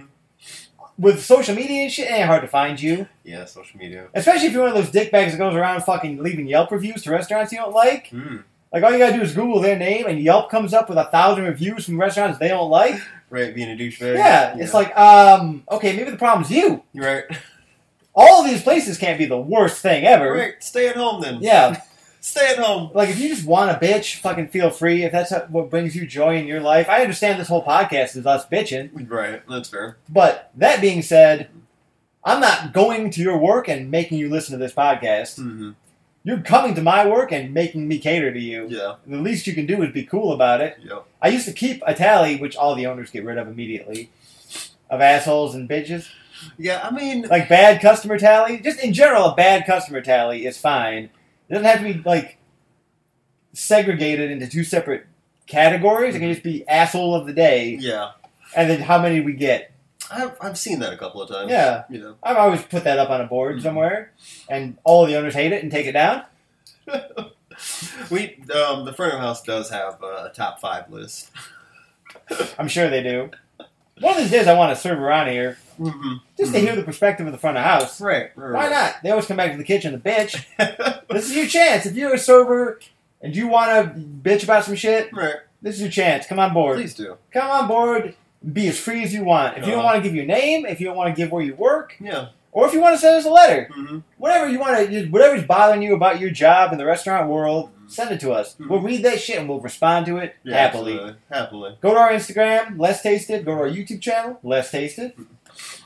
With 0.97 1.23
social 1.23 1.55
media 1.55 1.83
and 1.83 1.91
shit, 1.91 2.09
it 2.09 2.13
ain't 2.13 2.25
hard 2.25 2.41
to 2.41 2.47
find 2.49 2.81
you. 2.81 3.07
Yeah. 3.23 3.45
Social 3.45 3.79
media. 3.79 4.07
Especially 4.13 4.47
if 4.47 4.53
you're 4.53 4.63
one 4.67 4.75
of 4.75 4.83
those 4.83 4.91
dickbags 4.91 5.31
that 5.31 5.37
goes 5.37 5.55
around 5.55 5.81
fucking 5.83 6.21
leaving 6.21 6.45
Yelp 6.47 6.71
reviews 6.71 7.03
to 7.03 7.11
restaurants 7.11 7.53
you 7.53 7.59
don't 7.59 7.73
like. 7.73 8.09
Mm. 8.09 8.43
Like 8.71 8.83
all 8.83 8.91
you 8.91 8.97
gotta 8.99 9.15
do 9.15 9.21
is 9.21 9.33
Google 9.33 9.61
their 9.61 9.77
name 9.77 10.05
and 10.05 10.19
Yelp 10.19 10.49
comes 10.51 10.73
up 10.73 10.89
with 10.89 10.97
a 10.97 11.05
thousand 11.05 11.45
reviews 11.45 11.85
from 11.85 11.99
restaurants 11.99 12.37
they 12.37 12.49
don't 12.49 12.69
like. 12.69 12.99
Right. 13.29 13.53
Being 13.53 13.71
a 13.71 13.75
douchebag. 13.75 14.15
Yeah, 14.15 14.55
it's 14.57 14.73
like, 14.73 14.95
um, 14.97 15.63
okay, 15.71 15.95
maybe 15.95 16.09
the 16.11 16.17
problem's 16.17 16.51
you. 16.51 16.83
Right. 16.95 17.25
All 18.15 18.43
of 18.43 18.49
these 18.49 18.63
places 18.63 18.97
can't 18.97 19.17
be 19.17 19.25
the 19.25 19.39
worst 19.39 19.81
thing 19.81 20.03
ever. 20.05 20.33
Right. 20.33 20.63
Stay 20.63 20.87
at 20.87 20.95
home 20.95 21.21
then. 21.21 21.39
Yeah, 21.41 21.81
Stay 22.21 22.49
at 22.51 22.57
home. 22.57 22.91
like 22.93 23.09
if 23.09 23.17
you 23.19 23.29
just 23.29 23.45
want 23.45 23.71
a 23.71 23.79
bitch, 23.79 24.19
fucking 24.19 24.49
feel 24.49 24.69
free. 24.71 25.03
If 25.03 25.11
that's 25.11 25.31
what 25.49 25.69
brings 25.69 25.95
you 25.95 26.05
joy 26.05 26.35
in 26.37 26.47
your 26.47 26.59
life, 26.59 26.89
I 26.89 27.01
understand 27.01 27.39
this 27.39 27.47
whole 27.47 27.63
podcast 27.63 28.17
is 28.17 28.25
us 28.25 28.45
bitching. 28.47 29.09
Right. 29.09 29.41
That's 29.47 29.69
fair. 29.69 29.97
But 30.09 30.51
that 30.55 30.81
being 30.81 31.01
said, 31.01 31.49
I'm 32.23 32.41
not 32.41 32.73
going 32.73 33.11
to 33.11 33.21
your 33.21 33.37
work 33.37 33.69
and 33.69 33.89
making 33.89 34.17
you 34.17 34.29
listen 34.29 34.51
to 34.51 34.63
this 34.63 34.73
podcast. 34.73 35.39
Mm-hmm. 35.39 35.71
You're 36.23 36.41
coming 36.41 36.75
to 36.75 36.81
my 36.81 37.07
work 37.07 37.31
and 37.31 37.53
making 37.53 37.87
me 37.87 37.97
cater 37.97 38.33
to 38.33 38.39
you. 38.39 38.67
Yeah. 38.69 38.95
The 39.07 39.17
least 39.17 39.47
you 39.47 39.53
can 39.53 39.65
do 39.65 39.81
is 39.81 39.91
be 39.91 40.03
cool 40.03 40.33
about 40.33 40.61
it. 40.61 40.77
Yep. 40.83 41.05
I 41.21 41.29
used 41.29 41.45
to 41.45 41.53
keep 41.53 41.81
a 41.87 41.93
tally, 41.93 42.35
which 42.35 42.55
all 42.55 42.75
the 42.75 42.87
owners 42.87 43.09
get 43.09 43.23
rid 43.23 43.37
of 43.37 43.47
immediately, 43.47 44.11
of 44.89 45.01
assholes 45.01 45.55
and 45.55 45.69
bitches. 45.69 46.09
Yeah. 46.57 46.81
I 46.83 46.91
mean. 46.91 47.23
Like 47.23 47.47
bad 47.47 47.81
customer 47.81 48.17
tally. 48.17 48.59
Just 48.59 48.79
in 48.79 48.93
general, 48.93 49.27
a 49.27 49.35
bad 49.35 49.65
customer 49.65 50.01
tally 50.01 50.45
is 50.45 50.57
fine. 50.57 51.05
It 51.47 51.53
doesn't 51.53 51.65
have 51.65 51.79
to 51.79 51.93
be 51.93 52.01
like 52.07 52.37
segregated 53.53 54.29
into 54.29 54.47
two 54.47 54.63
separate 54.63 55.05
categories. 55.47 56.15
It 56.15 56.19
can 56.19 56.27
mm-hmm. 56.27 56.33
just 56.33 56.43
be 56.43 56.67
asshole 56.67 57.15
of 57.15 57.25
the 57.25 57.33
day, 57.33 57.77
Yeah. 57.79 58.11
and 58.55 58.69
then 58.69 58.81
how 58.81 59.01
many 59.01 59.19
we 59.21 59.33
get. 59.33 59.71
I've 60.11 60.37
I've 60.41 60.57
seen 60.57 60.79
that 60.79 60.91
a 60.93 60.97
couple 60.97 61.21
of 61.21 61.29
times. 61.29 61.49
Yeah, 61.51 61.83
You 61.89 61.99
know. 61.99 62.15
I've 62.23 62.37
always 62.37 62.61
put 62.63 62.83
that 62.85 62.97
up 62.99 63.09
on 63.09 63.21
a 63.21 63.25
board 63.27 63.57
Mhm. 63.57 63.63
somewhere, 63.63 64.11
and 64.49 64.77
all 64.83 65.05
the 65.05 65.15
owners 65.15 65.33
hate 65.35 65.51
it 65.51 65.61
and 65.63 65.71
take 65.71 65.85
it 65.85 65.91
down. 65.93 66.23
we 68.09 68.41
um 68.53 68.85
the 68.85 68.93
front 68.95 69.13
of 69.13 69.19
house 69.19 69.43
does 69.43 69.69
have 69.69 70.01
uh, 70.03 70.27
a 70.29 70.31
top 70.33 70.59
five 70.59 70.89
list. 70.89 71.29
I'm 72.57 72.67
sure 72.67 72.89
they 72.89 73.03
do. 73.03 73.29
One 73.99 74.13
of 74.15 74.21
these 74.21 74.31
days, 74.31 74.47
I 74.47 74.53
want 74.57 74.73
to 74.75 74.81
serve 74.81 74.99
around 74.99 75.29
here 75.29 75.57
Mm-hmm. 75.79 76.15
just 76.37 76.51
to 76.53 76.59
hear 76.59 76.75
the 76.75 76.83
perspective 76.83 77.25
of 77.25 77.31
the 77.31 77.37
front 77.39 77.57
of 77.57 77.63
house. 77.63 78.01
Right. 78.01 78.31
right 78.35 78.53
Why 78.53 78.69
not? 78.69 78.95
They 79.01 79.11
always 79.11 79.27
come 79.27 79.37
back 79.37 79.51
to 79.53 79.57
the 79.57 79.63
kitchen, 79.63 79.93
the 79.93 79.97
bitch. 79.97 80.43
This 81.09 81.29
is 81.29 81.35
your 81.37 81.47
chance. 81.47 81.85
If 81.85 81.95
you're 81.95 82.13
a 82.13 82.19
server 82.19 82.79
and 83.21 83.33
you 83.35 83.47
want 83.47 83.69
to 83.95 83.99
bitch 83.99 84.43
about 84.43 84.65
some 84.65 84.75
shit, 84.75 85.11
right. 85.13 85.35
this 85.61 85.75
is 85.75 85.81
your 85.81 85.89
chance. 85.89 86.27
Come 86.27 86.37
on 86.37 86.53
board. 86.53 86.75
Please 86.77 86.93
do. 86.93 87.15
Come 87.31 87.49
on 87.49 87.67
board. 87.69 88.13
Be 88.53 88.67
as 88.69 88.79
free 88.79 89.03
as 89.03 89.13
you 89.13 89.23
want. 89.23 89.57
If 89.57 89.65
you 89.65 89.71
don't 89.71 89.79
Uh-huh. 89.79 89.85
want 89.93 89.97
to 89.97 90.01
give 90.01 90.15
your 90.15 90.25
name, 90.25 90.65
if 90.65 90.79
you 90.79 90.87
don't 90.87 90.95
want 90.97 91.13
to 91.13 91.19
give 91.21 91.31
where 91.31 91.43
you 91.43 91.55
work, 91.55 91.95
Yeah. 91.99 92.27
or 92.53 92.65
if 92.67 92.73
you 92.73 92.79
want 92.79 92.95
to 92.95 92.99
send 93.01 93.15
us 93.17 93.25
a 93.25 93.29
letter, 93.29 93.67
Mm-hmm. 93.77 93.99
whatever 94.17 94.47
you 94.49 94.59
want 94.59 94.89
to, 94.89 95.05
whatever's 95.07 95.43
bothering 95.43 95.81
you 95.81 95.93
about 95.93 96.19
your 96.21 96.29
job 96.29 96.71
in 96.71 96.77
the 96.77 96.85
restaurant 96.85 97.29
world, 97.29 97.71
send 97.87 98.11
it 98.11 98.19
to 98.21 98.31
us. 98.31 98.55
Mhm. 98.59 98.69
We'll 98.69 98.79
read 98.81 99.03
that 99.03 99.19
shit 99.19 99.39
and 99.39 99.49
we'll 99.49 99.59
respond 99.59 100.05
to 100.05 100.17
it 100.17 100.35
Yeah, 100.43 100.55
happily. 100.57 100.93
absolutely. 100.93 101.15
Happily. 101.31 101.77
Go 101.81 101.93
to 101.93 101.99
our 101.99 102.11
Instagram, 102.11 102.79
Less 102.79 103.01
Tasted. 103.01 103.43
Go 103.45 103.55
to 103.55 103.61
our 103.63 103.69
YouTube 103.69 104.01
channel, 104.01 104.39
Less 104.43 104.71
Tasted. 104.71 105.13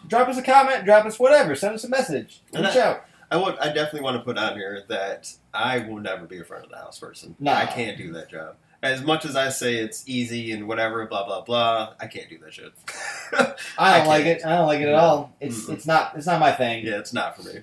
Drop 0.08 0.28
us 0.30 0.38
a 0.38 0.42
comment, 0.44 0.86
drop 0.86 1.06
us 1.06 1.18
whatever, 1.18 1.56
send 1.56 1.74
us 1.74 1.84
a 1.84 1.90
message. 1.90 2.42
And 2.54 2.66
Reach 2.66 2.76
I- 2.76 2.82
out. 2.82 3.06
I 3.32 3.38
would. 3.38 3.58
I 3.58 3.68
definitely 3.74 4.02
want 4.02 4.18
to 4.18 4.24
put 4.24 4.38
on 4.38 4.54
here 4.56 4.84
that 4.90 5.32
I 5.56 5.80
will 5.80 6.00
never 6.00 6.26
be 6.26 6.40
a 6.40 6.44
front 6.44 6.66
of 6.66 6.70
the 6.70 6.78
house 6.78 7.00
person. 7.00 7.36
No. 7.40 7.52
I 7.52 7.66
can't 7.66 7.98
do 7.98 8.12
that 8.14 8.30
job. 8.30 8.58
As 8.84 9.02
much 9.02 9.24
as 9.26 9.36
I 9.36 9.50
say 9.50 9.76
it's 9.76 10.04
easy 10.08 10.52
and 10.52 10.68
whatever, 10.68 11.06
blah 11.08 11.26
blah 11.26 11.42
blah, 11.42 11.94
I 12.00 12.08
can't 12.08 12.30
do 12.30 12.38
that 12.40 12.54
shit. 12.54 12.74
I 13.32 13.38
don't 13.40 13.56
I 13.78 14.06
like 14.06 14.26
it. 14.26 14.46
I 14.46 14.58
don't 14.58 14.68
like 14.68 14.82
it 14.82 14.90
at 14.90 14.92
No. 14.92 14.98
all. 14.98 15.32
It's 15.40 15.62
Mm-mm. 15.66 15.74
it's 15.74 15.86
not 15.88 16.12
it's 16.18 16.26
not 16.28 16.40
my 16.40 16.52
thing. 16.52 16.86
yeah, 16.86 17.00
it's 17.00 17.14
not 17.14 17.36
for 17.38 17.44
me. 17.44 17.62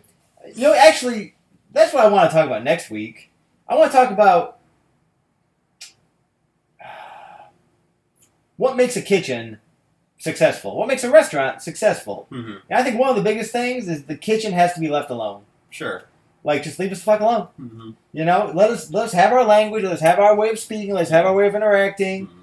You 0.55 0.63
know, 0.69 0.75
actually, 0.75 1.35
that's 1.73 1.93
what 1.93 2.05
I 2.05 2.09
want 2.09 2.31
to 2.31 2.35
talk 2.35 2.47
about 2.47 2.65
next 2.65 2.89
week. 2.91 3.31
I 3.69 3.75
want 3.77 3.93
to 3.93 3.97
talk 3.99 4.11
about 4.11 4.59
what 8.57 8.77
makes 8.77 8.97
a 8.97 9.03
kitchen 9.03 9.59
successful. 10.19 10.77
What 10.77 10.89
makes 10.89 11.05
a 11.05 11.11
restaurant 11.11 11.63
successful? 11.63 12.27
Mm-hmm. 12.31 12.57
And 12.69 12.79
I 12.79 12.83
think 12.83 12.99
one 12.99 13.11
of 13.11 13.17
the 13.17 13.23
biggest 13.23 13.53
things 13.53 13.89
is 13.89 14.05
the 14.05 14.17
kitchen 14.17 14.53
has 14.53 14.73
to 14.75 14.81
be 14.81 14.89
left 14.89 15.11
alone. 15.11 15.43
Sure. 15.71 16.05
Like, 16.43 16.63
just 16.63 16.79
leave 16.79 16.91
us 16.93 16.99
the 16.99 17.05
fuck 17.05 17.21
alone. 17.21 17.49
Mm-hmm. 17.61 17.91
You 18.13 18.25
know, 18.25 18.51
let 18.55 18.71
us 18.71 18.91
let 18.91 19.05
us 19.05 19.13
have 19.13 19.33
our 19.33 19.45
language. 19.45 19.85
Let 19.85 19.93
us 19.93 20.01
have 20.01 20.19
our 20.19 20.35
way 20.35 20.49
of 20.51 20.59
speaking. 20.59 20.95
Let's 20.95 21.11
have 21.11 21.27
our 21.27 21.35
way 21.35 21.47
of 21.47 21.55
interacting. 21.55 22.27
Mm-hmm. 22.27 22.37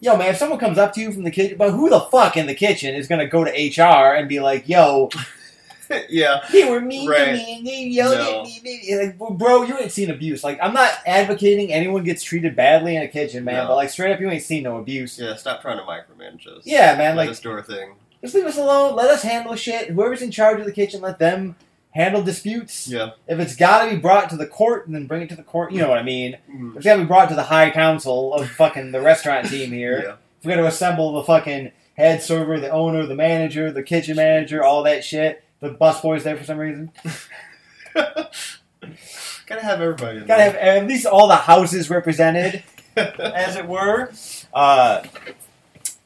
Yo, 0.00 0.16
man, 0.16 0.30
if 0.30 0.36
someone 0.36 0.58
comes 0.58 0.78
up 0.78 0.92
to 0.94 1.00
you 1.00 1.12
from 1.12 1.22
the 1.24 1.30
kitchen, 1.30 1.56
but 1.58 1.70
who 1.72 1.88
the 1.88 2.00
fuck 2.00 2.36
in 2.36 2.46
the 2.46 2.54
kitchen 2.54 2.94
is 2.94 3.06
gonna 3.08 3.26
go 3.26 3.44
to 3.44 3.50
HR 3.50 4.14
and 4.16 4.28
be 4.28 4.40
like, 4.40 4.68
"Yo, 4.68 5.08
yeah. 6.08 6.40
they 6.52 6.68
were 6.70 6.80
mean 6.80 7.06
to 7.08 7.12
Right. 7.12 7.32
me, 7.34 7.56
and 7.58 7.66
they 7.66 7.82
yelled 7.84 8.14
No. 8.16 8.40
at 8.40 8.44
me." 8.44 8.60
they- 8.64 9.06
Like, 9.06 9.20
well, 9.20 9.30
bro, 9.30 9.62
you 9.62 9.78
ain't 9.78 9.92
seen 9.92 10.10
abuse. 10.10 10.42
Like, 10.44 10.58
I'm 10.62 10.74
not 10.74 10.92
advocating 11.06 11.72
anyone 11.72 12.04
gets 12.04 12.22
treated 12.22 12.56
badly 12.56 12.96
in 12.96 13.02
a 13.02 13.08
kitchen, 13.08 13.44
man. 13.44 13.54
No. 13.64 13.68
But 13.68 13.76
like, 13.76 13.90
straight 13.90 14.12
up, 14.12 14.20
you 14.20 14.30
ain't 14.30 14.42
seen 14.42 14.62
no 14.64 14.78
abuse. 14.78 15.18
Yeah. 15.18 15.36
Stop 15.36 15.62
trying 15.62 15.78
to 15.78 15.84
micromanage 15.84 16.46
us. 16.46 16.62
Yeah, 16.64 16.96
man. 16.96 17.16
Let 17.16 17.24
Like, 17.24 17.30
us 17.30 17.40
do 17.40 17.50
our 17.50 17.62
thing. 17.62 17.92
just 18.22 18.34
leave 18.34 18.46
us 18.46 18.56
alone. 18.58 18.96
Let 18.96 19.10
us 19.10 19.22
handle 19.22 19.54
shit. 19.56 19.90
Whoever's 19.90 20.22
in 20.22 20.30
charge 20.30 20.58
of 20.60 20.66
the 20.66 20.72
kitchen, 20.72 21.00
let 21.00 21.18
them 21.18 21.56
handle 21.92 22.22
disputes. 22.22 22.88
Yeah. 22.88 23.10
If 23.26 23.38
it's 23.38 23.56
got 23.56 23.84
to 23.84 23.90
be 23.90 23.96
brought 23.96 24.30
to 24.30 24.36
the 24.36 24.46
court, 24.46 24.86
and 24.86 24.94
then 24.94 25.06
bring 25.06 25.22
it 25.22 25.28
to 25.30 25.36
the 25.36 25.42
court. 25.42 25.72
You 25.72 25.80
know 25.80 25.88
what 25.88 25.98
I 25.98 26.02
mean? 26.02 26.36
Mm. 26.50 26.76
It's 26.76 26.84
got 26.84 26.96
to 26.96 27.02
be 27.02 27.06
brought 27.06 27.28
to 27.28 27.34
the 27.34 27.44
high 27.44 27.70
council 27.70 28.34
of 28.34 28.48
fucking 28.50 28.92
the 28.92 29.00
restaurant 29.00 29.48
team 29.48 29.70
here. 29.70 30.02
Yeah. 30.02 30.16
If 30.40 30.46
we 30.46 30.52
got 30.52 30.60
to 30.60 30.66
assemble 30.66 31.12
the 31.12 31.22
fucking 31.22 31.72
head 31.96 32.22
server, 32.22 32.58
the 32.58 32.70
owner, 32.70 33.06
the 33.06 33.14
manager, 33.14 33.70
the 33.70 33.82
kitchen 33.82 34.16
manager, 34.16 34.62
all 34.62 34.82
that 34.82 35.04
shit. 35.04 35.44
The 35.60 35.70
busboy's 35.70 36.24
there 36.24 36.36
for 36.36 36.44
some 36.44 36.58
reason. 36.58 36.90
Gotta 37.94 39.62
have 39.62 39.80
everybody. 39.80 40.18
In 40.18 40.26
Gotta 40.26 40.42
have 40.42 40.54
at 40.56 40.86
least 40.86 41.06
all 41.06 41.28
the 41.28 41.36
houses 41.36 41.88
represented, 41.90 42.64
as 42.96 43.54
it 43.54 43.68
were. 43.68 44.10
Uh, 44.52 45.02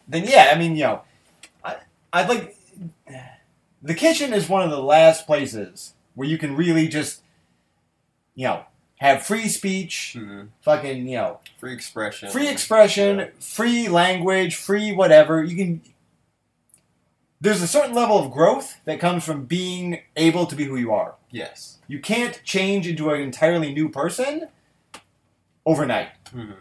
then 0.08 0.24
yeah, 0.24 0.50
I 0.52 0.58
mean, 0.58 0.76
you 0.76 0.84
know, 0.84 1.02
I, 1.64 1.76
I'd 2.12 2.28
like 2.28 2.56
the 3.86 3.94
kitchen 3.94 4.32
is 4.32 4.48
one 4.48 4.62
of 4.62 4.70
the 4.70 4.82
last 4.82 5.26
places 5.26 5.94
where 6.14 6.26
you 6.28 6.38
can 6.38 6.56
really 6.56 6.88
just, 6.88 7.22
you 8.34 8.46
know, 8.46 8.64
have 8.98 9.22
free 9.22 9.48
speech, 9.48 10.16
Mhm. 10.18 10.48
fucking, 10.62 11.06
you 11.06 11.16
know, 11.16 11.40
Free 11.58 11.72
expression. 11.72 12.30
free 12.30 12.48
expression, 12.48 13.18
Yeah. 13.18 13.26
free 13.38 13.88
language, 13.88 14.56
free 14.56 14.92
whatever. 14.92 15.44
You 15.44 15.56
can. 15.56 15.82
There's 17.40 17.60
a 17.62 17.68
certain 17.68 17.94
level 17.94 18.18
of 18.18 18.32
growth 18.32 18.78
that 18.86 18.98
comes 18.98 19.22
from 19.22 19.44
being 19.44 20.00
able 20.16 20.46
to 20.46 20.56
be 20.56 20.64
who 20.64 20.76
you 20.76 20.92
are. 20.92 21.14
Yes. 21.30 21.78
You 21.86 22.00
can't 22.00 22.40
change 22.42 22.88
into 22.88 23.10
an 23.10 23.20
entirely 23.20 23.72
new 23.74 23.90
person 23.90 24.48
overnight, 25.66 26.08
Mhm. 26.34 26.56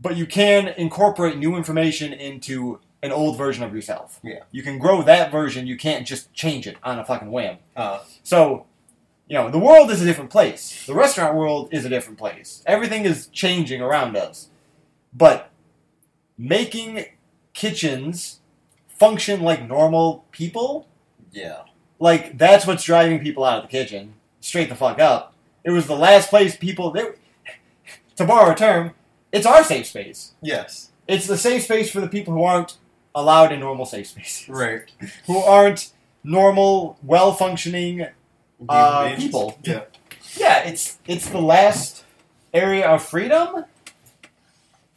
but 0.00 0.16
you 0.16 0.24
can 0.26 0.68
incorporate 0.68 1.36
new 1.36 1.54
information 1.56 2.12
into 2.14 2.80
an 3.02 3.12
old 3.12 3.38
version 3.38 3.62
of 3.64 3.74
yourself. 3.74 4.18
Yeah. 4.22 4.40
You 4.50 4.62
can 4.62 4.78
grow 4.78 5.02
that 5.02 5.30
version. 5.30 5.66
You 5.66 5.76
can't 5.76 6.06
just 6.06 6.32
change 6.32 6.66
it 6.66 6.76
on 6.82 6.98
a 6.98 7.04
fucking 7.04 7.30
whim. 7.30 7.58
Uh, 7.76 8.00
So, 8.22 8.66
you 9.28 9.34
know, 9.34 9.50
the 9.50 9.58
world 9.58 9.90
is 9.90 10.02
a 10.02 10.04
different 10.04 10.30
place. 10.30 10.86
The 10.86 10.94
restaurant 10.94 11.36
world 11.36 11.68
is 11.70 11.84
a 11.84 11.88
different 11.88 12.18
place. 12.18 12.62
Everything 12.66 13.04
is 13.04 13.26
changing 13.28 13.80
around 13.80 14.16
us. 14.16 14.48
But 15.14 15.50
making 16.36 17.06
kitchens 17.54 18.40
function 18.88 19.42
like 19.42 19.68
normal 19.68 20.24
people, 20.32 20.88
yeah. 21.30 21.62
like 21.98 22.38
that's 22.38 22.66
what's 22.66 22.84
driving 22.84 23.20
people 23.20 23.44
out 23.44 23.64
of 23.64 23.70
the 23.70 23.76
kitchen. 23.76 24.14
Straight 24.40 24.68
the 24.68 24.74
fuck 24.74 24.98
up. 24.98 25.34
It 25.64 25.70
was 25.70 25.86
the 25.86 25.96
last 25.96 26.30
place 26.30 26.56
people 26.56 26.90
they, 26.90 27.10
to 28.16 28.24
borrow 28.24 28.52
a 28.52 28.54
term, 28.56 28.92
it's 29.30 29.46
our 29.46 29.62
safe 29.62 29.86
space. 29.86 30.32
Yes. 30.40 30.90
It's 31.06 31.26
the 31.26 31.36
safe 31.36 31.64
space 31.64 31.90
for 31.90 32.00
the 32.00 32.08
people 32.08 32.34
who 32.34 32.42
aren't 32.42 32.76
allowed 33.14 33.52
in 33.52 33.60
normal 33.60 33.86
safe 33.86 34.06
spaces. 34.08 34.48
Right. 34.48 34.82
Who 35.26 35.38
aren't 35.38 35.92
normal, 36.24 36.98
well 37.02 37.32
functioning 37.32 38.06
Uh, 38.68 39.14
people. 39.16 39.58
Yeah. 39.62 39.82
Yeah, 40.36 40.58
it's 40.68 40.98
it's 41.06 41.28
the 41.28 41.40
last 41.40 42.04
area 42.52 42.86
of 42.88 43.02
freedom, 43.04 43.64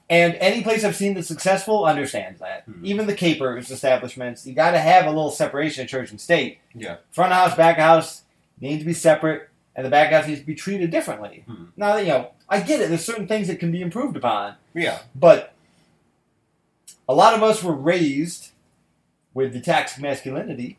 and 0.10 0.36
any 0.36 0.62
place 0.62 0.84
I've 0.84 0.96
seen 0.96 1.14
that's 1.14 1.28
successful 1.28 1.86
understands 1.86 2.40
that. 2.42 2.68
Mhm. 2.70 2.84
Even 2.84 3.08
the 3.08 3.14
capers 3.16 3.72
establishments, 3.72 4.46
you 4.46 4.54
got 4.54 4.72
to 4.72 4.80
have 4.80 5.06
a 5.06 5.10
little 5.10 5.32
separation 5.32 5.84
of 5.84 5.90
church 5.90 6.12
and 6.12 6.20
state. 6.20 6.60
Yeah. 6.76 6.98
Front 7.12 7.32
of 7.32 7.38
house, 7.38 7.56
back 7.56 7.78
of 7.78 7.84
house 7.84 8.24
need 8.60 8.80
to 8.80 8.86
be 8.86 8.94
separate, 8.94 9.50
and 9.76 9.86
the 9.86 9.90
back 9.90 10.08
of 10.12 10.20
house 10.20 10.28
needs 10.28 10.42
to 10.42 10.46
be 10.46 10.56
treated 10.56 10.92
differently. 10.92 11.44
Mhm. 11.48 11.68
Now 11.78 11.96
that 11.96 12.02
you 12.04 12.10
know, 12.10 12.32
I 12.50 12.60
get 12.60 12.82
it. 12.82 12.90
There's 12.90 13.06
certain 13.06 13.28
things 13.28 13.48
that 13.48 13.60
can 13.60 13.72
be 13.72 13.82
improved 13.82 14.18
upon, 14.18 14.56
Yeah. 14.74 15.00
but 15.16 15.51
a 17.08 17.14
lot 17.14 17.34
of 17.34 17.44
us 17.44 17.64
were 17.64 17.76
raised 17.76 18.52
with 19.34 19.54
the 19.54 19.62
toxic 19.62 20.02
masculinity. 20.02 20.78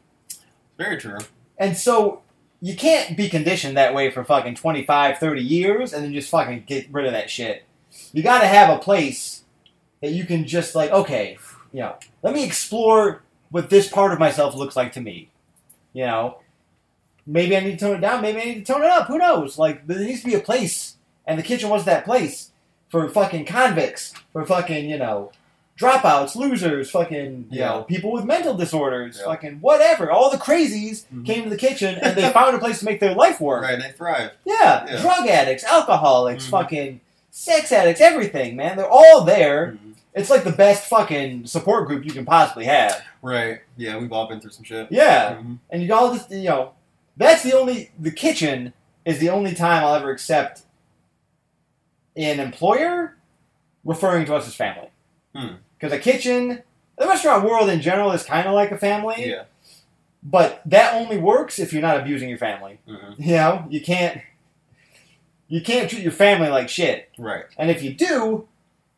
Very 0.79 0.97
true. 0.97 1.19
And 1.59 1.77
so 1.77 2.23
you 2.61 2.77
can't 2.77 3.17
be 3.17 3.29
conditioned 3.29 3.77
that 3.77 3.95
way 3.95 4.11
for 4.11 4.25
fucking 4.25 4.55
25, 4.55 5.19
30 5.19 5.43
years 5.43 5.93
and 5.93 6.05
then 6.05 6.13
just 6.13 6.31
fucking 6.31 6.65
get 6.67 6.93
rid 6.93 7.07
of 7.07 7.13
that 7.13 7.31
shit. 7.31 7.65
You 8.13 8.23
got 8.23 8.41
to 8.41 8.47
have 8.47 8.71
a 8.71 8.81
place 8.81 9.43
that 10.01 10.13
you 10.13 10.25
can 10.25 10.47
just 10.47 10.75
like, 10.75 10.91
okay, 10.91 11.39
you 11.73 11.81
know, 11.81 11.97
let 12.23 12.35
me 12.35 12.45
explore 12.45 13.23
what 13.51 13.71
this 13.71 13.89
part 13.89 14.13
of 14.13 14.19
myself 14.19 14.55
looks 14.55 14.77
like 14.77 14.93
to 14.93 15.01
me. 15.01 15.31
You 15.93 16.07
know, 16.07 16.39
maybe 17.27 17.57
I 17.57 17.61
need 17.61 17.79
to 17.79 17.85
tone 17.85 17.97
it 17.97 18.01
down, 18.01 18.23
maybe 18.23 18.41
I 18.41 18.45
need 18.45 18.67
to 18.67 18.73
tone 18.73 18.83
it 18.83 18.91
up. 18.91 19.07
Who 19.09 19.19
knows? 19.19 19.59
Like, 19.59 19.87
there 19.87 19.99
needs 19.99 20.21
to 20.21 20.27
be 20.27 20.35
a 20.35 20.41
place, 20.41 20.97
and 21.27 21.39
the 21.39 21.43
kitchen 21.43 21.69
was 21.69 21.85
that 21.85 22.05
place 22.05 22.51
for 22.89 23.09
fucking 23.09 23.45
convicts, 23.45 24.15
for 24.33 24.45
fucking, 24.47 24.89
you 24.89 24.99
know, 24.99 25.33
dropouts, 25.83 26.37
losers, 26.37 26.91
fucking, 26.91 27.47
you 27.51 27.59
Yeah. 27.61 27.69
know, 27.71 27.83
people 27.83 28.13
with 28.13 28.25
mental 28.25 28.55
disorders, 28.55 29.19
Yeah. 29.19 29.27
fucking 29.27 29.59
whatever. 29.61 30.11
All 30.11 30.31
the 30.31 30.37
crazies 30.39 31.05
Mhm. 31.13 31.27
came 31.27 31.45
to 31.45 31.51
the 31.51 31.57
kitchen 31.57 31.99
and 32.01 32.17
they 32.17 32.29
found 32.31 32.55
a 32.55 32.59
place 32.59 32.79
to 32.79 32.85
make 32.85 33.01
their 33.01 33.15
life 33.15 33.41
work. 33.41 33.63
Right. 33.63 33.79
They 33.81 33.91
thrive. 33.91 34.31
Yeah, 34.45 34.87
Yeah. 34.89 35.01
drug 35.03 35.27
addicts, 35.29 35.65
alcoholics, 35.65 36.47
Mhm. 36.47 36.51
fucking 36.51 37.01
sex 37.31 37.73
addicts, 37.73 38.01
everything, 38.01 38.55
man. 38.57 38.77
They're 38.77 38.89
all 38.91 39.23
there. 39.25 39.73
Mhm. 39.73 39.95
It's 40.15 40.31
like 40.31 40.45
the 40.45 40.53
best 40.53 40.87
fucking 40.87 41.47
support 41.47 41.87
group 41.89 42.05
you 42.05 42.13
can 42.13 42.25
possibly 42.25 42.67
have. 42.67 43.03
Right. 43.23 43.61
Yeah. 43.77 43.97
We've 43.99 44.13
all 44.13 44.29
been 44.29 44.41
through 44.41 44.51
some 44.53 44.65
shit. 44.65 44.89
Yeah. 44.91 45.35
Mhm. 45.37 45.59
And 45.71 45.83
you 45.83 45.93
all 45.95 46.15
just, 46.15 46.31
you 46.31 46.49
know, 46.49 46.73
that's 47.17 47.43
the 47.43 47.59
only, 47.59 47.91
the 47.99 48.11
kitchen 48.11 48.73
is 49.05 49.19
the 49.19 49.31
only 49.31 49.55
time 49.55 49.83
I'll 49.85 49.95
ever 49.95 50.11
accept 50.11 50.63
an 52.17 52.41
employer 52.41 53.17
referring 53.85 54.27
to 54.27 54.35
us 54.35 54.47
as 54.47 54.55
family. 54.55 54.89
Hmm. 55.35 55.55
Because 55.83 55.99
a 55.99 55.99
kitchen, 56.01 56.63
the 56.97 57.09
restaurant 57.09 57.45
world 57.45 57.69
in 57.69 57.81
general 57.81 58.13
is 58.13 58.23
kind 58.23 58.47
of 58.47 58.55
like 58.55 58.71
a 58.71 58.79
family, 58.79 59.31
Yeah. 59.31 59.43
but 60.23 60.63
that 60.65 60.95
only 60.95 61.19
works 61.19 61.59
if 61.59 61.73
you're 61.73 61.83
not 61.83 61.97
abusing 61.99 62.29
your 62.29 62.39
family. 62.39 62.79
Mhm. 62.89 63.15
You 63.19 63.33
know, 63.35 63.65
you 63.69 63.81
can't, 63.81 64.21
you 65.49 65.61
can't 65.61 65.91
treat 65.91 66.03
your 66.05 66.13
family 66.13 66.49
like 66.51 66.69
shit. 66.69 67.09
Right. 67.19 67.47
And 67.59 67.69
if 67.69 67.83
you 67.83 67.93
do, 67.95 68.47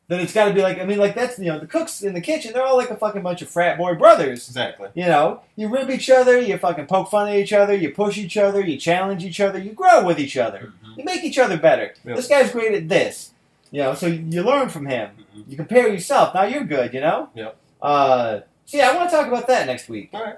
then 0.09 0.21
it's 0.21 0.35
got 0.35 0.45
to 0.49 0.53
be 0.53 0.61
like, 0.61 0.79
I 0.79 0.85
mean, 0.85 0.99
like 0.99 1.15
that's, 1.15 1.39
you 1.39 1.47
know, 1.47 1.59
the 1.59 1.67
cooks 1.67 2.03
in 2.03 2.13
the 2.13 2.21
kitchen, 2.21 2.53
they're 2.53 2.63
all 2.67 2.77
like 2.77 2.91
a 2.91 2.97
fucking 2.97 3.23
bunch 3.23 3.41
of 3.41 3.49
frat 3.49 3.79
boy 3.79 3.95
brothers. 3.95 4.47
Exactly. 4.47 4.91
You 4.93 5.07
know, 5.07 5.41
you 5.57 5.69
rib 5.69 5.89
each 5.89 6.11
other, 6.11 6.39
you 6.39 6.59
fucking 6.59 6.85
poke 6.87 7.11
fun 7.11 7.29
at 7.31 7.37
each 7.37 7.55
other, 7.55 7.75
you 7.75 7.93
push 7.93 8.19
each 8.19 8.37
other, 8.37 8.61
you 8.61 8.77
challenge 8.77 9.25
each 9.25 9.41
other, 9.41 9.59
you 9.59 9.73
grow 9.73 10.05
with 10.05 10.19
each 10.21 10.37
other. 10.37 10.75
Mhm. 10.85 10.99
You 10.99 11.05
make 11.05 11.25
each 11.25 11.39
other 11.39 11.57
better. 11.57 11.95
Yep. 12.05 12.17
This 12.17 12.29
guy's 12.29 12.51
great 12.51 12.75
at 12.75 12.91
this. 12.91 13.31
You 13.75 13.83
know, 13.83 13.95
so 13.95 14.07
you 14.07 14.43
learn 14.45 14.69
from 14.69 14.87
him. 14.87 15.11
Mhm. 15.37 15.45
You 15.49 15.57
compare 15.57 15.89
yourself. 15.89 16.33
Now 16.33 16.45
you're 16.45 16.63
good, 16.63 16.95
you 16.95 17.01
know? 17.01 17.29
Yep. 17.35 17.57
Uh, 17.83 18.41
so 18.67 18.77
yeah, 18.79 18.91
I 18.91 18.97
want 18.97 19.11
to 19.11 19.17
talk 19.17 19.27
about 19.27 19.49
that 19.49 19.67
next 19.67 19.89
week. 19.89 20.11
All 20.13 20.23
right. 20.23 20.37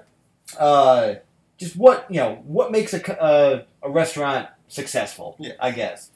Uh, 0.57 1.15
just 1.59 1.75
what, 1.75 2.07
you 2.09 2.17
know, 2.19 2.41
what 2.47 2.71
makes 2.71 2.95
a, 2.95 3.21
uh, 3.21 3.63
a 3.83 3.89
restaurant 3.91 4.49
successful, 4.69 5.35
Yeah. 5.37 5.51
I 5.59 5.69
guess. 5.69 6.09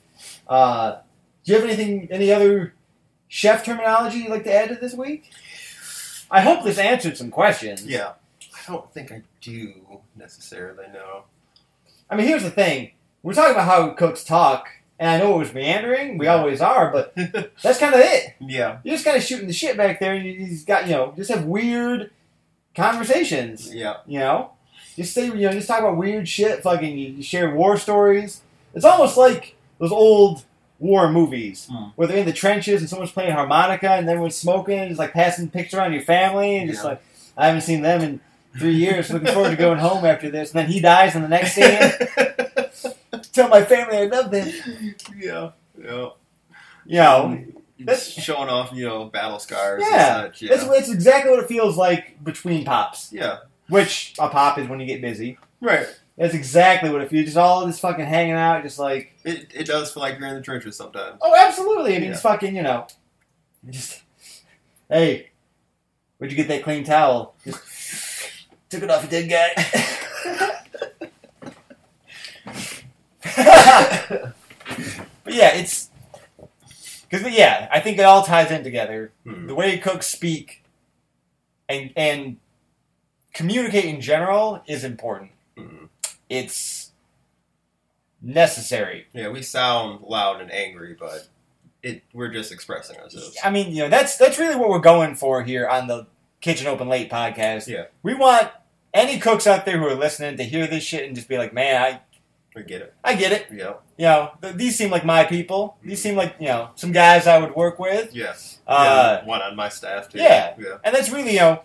Uh, 0.47 0.97
do 1.43 1.51
you 1.51 1.59
have 1.59 1.67
anything, 1.69 2.07
any 2.11 2.31
other 2.33 2.73
chef 3.27 3.63
terminology 3.63 4.17
you'd 4.19 4.31
like 4.31 4.43
to 4.45 4.53
add 4.53 4.69
to 4.69 4.75
this 4.75 4.95
week? 4.95 5.29
I 6.31 6.41
hope 6.41 6.63
this 6.63 6.79
answered 6.79 7.17
some 7.17 7.29
questions. 7.29 7.85
Yeah. 7.85 8.13
I 8.67 8.71
don't 8.71 8.91
think 8.95 9.11
I 9.11 9.21
do 9.41 9.73
necessarily 10.15 10.85
know. 10.91 11.25
I 12.09 12.15
mean, 12.15 12.25
here's 12.25 12.43
the 12.43 12.49
thing. 12.49 12.93
We're 13.21 13.33
talking 13.35 13.51
about 13.53 13.65
how 13.67 13.89
cooks 13.89 14.23
talk, 14.23 14.69
and 15.01 15.09
I 15.09 15.17
know 15.17 15.35
it 15.35 15.39
was 15.39 15.53
meandering. 15.53 16.17
We 16.17 16.27
always 16.27 16.61
are, 16.61 16.91
but 16.91 17.13
that's 17.61 17.79
kind 17.79 17.93
of 17.95 17.99
it. 18.01 18.35
yeah. 18.39 18.77
You're 18.83 18.93
just 18.95 19.03
kind 19.03 19.17
of 19.17 19.23
shooting 19.23 19.47
the 19.47 19.53
shit 19.53 19.75
back 19.75 19.99
there, 19.99 20.13
and 20.13 20.23
you- 20.25 20.31
you've 20.33 20.65
got, 20.65 20.85
you 20.85 20.91
know, 20.91 21.13
just 21.17 21.29
have 21.31 21.43
weird 21.45 22.11
conversations. 22.75 23.73
Yeah. 23.73 23.95
You 24.07 24.19
know, 24.19 24.51
just 24.95 25.13
say, 25.13 25.25
you 25.25 25.33
know, 25.33 25.51
just 25.51 25.67
talk 25.67 25.79
about 25.79 25.97
weird 25.97 26.27
shit. 26.27 26.61
Fucking, 26.63 26.97
you, 26.97 27.23
share 27.23 27.53
war 27.53 27.77
stories. 27.77 28.41
It's 28.73 28.85
almost 28.85 29.17
like 29.17 29.55
those 29.79 29.91
old 29.91 30.43
war 30.79 31.11
movies 31.11 31.67
Hmm. 31.69 31.89
where 31.95 32.07
they're 32.07 32.17
in 32.17 32.25
the 32.25 32.33
trenches 32.33 32.81
and 32.81 32.89
someone's 32.89 33.11
playing 33.11 33.33
harmonica 33.33 33.89
and 33.91 34.07
everyone's 34.09 34.35
smoking, 34.35 34.79
and 34.79 34.89
just 34.89 34.99
like 34.99 35.13
passing 35.13 35.49
pictures 35.49 35.75
around 35.79 35.93
your 35.93 36.03
family, 36.03 36.57
and 36.57 36.69
just 36.69 36.83
Yeah. 36.83 36.89
like, 36.91 37.01
I 37.37 37.47
haven't 37.47 37.61
seen 37.61 37.81
them 37.81 38.01
in 38.01 38.19
three 38.59 38.75
years. 38.75 39.09
Looking 39.11 39.33
forward 39.33 39.51
to 39.51 39.55
going 39.55 39.79
home 39.79 40.05
after 40.05 40.29
this. 40.29 40.51
And 40.53 40.59
then 40.59 40.67
he 40.71 40.79
dies 40.81 41.15
in 41.15 41.21
the 41.21 41.27
next 41.29 41.53
scene. 41.55 41.79
Tell 43.33 43.47
my 43.47 43.63
family 43.63 43.97
I 43.97 44.05
love 44.05 44.29
them. 44.31 44.49
yeah. 45.17 45.51
Yeah. 45.81 46.09
You 46.85 46.97
know, 46.97 47.45
That's 47.79 48.07
showing 48.11 48.49
off, 48.49 48.71
you 48.73 48.85
know, 48.85 49.05
battle 49.05 49.39
scars 49.39 49.83
Yeah. 49.89 50.23
and 50.25 50.33
such. 50.35 50.43
It's, 50.43 50.63
Yeah. 50.63 50.71
it's 50.73 50.89
exactly 50.89 51.31
what 51.31 51.39
it 51.43 51.47
feels 51.47 51.77
like 51.77 52.23
between 52.23 52.65
pops. 52.65 53.11
yeah. 53.11 53.37
Which 53.69 54.13
a 54.19 54.27
pop 54.29 54.57
is 54.59 54.67
when 54.67 54.79
you 54.81 54.85
get 54.85 55.01
busy. 55.01 55.37
Right. 55.61 55.87
That's 56.17 56.33
exactly 56.33 56.89
what 56.89 57.01
it 57.01 57.09
feels. 57.09 57.25
Just 57.25 57.37
all 57.37 57.65
this 57.65 57.79
fucking 57.79 58.05
hanging 58.05 58.33
out, 58.33 58.63
just 58.63 58.77
like 58.77 59.13
It, 59.23 59.47
it 59.53 59.65
does 59.65 59.91
feel 59.93 60.01
like 60.03 60.19
you're 60.19 60.27
in 60.27 60.35
the 60.35 60.41
trenches 60.41 60.75
sometimes. 60.75 61.17
oh, 61.21 61.33
absolutely. 61.35 61.95
I 61.95 61.99
mean, 61.99 62.09
Yeah. 62.09 62.11
it's 62.13 62.21
fucking 62.21 62.55
you 62.55 62.63
know, 62.63 62.85
just 63.69 64.01
hey, 64.89 65.29
where'd 66.17 66.31
you 66.31 66.35
get 66.37 66.49
that 66.49 66.63
clean 66.63 66.83
towel? 66.83 67.35
Just 67.45 67.61
took 68.69 68.83
it 68.83 68.91
off 68.91 69.05
a 69.05 69.07
dead 69.07 69.29
guy. 69.29 69.65
but 75.23 75.33
yeah, 75.33 75.55
it's 75.55 75.89
because 77.09 77.29
yeah, 77.33 77.67
I 77.71 77.79
think 77.79 77.97
it 77.97 78.03
all 78.03 78.23
ties 78.23 78.51
in 78.51 78.63
together. 78.63 79.11
Hmm. 79.23 79.47
the 79.47 79.55
way 79.55 79.77
cooks 79.77 80.07
speak 80.07 80.63
and 81.67 81.91
and 81.95 82.37
communicate 83.33 83.85
in 83.85 84.01
general 84.01 84.63
is 84.67 84.83
important. 84.83 85.31
Mhm. 85.57 85.89
It's 86.29 86.91
necessary. 88.21 89.07
Yeah, 89.13 89.29
we 89.29 89.41
sound 89.41 90.01
loud 90.03 90.41
and 90.41 90.51
angry, 90.51 90.95
but 90.99 91.27
it 91.83 92.03
we're 92.13 92.31
just 92.31 92.51
expressing 92.51 92.97
ourselves. 92.97 93.37
I 93.43 93.49
mean, 93.49 93.75
you 93.75 93.83
know, 93.83 93.89
that's 93.89 94.17
that's 94.17 94.37
really 94.39 94.55
what 94.55 94.69
we're 94.69 94.79
going 94.79 95.15
for 95.15 95.43
here 95.43 95.67
on 95.67 95.87
the 95.87 96.07
Kitchen 96.39 96.67
Open 96.67 96.87
Late 96.89 97.09
podcast. 97.09 97.67
Yeah. 97.67 97.85
We 98.03 98.13
want 98.13 98.49
any 98.93 99.19
cooks 99.19 99.47
out 99.47 99.65
there 99.65 99.77
who 99.77 99.87
are 99.87 99.95
listening 99.95 100.37
to 100.37 100.43
hear 100.43 100.67
this 100.67 100.83
shit 100.83 101.05
and 101.05 101.15
just 101.15 101.27
be 101.27 101.37
like, 101.37 101.53
man, 101.53 101.81
I 101.81 102.01
We 102.55 102.63
get 102.63 102.81
it. 102.81 102.93
I 103.03 103.15
get 103.15 103.31
it. 103.31 103.47
Yeah. 103.51 103.75
You 103.97 104.05
know, 104.05 104.31
th- 104.41 104.55
these 104.55 104.77
seem 104.77 104.89
like 104.91 105.05
my 105.05 105.23
people. 105.23 105.77
These 105.83 106.01
seem 106.01 106.15
like 106.15 106.35
you 106.39 106.47
know 106.47 106.71
some 106.75 106.91
guys 106.91 107.25
I 107.27 107.37
would 107.37 107.55
work 107.55 107.79
with. 107.79 108.13
Yes. 108.13 108.59
Uh, 108.67 109.19
yeah, 109.21 109.25
one 109.25 109.41
on 109.41 109.55
my 109.55 109.69
staff 109.69 110.09
too. 110.09 110.17
yeah. 110.19 110.55
Yeah. 110.59 110.77
And 110.83 110.93
that's 110.93 111.09
really, 111.09 111.33
you 111.33 111.39
know, 111.39 111.61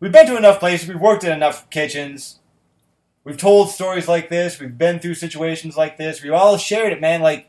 we've 0.00 0.12
been 0.12 0.26
to 0.26 0.36
enough 0.36 0.58
places, 0.58 0.88
we've 0.88 1.00
worked 1.00 1.24
in 1.24 1.32
enough 1.32 1.68
kitchens, 1.70 2.40
we've 3.24 3.36
told 3.36 3.70
stories 3.70 4.08
like 4.08 4.28
this, 4.30 4.58
we've 4.58 4.76
been 4.76 4.98
through 4.98 5.14
situations 5.14 5.76
like 5.76 5.96
this, 5.96 6.22
we've 6.22 6.32
all 6.32 6.56
shared 6.56 6.92
it, 6.92 7.00
man. 7.00 7.20
Like, 7.22 7.48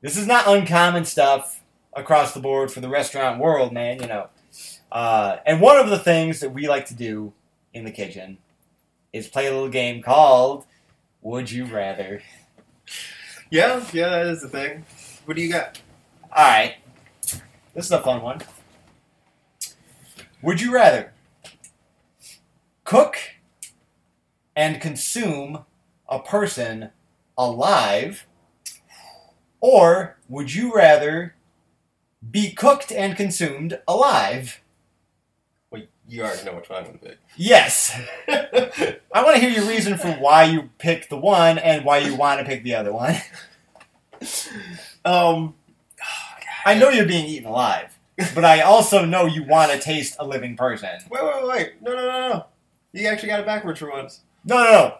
this 0.00 0.16
is 0.16 0.26
not 0.26 0.46
uncommon 0.46 1.04
stuff 1.04 1.62
across 1.94 2.32
the 2.32 2.40
board 2.40 2.70
for 2.70 2.80
the 2.80 2.88
restaurant 2.88 3.40
world, 3.40 3.72
man, 3.72 4.00
you 4.00 4.08
know. 4.08 4.28
Uh, 4.92 5.38
and 5.44 5.60
one 5.60 5.78
of 5.78 5.90
the 5.90 5.98
things 5.98 6.40
that 6.40 6.50
we 6.50 6.68
like 6.68 6.86
to 6.86 6.94
do 6.94 7.32
in 7.72 7.84
the 7.84 7.90
kitchen 7.90 8.38
is 9.12 9.26
play 9.26 9.46
a 9.46 9.52
little 9.52 9.68
game 9.68 10.02
called 10.02 10.64
Would 11.24 11.50
You 11.50 11.64
Rather? 11.64 12.22
Yeah, 13.50 13.82
yeah, 13.94 14.10
that 14.10 14.26
is 14.26 14.42
the 14.42 14.48
thing. 14.48 14.84
What 15.24 15.38
do 15.38 15.42
you 15.42 15.50
got? 15.50 15.80
Alright. 16.30 16.74
This 17.72 17.86
is 17.86 17.90
a 17.92 18.02
fun 18.02 18.20
one. 18.20 18.42
Would 20.42 20.60
you 20.60 20.70
rather 20.70 21.14
cook 22.84 23.16
and 24.54 24.82
consume 24.82 25.64
a 26.10 26.18
person 26.18 26.90
alive, 27.38 28.26
or 29.62 30.18
would 30.28 30.54
you 30.54 30.74
rather 30.74 31.36
be 32.30 32.52
cooked 32.52 32.92
and 32.92 33.16
consumed 33.16 33.80
alive? 33.88 34.60
You 36.08 36.22
already 36.22 36.44
know 36.44 36.54
which 36.56 36.68
one 36.68 36.78
I'm 36.80 36.84
gonna 36.86 36.98
pick. 36.98 37.18
Yes. 37.36 37.98
I 38.28 39.22
want 39.22 39.36
to 39.36 39.40
hear 39.40 39.50
your 39.50 39.64
reason 39.64 39.96
for 39.96 40.08
why 40.12 40.44
you 40.44 40.70
picked 40.78 41.08
the 41.10 41.16
one 41.16 41.58
and 41.58 41.84
why 41.84 41.98
you 41.98 42.14
want 42.14 42.40
to 42.40 42.44
pick 42.46 42.62
the 42.62 42.74
other 42.74 42.92
one. 42.92 43.16
um, 45.04 45.54
I 46.66 46.74
know 46.74 46.88
you're 46.90 47.06
being 47.06 47.26
eaten 47.26 47.46
alive, 47.48 47.98
but 48.34 48.44
I 48.44 48.60
also 48.62 49.04
know 49.04 49.26
you 49.26 49.44
want 49.44 49.72
to 49.72 49.78
taste 49.78 50.16
a 50.18 50.26
living 50.26 50.56
person. 50.56 50.90
wait, 51.10 51.22
wait, 51.24 51.46
wait, 51.48 51.72
no, 51.82 51.92
no, 51.94 52.02
no, 52.02 52.28
no. 52.28 52.46
You 52.92 53.08
actually 53.08 53.28
got 53.28 53.40
it 53.40 53.46
backwards 53.46 53.80
for 53.80 53.90
once. 53.90 54.20
No, 54.44 54.56
no, 54.62 54.70
no. 54.70 54.98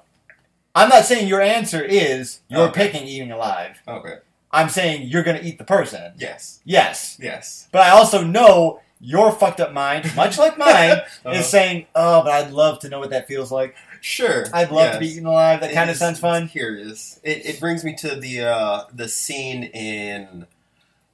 I'm 0.74 0.88
not 0.88 1.04
saying 1.04 1.28
your 1.28 1.40
answer 1.40 1.82
is 1.82 2.40
you're 2.48 2.68
Okay. 2.68 2.88
picking 2.90 3.06
eating 3.06 3.30
alive. 3.30 3.80
Okay. 3.86 4.16
I'm 4.50 4.68
saying 4.68 5.08
you're 5.08 5.22
going 5.22 5.36
to 5.40 5.44
eat 5.46 5.58
the 5.58 5.64
person. 5.64 6.12
Yes. 6.18 6.60
Yes. 6.64 7.16
Yes. 7.20 7.68
But 7.72 7.82
I 7.82 7.90
also 7.90 8.22
know 8.24 8.80
your 9.04 9.30
fucked 9.32 9.60
up 9.60 9.72
mind, 9.72 10.10
much 10.16 10.38
like 10.38 10.56
mine, 10.58 10.90
Uh-huh. 11.24 11.30
is 11.30 11.46
saying, 11.46 11.86
oh, 11.94 12.22
but 12.22 12.32
I'd 12.32 12.52
love 12.52 12.78
to 12.80 12.88
know 12.88 12.98
what 12.98 13.10
that 13.10 13.28
feels 13.28 13.52
like. 13.52 13.74
Sure. 14.00 14.46
I'd 14.52 14.70
love 14.70 14.92
to 14.94 14.98
be 14.98 15.08
eaten 15.08 15.26
alive. 15.26 15.60
That 15.60 15.70
It 15.70 15.74
kind 15.74 15.90
of 15.90 15.96
sounds 15.96 16.18
fun. 16.18 16.48
Curious. 16.48 17.20
It, 17.22 17.44
it 17.46 17.60
brings 17.60 17.84
me 17.84 17.94
to 17.96 18.14
the 18.16 18.40
uh, 18.42 18.84
the 18.92 19.08
scene 19.08 19.64
in 19.64 20.46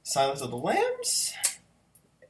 Silence 0.03 0.41
of 0.41 0.49
the 0.51 0.57
Lambs, 0.57 1.33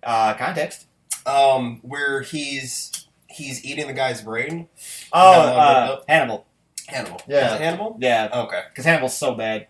Uh, 0.04 0.34
context. 0.36 0.86
um, 1.26 1.80
where 1.84 2.22
he's 2.22 3.08
he's 3.28 3.64
eating 3.66 3.88
the 3.88 3.94
guy's 3.94 4.22
brain. 4.22 4.68
Oh, 5.14 5.42
uh. 5.42 6.02
Hannibal. 6.08 6.46
Hannibal. 6.88 7.22
Yeah. 7.28 7.48
Is 7.48 7.54
it 7.54 7.62
Hannibal. 7.64 7.98
Yeah, 8.00 8.30
Okay. 8.34 8.62
because 8.70 8.86
Hannibal's 8.86 9.18
so 9.18 9.34
bad. 9.34 9.68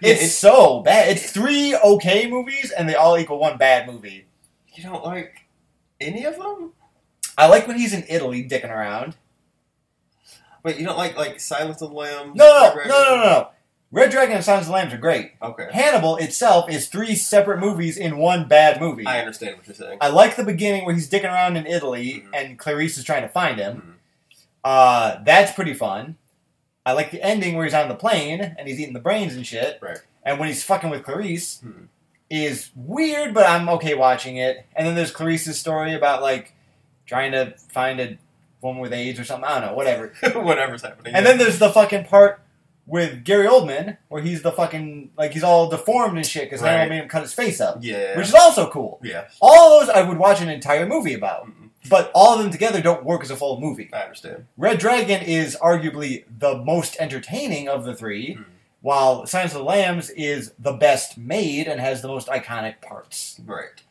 Yeah, 0.00 0.12
It's, 0.12 0.22
it's 0.24 0.34
so 0.34 0.80
bad. 0.80 1.08
It's 1.08 1.30
three 1.30 1.74
okay 1.76 2.28
movies, 2.28 2.70
and 2.70 2.88
they 2.88 2.94
all 2.94 3.18
equal 3.18 3.38
one 3.38 3.56
bad 3.58 3.86
movie. 3.86 4.26
you 4.74 4.82
don't 4.82 5.04
like 5.04 5.34
any 6.00 6.24
of 6.24 6.36
them. 6.36 6.72
I 7.38 7.46
like 7.48 7.66
when 7.68 7.78
he's 7.78 7.92
in 7.94 8.04
Italy 8.08 8.46
dicking 8.48 8.70
around. 8.70 9.16
Wait, 10.62 10.78
you 10.78 10.86
don't 10.86 10.96
like 10.98 11.16
like 11.16 11.38
Silence 11.40 11.80
of 11.82 11.90
the 11.90 11.96
Lambs? 11.96 12.34
No, 12.36 12.72
no, 12.74 12.74
no, 12.74 12.88
no, 12.88 13.16
no, 13.16 13.22
no. 13.22 13.48
Red 13.92 14.10
Dragon 14.10 14.34
and 14.34 14.44
Silence 14.44 14.64
of 14.66 14.68
the 14.68 14.74
Lambs 14.74 14.92
are 14.92 14.98
great. 14.98 15.32
Okay, 15.40 15.68
Hannibal 15.72 16.16
itself 16.16 16.68
is 16.68 16.88
three 16.88 17.14
separate 17.14 17.60
movies 17.60 17.96
in 17.96 18.18
one 18.18 18.48
bad 18.48 18.80
movie. 18.80 19.06
I 19.06 19.20
understand 19.20 19.56
what 19.58 19.66
you're 19.68 19.76
saying. 19.76 19.98
I 20.00 20.08
like 20.08 20.34
the 20.36 20.42
beginning 20.44 20.84
where 20.84 20.94
he's 20.94 21.08
dicking 21.08 21.32
around 21.32 21.56
in 21.56 21.66
Italy 21.66 22.24
Mhm. 22.26 22.30
and 22.34 22.58
Clarice 22.58 22.98
is 22.98 23.04
trying 23.04 23.22
to 23.22 23.28
find 23.28 23.58
him. 23.60 23.96
Mhm. 23.96 24.38
Uh, 24.64 25.18
that's 25.24 25.52
pretty 25.52 25.72
fun. 25.74 26.16
I 26.86 26.92
like 26.92 27.10
the 27.10 27.22
ending 27.22 27.56
where 27.56 27.64
he's 27.66 27.74
on 27.74 27.88
the 27.88 27.94
plane 27.94 28.40
and 28.58 28.66
he's 28.68 28.80
eating 28.80 28.94
the 28.94 29.00
brains 29.00 29.34
and 29.34 29.46
shit. 29.46 29.78
Right. 29.82 29.98
And 30.24 30.38
when 30.38 30.48
he's 30.48 30.62
fucking 30.64 30.88
with 30.88 31.02
Clarice 31.04 31.60
Mhm. 31.62 31.88
is 32.30 32.70
weird, 32.74 33.34
but 33.34 33.46
I'm 33.46 33.68
okay 33.70 33.94
watching 33.94 34.36
it. 34.38 34.64
And 34.74 34.86
then 34.86 34.94
there's 34.94 35.10
Clarice's 35.10 35.58
story 35.58 35.92
about 35.94 36.22
like 36.22 36.54
trying 37.06 37.32
to 37.32 37.54
find 37.70 38.00
a 38.00 38.16
woman 38.62 38.80
with 38.80 38.92
AIDS 38.92 39.20
or 39.20 39.24
something. 39.24 39.48
I 39.48 39.60
don't 39.60 39.70
know, 39.70 39.74
whatever. 39.74 40.12
Whatever's 40.34 40.82
happening. 40.82 41.14
And 41.14 41.26
then 41.26 41.38
there's 41.38 41.58
the 41.58 41.70
fucking 41.70 42.04
part 42.06 42.40
with 42.86 43.24
Gary 43.24 43.46
Oldman 43.48 43.96
where 44.08 44.22
he's 44.22 44.42
the 44.42 44.52
fucking 44.52 45.10
like 45.18 45.32
he's 45.32 45.42
all 45.44 45.68
deformed 45.68 46.16
and 46.16 46.24
shit 46.26 46.44
because 46.44 46.62
Right. 46.62 46.70
Hannibal 46.70 46.90
made 46.96 47.02
him 47.02 47.08
cut 47.08 47.22
his 47.22 47.32
face 47.34 47.60
up, 47.60 47.78
yeah, 47.80 48.16
which 48.16 48.28
is 48.28 48.34
also 48.34 48.70
cool. 48.70 49.00
yeah, 49.02 49.24
All 49.40 49.80
those 49.80 49.88
I 49.88 50.02
would 50.02 50.18
watch 50.18 50.40
an 50.40 50.48
entire 50.48 50.86
movie 50.86 51.14
about, 51.14 51.46
Mhm. 51.46 51.65
But 51.88 52.10
all 52.14 52.34
of 52.34 52.42
them 52.42 52.50
together 52.50 52.80
don't 52.80 53.04
work 53.04 53.22
as 53.22 53.30
a 53.30 53.36
full 53.36 53.60
movie. 53.60 53.88
I 53.92 54.02
understand. 54.02 54.46
Red 54.56 54.78
Dragon 54.78 55.22
is 55.22 55.56
arguably 55.60 56.24
the 56.38 56.56
most 56.56 56.96
entertaining 57.00 57.68
of 57.68 57.84
the 57.84 57.94
three, 57.94 58.34
Mhm. 58.36 58.44
while 58.80 59.26
Silence 59.26 59.52
of 59.52 59.58
the 59.58 59.64
Lambs 59.64 60.10
is 60.10 60.52
the 60.58 60.72
best 60.72 61.16
made 61.18 61.66
and 61.68 61.80
has 61.80 62.02
the 62.02 62.08
most 62.08 62.28
iconic 62.28 62.80
parts. 62.80 63.40
Right. 63.44 63.82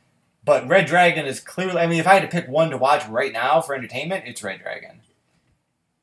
But 0.43 0.67
Red 0.67 0.85
Dragon 0.85 1.25
is 1.25 1.39
clearly, 1.39 1.81
I 1.81 1.87
mean, 1.87 1.99
if 1.99 2.07
I 2.07 2.13
had 2.13 2.21
to 2.21 2.27
pick 2.27 2.47
one 2.47 2.69
to 2.69 2.77
watch 2.77 3.05
right 3.07 3.33
now 3.33 3.61
for 3.61 3.73
entertainment, 3.75 4.25
it's 4.27 4.43
Red 4.43 4.59
Dragon. 4.61 5.01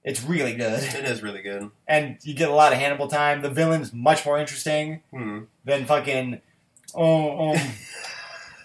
It's 0.05 0.23
really 0.25 0.55
good. 0.55 0.83
It 0.83 1.05
is 1.05 1.23
really 1.23 1.43
good. 1.43 1.71
And 1.87 2.19
you 2.23 2.35
get 2.35 2.49
a 2.49 2.53
lot 2.55 2.73
of 2.73 2.79
Hannibal 2.81 3.07
time. 3.07 3.41
The 3.43 3.51
villain's 3.51 3.93
much 3.93 4.27
more 4.27 4.37
interesting 4.39 5.01
Hmm. 5.13 5.43
than 5.65 5.85
fucking, 5.87 6.41
oh, 6.93 7.51
um, 7.53 7.61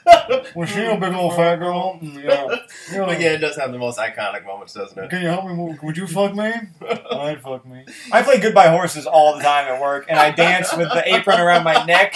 was 0.56 0.70
she 0.70 0.84
a 0.84 0.98
big 0.98 1.14
old 1.14 1.36
fat 1.36 1.58
girl? 1.58 2.00
Mm, 2.02 2.24
Yeah. 2.24 2.56
yeah. 2.92 3.06
But 3.06 3.20
yeah, 3.20 3.34
it 3.34 3.38
does 3.40 3.56
have 3.58 3.72
the 3.72 3.78
most 3.78 4.00
iconic 4.00 4.46
moments, 4.46 4.74
doesn't 4.74 4.98
it? 4.98 5.10
Can 5.10 5.22
you 5.22 5.28
help 5.28 5.46
me? 5.46 5.78
Would 5.82 5.98
you 5.98 6.08
fuck 6.08 6.36
me? 6.36 6.52
I'd 7.12 7.42
fuck 7.42 7.66
me. 7.66 7.86
I 8.12 8.22
play 8.22 8.40
Goodbye 8.40 8.70
Horses 8.70 9.06
all 9.06 9.38
the 9.38 9.44
time 9.44 9.68
at 9.74 9.82
work, 9.82 10.06
and 10.10 10.20
I 10.20 10.32
dance 10.32 10.76
with 10.76 10.90
the 10.90 11.16
apron 11.16 11.40
around 11.40 11.64
my 11.64 11.84
neck 11.86 12.14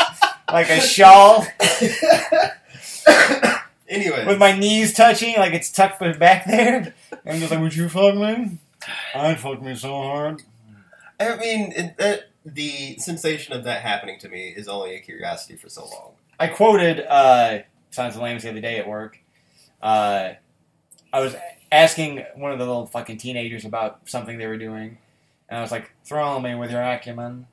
like 0.52 0.70
a 0.70 0.82
shawl, 0.82 1.46
anyway, 3.88 4.26
with 4.26 4.38
my 4.38 4.58
knees 4.58 4.94
touching, 4.94 5.36
like 5.38 5.54
it's 5.54 5.72
tucked 5.72 6.00
back 6.20 6.46
there. 6.46 6.94
And 7.12 7.20
I'm 7.26 7.40
just 7.40 7.52
like, 7.52 7.62
would 7.62 7.76
you 7.76 7.90
fuck 7.90 8.16
me? 8.16 8.58
I'd 9.16 9.40
fuck 9.40 9.62
me 9.62 9.76
so 9.76 10.02
hard. 10.02 10.44
I 11.20 11.36
mean, 11.38 11.72
it, 11.74 11.98
that, 11.98 12.30
the 12.46 12.98
sensation 12.98 13.54
of 13.54 13.64
that 13.66 13.82
happening 13.82 14.20
to 14.20 14.30
me 14.30 14.50
is 14.50 14.68
only 14.68 14.96
a 14.96 15.00
curiosity 15.00 15.56
for 15.56 15.70
so 15.70 15.82
long. 15.86 16.12
I 16.40 16.48
quoted 16.48 17.06
uh, 17.08 17.60
Silence 17.92 18.16
of 18.16 18.20
the 18.20 18.24
Lambs 18.24 18.44
the 18.44 18.50
other 18.50 18.62
day 18.62 18.78
at 18.80 18.88
work. 18.88 19.20
Uh, 19.82 20.34
I 21.14 21.20
was 21.20 21.36
asking 21.72 22.24
one 22.36 22.52
of 22.52 22.60
the 22.60 22.66
little 22.66 22.86
fucking 22.88 23.18
teenagers 23.18 23.66
about 23.66 24.10
something 24.10 24.38
they 24.38 24.48
were 24.48 24.58
doing, 24.58 24.98
and 25.50 25.60
I 25.60 25.62
was 25.62 25.72
like, 25.72 25.92
"Throw 26.04 26.40
me 26.40 26.56
with 26.56 26.72
your 26.72 26.82
acumen." 26.82 27.26
And 27.28 27.46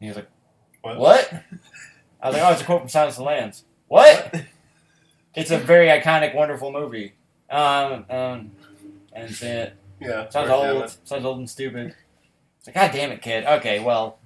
he 0.00 0.08
was 0.08 0.16
like, 0.16 0.28
What? 0.82 0.98
"What?" 0.98 1.32
I 2.22 2.28
was 2.28 2.36
like, 2.36 2.42
"Oh, 2.46 2.52
it's 2.52 2.62
a 2.62 2.64
quote 2.64 2.80
from 2.80 2.88
Silence 2.88 3.14
of 3.14 3.18
the 3.18 3.24
Lambs." 3.24 3.64
What? 3.88 4.34
It's 5.34 5.50
a 5.50 5.58
very 5.58 5.86
iconic, 5.88 6.34
wonderful 6.34 6.70
movie. 6.72 7.14
Um, 7.50 8.04
um, 8.10 8.50
and 9.14 9.28
that's 9.28 9.42
it. 9.42 9.74
Yeah, 10.00 10.28
Sounds 10.28 10.50
old. 10.50 10.84
it. 10.84 10.96
Sounds 11.04 11.24
old 11.24 11.38
and 11.38 11.48
stupid. 11.48 11.94
It's 12.58 12.66
like, 12.66 12.74
God 12.74 12.90
damn 12.92 13.10
it, 13.12 13.22
kid. 13.22 13.44
Okay, 13.44 13.80
well, 13.80 14.18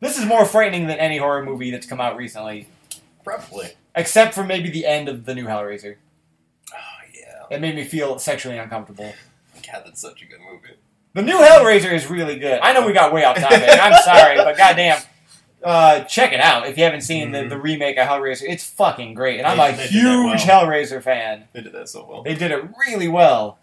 this 0.00 0.16
is 0.18 0.24
more 0.24 0.44
frightening 0.44 0.86
than 0.86 0.98
any 0.98 1.18
horror 1.18 1.44
movie 1.44 1.70
that's 1.70 1.86
come 1.86 2.00
out 2.00 2.16
recently, 2.16 2.68
Probably. 3.24 3.70
Except 3.94 4.34
for 4.34 4.44
maybe 4.44 4.68
the 4.70 4.86
end 4.86 5.08
of 5.08 5.24
the 5.24 5.34
new 5.34 5.46
Hellraiser. 5.46 5.96
Oh 6.72 6.76
yeah. 7.14 7.56
It 7.56 7.60
made 7.60 7.74
me 7.74 7.84
feel 7.84 8.18
sexually 8.18 8.58
uncomfortable. 8.58 9.12
God, 9.70 9.82
that's 9.86 10.00
such 10.00 10.22
a 10.22 10.26
good 10.26 10.40
movie. 10.40 10.74
The 11.14 11.22
new 11.22 11.36
Hellraiser 11.38 11.92
is 11.92 12.08
really 12.10 12.38
good. 12.38 12.60
I 12.62 12.72
know 12.72 12.86
we 12.86 12.92
got 12.92 13.12
way 13.12 13.24
off 13.24 13.36
topic. 13.38 13.62
I'm 13.68 14.02
sorry, 14.02 14.36
but 14.36 14.56
goddamn. 14.56 15.00
Uh, 15.62 16.00
check 16.04 16.32
it 16.32 16.40
out 16.40 16.66
if 16.68 16.76
you 16.76 16.84
haven't 16.84 17.00
seen 17.00 17.32
the, 17.32 17.38
Mhm. 17.38 17.48
the 17.48 17.58
remake 17.58 17.96
of 17.96 18.06
Hellraiser. 18.06 18.42
It's 18.46 18.68
fucking 18.68 19.14
great, 19.14 19.38
and 19.38 19.46
I'm 19.46 19.58
a 19.58 19.62
they 19.62 19.70
did 19.70 19.78
that 19.78 19.90
huge 19.90 20.46
well. 20.46 20.66
Hellraiser 20.66 21.02
fan. 21.02 21.44
They 21.54 21.62
did 21.62 21.72
that 21.72 21.88
so 21.88 22.04
well. 22.06 22.22
They 22.22 22.34
did 22.34 22.50
it 22.50 22.64
really 22.86 23.08
well, 23.08 23.58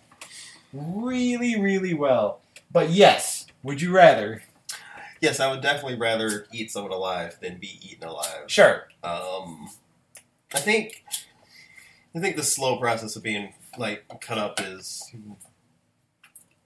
really, 0.74 1.60
really 1.60 1.94
well. 1.94 2.40
But 2.72 2.90
yes, 2.90 3.45
would 3.64 3.82
you 3.82 3.91
rather? 3.94 4.41
Yes, 5.20 5.40
I 5.40 5.52
would 5.52 5.62
definitely 5.62 5.98
rather 5.99 6.48
eat 6.52 6.72
someone 6.72 6.91
alive 6.94 7.38
than 7.41 7.58
be 7.58 7.78
eaten 7.84 8.08
alive. 8.08 8.45
Sure. 8.48 8.88
Um, 9.03 9.70
I 10.53 10.60
think, 10.60 11.03
I 12.15 12.19
think 12.19 12.36
the 12.36 12.44
slow 12.44 12.78
process 12.78 13.15
of 13.15 13.23
being 13.23 13.53
like 13.78 14.06
cut 14.19 14.38
up 14.38 14.60
is 14.61 15.11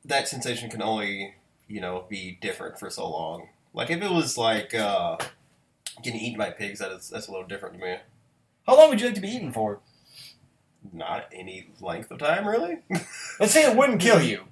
that 0.03 0.28
sensation 0.28 0.70
can 0.70 0.82
only 0.82 1.36
you 1.68 1.82
know, 1.82 2.06
be 2.10 2.38
different 2.41 2.80
for 2.80 2.90
so 2.90 3.10
long. 3.10 3.49
Like 3.74 3.90
if 3.90 4.02
it 4.02 4.12
was 4.12 4.38
like 4.38 4.74
uh, 4.74 5.18
getting 6.03 6.20
eaten 6.20 6.38
by 6.38 6.52
pigs, 6.52 6.80
that 6.80 6.91
is 6.91 7.10
that's 7.10 7.28
a 7.28 7.32
little 7.32 7.48
different 7.48 7.76
to 7.76 7.82
me. 7.82 7.98
How 8.66 8.78
long 8.78 8.90
would 8.90 8.99
you 8.99 9.07
like 9.07 9.16
to 9.16 9.22
be 9.22 9.30
eaten 9.30 9.52
for? 9.52 9.80
Not 10.94 11.28
any 11.32 11.70
length 11.82 12.12
of 12.12 12.20
time, 12.20 12.48
really. 12.48 12.78
Let's 13.40 13.53
say 13.53 13.70
it 13.70 13.76
wouldn't 13.76 14.02
kill 14.02 14.22
you. 14.22 14.44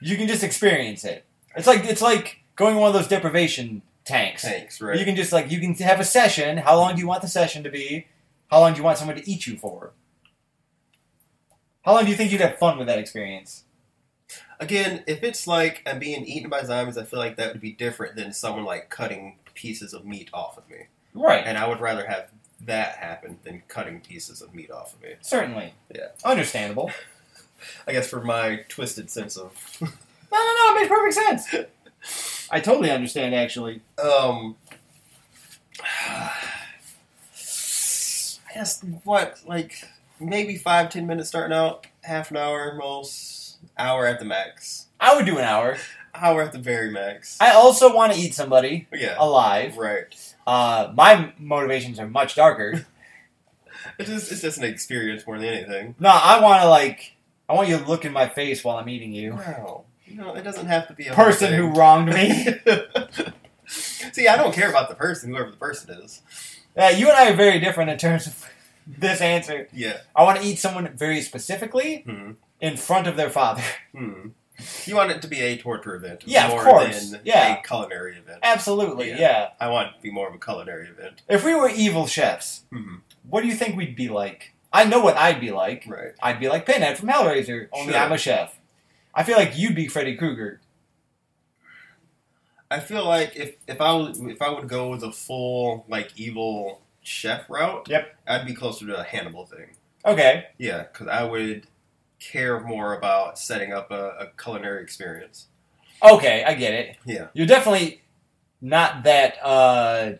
You 0.00 0.16
can 0.16 0.26
just 0.26 0.42
experience 0.42 1.04
it. 1.04 1.24
It's 1.54 1.66
like 1.66 1.84
it's 1.84 2.02
like 2.02 2.40
going 2.56 2.74
in 2.74 2.80
one 2.80 2.88
of 2.88 2.94
those 2.94 3.08
deprivation 3.08 3.82
tanks. 4.04 4.42
Tanks, 4.42 4.80
right? 4.80 4.98
You 4.98 5.04
can 5.04 5.16
just 5.16 5.32
like 5.32 5.50
you 5.50 5.60
can 5.60 5.74
have 5.74 6.00
a 6.00 6.04
session. 6.04 6.58
How 6.58 6.76
long 6.76 6.94
do 6.94 7.00
you 7.00 7.06
want 7.06 7.22
the 7.22 7.28
session 7.28 7.62
to 7.64 7.70
be? 7.70 8.06
How 8.52 8.60
long 8.60 8.74
do 8.74 8.76
you 8.76 8.84
want 8.84 8.98
someone 8.98 9.16
to 9.16 9.28
eat 9.28 9.46
you 9.46 9.56
for? 9.56 9.92
How 11.86 11.94
long 11.94 12.04
do 12.04 12.10
you 12.10 12.16
think 12.18 12.30
you'd 12.30 12.42
have 12.42 12.58
fun 12.58 12.76
with 12.76 12.86
that 12.86 12.98
experience? 12.98 13.64
Again, 14.60 15.02
if 15.06 15.22
it's 15.24 15.46
like 15.46 15.82
I'm 15.86 15.98
being 15.98 16.26
eaten 16.26 16.50
by 16.50 16.62
zombies, 16.62 16.98
I 16.98 17.04
feel 17.04 17.18
like 17.18 17.36
that 17.36 17.54
would 17.54 17.62
be 17.62 17.72
different 17.72 18.14
than 18.14 18.34
someone 18.34 18.66
like 18.66 18.90
cutting 18.90 19.38
pieces 19.54 19.94
of 19.94 20.04
meat 20.04 20.28
off 20.34 20.58
of 20.58 20.68
me. 20.68 20.88
Right. 21.14 21.42
And 21.46 21.56
I 21.56 21.66
would 21.66 21.80
rather 21.80 22.06
have 22.06 22.28
that 22.66 22.96
happen 22.96 23.38
than 23.42 23.62
cutting 23.68 24.02
pieces 24.02 24.42
of 24.42 24.54
meat 24.54 24.70
off 24.70 24.92
of 24.92 25.00
me. 25.00 25.14
Certainly. 25.22 25.72
Yeah. 25.94 26.08
Understandable. 26.22 26.90
I 27.86 27.92
guess 27.92 28.06
for 28.06 28.20
my 28.20 28.66
twisted 28.68 29.08
sense 29.08 29.38
of 29.38 29.54
No, 29.80 29.88
no, 30.30 30.54
no. 30.58 30.72
It 30.72 30.74
makes 30.74 30.88
perfect 30.88 31.50
sense. 31.50 32.48
I 32.50 32.60
totally 32.60 32.90
understand. 32.90 33.34
Actually. 33.34 33.80
um 33.98 34.56
I 38.52 38.58
guess 38.58 38.84
what, 39.04 39.40
like 39.46 39.88
maybe 40.20 40.56
five, 40.56 40.90
ten 40.90 41.06
minutes 41.06 41.28
starting 41.28 41.56
out, 41.56 41.86
half 42.02 42.30
an 42.30 42.36
hour 42.36 42.74
most, 42.74 43.56
hour 43.78 44.06
at 44.06 44.18
the 44.18 44.24
max. 44.24 44.86
I 45.00 45.16
would 45.16 45.26
do 45.26 45.38
an 45.38 45.44
hour. 45.44 45.78
Hour 46.14 46.42
at 46.42 46.52
the 46.52 46.58
very 46.58 46.90
max. 46.90 47.38
I 47.40 47.52
also 47.52 47.94
want 47.94 48.12
to 48.12 48.18
eat 48.18 48.34
somebody 48.34 48.86
yeah. 48.92 49.16
alive. 49.18 49.78
Right. 49.78 50.34
Uh, 50.46 50.92
my 50.94 51.32
motivations 51.38 51.98
are 51.98 52.08
much 52.08 52.34
darker. 52.34 52.86
It's 53.98 54.08
just 54.08 54.30
it's 54.30 54.42
just 54.42 54.58
an 54.58 54.64
experience 54.64 55.26
more 55.26 55.38
than 55.38 55.48
anything. 55.48 55.96
No, 55.98 56.10
I 56.10 56.40
want 56.40 56.62
to 56.62 56.68
like. 56.68 57.16
I 57.48 57.54
want 57.54 57.68
you 57.68 57.78
to 57.78 57.84
look 57.84 58.04
in 58.04 58.12
my 58.12 58.28
face 58.28 58.62
while 58.62 58.76
I'm 58.76 58.88
eating 58.88 59.12
you. 59.12 59.32
Wow. 59.32 59.84
You 60.06 60.14
know, 60.14 60.34
it 60.36 60.42
doesn't 60.42 60.66
have 60.66 60.86
to 60.86 60.94
be 60.94 61.08
a 61.08 61.14
Person 61.14 61.52
who 61.52 61.66
wronged 61.66 62.10
me. 62.14 62.46
See, 63.66 64.28
I 64.28 64.36
don't 64.36 64.54
care 64.54 64.70
about 64.70 64.88
the 64.88 64.94
person, 64.94 65.30
whoever 65.30 65.50
the 65.50 65.56
person 65.56 66.00
is. 66.00 66.22
Yeah, 66.76 66.90
you 66.90 67.08
and 67.08 67.16
I 67.16 67.30
are 67.30 67.34
very 67.36 67.60
different 67.60 67.90
in 67.90 67.98
terms 67.98 68.26
of 68.26 68.48
this 68.86 69.20
answer. 69.20 69.68
Yeah. 69.72 69.98
I 70.16 70.22
want 70.24 70.40
to 70.40 70.46
eat 70.46 70.58
someone 70.58 70.88
very 70.96 71.20
specifically 71.22 72.02
Hmm. 72.06 72.32
in 72.60 72.76
front 72.76 73.06
of 73.06 73.16
their 73.16 73.30
father. 73.30 73.62
Hmm. 73.96 74.28
You 74.84 74.94
want 74.96 75.10
it 75.10 75.22
to 75.22 75.28
be 75.28 75.40
a 75.40 75.56
torture 75.56 75.94
event, 75.96 76.22
Yeah, 76.24 76.46
of 76.52 76.60
course. 76.62 77.10
than 77.10 77.20
Yeah. 77.24 77.58
a 77.58 77.62
culinary 77.66 78.16
event. 78.18 78.38
Absolutely, 78.42 79.08
Yeah. 79.08 79.18
yeah. 79.18 79.48
I 79.58 79.68
want 79.68 79.88
it 79.88 79.96
to 79.96 80.02
be 80.02 80.10
more 80.10 80.28
of 80.28 80.34
a 80.34 80.38
culinary 80.38 80.86
event. 80.88 81.22
If 81.28 81.44
we 81.44 81.54
were 81.54 81.68
evil 81.68 82.06
chefs, 82.06 82.62
Hmm. 82.70 82.96
what 83.28 83.40
do 83.42 83.48
you 83.48 83.54
think 83.54 83.76
we'd 83.76 83.96
be 83.96 84.08
like? 84.08 84.52
I 84.72 84.84
know 84.84 85.00
what 85.00 85.16
I'd 85.16 85.40
be 85.40 85.50
like. 85.50 85.84
Right. 85.88 86.12
I'd 86.22 86.38
be 86.38 86.48
like 86.48 86.64
Pinhead 86.66 86.96
from 86.96 87.08
Hellraiser, 87.08 87.68
only 87.72 87.92
Sure. 87.92 88.02
I'm 88.02 88.12
a 88.12 88.18
chef. 88.18 88.58
I 89.14 89.24
feel 89.24 89.36
like 89.36 89.56
you'd 89.58 89.74
be 89.74 89.88
Freddy 89.88 90.14
Krueger. 90.16 90.60
I 92.72 92.80
feel 92.80 93.04
like 93.04 93.36
if 93.36 93.56
if 93.68 93.80
I 93.80 93.92
would 93.92 94.16
if 94.16 94.40
I 94.40 94.48
would 94.50 94.68
go 94.68 94.96
the 94.96 95.12
full 95.12 95.84
like 95.88 96.10
evil 96.16 96.80
chef 97.02 97.48
route, 97.50 97.88
Yep. 97.88 98.14
I'd 98.26 98.46
be 98.46 98.54
closer 98.54 98.86
to 98.86 98.98
a 98.98 99.02
Hannibal 99.02 99.44
thing. 99.46 99.66
Okay. 100.04 100.46
Yeah, 100.58 100.84
because 100.84 101.08
I 101.08 101.24
would 101.24 101.66
care 102.18 102.60
more 102.60 102.94
about 102.96 103.38
setting 103.38 103.72
up 103.72 103.90
a, 103.90 104.10
a 104.20 104.26
culinary 104.42 104.82
experience. 104.82 105.48
Okay, 106.02 106.44
I 106.44 106.54
get 106.54 106.72
it. 106.74 106.96
Yeah. 107.04 107.28
You're 107.34 107.46
definitely 107.46 108.02
not 108.60 109.02
that 109.04 109.36
uh 109.44 110.12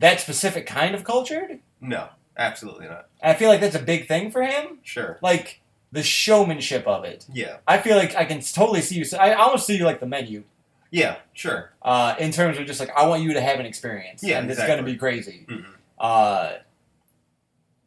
that 0.00 0.20
specific 0.20 0.66
kind 0.66 0.94
of 0.94 1.04
cultured. 1.04 1.60
No, 1.80 2.08
absolutely 2.36 2.86
not. 2.86 3.08
I 3.22 3.34
feel 3.34 3.48
like 3.48 3.60
that's 3.60 3.74
a 3.76 3.82
big 3.82 4.06
thing 4.08 4.30
for 4.30 4.42
him. 4.42 4.78
Sure. 4.82 5.18
Like 5.22 5.60
the 5.92 6.02
showmanship 6.02 6.86
of 6.86 7.04
it. 7.04 7.26
Yeah. 7.32 7.58
I 7.66 7.78
feel 7.78 7.96
like 7.96 8.14
I 8.14 8.24
can 8.24 8.40
totally 8.40 8.80
see 8.80 8.96
you. 8.96 9.04
I 9.18 9.34
almost 9.34 9.66
see 9.66 9.76
you 9.76 9.84
like 9.84 10.00
the 10.00 10.06
menu. 10.06 10.44
Yeah. 10.90 11.16
Sure. 11.32 11.72
Uh, 11.82 12.14
in 12.18 12.32
terms 12.32 12.58
of 12.58 12.66
just 12.66 12.80
like 12.80 12.90
I 12.96 13.06
want 13.06 13.22
you 13.22 13.32
to 13.34 13.40
have 13.40 13.60
an 13.60 13.66
experience. 13.66 14.22
Yeah, 14.22 14.38
and 14.38 14.50
it's 14.50 14.64
going 14.64 14.78
to 14.78 14.84
be 14.84 14.96
crazy. 14.96 15.46
Mhm. 15.48 15.64
Uh, 15.98 16.52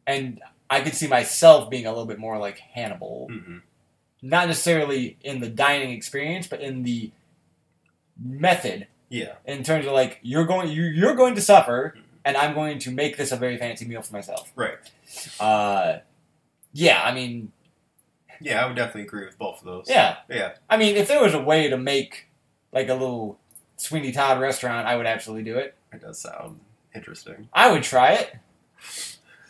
and 0.06 0.40
I 0.68 0.80
could 0.80 0.94
see 0.94 1.06
myself 1.06 1.70
being 1.70 1.86
a 1.86 1.90
little 1.90 2.06
bit 2.06 2.18
more 2.18 2.38
like 2.38 2.58
Hannibal, 2.58 3.28
hmm 3.30 3.58
not 4.22 4.48
necessarily 4.48 5.16
in 5.22 5.40
the 5.40 5.48
dining 5.48 5.92
experience, 5.92 6.46
but 6.46 6.60
in 6.60 6.82
the 6.82 7.10
method. 8.22 8.86
Yeah. 9.08 9.36
In 9.46 9.62
terms 9.62 9.86
of 9.86 9.92
like 9.92 10.18
you're 10.20 10.44
going, 10.44 10.70
you, 10.70 10.82
you're 10.82 11.14
going 11.14 11.34
to 11.36 11.40
suffer, 11.40 11.96
and 12.22 12.36
I'm 12.36 12.52
going 12.52 12.78
to 12.80 12.90
make 12.90 13.16
this 13.16 13.32
a 13.32 13.36
very 13.36 13.56
fancy 13.56 13.86
meal 13.86 14.02
for 14.02 14.12
myself. 14.12 14.52
Right. 14.54 14.76
Uh, 15.40 16.00
yeah, 16.74 17.02
I 17.02 17.14
mean, 17.14 17.52
Yeah, 18.40 18.62
I 18.64 18.66
would 18.66 18.76
definitely 18.76 19.02
agree 19.02 19.26
with 19.26 19.38
both 19.38 19.58
of 19.60 19.64
those. 19.64 19.86
yeah, 19.88 20.16
Yeah. 20.28 20.52
I 20.68 20.76
mean, 20.76 20.96
if 20.96 21.08
there 21.08 21.22
was 21.22 21.34
a 21.34 21.40
way 21.40 21.68
to 21.68 21.76
make 21.76 22.28
like 22.72 22.88
a 22.88 22.94
little 22.94 23.38
Sweeney 23.76 24.12
Todd 24.12 24.40
restaurant, 24.40 24.86
I 24.86 24.96
would 24.96 25.06
absolutely 25.06 25.44
do 25.44 25.58
it. 25.58 25.74
It 25.92 26.00
does 26.00 26.18
sound 26.20 26.60
interesting. 26.94 27.48
I 27.52 27.70
would 27.70 27.82
try 27.82 28.12
it. 28.14 28.36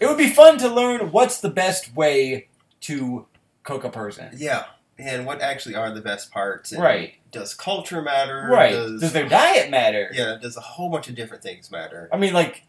It 0.01 0.07
would 0.09 0.19
be 0.19 0.31
fun 0.31 0.59
to 0.59 0.69
learn 0.69 1.13
what's 1.13 1.41
the 1.41 1.51
best 1.51 1.95
way 1.95 2.49
to 2.83 3.27
cook 3.63 3.85
a 3.85 3.91
person. 3.91 4.31
Yeah. 4.37 4.65
And 4.99 5.25
what 5.27 5.41
actually 5.41 5.75
are 5.75 5.93
the 5.93 6.01
best 6.01 6.31
parts? 6.31 6.73
And 6.73 6.83
Right. 6.83 7.15
Does 7.31 7.55
culture 7.55 8.03
matter? 8.03 8.49
Right. 8.51 8.73
Does, 8.73 9.01
Does 9.01 9.13
their 9.13 9.29
diet 9.29 9.71
matter? 9.71 10.11
yeah. 10.13 10.37
Does 10.41 10.57
a 10.57 10.61
whole 10.61 10.89
bunch 10.91 11.09
of 11.09 11.15
different 11.15 11.43
things 11.43 11.71
matter? 11.71 12.09
I 12.13 12.17
mean, 12.19 12.33
like, 12.33 12.65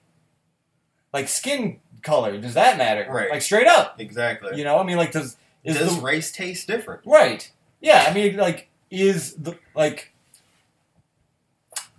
like 1.14 1.28
skin 1.28 1.80
color. 2.04 2.38
Does 2.38 2.54
that 2.54 2.78
matter? 2.78 3.08
Right. 3.10 3.30
Like 3.32 3.42
straight 3.42 3.68
up. 3.68 4.00
Exactly. 4.00 4.58
You 4.58 4.64
know. 4.64 4.78
I 4.78 4.84
mean, 4.84 4.98
like, 4.98 5.12
does 5.12 5.36
is 5.64 5.78
does 5.78 5.96
the 5.96 6.02
race 6.02 6.32
taste 6.32 6.68
different? 6.68 7.02
right? 7.06 7.52
Yeah. 7.82 8.06
I 8.08 8.14
mean, 8.14 8.38
like, 8.38 8.70
is 8.90 9.34
the 9.36 9.58
like, 9.76 10.12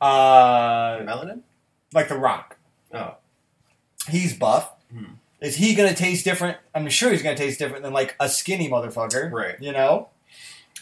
uh, 0.01 0.99
Melanin? 0.99 1.41
like 1.95 2.09
the 2.09 2.17
Rock. 2.19 2.57
Oh. 2.93 3.17
He's 4.09 4.37
buff. 4.37 4.73
Hmm. 4.93 5.05
Is 5.41 5.57
he 5.57 5.75
gonna 5.75 5.95
taste 5.95 6.25
different? 6.25 6.59
I'm 6.75 6.89
sure 6.89 7.11
he's 7.11 7.23
gonna 7.23 7.37
taste 7.37 7.59
different 7.59 7.83
than 7.83 7.93
like 7.93 8.15
a 8.21 8.29
skinny 8.29 8.69
motherfucker. 8.69 9.31
Right. 9.31 9.61
You 9.61 9.73
know. 9.73 10.09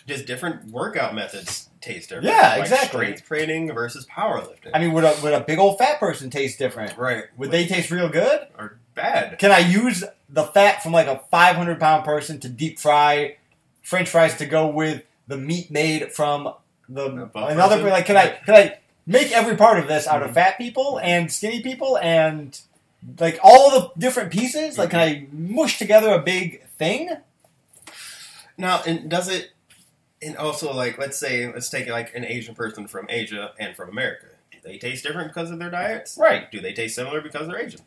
Does 0.06 0.24
different 0.24 0.70
workout 0.70 1.14
methods 1.14 1.68
taste 1.80 2.08
different? 2.08 2.26
Yeah, 2.28 2.50
Like 2.52 2.60
exactly. 2.62 3.04
Strength 3.04 3.24
training 3.26 3.72
versus 3.74 4.06
powerlifting. 4.06 4.70
I 4.74 4.78
mean, 4.80 4.92
would 4.92 5.04
a 5.04 5.14
would 5.22 5.32
a 5.32 5.40
big 5.40 5.58
old 5.58 5.78
fat 5.78 6.00
person 6.00 6.30
taste 6.30 6.58
different? 6.58 6.96
right. 6.96 7.24
Would 7.36 7.50
they 7.50 7.66
taste 7.66 7.90
real 7.90 8.08
good? 8.08 8.46
Or 8.58 8.78
bad? 8.94 9.38
Can 9.38 9.50
I 9.52 9.58
use 9.58 10.02
the 10.32 10.44
fat 10.44 10.82
from 10.82 10.92
like 10.92 11.06
a 11.06 11.20
500 11.30 11.80
pound 11.80 12.04
person 12.04 12.38
to 12.40 12.48
deep 12.48 12.78
fry 12.78 13.36
French 13.82 14.08
fries 14.08 14.36
to 14.36 14.46
go 14.46 14.66
with 14.68 15.02
the 15.26 15.36
meat 15.36 15.70
made 15.70 16.12
from 16.12 16.52
the 16.88 17.06
another? 17.34 17.76
person? 17.76 17.90
Like, 17.90 18.06
can 18.06 18.16
I 18.16 18.28
can 18.44 18.54
I 18.54 18.78
make 19.06 19.32
every 19.32 19.56
part 19.56 19.78
of 19.78 19.88
this 19.88 20.06
out 20.06 20.22
of 20.22 20.30
Mhm. 20.30 20.34
fat 20.34 20.58
people 20.58 20.98
and 21.02 21.32
skinny 21.32 21.60
people 21.62 21.98
and 21.98 22.58
like 23.18 23.38
all 23.42 23.70
the 23.70 23.90
different 23.98 24.30
pieces? 24.30 24.76
Like, 24.78 24.90
can 24.90 25.00
I 25.00 25.26
mush 25.32 25.78
together 25.78 26.10
a 26.12 26.18
big 26.20 26.66
thing? 26.78 27.10
Now, 28.56 28.82
and 28.86 29.08
does 29.10 29.28
it? 29.28 29.50
And 30.22 30.36
also, 30.36 30.72
like, 30.74 30.98
let's 30.98 31.16
say, 31.18 31.46
let's 31.50 31.70
take 31.70 31.88
like 31.88 32.14
an 32.14 32.24
Asian 32.24 32.54
person 32.54 32.86
from 32.86 33.06
Asia 33.08 33.52
and 33.58 33.74
from 33.74 33.88
America. 33.88 34.26
Do 34.52 34.58
they 34.62 34.76
taste 34.76 35.02
different 35.04 35.28
because 35.28 35.50
of 35.50 35.58
their 35.58 35.70
diets? 35.70 36.18
Right. 36.18 36.50
Do 36.52 36.60
they 36.60 36.74
taste 36.74 36.94
similar 36.94 37.22
because 37.22 37.48
they're 37.48 37.58
Asian? 37.58 37.80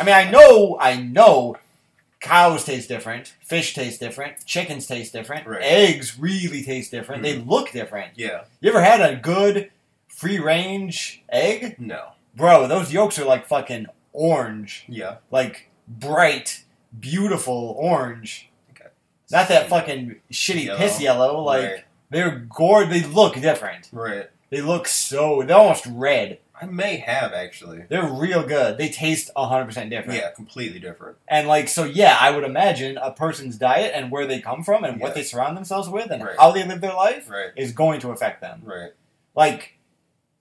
I 0.00 0.04
mean, 0.04 0.14
I 0.14 0.28
know, 0.30 0.76
I 0.80 0.96
know. 0.96 1.56
Cows 2.20 2.64
taste 2.64 2.88
different. 2.88 3.34
Fish 3.42 3.74
taste 3.74 4.00
different. 4.00 4.44
Chickens 4.46 4.86
taste 4.86 5.12
different. 5.12 5.46
Right. 5.46 5.62
Eggs 5.62 6.18
really 6.18 6.62
taste 6.62 6.90
different. 6.90 7.22
They 7.22 7.38
hmm. 7.38 7.48
look 7.48 7.72
different. 7.72 8.12
Yeah. 8.16 8.44
You 8.60 8.70
ever 8.70 8.82
had 8.82 9.00
a 9.00 9.16
good 9.16 9.70
free 10.08 10.38
range 10.38 11.22
egg? 11.28 11.76
No. 11.78 12.12
Bro, 12.34 12.68
those 12.68 12.92
yolks 12.92 13.18
are 13.18 13.24
like 13.24 13.46
fucking 13.46 13.86
orange. 14.12 14.84
Yeah. 14.88 15.16
Like 15.30 15.70
bright, 15.86 16.64
beautiful 16.98 17.76
orange. 17.78 18.50
Okay. 18.70 18.90
Not 19.30 19.48
that 19.48 19.68
fucking 19.68 20.16
shitty 20.32 20.64
Yellow. 20.66 20.78
piss 20.78 21.00
yellow. 21.00 21.40
Like 21.42 21.62
right. 21.62 21.84
they're 22.10 22.46
gored. 22.48 22.90
They 22.90 23.02
look 23.02 23.34
different. 23.34 23.88
Right. 23.92 24.30
They 24.50 24.60
look 24.62 24.88
so. 24.88 25.42
They're 25.42 25.56
almost 25.56 25.86
red. 25.86 26.38
I 26.60 26.66
may 26.66 26.96
have 26.96 27.32
actually. 27.32 27.82
They're 27.88 28.10
real 28.10 28.42
good. 28.46 28.78
They 28.78 28.88
taste 28.88 29.30
hundred 29.36 29.66
percent 29.66 29.90
different. 29.90 30.18
Yeah, 30.20 30.30
completely 30.30 30.78
different. 30.78 31.18
And 31.28 31.46
like 31.48 31.68
so, 31.68 31.84
yeah, 31.84 32.16
I 32.20 32.30
would 32.30 32.44
imagine 32.44 32.96
a 32.96 33.10
person's 33.10 33.56
diet 33.58 33.92
and 33.94 34.10
where 34.10 34.26
they 34.26 34.40
come 34.40 34.64
from 34.64 34.82
and 34.84 35.00
what 35.00 35.14
they 35.14 35.22
surround 35.22 35.56
themselves 35.56 35.88
with 35.88 36.10
and 36.10 36.24
Right. 36.24 36.36
how 36.38 36.52
they 36.52 36.64
live 36.66 36.80
their 36.80 36.94
life 36.94 37.28
Right. 37.28 37.50
is 37.56 37.72
going 37.72 38.00
to 38.00 38.10
affect 38.10 38.40
them. 38.40 38.62
Right. 38.64 38.92
Like, 39.34 39.74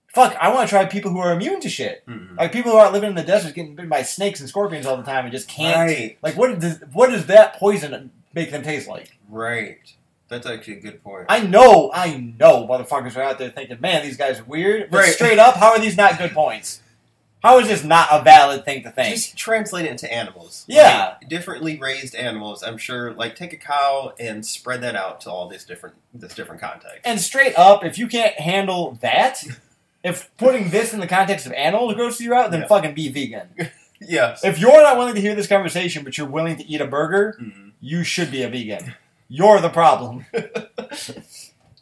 fuck, 0.07 0.35
I 0.39 0.53
want 0.53 0.69
to 0.69 0.73
try 0.73 0.85
people 0.85 1.11
who 1.11 1.19
are 1.19 1.33
immune 1.33 1.59
to 1.59 1.69
shit. 1.69 2.05
Mhm. 2.07 2.37
Like 2.37 2.53
people 2.53 2.71
who 2.71 2.77
are 2.77 2.89
living 2.91 3.09
in 3.09 3.15
the 3.15 3.23
desert, 3.23 3.53
getting 3.53 3.75
bitten 3.75 3.89
by 3.89 4.01
snakes 4.03 4.39
and 4.39 4.47
scorpions 4.47 4.85
all 4.85 4.95
the 4.97 5.03
time, 5.03 5.25
and 5.25 5.31
just 5.33 5.49
can't. 5.49 5.75
Right. 5.77 6.17
Like, 6.21 6.37
what 6.37 6.57
does 6.59 6.79
what 6.93 7.09
does 7.09 7.25
that 7.25 7.55
poison 7.55 8.11
make 8.33 8.51
them 8.51 8.63
taste 8.63 8.87
like? 8.87 9.17
Right. 9.29 9.79
That's 10.27 10.47
actually 10.47 10.77
a 10.77 10.81
good 10.81 11.03
point. 11.03 11.25
I 11.29 11.41
know, 11.41 11.91
I 11.93 12.17
know, 12.39 12.67
motherfuckers 12.67 13.15
are 13.15 13.21
out 13.21 13.37
there 13.37 13.49
thinking, 13.51 13.77
"Man, 13.79 14.03
these 14.03 14.17
guys 14.17 14.39
are 14.39 14.43
weird." 14.45 14.89
But 14.89 14.97
Right. 14.99 15.13
straight 15.13 15.37
up, 15.39 15.55
how 15.55 15.69
are 15.71 15.79
these 15.79 15.95
not 15.97 16.17
good 16.17 16.31
points? 16.33 16.81
How 17.43 17.59
is 17.59 17.67
this 17.67 17.83
not 17.83 18.07
a 18.11 18.23
valid 18.23 18.65
thing 18.65 18.81
to 18.83 18.89
think? 18.89 19.13
Just 19.15 19.37
translate 19.37 19.85
it 19.85 19.91
into 19.91 20.11
animals. 20.11 20.65
Yeah. 20.67 21.13
Like, 21.21 21.29
differently 21.29 21.77
raised 21.77 22.15
animals. 22.15 22.63
I'm 22.63 22.79
sure. 22.79 23.13
Like 23.13 23.35
take 23.35 23.53
a 23.53 23.57
cow 23.57 24.13
and 24.19 24.43
spread 24.43 24.81
that 24.81 24.95
out 24.95 25.21
to 25.21 25.29
all 25.29 25.47
these 25.47 25.63
different 25.63 25.95
this 26.11 26.33
different 26.33 26.59
context. 26.59 27.01
And 27.05 27.21
straight 27.21 27.53
up, 27.55 27.85
if 27.85 27.99
you 27.99 28.07
can't 28.07 28.33
handle 28.39 28.97
that, 29.01 29.43
if 30.03 30.35
putting 30.37 30.71
this 30.71 30.91
in 30.91 30.99
the 31.01 31.07
context 31.07 31.45
of 31.45 31.51
animals 31.53 31.93
grosses 31.93 32.21
you 32.21 32.33
out, 32.33 32.49
then 32.49 32.61
Yeah. 32.61 32.67
fucking 32.67 32.95
be 32.95 33.09
vegan. 33.09 33.49
yes. 34.01 34.43
If 34.43 34.57
you're 34.57 34.81
not 34.81 34.97
willing 34.97 35.13
to 35.13 35.21
hear 35.21 35.35
this 35.35 35.45
conversation, 35.47 36.03
but 36.03 36.17
you're 36.17 36.25
willing 36.25 36.55
to 36.57 36.65
eat 36.67 36.81
a 36.81 36.87
burger, 36.87 37.37
Mhm. 37.39 37.73
you 37.79 38.03
should 38.03 38.31
be 38.31 38.41
a 38.41 38.49
vegan. 38.49 38.95
You're 39.37 39.59
the 39.61 39.69
problem. 39.69 40.25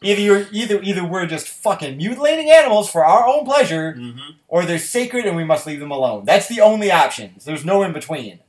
either 0.02 0.20
you're 0.20 0.46
either 0.52 0.80
either 0.82 1.04
we're 1.04 1.26
just 1.26 1.48
fucking 1.48 1.96
mutilating 1.96 2.50
animals 2.50 2.90
for 2.90 3.04
our 3.04 3.26
own 3.26 3.44
pleasure, 3.44 3.94
Mhm. 3.96 4.18
or 4.48 4.64
they're 4.64 4.78
sacred 4.78 5.24
and 5.24 5.36
we 5.36 5.44
must 5.44 5.66
leave 5.66 5.80
them 5.80 5.90
alone. 5.90 6.24
That's 6.24 6.48
the 6.48 6.60
only 6.60 6.90
options. 6.90 7.44
There's 7.44 7.64
no 7.64 7.82
in 7.82 7.92
between. 7.92 8.40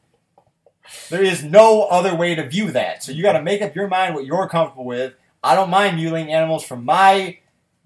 There 1.09 1.23
is 1.23 1.43
no 1.43 1.83
other 1.83 2.15
way 2.15 2.35
to 2.35 2.47
view 2.47 2.71
that. 2.71 3.03
So 3.03 3.11
you 3.11 3.21
got 3.23 3.33
to 3.33 3.41
make 3.41 3.61
up 3.61 3.75
your 3.75 3.87
mind 3.87 4.15
what 4.15 4.25
you're 4.25 4.47
comfortable 4.49 4.85
with. 4.85 5.13
I 5.43 5.55
don't 5.55 5.69
mind 5.69 5.95
mutilating 5.97 6.33
animals 6.33 6.63
for 6.65 6.75
my 6.77 7.37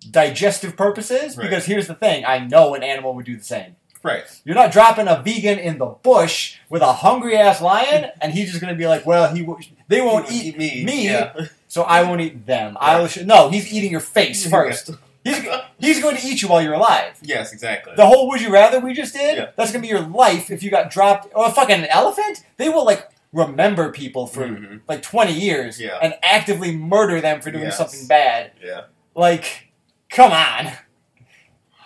digestive 0.10 0.78
purposes 0.78 1.36
Right. 1.38 1.44
because 1.50 1.66
here's 1.66 1.88
the 1.88 1.96
thing: 1.96 2.24
I 2.26 2.40
know 2.40 2.74
an 2.76 2.84
animal 2.84 3.14
would 3.16 3.26
do 3.26 3.38
the 3.38 3.44
same. 3.44 3.76
Right. 4.02 4.24
You're 4.46 4.56
not 4.56 4.72
dropping 4.72 5.08
a 5.08 5.22
vegan 5.22 5.60
in 5.60 5.78
the 5.78 5.86
bush 5.88 6.58
with 6.70 6.82
a 6.82 6.94
hungry 6.94 7.36
ass 7.38 7.62
lion, 7.62 8.12
and 8.22 8.34
he's 8.34 8.50
just 8.50 8.62
gonna 8.62 8.76
be 8.76 8.88
like, 8.88 9.06
"Well, 9.06 9.34
he 9.34 9.42
w- 9.42 9.60
they 9.88 10.02
won't 10.02 10.32
eat 10.32 10.58
me. 10.58 10.84
me, 10.86 11.06
Yeah. 11.06 11.34
so 11.68 11.84
I 11.84 12.04
won't 12.04 12.22
eat 12.22 12.46
them." 12.46 12.78
I 12.80 13.00
will 13.00 13.08
sh- 13.08 13.24
no, 13.26 13.50
he's 13.50 13.72
eating 13.74 13.92
your 13.92 14.00
face 14.00 14.48
first. 14.50 14.92
He's 15.26 15.46
he's 15.80 16.02
going 16.02 16.16
to 16.16 16.26
eat 16.26 16.42
you 16.42 16.48
while 16.48 16.62
you're 16.62 16.74
alive. 16.76 17.18
Yes, 17.22 17.52
exactly. 17.52 17.94
The 17.98 18.06
whole 18.06 18.30
"Would 18.30 18.40
you 18.40 18.52
rather" 18.54 18.80
we 18.80 18.94
just 18.94 19.14
did, 19.14 19.38
Yeah. 19.38 19.48
that's 19.58 19.72
gonna 19.72 19.82
be 19.82 19.90
your 19.90 20.00
life 20.00 20.50
if 20.50 20.64
you 20.64 20.72
got 20.72 20.90
dropped. 20.90 21.28
Or 21.36 21.48
a 21.48 21.52
fucking 21.52 21.76
an 21.80 21.86
elephant, 21.88 22.46
they 22.56 22.70
will 22.70 22.86
like 22.86 23.10
remember 23.34 23.92
people 23.92 24.26
for 24.28 24.48
Mhm. 24.48 24.80
like 24.88 25.02
20 25.04 25.34
years 25.34 25.80
Yeah. 25.80 26.00
and 26.02 26.16
actively 26.24 26.72
murder 26.76 27.20
them 27.22 27.42
for 27.42 27.52
doing 27.52 27.66
Yes. 27.66 27.78
something 27.78 28.08
bad. 28.08 28.52
Yeah. 28.64 28.84
Like, 29.14 29.68
come 30.10 30.32
on. 30.32 30.72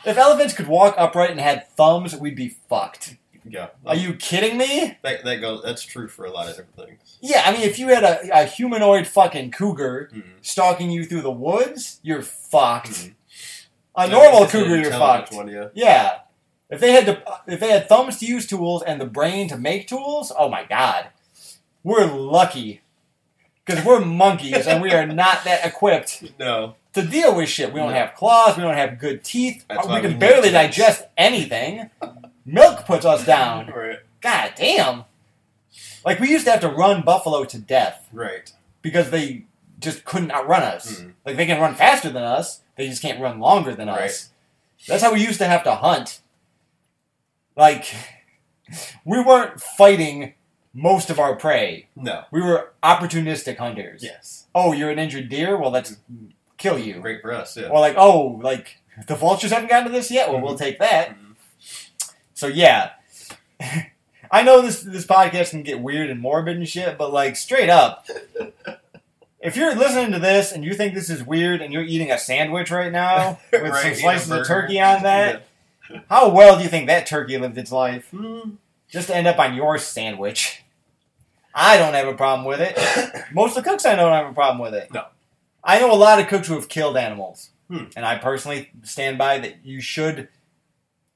If 0.06 0.18
elephants 0.18 0.54
could 0.54 0.68
walk 0.68 0.96
upright 0.98 1.32
and 1.32 1.40
had 1.40 1.68
thumbs, 1.70 2.16
we'd 2.16 2.36
be 2.36 2.50
fucked. 2.50 3.16
Yeah. 3.46 3.68
Are 3.86 3.96
you 3.96 4.14
kidding 4.14 4.58
me? 4.58 4.98
That, 5.02 5.24
that 5.26 5.42
goes. 5.42 5.64
That's 5.64 5.84
true 5.84 6.08
for 6.08 6.26
a 6.26 6.32
lot 6.32 6.48
of 6.50 6.56
different 6.56 6.76
things. 6.88 7.18
Yeah, 7.22 7.44
I 7.46 7.52
mean, 7.52 7.62
if 7.62 7.78
you 7.78 7.88
had 7.90 8.04
a, 8.04 8.42
a 8.42 8.46
humanoid 8.46 9.06
fucking 9.08 9.52
cougar 9.52 10.10
Mhm. 10.14 10.24
stalking 10.42 10.92
you 10.92 11.04
through 11.06 11.22
the 11.22 11.32
woods, 11.32 12.00
you're 12.04 12.22
fucked. 12.22 12.90
Mhm. 12.92 13.14
A 13.96 14.08
normal 14.08 14.48
cougar, 14.48 14.78
you're 14.78 14.92
fucked. 14.92 15.34
One, 15.34 15.50
yeah. 15.50 15.68
Yeah. 15.74 16.20
If 16.70 16.80
they 16.80 16.94
had 16.94 17.06
to, 17.06 17.22
if 17.48 17.60
they 17.60 17.70
had 17.70 17.88
thumbs 17.90 18.18
to 18.20 18.26
use 18.26 18.48
tools 18.48 18.82
and 18.82 19.00
the 19.00 19.06
brain 19.06 19.48
to 19.50 19.58
make 19.58 19.88
tools, 19.88 20.32
oh 20.38 20.48
my 20.50 20.64
god, 20.64 21.08
we're 21.84 22.06
lucky 22.06 22.82
because 23.66 23.84
we're 23.86 24.00
monkeys 24.04 24.68
and 24.68 24.82
we 24.82 24.92
are 24.92 25.06
not 25.06 25.44
that 25.46 25.66
equipped 25.66 26.24
No. 26.40 26.76
to 26.94 27.02
deal 27.02 27.36
with 27.36 27.50
shit. 27.50 27.72
We 27.74 27.80
don't 27.80 27.94
have 27.94 28.14
claws. 28.16 28.58
We 28.58 28.64
don't 28.64 28.76
have 28.76 29.00
good 29.00 29.24
teeth. 29.24 29.66
That's 29.70 29.86
we 29.86 29.92
why 29.94 30.00
can 30.02 30.08
we 30.10 30.14
need 30.14 30.20
barely 30.20 30.42
teeth. 30.50 30.54
digest 30.54 31.04
anything. 31.18 31.90
Milk 32.46 32.86
puts 32.86 33.06
us 33.06 33.26
down. 33.26 33.68
Right. 33.76 34.00
God 34.22 34.54
damn. 34.56 35.04
Like 36.06 36.20
we 36.20 36.30
used 36.30 36.46
to 36.46 36.52
have 36.52 36.62
to 36.62 36.70
run 36.70 37.02
buffalo 37.04 37.44
to 37.46 37.58
death 37.60 38.08
Right. 38.12 38.52
because 38.82 39.10
they 39.10 39.46
just 39.80 40.06
couldn't 40.06 40.32
outrun 40.32 40.64
us. 40.64 41.00
Mhm. 41.02 41.14
Like 41.26 41.36
they 41.38 41.46
can 41.46 41.60
run 41.62 41.76
faster 41.76 42.10
than 42.10 42.24
us, 42.24 42.62
they 42.76 42.88
just 42.88 43.02
can't 43.02 43.20
run 43.22 43.40
longer 43.40 43.74
than 43.76 43.88
Right. 43.88 44.10
us. 44.10 44.30
That's 44.88 45.02
how 45.04 45.14
we 45.14 45.22
used 45.22 45.40
to 45.40 45.46
have 45.46 45.64
to 45.64 45.76
hunt. 45.76 46.20
Like 47.56 47.94
we 49.06 49.22
weren't 49.22 49.62
fighting 49.62 50.34
most 50.74 51.10
of 51.10 51.20
our 51.20 51.36
prey. 51.36 51.88
No. 51.96 52.24
We 52.32 52.42
were 52.42 52.72
opportunistic 52.82 53.58
hunters. 53.58 54.04
Yes. 54.04 54.48
Oh, 54.56 54.72
you're 54.74 54.90
an 54.90 55.00
injured 55.00 55.30
deer? 55.30 55.58
Well, 55.58 55.72
let's 55.72 55.98
kill 56.58 56.78
you. 56.80 56.96
Great 57.00 57.22
for 57.22 57.32
us. 57.34 57.56
Yeah. 57.58 57.68
Or 57.68 57.80
like, 57.80 57.96
oh, 57.98 58.40
like 58.42 58.78
the 59.08 59.16
vultures 59.16 59.52
haven't 59.52 59.70
gotten 59.70 59.86
to 59.88 59.92
this 59.92 60.10
yet. 60.12 60.32
Well, 60.32 60.42
we'll 60.42 60.58
take 60.58 60.80
that. 60.80 61.10
Mhm. 61.12 61.36
So 62.34 62.48
yeah, 62.48 62.92
I 64.32 64.42
know 64.44 64.62
this 64.62 64.82
this 64.82 65.06
podcast 65.06 65.52
can 65.52 65.64
get 65.64 65.80
weird 65.80 66.10
and 66.10 66.20
morbid 66.20 66.58
and 66.58 66.68
shit, 66.68 66.98
but 66.98 67.14
like 67.14 67.36
straight 67.36 67.70
up, 67.70 68.08
if 69.40 69.56
you're 69.56 69.76
listening 69.76 70.12
to 70.14 70.20
this 70.20 70.52
and 70.52 70.64
you 70.66 70.74
think 70.74 70.94
this 70.94 71.10
is 71.10 71.24
weird 71.24 71.62
and 71.62 71.72
you're 71.74 71.84
eating 71.84 72.12
a 72.12 72.18
sandwich 72.18 72.72
right 72.72 72.92
now 72.92 73.40
with 73.52 73.62
Right, 73.62 73.84
some 73.94 73.96
slices 73.96 74.32
of 74.32 74.48
turkey 74.48 74.80
on 74.82 75.04
that, 75.04 75.46
how 76.10 76.30
well 76.30 76.58
do 76.58 76.64
you 76.64 76.70
think 76.70 76.88
that 76.88 77.06
turkey 77.06 77.38
lived 77.38 77.58
its 77.58 77.72
life 77.72 78.10
Mm. 78.12 78.58
just 78.90 79.08
to 79.08 79.16
end 79.16 79.28
up 79.28 79.38
on 79.40 79.54
your 79.54 79.78
sandwich? 79.78 80.63
I 81.54 81.78
don't 81.78 81.94
have 81.94 82.08
a 82.08 82.16
problem 82.16 82.48
with 82.48 82.60
it. 82.62 82.78
Most 83.34 83.58
of 83.58 83.64
the 83.64 83.70
cooks 83.70 83.86
I 83.86 83.96
know 83.96 84.10
don't 84.10 84.14
have 84.14 84.32
a 84.32 84.34
problem 84.34 84.60
with 84.60 84.74
it. 84.74 84.92
No. 84.92 85.06
I 85.64 85.80
know 85.80 85.94
a 85.94 85.96
lot 85.96 86.20
of 86.20 86.28
cooks 86.28 86.48
who 86.48 86.56
have 86.56 86.68
killed 86.68 86.98
animals. 86.98 87.52
Hmm. 87.70 87.86
And 87.96 88.06
I 88.06 88.18
personally 88.18 88.72
stand 88.84 89.18
by 89.18 89.40
that 89.40 89.66
you 89.66 89.82
should 89.82 90.28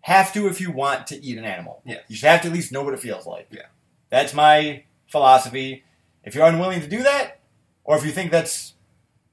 have 0.02 0.32
to 0.34 0.48
if 0.48 0.62
you 0.62 0.72
want 0.72 1.08
to 1.08 1.24
eat 1.24 1.38
an 1.38 1.46
animal. 1.46 1.82
Yes. 1.86 2.04
You 2.08 2.16
should 2.16 2.30
have 2.30 2.42
to 2.44 2.48
at 2.48 2.54
least 2.54 2.72
know 2.72 2.84
what 2.84 2.94
it 2.94 3.00
feels 3.00 3.26
like. 3.26 3.48
Yeah. 3.52 3.64
That's 4.10 4.34
my 4.34 4.84
philosophy. 5.08 5.84
If 6.24 6.36
you're 6.36 6.46
unwilling 6.46 6.82
to 6.82 6.88
do 6.88 7.04
that, 7.04 7.40
or 7.84 7.98
if 7.98 8.06
you 8.06 8.12
think 8.12 8.32
that's 8.32 8.74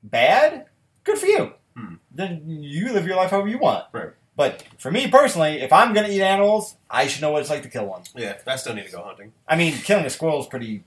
bad, 0.02 0.66
good 1.04 1.18
for 1.18 1.26
you. 1.26 1.52
Hmm. 1.76 1.94
Then 2.10 2.42
you 2.46 2.92
live 2.92 3.06
your 3.06 3.16
life 3.16 3.30
however 3.30 3.48
you 3.48 3.58
want. 3.58 3.86
Right. 3.92 4.10
But 4.36 4.64
for 4.78 4.90
me 4.90 5.08
personally, 5.08 5.60
if 5.60 5.72
I'm 5.72 5.92
going 5.94 6.06
to 6.06 6.12
eat 6.12 6.22
animals, 6.22 6.76
I 6.90 7.06
should 7.06 7.22
know 7.22 7.30
what 7.30 7.42
it's 7.42 7.50
like 7.50 7.62
to 7.62 7.68
kill 7.68 7.86
one. 7.86 8.02
Yeah. 8.16 8.38
I 8.46 8.56
still 8.56 8.74
need 8.74 8.86
to 8.86 8.92
go 8.92 9.02
hunting. 9.02 9.32
I 9.46 9.56
mean, 9.56 9.74
killing 9.74 10.04
a 10.04 10.10
squirrel 10.10 10.40
is 10.40 10.46
pretty 10.46 10.82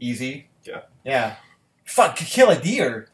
easy. 0.00 0.48
Yeah. 0.64 0.82
Yeah. 1.04 1.36
Fuck, 1.84 2.16
kill 2.16 2.50
a 2.50 2.60
deer. 2.60 3.08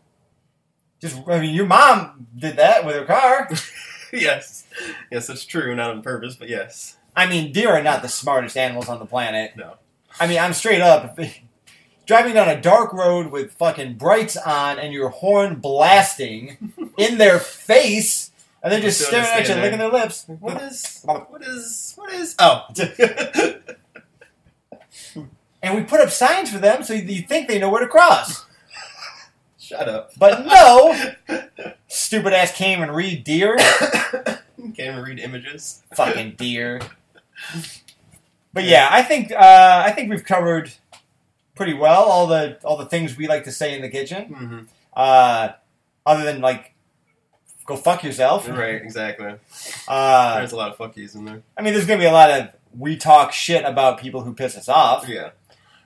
Just, 1.00 1.20
I 1.28 1.40
mean, 1.40 1.54
your 1.54 1.66
mom 1.66 2.26
did 2.36 2.56
that 2.56 2.86
with 2.86 2.96
her 2.96 3.04
car. 3.04 3.50
yes. 4.12 4.66
Yes, 5.10 5.26
that's 5.26 5.44
true. 5.44 5.74
Not 5.74 5.90
on 5.90 6.02
purpose, 6.02 6.36
but 6.36 6.48
yes. 6.48 6.96
I 7.14 7.26
mean, 7.26 7.52
deer 7.52 7.70
are 7.70 7.82
not 7.82 8.02
the 8.02 8.08
smartest 8.08 8.56
animals 8.56 8.88
on 8.88 8.98
the 8.98 9.06
planet. 9.06 9.52
No. 9.56 9.74
I 10.18 10.26
mean, 10.26 10.38
I'm 10.38 10.52
straight 10.52 10.80
up. 10.80 11.18
Driving 12.06 12.34
down 12.34 12.48
a 12.48 12.60
dark 12.60 12.92
road 12.92 13.32
with 13.32 13.52
fucking 13.54 13.94
brights 13.94 14.36
on 14.36 14.78
and 14.78 14.92
your 14.92 15.08
horn 15.08 15.56
blasting 15.56 16.72
in 16.96 17.18
their 17.18 17.40
face, 17.40 18.30
and 18.62 18.72
they're 18.72 18.80
just 18.80 19.00
staring 19.00 19.26
at 19.26 19.40
you, 19.40 19.44
stand 19.46 19.62
licking 19.62 19.78
their 19.78 19.90
lips. 19.90 20.24
What 20.26 20.62
is? 20.62 21.00
What 21.04 21.42
is? 21.42 21.94
What 21.96 22.12
is? 22.12 22.36
Oh. 22.38 22.66
And 25.62 25.74
we 25.74 25.82
put 25.82 26.00
up 26.00 26.10
signs 26.10 26.50
for 26.50 26.58
them 26.58 26.82
so 26.82 26.92
you 26.94 27.22
think 27.22 27.48
they 27.48 27.58
know 27.58 27.70
where 27.70 27.80
to 27.82 27.88
cross. 27.88 28.44
Shut 29.58 29.88
up. 29.88 30.12
But 30.16 30.46
no! 30.46 31.42
Stupid 31.88 32.32
ass 32.32 32.52
came 32.56 32.82
and 32.82 32.94
read 32.94 33.24
deer. 33.24 33.56
Can't 33.58 34.78
even 34.78 35.02
read 35.02 35.18
images. 35.18 35.82
fucking 35.94 36.32
deer. 36.36 36.80
But 38.52 38.64
yeah, 38.64 38.88
I 38.90 39.02
think 39.02 39.32
uh, 39.32 39.82
I 39.84 39.90
think 39.92 40.10
we've 40.10 40.24
covered 40.24 40.72
pretty 41.54 41.74
well 41.74 42.04
all 42.04 42.26
the 42.26 42.58
all 42.64 42.76
the 42.76 42.86
things 42.86 43.16
we 43.16 43.26
like 43.28 43.44
to 43.44 43.52
say 43.52 43.74
in 43.74 43.82
the 43.82 43.88
kitchen. 43.88 44.24
hmm 44.26 44.58
Uh, 44.94 45.50
other 46.06 46.24
than 46.24 46.40
like, 46.40 46.72
go 47.66 47.76
fuck 47.76 48.04
yourself. 48.04 48.48
Right. 48.48 48.76
Exactly. 48.80 49.34
Uh, 49.88 50.38
There's 50.38 50.52
a 50.52 50.56
lot 50.56 50.70
of 50.72 50.78
fuckies 50.78 51.14
in 51.16 51.24
there. 51.24 51.42
I 51.56 51.62
mean, 51.62 51.72
there's 51.74 51.86
gonna 51.86 51.98
be 51.98 52.06
a 52.06 52.12
lot 52.12 52.30
of 52.30 52.50
we 52.78 52.96
talk 52.96 53.32
shit 53.32 53.64
about 53.64 53.98
people 53.98 54.22
who 54.22 54.32
piss 54.32 54.56
us 54.56 54.68
off. 54.68 55.08
Yeah. 55.08 55.30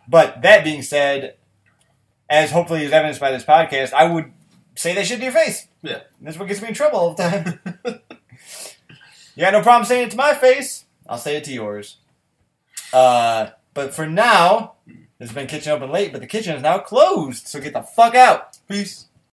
But 0.08 0.42
that 0.42 0.64
being 0.64 0.82
said, 0.82 1.36
as 2.28 2.50
hopefully 2.50 2.84
is 2.84 2.92
evidenced 2.92 3.20
by 3.20 3.30
this 3.30 3.44
podcast, 3.44 3.92
I 3.92 4.04
would 4.04 4.32
say 4.74 4.94
that 4.94 5.06
shit 5.06 5.18
to 5.18 5.24
your 5.24 5.32
face. 5.32 5.68
Yeah. 5.82 6.00
That's 6.20 6.38
what 6.38 6.48
gets 6.48 6.62
me 6.62 6.68
in 6.68 6.74
trouble 6.74 6.98
all 6.98 7.14
the 7.14 7.22
time. 7.22 7.60
you 9.34 9.40
got 9.40 9.52
no 9.52 9.62
problem 9.62 9.84
saying 9.84 10.08
it 10.08 10.10
to 10.12 10.16
my 10.16 10.34
face. 10.34 10.84
I'll 11.08 11.18
say 11.18 11.36
it 11.36 11.44
to 11.44 11.52
yours. 11.52 11.96
Uh, 12.92 13.50
but 13.74 13.94
for 13.94 14.06
now, 14.06 14.74
has 15.20 15.32
been 15.32 15.46
Kitchen 15.46 15.72
Open 15.72 15.90
Late, 15.90 16.12
but 16.12 16.20
the 16.20 16.26
kitchen 16.26 16.56
is 16.56 16.62
now 16.62 16.78
closed, 16.78 17.46
so 17.46 17.60
get 17.60 17.74
the 17.74 17.82
fuck 17.82 18.14
out. 18.14 18.58
Peace. 18.68 19.06